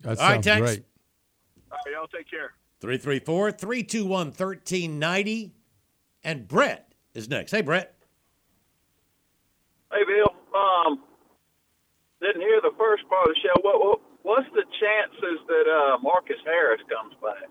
That 0.01 0.17
All 0.19 0.29
right, 0.29 0.43
sounds 0.43 0.45
Tex. 0.45 0.61
great. 0.61 0.85
All 1.71 1.77
right, 1.85 1.93
y'all 1.93 2.07
take 2.07 2.29
care. 2.29 2.53
334 2.81 3.51
321 3.51 4.27
1390. 4.27 5.53
And 6.27 6.45
Brett 6.45 6.91
is 7.13 7.29
next. 7.29 7.51
Hey, 7.51 7.61
Brett. 7.61 7.95
Hey, 9.93 10.01
Bill. 10.05 10.35
Um, 10.53 10.99
didn't 12.21 12.41
hear 12.41 12.59
the 12.61 12.73
first 12.77 13.07
part 13.07 13.29
of 13.29 13.33
the 13.33 13.39
show. 13.41 13.61
What, 13.61 13.79
what 13.79 13.99
what's 14.23 14.47
the 14.53 14.63
chances 14.77 15.39
that 15.47 15.63
uh, 15.71 15.97
Marcus 16.03 16.35
Harris 16.43 16.81
comes 16.89 17.13
back? 17.23 17.49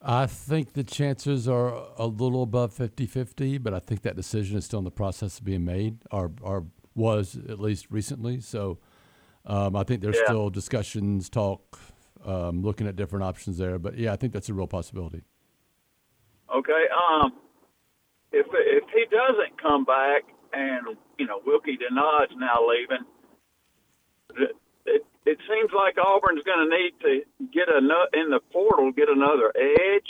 I 0.00 0.24
think 0.26 0.72
the 0.72 0.82
chances 0.82 1.46
are 1.46 1.74
a 1.98 2.06
little 2.06 2.42
above 2.42 2.74
50-50, 2.74 3.62
but 3.62 3.74
I 3.74 3.78
think 3.78 4.00
that 4.02 4.16
decision 4.16 4.56
is 4.56 4.64
still 4.64 4.78
in 4.78 4.84
the 4.86 4.90
process 4.90 5.38
of 5.38 5.44
being 5.44 5.64
made, 5.66 5.98
or, 6.10 6.32
or 6.40 6.66
was 6.94 7.36
at 7.50 7.60
least 7.60 7.86
recently. 7.90 8.40
So 8.40 8.78
um, 9.44 9.76
I 9.76 9.84
think 9.84 10.00
there's 10.00 10.16
Yeah. 10.16 10.24
still 10.24 10.50
discussions, 10.50 11.28
talk, 11.28 11.78
um, 12.24 12.62
looking 12.62 12.86
at 12.88 12.96
different 12.96 13.24
options 13.24 13.58
there. 13.58 13.78
But 13.78 13.98
yeah, 13.98 14.12
I 14.12 14.16
think 14.16 14.32
that's 14.32 14.48
a 14.48 14.54
real 14.54 14.66
possibility. 14.66 15.22
Okay. 16.54 16.84
Um, 16.92 17.32
if 18.32 18.46
if 18.52 18.84
he 18.94 19.04
doesn't 19.10 19.60
come 19.60 19.84
back, 19.84 20.22
and 20.52 20.96
you 21.18 21.26
know 21.26 21.40
Wilky 21.40 21.76
Denaud's 21.78 22.32
now 22.36 22.66
leaving, 22.68 23.04
it, 24.36 24.56
it 24.86 25.02
it 25.26 25.38
seems 25.48 25.70
like 25.74 25.96
Auburn's 25.98 26.42
going 26.44 26.68
to 26.68 26.76
need 26.76 26.92
to 27.02 27.46
get 27.52 27.68
a 27.68 27.80
nu- 27.80 28.20
in 28.20 28.30
the 28.30 28.40
portal, 28.52 28.90
get 28.92 29.08
another 29.08 29.52
edge, 29.56 30.08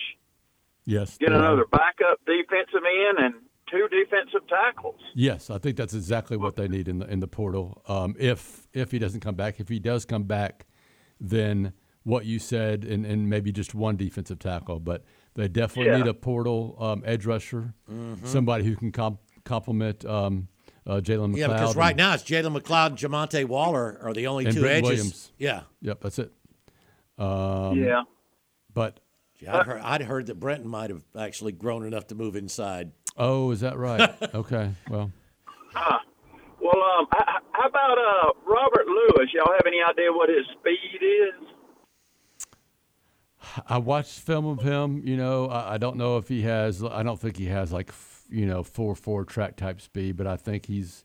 Yes. 0.85 1.19
get 1.19 1.29
they 1.31 1.35
are. 1.35 1.39
another 1.39 1.65
backup 1.71 2.21
defensive 2.27 2.83
end, 3.09 3.19
and 3.19 3.35
two 3.71 3.89
defensive 3.89 4.47
tackles. 4.49 5.01
Yes, 5.15 5.51
I 5.51 5.59
think 5.59 5.77
that's 5.77 5.95
exactly 5.95 6.37
what 6.37 6.57
they 6.57 6.69
need 6.69 6.89
in 6.89 6.99
the 7.01 7.07
in 7.11 7.21
the 7.21 7.29
portal. 7.29 7.83
Um, 7.89 8.15
if 8.19 8.67
if 8.73 8.91
he 8.93 8.99
doesn't 8.99 9.21
come 9.21 9.35
back, 9.35 9.61
if 9.61 9.69
he 9.69 9.79
does 9.79 10.05
come 10.05 10.25
back, 10.25 10.67
then 11.21 11.73
what 12.05 12.25
you 12.25 12.39
said, 12.41 12.85
and, 12.85 13.07
and 13.07 13.31
maybe 13.31 13.53
just 13.53 13.75
one 13.77 13.97
defensive 13.97 14.39
tackle, 14.41 14.81
but 14.81 15.05
they 15.35 15.49
definitely 15.49 15.93
Yeah. 15.93 15.99
need 15.99 16.07
a 16.09 16.15
portal 16.15 16.77
um, 16.81 17.03
edge 17.07 17.25
rusher, 17.27 17.75
Mhm. 17.91 18.27
somebody 18.27 18.65
who 18.65 18.77
can 18.77 18.93
comp- 18.93 19.21
complement 19.45 20.05
um, 20.05 20.49
uh, 20.87 20.95
Jalen 20.97 21.33
McLeod. 21.35 21.37
Yeah, 21.39 21.47
because 21.49 21.77
right 21.77 21.91
and- 21.91 21.97
now 21.99 22.15
it's 22.15 22.25
Jalen 22.25 22.57
McLeod 22.61 22.87
and 22.89 22.99
Jamonte 22.99 23.45
Waller 23.47 23.99
are 24.03 24.13
the 24.13 24.27
only 24.27 24.45
and 24.47 24.55
two 24.55 24.61
Brent 24.61 24.85
edges. 24.87 24.89
Williams. 24.99 25.33
Yeah. 25.39 25.63
Yep, 25.81 26.01
that's 26.01 26.19
it. 26.19 26.33
Um, 27.19 27.77
Yeah. 27.79 28.03
But 28.75 29.01
Yeah, 29.39 29.59
I'd, 29.59 29.67
heard, 29.67 29.81
I'd 29.83 30.03
heard 30.03 30.27
that 30.27 30.41
Brenton 30.41 30.69
might 30.69 30.91
have 30.91 31.03
actually 31.19 31.53
grown 31.53 31.85
enough 31.85 32.07
to 32.09 32.15
move 32.15 32.37
inside. 32.37 32.93
oh, 33.17 33.51
is 33.51 33.61
that 33.61 33.77
right? 33.77 34.01
okay, 34.35 34.71
well. 34.89 35.11
Huh. 35.75 35.99
Well, 36.61 36.83
um, 36.99 37.07
h- 37.15 37.21
h- 37.29 37.43
how 37.53 37.69
about 37.69 37.99
uh, 37.99 38.33
Robert 38.47 38.87
Lewis? 38.87 39.29
Y'all 39.35 39.53
have 39.53 39.67
any 39.67 39.83
idea 39.83 40.13
what 40.13 40.29
his 40.29 40.47
speed 40.59 41.03
is? 41.03 41.49
I 43.69 43.79
watched 43.79 44.19
film 44.21 44.47
of 44.47 44.63
him. 44.63 45.03
You 45.07 45.17
know, 45.17 45.47
I, 45.47 45.75
I 45.75 45.79
don't 45.79 45.97
know 45.97 46.17
if 46.17 46.29
he 46.29 46.43
has. 46.43 46.83
I 46.85 47.03
don't 47.03 47.21
think 47.21 47.37
he 47.37 47.47
has 47.47 47.73
like 47.73 47.89
f- 47.91 48.25
you 48.31 48.47
know 48.47 48.63
four 48.63 48.95
four 48.95 49.25
track 49.25 49.57
type 49.57 49.81
speed, 49.81 50.17
but 50.17 50.27
I 50.27 50.37
think 50.37 50.67
he's 50.67 51.05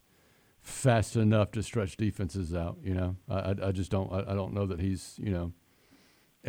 fast 0.61 1.15
enough 1.15 1.51
to 1.51 1.63
stretch 1.63 1.97
defenses 1.97 2.53
out. 2.53 2.77
You 2.83 2.93
know, 2.93 3.15
I 3.29 3.55
I, 3.63 3.71
just 3.71 3.91
don't. 3.91 4.11
I, 4.11 4.31
I 4.31 4.35
don't 4.35 4.53
know 4.53 4.65
that 4.65 4.79
he's 4.79 5.15
you 5.21 5.31
know 5.31 5.53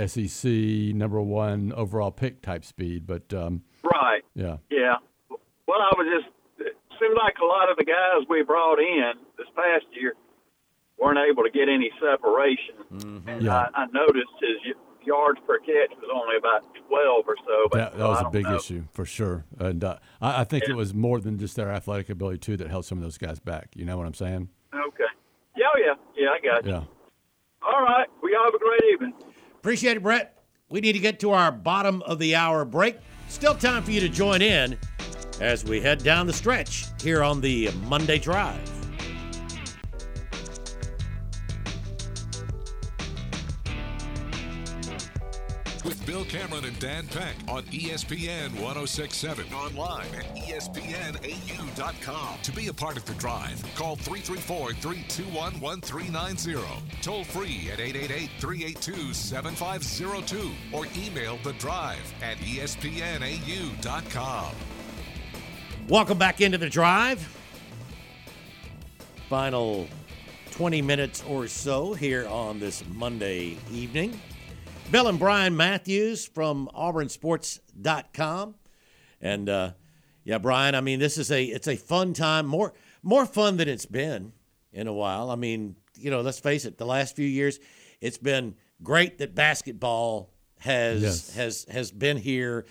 SEC 0.07 0.51
number 0.95 1.21
one 1.21 1.73
overall 1.75 2.11
pick 2.11 2.43
type 2.43 2.65
speed, 2.65 3.07
but 3.07 3.33
um, 3.35 3.63
Right. 3.83 4.23
yeah. 4.35 4.59
Yeah. 4.71 4.95
Well, 5.31 5.81
I 5.81 5.91
was 5.97 6.07
just. 6.23 6.35
It 6.69 6.77
seemed 7.01 7.17
like 7.17 7.35
a 7.43 7.45
lot 7.47 7.71
of 7.71 7.77
the 7.77 7.85
guys 7.85 8.27
we 8.29 8.43
brought 8.43 8.79
in 8.81 9.13
this 9.37 9.47
past 9.57 9.87
year 9.93 10.15
weren't 10.99 11.19
able 11.31 11.45
to 11.45 11.51
get 11.51 11.69
any 11.69 11.91
separation. 12.01 13.23
And 13.29 13.43
Yeah. 13.43 13.67
I, 13.75 13.83
I 13.83 13.87
noticed 13.87 14.35
his 14.41 14.59
y- 14.67 14.81
yards 15.09 15.41
per 15.47 15.59
catch 15.59 15.91
was 16.01 16.09
only 16.15 16.37
about 16.37 16.63
12 16.89 17.25
or 17.27 17.37
so. 17.45 17.69
But 17.73 17.79
That, 17.79 17.99
that 17.99 18.07
was 18.09 18.19
I 18.19 18.21
a 18.21 18.23
don't 18.25 18.33
big 18.33 18.45
know. 18.45 18.57
issue 18.57 18.85
for 18.93 19.05
sure, 19.05 19.45
and 19.59 19.83
uh, 19.83 19.97
I, 20.21 20.43
I 20.43 20.45
think 20.45 20.65
it 20.69 20.75
was 20.77 20.95
more 20.95 21.19
than 21.21 21.39
just 21.39 21.57
their 21.57 21.71
athletic 21.73 22.09
ability 22.11 22.39
too 22.39 22.57
that 22.59 22.69
held 22.69 22.85
some 22.85 22.99
of 22.99 23.03
those 23.03 23.19
guys 23.19 23.41
back. 23.41 23.71
You 23.75 23.85
know 23.85 23.97
what 23.97 24.07
I'm 24.07 24.15
saying? 24.15 24.49
Okay. 24.75 25.05
Yeah, 25.57 25.67
oh, 25.75 25.79
yeah. 25.85 25.95
Yeah, 26.17 26.29
I 26.31 26.41
got 26.55 26.65
you. 26.65 26.71
Yeah. 26.73 26.83
All 27.67 27.83
right. 27.83 28.07
We 28.23 28.37
all 28.37 28.45
have 28.45 28.55
a 28.55 28.59
great 28.59 28.93
evening. 28.93 29.13
Appreciate 29.57 29.97
it, 29.97 30.03
Brett. 30.03 30.45
We 30.71 30.81
need 30.81 30.93
to 30.93 30.99
get 31.01 31.19
to 31.21 31.33
our 31.33 31.51
bottom 31.51 32.03
of 32.03 32.19
the 32.21 32.37
hour 32.37 32.65
break. 32.65 32.97
Still 33.29 33.55
time 33.55 33.83
for 33.83 33.91
you 33.91 34.01
to 34.01 34.09
join 34.09 34.43
in 34.43 34.79
as 35.41 35.65
we 35.65 35.81
head 35.81 36.03
down 36.05 36.27
the 36.27 36.33
stretch 36.33 36.87
here 37.03 37.23
on 37.23 37.41
the 37.41 37.71
Monday 37.89 38.19
Drive. 38.19 38.61
With 45.85 46.05
Bill 46.07 46.25
Cameron 46.25 46.65
and 46.65 46.79
Dan 46.79 47.07
Peck 47.07 47.35
on 47.47 47.63
ESPN 47.65 48.59
1067. 48.61 49.45
Online 49.53 50.07
at 50.15 50.35
ESPNAU.com. 50.37 52.39
To 52.43 52.53
be 52.53 52.69
a 52.69 52.73
part 52.73 52.97
of 52.97 53.05
the 53.05 53.13
drive, 53.15 53.63
call 53.75 53.97
334 53.97 54.73
321 54.75 55.61
1390. 55.61 56.61
Toll 57.01 57.25
free 57.25 57.69
at 57.73 57.81
888 57.81 58.31
382 58.41 59.15
7502 59.15 60.51
or 60.73 60.87
email 60.97 61.39
the 61.45 61.53
drive 61.55 62.15
at 62.23 62.37
ESPNAU.com. 62.39 64.55
Welcome 65.89 66.19
back 66.19 66.41
into 66.41 66.59
the 66.59 66.69
drive. 66.69 67.27
Final 69.29 69.87
20 70.51 70.83
minutes 70.83 71.23
or 71.29 71.47
so 71.47 71.95
here 71.95 72.27
on 72.29 72.59
this 72.59 72.83
Monday 72.95 73.57
evening. 73.71 74.21
Bill 74.91 75.09
and 75.09 75.19
Bryan 75.19 75.55
Matthews 75.55 76.27
from 76.27 76.71
auburnsports.com. 76.75 78.55
And 79.21 79.49
uh, 79.49 79.73
yeah, 80.25 80.39
Bryan, 80.39 80.75
I 80.75 80.81
mean, 80.81 80.99
this 80.99 81.19
is 81.19 81.31
a 81.31 81.45
it's 81.45 81.69
a 81.69 81.77
fun 81.77 82.15
time, 82.15 82.47
more 82.47 82.73
more 83.03 83.27
fun 83.27 83.59
than 83.59 83.69
it's 83.69 83.87
been 83.87 84.33
in 84.73 84.87
a 84.87 84.93
while. 84.93 85.31
I 85.31 85.35
mean, 85.35 85.77
you 85.97 86.11
know, 86.11 86.23
let's 86.23 86.39
face 86.41 86.65
it, 86.65 86.79
the 86.79 86.87
last 86.87 87.17
few 87.17 87.27
years 87.27 87.59
it's 88.01 88.19
been 88.19 88.55
great 88.83 89.19
that 89.19 89.35
basketball 89.35 90.31
has 90.61 91.03
Yes. 91.03 91.35
has 91.35 91.67
has 91.71 91.91
been 91.91 92.17
here 92.17 92.65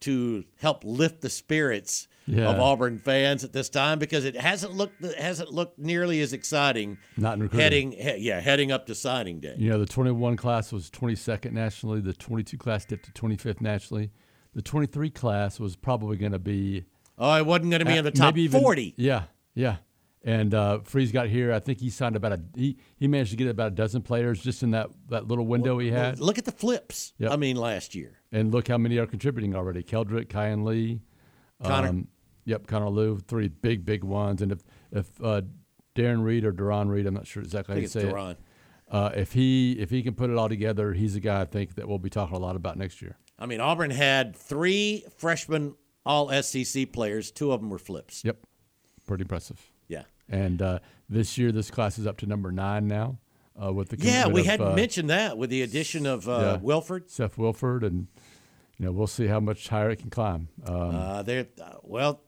to 0.00 0.44
help 0.60 0.84
lift 0.84 1.20
the 1.22 1.30
spirits 1.30 2.06
Yeah. 2.32 2.48
of 2.50 2.58
Auburn 2.60 2.98
fans 2.98 3.44
at 3.44 3.52
this 3.52 3.68
time 3.68 3.98
because 3.98 4.24
it 4.24 4.36
hasn't 4.36 4.74
looked 4.74 5.02
it 5.04 5.18
hasn't 5.18 5.52
looked 5.52 5.78
nearly 5.78 6.20
as 6.20 6.32
exciting. 6.32 6.98
Not 7.16 7.34
in 7.34 7.42
recruiting. 7.42 7.92
heading 7.92 8.16
he- 8.18 8.26
yeah 8.26 8.40
heading 8.40 8.72
up 8.72 8.86
to 8.86 8.94
signing 8.94 9.40
day. 9.40 9.54
You 9.58 9.70
know, 9.70 9.78
the 9.78 9.86
21 9.86 10.36
class 10.36 10.72
was 10.72 10.90
22nd 10.90 11.52
nationally. 11.52 12.00
The 12.00 12.12
22 12.14 12.56
class 12.56 12.84
dipped 12.84 13.04
to 13.06 13.12
25th 13.12 13.60
nationally. 13.60 14.10
The 14.54 14.62
23 14.62 15.10
class 15.10 15.58
was 15.60 15.76
probably 15.76 16.16
going 16.16 16.32
to 16.32 16.38
be. 16.38 16.84
Oh, 17.18 17.34
it 17.36 17.46
wasn't 17.46 17.70
going 17.70 17.80
to 17.80 17.86
be 17.86 17.96
in 17.96 18.04
the 18.04 18.10
top 18.10 18.36
even- 18.36 18.60
40. 18.60 18.94
Yeah, 18.96 19.24
yeah. 19.54 19.76
And 20.24 20.54
uh, 20.54 20.78
Freeze 20.84 21.10
got 21.10 21.26
here. 21.28 21.52
I 21.52 21.58
think 21.58 21.80
he 21.80 21.90
signed 21.90 22.14
about 22.14 22.32
a. 22.32 22.40
He, 22.54 22.78
he 22.96 23.08
managed 23.08 23.32
to 23.32 23.36
get 23.36 23.48
about 23.48 23.68
a 23.72 23.74
dozen 23.74 24.02
players 24.02 24.40
just 24.40 24.62
in 24.62 24.70
that, 24.70 24.88
that 25.08 25.26
little 25.26 25.46
window 25.46 25.78
he 25.78 25.90
had. 25.90 26.20
Look 26.20 26.38
at 26.38 26.44
the 26.44 26.52
flips. 26.52 27.12
Yep. 27.18 27.32
I 27.32 27.36
mean, 27.36 27.56
last 27.56 27.94
year. 27.96 28.20
And 28.30 28.52
look 28.52 28.68
how 28.68 28.78
many 28.78 28.98
are 28.98 29.06
contributing 29.06 29.56
already. 29.56 29.82
Keldrick, 29.82 30.26
Kayin 30.26 30.64
Lee. 30.64 31.00
Connor. 31.64 32.04
Yep, 32.44 32.66
Connor 32.66 32.88
Lew. 32.90 33.18
Three 33.18 33.48
big, 33.48 33.84
big 33.84 34.02
ones. 34.04 34.42
And 34.42 34.52
if, 34.52 34.64
if 34.90 35.08
uh, 35.22 35.42
Darren 35.94 36.24
Reed 36.24 36.44
or 36.44 36.52
Duran 36.52 36.88
Reed, 36.88 37.06
I'm 37.06 37.14
not 37.14 37.26
sure 37.26 37.42
exactly 37.42 37.74
I 37.74 37.76
how 37.76 37.80
think 37.80 37.94
you 37.94 38.00
it's 38.00 38.06
say 38.06 38.10
Duran. 38.10 38.30
it. 38.32 38.38
Uh, 38.90 39.10
if 39.14 39.32
he 39.32 39.72
if 39.78 39.88
he 39.90 40.02
can 40.02 40.14
put 40.14 40.28
it 40.28 40.36
all 40.36 40.48
together, 40.48 40.92
he's 40.92 41.16
a 41.16 41.20
guy 41.20 41.40
I 41.40 41.44
think 41.46 41.76
that 41.76 41.88
we'll 41.88 41.98
be 41.98 42.10
talking 42.10 42.36
a 42.36 42.40
lot 42.40 42.56
about 42.56 42.76
next 42.76 43.00
year. 43.00 43.16
I 43.38 43.46
mean, 43.46 43.60
Auburn 43.60 43.90
had 43.90 44.36
three 44.36 45.04
freshman 45.16 45.74
All 46.04 46.30
SEC 46.42 46.92
players. 46.92 47.30
Two 47.30 47.52
of 47.52 47.60
them 47.60 47.70
were 47.70 47.78
flips. 47.78 48.22
Yep, 48.24 48.38
pretty 49.06 49.22
impressive. 49.22 49.60
Yeah. 49.88 50.02
And 50.28 50.60
uh, 50.60 50.78
this 51.08 51.38
year, 51.38 51.52
this 51.52 51.70
class 51.70 51.98
is 51.98 52.06
up 52.06 52.18
to 52.18 52.26
number 52.26 52.52
nine 52.52 52.86
now. 52.86 53.18
Uh, 53.62 53.72
with 53.72 53.90
the 53.90 53.96
Yeah, 53.98 54.28
we 54.28 54.40
of, 54.40 54.46
hadn't 54.46 54.66
uh, 54.72 54.74
mentioned 54.74 55.10
that 55.10 55.36
with 55.38 55.50
the 55.50 55.62
addition 55.62 56.06
of 56.06 56.28
uh, 56.28 56.38
yeah, 56.40 56.56
Wilfred. 56.56 57.10
Seth 57.10 57.36
Wilfred, 57.38 57.82
and 57.84 58.08
you 58.78 58.86
know 58.86 58.92
we'll 58.92 59.06
see 59.06 59.26
how 59.26 59.40
much 59.40 59.68
higher 59.68 59.90
it 59.90 60.00
can 60.00 60.10
climb. 60.10 60.48
Um, 60.66 60.74
Uh, 60.94 61.22
they 61.22 61.40
uh, 61.40 61.72
well, 61.82 62.22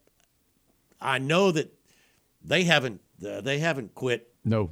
I 1.04 1.18
know 1.18 1.52
that 1.52 1.72
they 2.42 2.64
haven't 2.64 3.00
uh, 3.24 3.40
they 3.40 3.58
haven't 3.58 3.94
quit. 3.94 4.32
No, 4.44 4.70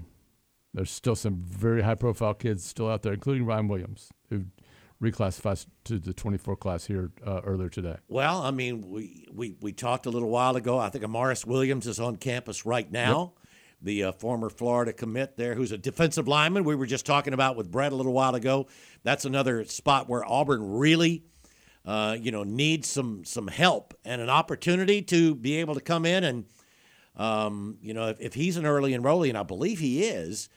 there's 0.75 0.91
still 0.91 1.15
some 1.15 1.43
very 1.47 1.83
high 1.83 1.95
profile 1.95 2.35
kids 2.35 2.65
still 2.65 2.89
out 2.89 3.03
there, 3.03 3.13
including 3.13 3.45
Ryan 3.45 3.69
Williams, 3.69 4.11
who 4.31 4.47
reclassified 5.03 5.67
to 5.85 5.99
the 5.99 6.13
24 6.13 6.57
class 6.57 6.87
here 6.87 7.11
uh, 7.27 7.41
earlier 7.45 7.69
today. 7.69 7.97
Well, 8.09 8.43
I 8.43 8.51
mean, 8.51 8.89
we, 8.89 9.27
we 9.33 9.57
we 9.61 9.73
talked 9.73 10.07
a 10.07 10.11
little 10.11 10.31
while 10.31 10.57
ago. 10.57 10.79
I 10.79 10.89
think 10.89 11.05
Amaris 11.05 11.45
Williams 11.47 11.87
is 11.87 12.01
on 12.01 12.17
campus 12.17 12.65
right 12.65 12.91
now. 12.91 13.35
The 13.85 14.05
uh, 14.05 14.13
former 14.13 14.49
Florida 14.49 14.93
commit 14.93 15.37
there, 15.37 15.57
who's 15.57 15.73
a 15.73 15.79
defensive 15.79 16.29
lineman. 16.29 16.63
We 16.63 16.77
were 16.77 16.87
just 16.87 17.05
talking 17.05 17.35
about 17.35 17.57
with 17.57 17.69
Brett 17.69 17.91
a 17.93 17.97
little 17.97 18.13
while 18.13 18.37
ago. 18.37 18.69
That's 19.03 19.25
another 19.25 19.65
spot 19.65 20.09
where 20.09 20.25
Auburn 20.25 20.63
really, 20.79 21.25
uh, 21.85 22.17
you 22.21 22.31
know, 22.31 22.45
needs 22.45 22.89
some 22.89 23.25
some 23.25 23.49
help 23.49 23.95
and 24.05 24.21
an 24.21 24.31
opportunity 24.31 25.03
to 25.03 25.35
be 25.35 25.57
able 25.57 25.75
to 25.75 25.81
come 25.81 26.07
in 26.07 26.25
and, 26.25 26.45
um, 27.17 27.79
you 27.83 27.93
know, 27.93 28.09
if, 28.09 28.21
if 28.21 28.35
he's 28.35 28.57
an 28.57 28.65
early 28.65 28.93
enrollee, 28.93 29.29
and 29.29 29.39
I 29.39 29.43
believe 29.43 29.81
he 29.81 30.05
is, 30.05 30.49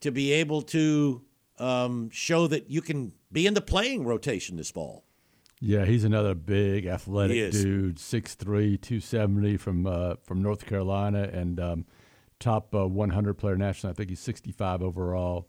to 0.00 0.10
be 0.10 0.32
able 0.32 0.62
to 0.62 1.22
um, 1.58 2.10
show 2.10 2.46
that 2.48 2.70
you 2.70 2.82
can 2.82 3.12
be 3.30 3.46
in 3.46 3.54
the 3.54 3.60
playing 3.60 4.04
rotation 4.04 4.56
this 4.56 4.70
fall. 4.70 5.04
Yeah, 5.60 5.84
he's 5.84 6.02
another 6.02 6.34
big 6.34 6.86
athletic 6.86 7.52
dude, 7.52 7.96
6'3", 7.96 8.36
270 8.80 9.56
from 9.58 9.86
uh, 9.86 10.14
from 10.22 10.42
North 10.42 10.66
Carolina, 10.66 11.30
and 11.32 11.60
um, 11.60 11.86
top 12.40 12.74
uh, 12.74 12.86
100 12.88 13.34
player 13.34 13.56
nationally. 13.56 13.92
I 13.92 13.94
think 13.94 14.08
he's 14.10 14.20
65 14.20 14.82
overall. 14.82 15.48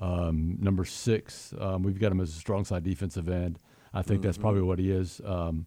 Um, 0.00 0.58
number 0.60 0.84
six, 0.84 1.54
um, 1.58 1.82
we've 1.82 1.98
got 1.98 2.12
him 2.12 2.20
as 2.20 2.28
a 2.30 2.38
strong 2.38 2.64
side 2.66 2.84
defensive 2.84 3.28
end. 3.28 3.58
I 3.94 4.02
think 4.02 4.22
that's 4.22 4.38
Mhm. 4.38 4.42
probably 4.42 4.62
what 4.62 4.78
he 4.78 4.90
is. 4.90 5.20
Um, 5.24 5.66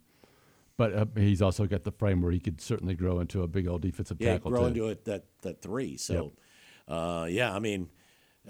but 0.77 0.93
uh, 0.93 1.06
he's 1.15 1.41
also 1.41 1.65
got 1.68 1.84
the 1.84 1.91
frame 1.91 2.22
where 2.22 2.31
he 2.31 2.39
could 2.39 2.60
certainly 2.61 2.95
grow 2.95 3.19
into 3.19 3.43
a 3.43 3.48
big 3.48 3.68
old 3.68 3.81
defensive 3.81 4.18
yeah, 4.19 4.34
tackle. 4.34 4.52
grow 4.52 4.61
too. 4.61 4.68
into 4.68 4.88
it 4.88 5.06
that 5.06 5.26
that 5.41 5.61
three. 5.61 5.98
So, 5.98 6.31
uh, 6.88 7.27
yeah, 7.30 7.53
I 7.53 7.60
mean, 7.60 7.89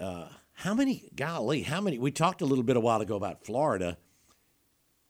uh, 0.00 0.28
how 0.54 0.74
many? 0.74 1.08
Golly, 1.14 1.62
how 1.62 1.80
many? 1.80 1.98
We 1.98 2.10
talked 2.10 2.40
a 2.42 2.46
little 2.46 2.64
bit 2.64 2.76
a 2.76 2.80
while 2.80 3.00
ago 3.00 3.16
about 3.16 3.44
Florida. 3.44 3.98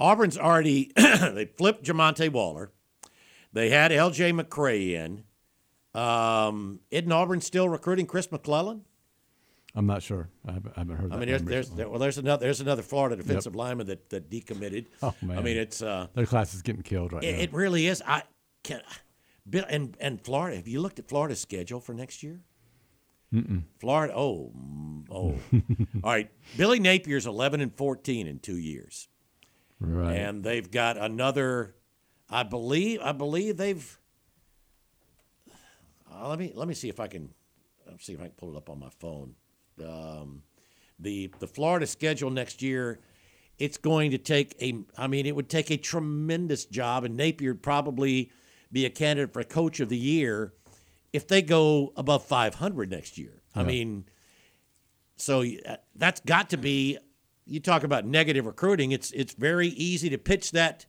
Auburn's 0.01 0.37
already 0.39 0.91
they 0.97 1.47
flipped 1.57 1.85
Jamonte 1.85 2.29
Waller. 2.31 2.73
They 3.53 3.71
had 3.71 3.93
L.J. 3.93 4.33
McCray 4.33 4.93
in. 4.93 5.25
Um, 6.01 6.81
isn't 6.91 7.13
Auburn 7.13 7.41
still 7.43 7.69
recruiting 7.69 8.07
Chris 8.07 8.33
McClellan? 8.33 8.85
I'm 9.74 9.86
not 9.86 10.03
sure. 10.03 10.28
I 10.47 10.53
haven't, 10.53 10.74
I 10.77 10.81
haven't 10.81 10.97
heard 10.97 11.11
that. 11.11 11.16
I 11.16 11.19
mean, 11.19 11.28
there's, 11.28 11.43
there's 11.43 11.70
there, 11.70 11.89
well, 11.89 11.99
there's 11.99 12.19
another 12.19 12.44
there's 12.44 12.61
another 12.61 12.82
Florida 12.82 13.16
defensive 13.16 13.55
lineman 13.57 13.86
that 13.86 14.11
that 14.11 14.31
decommitted. 14.31 14.86
Oh 15.03 15.15
man, 15.23 15.39
I 15.39 15.43
mean, 15.43 15.57
it's 15.57 15.81
uh, 15.81 16.09
their 16.15 16.27
class 16.27 16.53
is 16.55 16.61
getting 16.62 16.82
killed 16.82 17.12
right 17.12 17.24
it, 17.24 17.32
now. 17.36 17.43
it 17.43 17.53
really 17.55 17.86
is. 17.86 18.03
I 18.07 18.23
can, 18.62 18.82
Bill 19.49 19.65
and 19.69 19.97
and 19.99 20.20
Florida. 20.23 20.57
Have 20.57 20.69
you 20.69 20.81
looked 20.81 20.99
at 20.99 21.09
Florida's 21.09 21.40
schedule 21.40 21.81
for 21.81 21.94
next 21.94 22.23
year? 22.23 22.40
Mm-mm. 23.32 23.62
Florida. 23.81 24.12
Oh, 24.15 24.53
mm, 24.55 25.05
oh. 25.11 25.39
All 26.05 26.12
right. 26.12 26.31
Billy 26.59 26.78
Napier's 26.78 27.27
11 27.27 27.62
and 27.62 27.74
14 27.74 28.27
in 28.27 28.39
two 28.40 28.59
years, 28.59 29.09
Right. 29.81 30.16
and 30.16 30.44
they've 30.44 30.70
got 30.70 30.99
another. 30.99 31.74
I 32.28 32.43
believe. 32.43 33.01
I 33.01 33.12
believe 33.12 33.57
they've. 33.57 33.99
Uh, 36.15 36.28
let 36.28 36.39
me 36.39 36.53
let 36.55 36.69
me 36.69 36.74
see 36.74 36.90
if 36.90 37.01
I 37.01 37.07
can. 37.07 37.31
Let's 37.86 38.05
see 38.05 38.12
if 38.12 38.20
I 38.20 38.24
can 38.24 38.32
pull 38.32 38.53
it 38.55 38.57
up 38.57 38.69
on 38.69 38.78
my 38.78 38.90
phone. 39.01 39.35
Um, 39.81 40.43
the 40.99 41.32
the 41.39 41.47
Florida 41.47 41.86
schedule 41.86 42.31
next 42.31 42.62
year. 42.62 43.01
It's 43.59 43.77
going 43.77 44.11
to 44.12 44.19
take 44.19 44.57
a. 44.61 44.85
I 44.97 45.07
mean, 45.07 45.27
it 45.27 45.36
would 45.36 45.49
take 45.49 45.70
a 45.70 45.77
tremendous 45.77 46.65
job, 46.65 47.05
and 47.05 47.16
Napier 47.16 47.53
would 47.53 47.62
probably 47.62 48.31
be 48.70 48.86
a 48.86 48.90
candidate 48.90 49.32
for 49.32 49.44
coach 49.44 49.81
of 49.81 49.89
the 49.89 49.97
year 49.97 50.55
if 51.12 51.28
they 51.28 51.43
go 51.43 51.93
above 51.97 52.24
500 52.24 52.90
next 52.90 53.19
year. 53.19 53.43
I 53.55 53.62
mean, 53.65 54.07
so 55.16 55.44
uh, 55.66 55.77
that's 55.94 56.20
got 56.20 56.51
to 56.51 56.57
be. 56.57 56.99
You 57.44 57.61
talk 57.61 57.85
about 57.85 58.07
negative 58.07 58.47
recruiting. 58.47 58.93
It's 58.93 59.11
it's 59.12 59.35
very 59.35 59.69
easy 59.69 60.09
to 60.11 60.19
pitch 60.19 60.53
that 60.53 60.86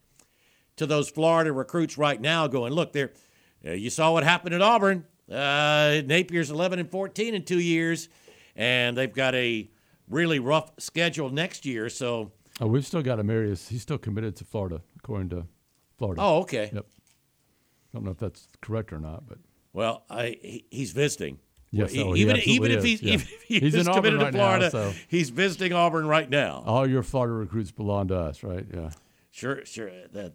to 0.77 0.85
those 0.85 1.09
Florida 1.09 1.51
recruits 1.51 1.97
right 1.97 2.19
now, 2.19 2.47
going, 2.47 2.73
look, 2.73 2.93
there. 2.93 3.11
Uh, 3.65 3.71
you 3.71 3.89
saw 3.89 4.11
what 4.11 4.23
happened 4.23 4.55
at 4.55 4.61
Auburn. 4.61 5.05
Uh, 5.31 6.01
Napier's 6.05 6.51
11 6.51 6.79
and 6.79 6.89
14 6.89 7.33
in 7.33 7.43
two 7.43 7.59
years, 7.59 8.09
and 8.55 8.97
they've 8.97 9.13
got 9.13 9.35
a 9.35 9.69
really 10.09 10.39
rough 10.39 10.71
schedule 10.79 11.29
next 11.29 11.65
year. 11.65 11.89
So, 11.89 12.31
Oh, 12.61 12.67
we've 12.67 12.85
still 12.85 13.01
got 13.01 13.17
Amarius. 13.19 13.69
He's 13.69 13.81
still 13.81 13.97
committed 13.97 14.35
to 14.37 14.43
Florida, 14.45 14.81
according 14.97 15.29
to 15.29 15.45
Florida. 15.97 16.21
Oh, 16.23 16.41
okay. 16.41 16.69
Yep. 16.73 16.85
I 16.85 17.97
don't 17.97 18.05
know 18.05 18.11
if 18.11 18.17
that's 18.19 18.47
correct 18.61 18.93
or 18.93 18.99
not, 18.99 19.27
but 19.27 19.37
well, 19.73 20.03
I, 20.09 20.37
he, 20.41 20.65
he's 20.69 20.91
visiting. 20.91 21.39
Yes, 21.71 21.95
Well, 21.95 22.15
even 22.15 22.37
even 22.45 22.71
if 22.71 22.83
he's 22.83 23.01
yeah. 23.01 23.13
even 23.13 23.27
if 23.27 23.41
he 23.43 23.59
He's 23.59 23.73
is 23.73 23.87
in 23.87 23.91
Auburn 23.91 24.03
committed 24.03 24.19
to 24.19 24.25
right 24.25 24.33
now, 24.33 24.69
Florida, 24.69 24.69
so- 24.71 24.93
he's 25.07 25.31
visiting 25.31 25.73
Auburn 25.73 26.05
right 26.05 26.29
now. 26.29 26.61
all 26.67 26.87
your 26.87 27.01
Florida 27.01 27.33
recruits 27.33 27.71
belong 27.71 28.09
to 28.09 28.15
us, 28.17 28.43
right? 28.43 28.65
Yeah. 28.71 28.91
Sure, 29.31 29.65
sure. 29.65 29.89
That 30.11 30.33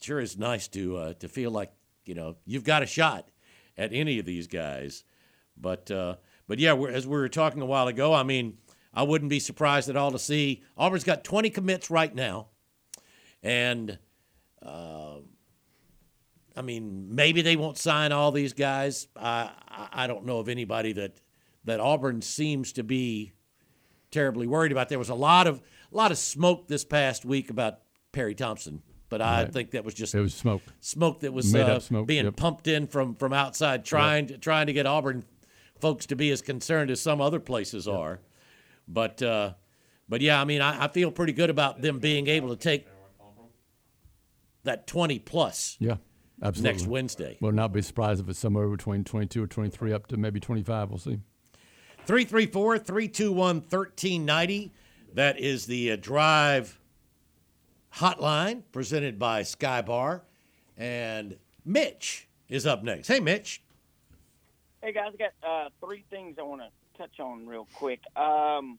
sure 0.00 0.18
is 0.18 0.36
nice 0.36 0.66
to 0.68 0.96
uh, 0.96 1.12
to 1.14 1.28
feel 1.28 1.52
like 1.52 1.70
you 2.04 2.14
know 2.16 2.34
you've 2.44 2.64
got 2.64 2.82
a 2.82 2.86
shot 2.86 3.28
at 3.78 3.92
any 3.92 4.18
of 4.18 4.24
these 4.26 4.48
guys. 4.48 5.04
But 5.56 5.88
uh, 5.92 6.16
but 6.46 6.58
yeah, 6.58 6.72
we're, 6.72 6.90
as 6.90 7.06
we 7.06 7.12
were 7.16 7.28
talking 7.28 7.62
a 7.62 7.66
while 7.66 7.88
ago, 7.88 8.12
I 8.14 8.22
mean, 8.22 8.58
I 8.94 9.02
wouldn't 9.04 9.30
be 9.30 9.40
surprised 9.40 9.88
at 9.88 9.96
all 9.96 10.10
to 10.12 10.18
see 10.18 10.62
Auburn's 10.76 11.04
got 11.04 11.24
20 11.24 11.50
commits 11.50 11.90
right 11.90 12.14
now, 12.14 12.48
and 13.42 13.98
uh, 14.64 15.16
I 16.56 16.62
mean 16.62 17.14
maybe 17.14 17.42
they 17.42 17.56
won't 17.56 17.78
sign 17.78 18.12
all 18.12 18.30
these 18.32 18.52
guys. 18.52 19.08
I 19.16 19.50
I- 19.68 19.88
I 20.04 20.06
don't 20.06 20.26
know 20.26 20.38
of 20.38 20.48
anybody 20.48 20.92
that 20.94 21.20
that 21.64 21.80
Auburn 21.80 22.20
seems 22.22 22.72
to 22.74 22.82
be 22.82 23.32
terribly 24.10 24.46
worried 24.46 24.72
about. 24.72 24.88
There 24.90 24.98
was 24.98 25.08
a 25.08 25.14
lot 25.14 25.46
of 25.46 25.62
a 25.92 25.96
lot 25.96 26.10
of 26.10 26.18
smoke 26.18 26.68
this 26.68 26.84
past 26.84 27.24
week 27.24 27.48
about 27.50 27.78
Perry 28.12 28.34
Thompson, 28.34 28.82
but 29.08 29.22
I 29.22 29.44
Right. 29.44 29.52
think 29.52 29.70
that 29.70 29.84
was 29.84 29.94
just 29.94 30.14
It 30.14 30.20
was 30.20 30.34
smoke. 30.34 30.62
smoke 30.80 31.20
that 31.20 31.32
was 31.32 31.54
uh, 31.54 31.58
up 31.60 31.82
smoke, 31.82 32.06
being 32.06 32.26
yep. 32.26 32.36
pumped 32.36 32.66
in 32.68 32.86
from 32.86 33.14
from 33.14 33.32
outside, 33.32 33.84
trying 33.86 34.26
to, 34.26 34.38
trying 34.38 34.66
to 34.66 34.72
get 34.74 34.84
Auburn 34.86 35.24
folks 35.82 36.06
to 36.06 36.16
be 36.16 36.30
as 36.30 36.40
concerned 36.40 36.90
as 36.90 37.00
some 37.00 37.20
other 37.20 37.40
places 37.40 37.86
are. 37.86 38.20
But 38.88 39.20
uh, 39.20 39.54
but 40.08 40.22
yeah, 40.22 40.40
I 40.40 40.44
mean, 40.44 40.62
I, 40.62 40.84
I 40.84 40.88
feel 40.88 41.10
pretty 41.10 41.34
good 41.34 41.50
about 41.50 41.82
them 41.82 41.98
being 41.98 42.28
able 42.28 42.48
to 42.48 42.56
take 42.56 42.86
that 44.64 44.86
twenty 44.86 45.18
plus. 45.18 45.76
Yeah. 45.78 45.96
Absolutely. 46.42 46.72
Next 46.72 46.86
Wednesday. 46.88 47.38
Will 47.40 47.52
not 47.52 47.72
be 47.72 47.82
surprised 47.82 48.20
if 48.20 48.28
it's 48.28 48.38
somewhere 48.38 48.66
between 48.66 49.04
22 49.04 49.44
or 49.44 49.46
23 49.46 49.92
up 49.92 50.08
to 50.08 50.16
maybe 50.16 50.40
25. 50.40 50.88
We'll 50.88 50.98
see. 50.98 51.20
334 52.06 52.78
321 52.80 53.36
1390. 53.60 54.72
That 55.14 55.38
is 55.38 55.66
the 55.66 55.92
uh, 55.92 55.96
drive 56.00 56.80
hotline 57.94 58.62
presented 58.72 59.20
by 59.20 59.44
Sky 59.44 59.82
Bar. 59.82 60.24
And 60.76 61.36
Mitch 61.64 62.28
is 62.48 62.66
up 62.66 62.82
next. 62.82 63.06
Hey, 63.06 63.20
Mitch. 63.20 63.62
Hey 64.82 64.92
guys, 64.92 65.12
I 65.14 65.16
got 65.16 65.48
uh, 65.48 65.68
three 65.84 66.04
things 66.10 66.36
I 66.38 66.42
want 66.42 66.60
to 66.62 66.98
touch 66.98 67.20
on 67.20 67.46
real 67.46 67.68
quick. 67.74 68.00
Um, 68.16 68.78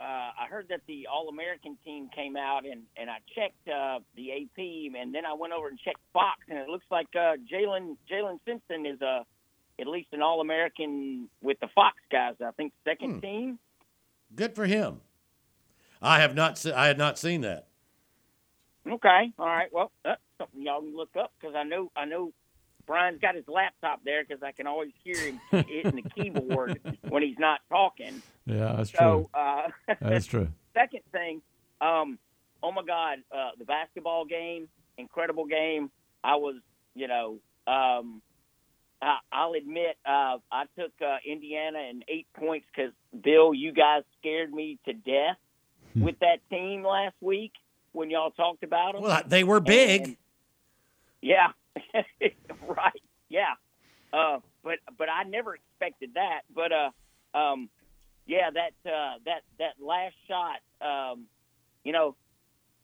uh, 0.00 0.04
I 0.04 0.46
heard 0.48 0.66
that 0.68 0.80
the 0.86 1.08
All 1.12 1.28
American 1.28 1.76
team 1.84 2.08
came 2.14 2.36
out, 2.36 2.64
and 2.64 2.82
and 2.96 3.10
I 3.10 3.16
checked 3.34 3.66
uh, 3.68 3.98
the 4.14 4.30
AP, 4.32 4.94
and 5.00 5.14
then 5.14 5.24
I 5.26 5.34
went 5.34 5.52
over 5.52 5.68
and 5.68 5.78
checked 5.78 5.98
Fox, 6.12 6.38
and 6.48 6.58
it 6.58 6.68
looks 6.68 6.84
like 6.90 7.08
uh, 7.14 7.34
Jalen 7.52 7.96
Jaylin 8.10 8.38
Simpson 8.46 8.86
is 8.86 9.00
a 9.02 9.24
at 9.80 9.86
least 9.88 10.08
an 10.12 10.22
All 10.22 10.40
American 10.40 11.28
with 11.42 11.58
the 11.60 11.68
Fox 11.74 11.96
guys. 12.12 12.34
I 12.44 12.50
think 12.52 12.72
second 12.84 13.14
Hmm. 13.14 13.20
team. 13.20 13.58
Good 14.34 14.54
for 14.54 14.66
him. 14.66 15.00
I 16.00 16.20
have 16.20 16.34
not. 16.34 16.58
Se- 16.58 16.72
I 16.72 16.86
had 16.86 16.98
not 16.98 17.18
seen 17.18 17.40
that. 17.40 17.66
Okay, 18.86 19.32
all 19.38 19.46
right. 19.46 19.72
Well, 19.72 19.90
that's 20.04 20.20
something 20.38 20.62
y'all 20.62 20.80
can 20.80 20.94
look 20.96 21.16
up 21.18 21.32
because 21.40 21.56
I 21.56 21.64
know 21.64 21.90
I 21.96 22.04
know 22.04 22.32
Bryan's 22.86 23.20
got 23.20 23.34
his 23.34 23.44
laptop 23.48 24.00
there 24.04 24.24
because 24.24 24.42
I 24.42 24.52
can 24.52 24.66
always 24.66 24.92
hear 25.02 25.16
him 25.18 25.40
hitting 25.50 25.96
the 25.96 26.02
keyboard 26.10 26.80
when 27.08 27.22
he's 27.22 27.38
not 27.38 27.60
talking. 27.68 28.22
Yeah, 28.46 28.74
that's 28.76 28.92
So, 28.92 29.28
true. 29.34 29.40
uh, 29.40 29.68
That's 30.00 30.26
true. 30.26 30.48
second 30.74 31.00
thing, 31.12 31.42
um, 31.80 32.18
oh 32.62 32.70
my 32.72 32.82
God, 32.84 33.18
uh, 33.34 33.50
the 33.58 33.64
basketball 33.64 34.24
game, 34.24 34.68
incredible 34.98 35.46
game. 35.46 35.90
I 36.22 36.36
was, 36.36 36.56
you 36.94 37.08
know, 37.08 37.38
um, 37.66 38.22
I, 39.02 39.16
I'll 39.32 39.52
admit, 39.54 39.96
uh, 40.06 40.38
I 40.52 40.64
took 40.78 40.92
uh, 41.04 41.16
Indiana 41.26 41.78
in 41.90 42.02
eight 42.08 42.26
points 42.38 42.66
because 42.74 42.92
Bill, 43.22 43.52
you 43.52 43.72
guys 43.72 44.02
scared 44.20 44.52
me 44.52 44.78
to 44.86 44.92
death 44.92 45.36
with 45.94 46.18
that 46.20 46.38
team 46.50 46.84
last 46.84 47.14
week 47.20 47.52
when 47.92 48.10
y'all 48.10 48.30
talked 48.30 48.62
about 48.62 48.92
them. 48.94 49.02
Well, 49.02 49.22
they 49.26 49.44
were 49.44 49.60
big. 49.60 50.02
And- 50.02 50.16
yeah, 51.22 51.48
right. 52.66 53.02
Yeah, 53.28 53.54
uh, 54.12 54.38
but 54.62 54.78
but 54.96 55.08
I 55.08 55.24
never 55.24 55.54
expected 55.54 56.10
that. 56.14 56.42
But 56.54 56.70
uh, 56.72 57.38
um, 57.38 57.68
yeah, 58.26 58.50
that 58.52 58.90
uh, 58.90 59.14
that 59.24 59.42
that 59.58 59.74
last 59.84 60.14
shot, 60.28 60.60
um, 60.80 61.24
you 61.84 61.92
know, 61.92 62.16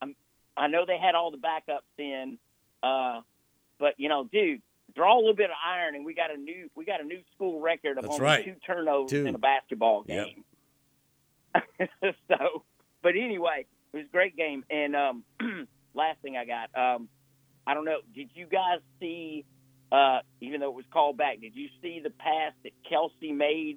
I'm, 0.01 0.15
I 0.57 0.67
know 0.69 0.85
they 0.87 0.99
had 0.99 1.15
all 1.15 1.31
the 1.31 1.39
backups 1.39 1.81
in, 1.99 2.39
uh, 2.83 3.21
but 3.79 3.95
you 3.99 4.09
know, 4.09 4.25
dude, 4.31 4.63
draw 4.95 5.17
a 5.17 5.21
little 5.21 5.35
bit 5.35 5.51
of 5.51 5.57
iron, 5.67 5.95
and 5.95 6.05
we 6.05 6.15
got 6.15 6.33
a 6.33 6.37
new 6.37 6.69
we 6.75 6.85
got 6.85 7.01
a 7.01 7.05
new 7.05 7.21
school 7.35 7.61
record 7.61 7.99
of 7.99 8.03
That's 8.05 8.15
only 8.15 8.25
right. 8.27 8.45
two 8.45 8.55
turnovers 8.67 9.11
Two. 9.11 9.27
in 9.27 9.35
a 9.35 9.39
basketball 9.39 10.05
Yep. 10.07 10.27
game. 10.27 10.45
so, 12.29 12.65
but 13.03 13.11
anyway, 13.17 13.67
it 13.93 13.97
was 13.97 14.07
a 14.07 14.13
great 14.13 14.37
game. 14.37 14.65
And 14.71 14.97
um, 14.97 15.25
last 15.95 16.21
thing 16.23 16.37
I 16.37 16.45
got, 16.45 16.71
um, 16.77 17.09
I 17.67 17.75
don't 17.75 17.85
know, 17.85 17.99
did 18.15 18.31
you 18.35 18.47
guys 18.47 18.81
see? 19.01 19.45
Uh, 19.91 20.21
even 20.41 20.61
though 20.61 20.71
it 20.71 20.75
was 20.75 20.87
called 20.91 21.19
back, 21.19 21.41
did 21.41 21.55
you 21.55 21.69
see 21.83 22.01
the 22.03 22.09
pass 22.11 22.53
that 22.63 22.73
Kelce 22.91 23.37
made 23.37 23.77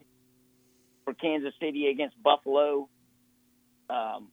for 1.04 1.14
Kansas 1.14 1.54
City 1.60 1.88
against 1.88 2.16
Buffalo? 2.24 2.88
Um, 3.90 4.30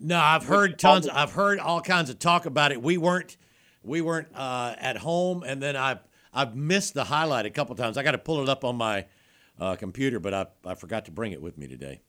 No, 0.00 0.18
I've 0.18 0.44
heard 0.44 0.78
tons. 0.78 1.08
I've 1.08 1.32
heard 1.32 1.60
all 1.60 1.80
kinds 1.80 2.10
of 2.10 2.18
talk 2.18 2.46
about 2.46 2.72
it. 2.72 2.82
We 2.82 2.98
weren't, 2.98 3.36
we 3.84 4.00
weren't 4.00 4.28
uh, 4.34 4.74
at 4.76 4.96
home, 4.96 5.44
and 5.44 5.62
then 5.62 5.76
I've 5.76 6.00
I've 6.32 6.56
missed 6.56 6.94
the 6.94 7.04
highlight 7.04 7.46
a 7.46 7.50
couple 7.50 7.76
times. 7.76 7.96
I 7.96 8.02
got 8.02 8.12
to 8.12 8.18
pull 8.18 8.42
it 8.42 8.48
up 8.48 8.64
on 8.64 8.76
my 8.76 9.06
uh, 9.60 9.76
computer, 9.76 10.18
but 10.18 10.34
I 10.34 10.46
I 10.66 10.74
forgot 10.74 11.04
to 11.04 11.12
bring 11.12 11.30
it 11.32 11.40
with 11.40 11.56
me 11.56 11.68
today. 11.68 12.00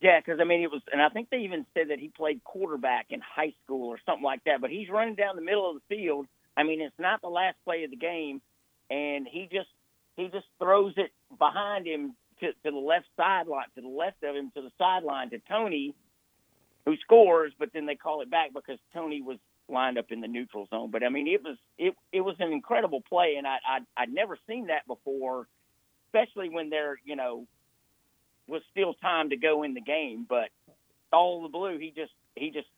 Yeah, 0.00 0.20
because 0.20 0.40
I 0.40 0.44
mean 0.44 0.62
it 0.62 0.70
was, 0.70 0.82
and 0.92 1.00
I 1.00 1.08
think 1.08 1.30
they 1.30 1.38
even 1.38 1.64
said 1.74 1.88
that 1.90 1.98
he 1.98 2.08
played 2.08 2.44
quarterback 2.44 3.06
in 3.10 3.20
high 3.20 3.54
school 3.64 3.88
or 3.88 3.98
something 4.04 4.24
like 4.24 4.44
that. 4.44 4.60
But 4.60 4.70
he's 4.70 4.90
running 4.90 5.14
down 5.14 5.36
the 5.36 5.42
middle 5.42 5.70
of 5.70 5.76
the 5.76 5.96
field. 5.96 6.26
I 6.56 6.64
mean, 6.64 6.80
it's 6.80 6.98
not 6.98 7.22
the 7.22 7.28
last 7.28 7.56
play 7.64 7.84
of 7.84 7.90
the 7.90 7.96
game, 7.96 8.42
and 8.90 9.26
he 9.30 9.48
just 9.50 9.68
he 10.16 10.28
just 10.28 10.46
throws 10.58 10.94
it 10.96 11.10
behind 11.38 11.86
him 11.86 12.14
to, 12.40 12.48
to 12.48 12.70
the 12.70 12.76
left 12.76 13.06
sideline, 13.16 13.66
to 13.74 13.80
the 13.80 13.88
left 13.88 14.22
of 14.22 14.36
him, 14.36 14.50
to 14.54 14.62
the 14.62 14.70
sideline 14.78 15.30
to 15.30 15.38
Toney, 15.48 15.94
who 16.84 16.94
scores. 16.98 17.52
But 17.58 17.70
then 17.72 17.86
they 17.86 17.96
call 17.96 18.20
it 18.20 18.30
back 18.30 18.50
because 18.54 18.78
Toney 18.94 19.22
was 19.22 19.38
lined 19.68 19.98
up 19.98 20.06
in 20.10 20.20
the 20.20 20.28
neutral 20.28 20.66
zone. 20.70 20.90
But 20.90 21.04
I 21.04 21.08
mean, 21.08 21.26
it 21.26 21.42
was 21.42 21.56
it 21.78 21.94
it 22.12 22.20
was 22.20 22.36
an 22.40 22.52
incredible 22.52 23.02
play, 23.08 23.36
and 23.38 23.46
I, 23.46 23.56
I 23.66 24.02
I'd 24.02 24.12
never 24.12 24.38
seen 24.46 24.66
that 24.66 24.86
before, 24.86 25.48
especially 26.08 26.50
when 26.50 26.68
they're 26.70 26.98
you 27.04 27.16
know 27.16 27.46
was 28.48 28.62
still 28.70 28.94
time 28.94 29.30
to 29.30 29.36
go 29.36 29.62
in 29.62 29.74
the 29.74 29.80
game, 29.80 30.26
but 30.28 30.48
all 31.12 31.42
the 31.42 31.48
blue, 31.48 31.78
he 31.78 31.92
just 31.94 32.12
he 32.34 32.50
just 32.50 32.68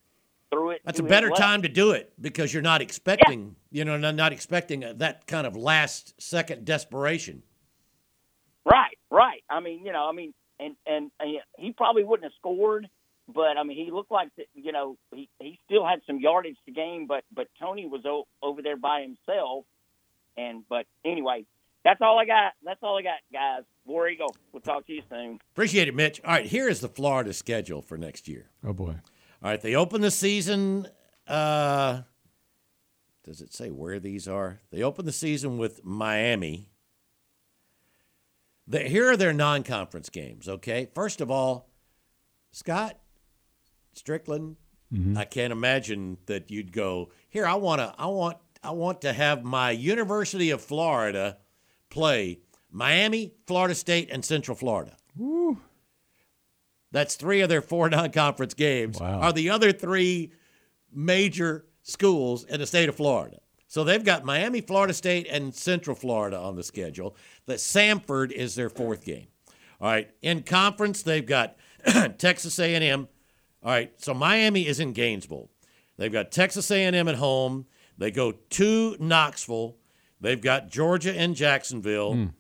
threw 0.51 0.71
it. 0.71 0.81
That's 0.85 1.01
a 1.01 1.03
better 1.03 1.31
time 1.31 1.63
to 1.63 1.69
do 1.69 1.93
it 1.93 2.13
because 2.21 2.53
you're 2.53 2.63
not 2.63 2.81
expecting, 2.81 3.57
you 3.71 3.85
know, 3.85 3.97
not, 3.97 4.33
expecting 4.33 4.81
that 4.97 5.27
kind 5.27 5.47
of 5.47 5.57
last 5.57 6.21
second 6.21 6.65
desperation. 6.65 7.43
Right, 8.65 8.99
right. 9.11 9.43
I 9.49 9.61
mean, 9.61 9.85
you 9.85 9.93
know, 9.93 10.09
I 10.09 10.13
mean, 10.13 10.35
and 10.61 10.77
and, 10.87 11.11
and 11.21 11.39
he 11.59 11.73
probably 11.73 12.05
wouldn't 12.05 12.25
have 12.25 12.37
scored, 12.39 12.89
but 13.33 13.57
I 13.57 13.63
mean, 13.63 13.77
he 13.85 13.91
looked 13.91 14.11
like. 14.11 14.29
You 14.55 14.73
know, 14.73 14.97
he 15.15 15.29
he 15.39 15.59
still 15.65 15.87
had 15.87 16.01
some 16.07 16.19
yardage 16.21 16.57
to 16.67 16.73
gain, 16.73 17.07
but 17.07 17.25
but 17.35 17.49
Toney 17.61 17.87
was 17.87 18.03
o- 18.05 18.27
over 18.43 18.63
there 18.63 18.77
by 18.77 19.03
himself, 19.03 19.65
and 20.37 20.65
but 20.69 20.87
anyway, 21.05 21.45
that's 21.85 22.01
all 22.01 22.19
I 22.19 22.25
got. 22.25 22.53
That's 22.65 22.81
all 22.83 22.99
I 22.99 23.03
got, 23.03 23.19
guys. 23.33 23.63
War 23.85 24.09
Eagle. 24.09 24.35
We'll 24.53 24.61
talk 24.61 24.87
to 24.87 24.93
you 24.93 25.03
soon. 25.11 25.39
Appreciate 25.53 25.89
it, 25.89 25.95
Mitch. 25.95 26.21
All 26.25 26.33
right, 26.33 26.47
here 26.47 26.69
is 26.69 26.81
the 26.81 26.89
Florida 26.89 27.33
schedule 27.33 27.83
for 27.83 27.97
next 27.97 28.29
year. 28.29 28.51
Oh 28.65 28.73
boy. 28.73 28.97
All 29.43 29.51
right, 29.51 29.61
they 29.61 29.75
open 29.75 30.01
the 30.01 30.11
season. 30.11 30.89
Uh, 31.27 32.03
does 33.25 33.41
it 33.41 33.53
say 33.53 33.71
where 33.71 33.99
these 34.01 34.27
are? 34.27 34.61
They 34.71 34.83
open 34.83 35.07
the 35.07 35.13
season 35.13 35.59
with 35.59 35.85
Miami. 35.85 36.71
The, 38.67 38.81
here 38.81 39.11
are 39.11 39.17
their 39.17 39.33
non-conference 39.33 40.11
games. 40.11 40.49
Okay, 40.49 40.89
first 40.95 41.21
of 41.21 41.31
all, 41.31 41.71
Scott 42.53 42.99
Stricklin. 43.95 44.57
I 45.19 45.27
can't 45.27 45.53
imagine 45.53 46.17
that 46.27 46.51
you'd 46.51 46.73
go 46.73 47.11
here. 47.29 47.45
I 47.47 47.57
want 47.57 47.83
to. 47.83 47.95
I 47.99 48.07
want. 48.07 48.39
I 48.63 48.71
want 48.71 49.03
to 49.03 49.13
have 49.13 49.45
my 49.45 49.71
University 49.71 50.49
of 50.51 50.63
Florida 50.63 51.37
play 51.91 52.39
Miami, 52.71 53.33
Florida 53.47 53.75
State, 53.75 54.11
and 54.11 54.25
Central 54.25 54.57
Florida. 54.57 54.97
Woo. 55.17 55.59
That's 56.91 57.17
three 57.17 57.41
of 57.41 57.49
their 57.49 57.63
four 57.63 57.89
non-conference 57.91 58.55
games. 58.55 59.01
Wow. 59.01 59.21
Are 59.21 59.33
the 59.33 59.51
other 59.51 59.73
three 59.73 60.33
major 60.93 61.67
schools 61.83 62.45
in 62.45 62.61
the 62.61 62.67
state 62.67 62.89
of 62.89 62.97
Florida? 62.97 63.39
So 63.67 63.85
they've 63.85 64.05
got 64.05 64.25
Miami, 64.25 64.63
Florida 64.63 64.95
State, 64.95 65.27
and 65.31 65.55
Central 65.55 65.95
Florida 65.95 66.39
on 66.39 66.57
the 66.57 66.63
schedule. 66.63 67.15
That 67.47 67.59
Samford 67.59 68.33
is 68.33 68.55
their 68.55 68.71
fourth 68.71 69.05
game. 69.05 69.27
All 69.81 69.91
right, 69.91 70.11
in 70.23 70.43
conference 70.43 71.03
they've 71.03 71.25
got 71.25 71.57
Texas 72.19 72.59
A&M. 72.59 73.07
All 73.63 73.71
right, 73.71 73.93
so 74.01 74.15
Miami 74.15 74.67
is 74.67 74.81
in 74.81 74.93
Gainesville. 74.93 75.51
They've 75.99 76.13
got 76.13 76.33
Texas 76.33 76.71
A&M 76.71 77.09
at 77.09 77.17
home. 77.17 77.67
They 77.99 78.11
go 78.11 78.33
to 78.33 78.97
Knoxville. 78.99 79.77
They've 80.21 80.41
got 80.41 80.69
Georgia 80.71 81.13
and 81.15 81.35
Jacksonville. 81.37 82.31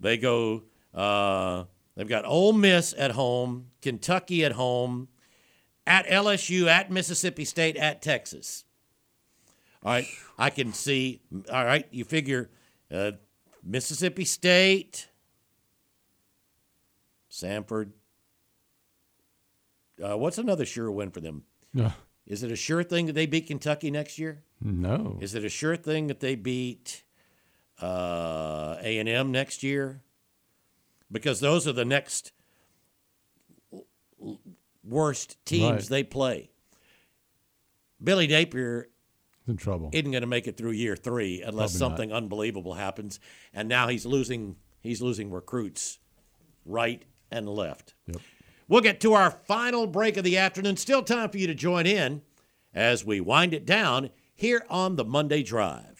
They 0.00 0.16
go. 0.18 0.62
Uh, 0.92 1.64
they've 1.96 2.08
got 2.08 2.24
Ole 2.24 2.52
Miss 2.52 2.94
at 2.96 3.12
home, 3.12 3.66
Kentucky 3.82 4.44
at 4.44 4.52
home, 4.52 5.08
at 5.86 6.06
LSU, 6.06 6.66
at 6.66 6.90
Mississippi 6.90 7.44
State, 7.44 7.76
at 7.76 8.00
Texas. 8.02 8.64
All 9.82 9.92
right, 9.92 10.06
I 10.38 10.50
can 10.50 10.72
see. 10.72 11.20
All 11.52 11.64
right, 11.64 11.86
you 11.90 12.04
figure 12.04 12.50
uh, 12.92 13.12
Mississippi 13.62 14.24
State, 14.24 15.08
Samford. 17.30 17.90
Uh, 20.02 20.16
what's 20.16 20.38
another 20.38 20.64
sure 20.66 20.90
win 20.90 21.10
for 21.10 21.20
them? 21.20 21.44
No. 21.72 21.92
Is 22.26 22.42
it 22.42 22.50
a 22.50 22.56
sure 22.56 22.82
thing 22.82 23.06
that 23.06 23.12
they 23.12 23.26
beat 23.26 23.46
Kentucky 23.46 23.90
next 23.90 24.18
year? 24.18 24.42
No. 24.60 25.18
Is 25.20 25.34
it 25.34 25.44
a 25.44 25.48
sure 25.48 25.76
thing 25.76 26.06
that 26.06 26.20
they 26.20 26.34
beat 26.34 27.03
uh, 27.82 28.76
A 28.82 28.98
and 28.98 29.08
M 29.08 29.30
next 29.32 29.62
year? 29.62 30.02
Because 31.10 31.40
those 31.40 31.68
are 31.68 31.72
the 31.72 31.84
next 31.84 32.32
worst 34.82 35.44
teams 35.44 35.70
Right. 35.70 35.88
they 35.88 36.02
play. 36.02 36.50
Billy 38.02 38.26
Napier 38.26 38.88
in 39.46 39.56
trouble. 39.56 39.90
isn't 39.92 40.10
going 40.10 40.22
to 40.22 40.26
make 40.26 40.46
it 40.46 40.56
through 40.56 40.72
year 40.72 40.96
three 40.96 41.42
unless 41.42 41.72
Probably 41.72 41.88
not. 41.88 41.96
something 41.98 42.12
unbelievable 42.12 42.74
happens. 42.74 43.20
And 43.52 43.68
now 43.68 43.88
he's 43.88 44.04
losing 44.06 44.56
he's 44.80 45.00
losing 45.02 45.30
recruits 45.30 45.98
right 46.64 47.02
and 47.30 47.48
left. 47.48 47.94
Yep. 48.06 48.16
We'll 48.68 48.80
get 48.80 49.00
to 49.02 49.12
our 49.12 49.30
final 49.30 49.86
break 49.86 50.16
of 50.16 50.24
the 50.24 50.38
afternoon. 50.38 50.76
Still 50.76 51.02
time 51.02 51.28
for 51.30 51.38
you 51.38 51.46
to 51.46 51.54
join 51.54 51.86
in 51.86 52.22
as 52.74 53.04
we 53.04 53.20
wind 53.20 53.52
it 53.54 53.66
down 53.66 54.10
here 54.34 54.64
on 54.70 54.96
the 54.96 55.04
Monday 55.04 55.42
Drive. 55.42 55.93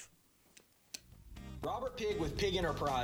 Robert 1.65 1.97
Pig 1.97 2.21
with 2.21 2.37
Pig 2.37 2.57
Enterprise. 2.57 2.95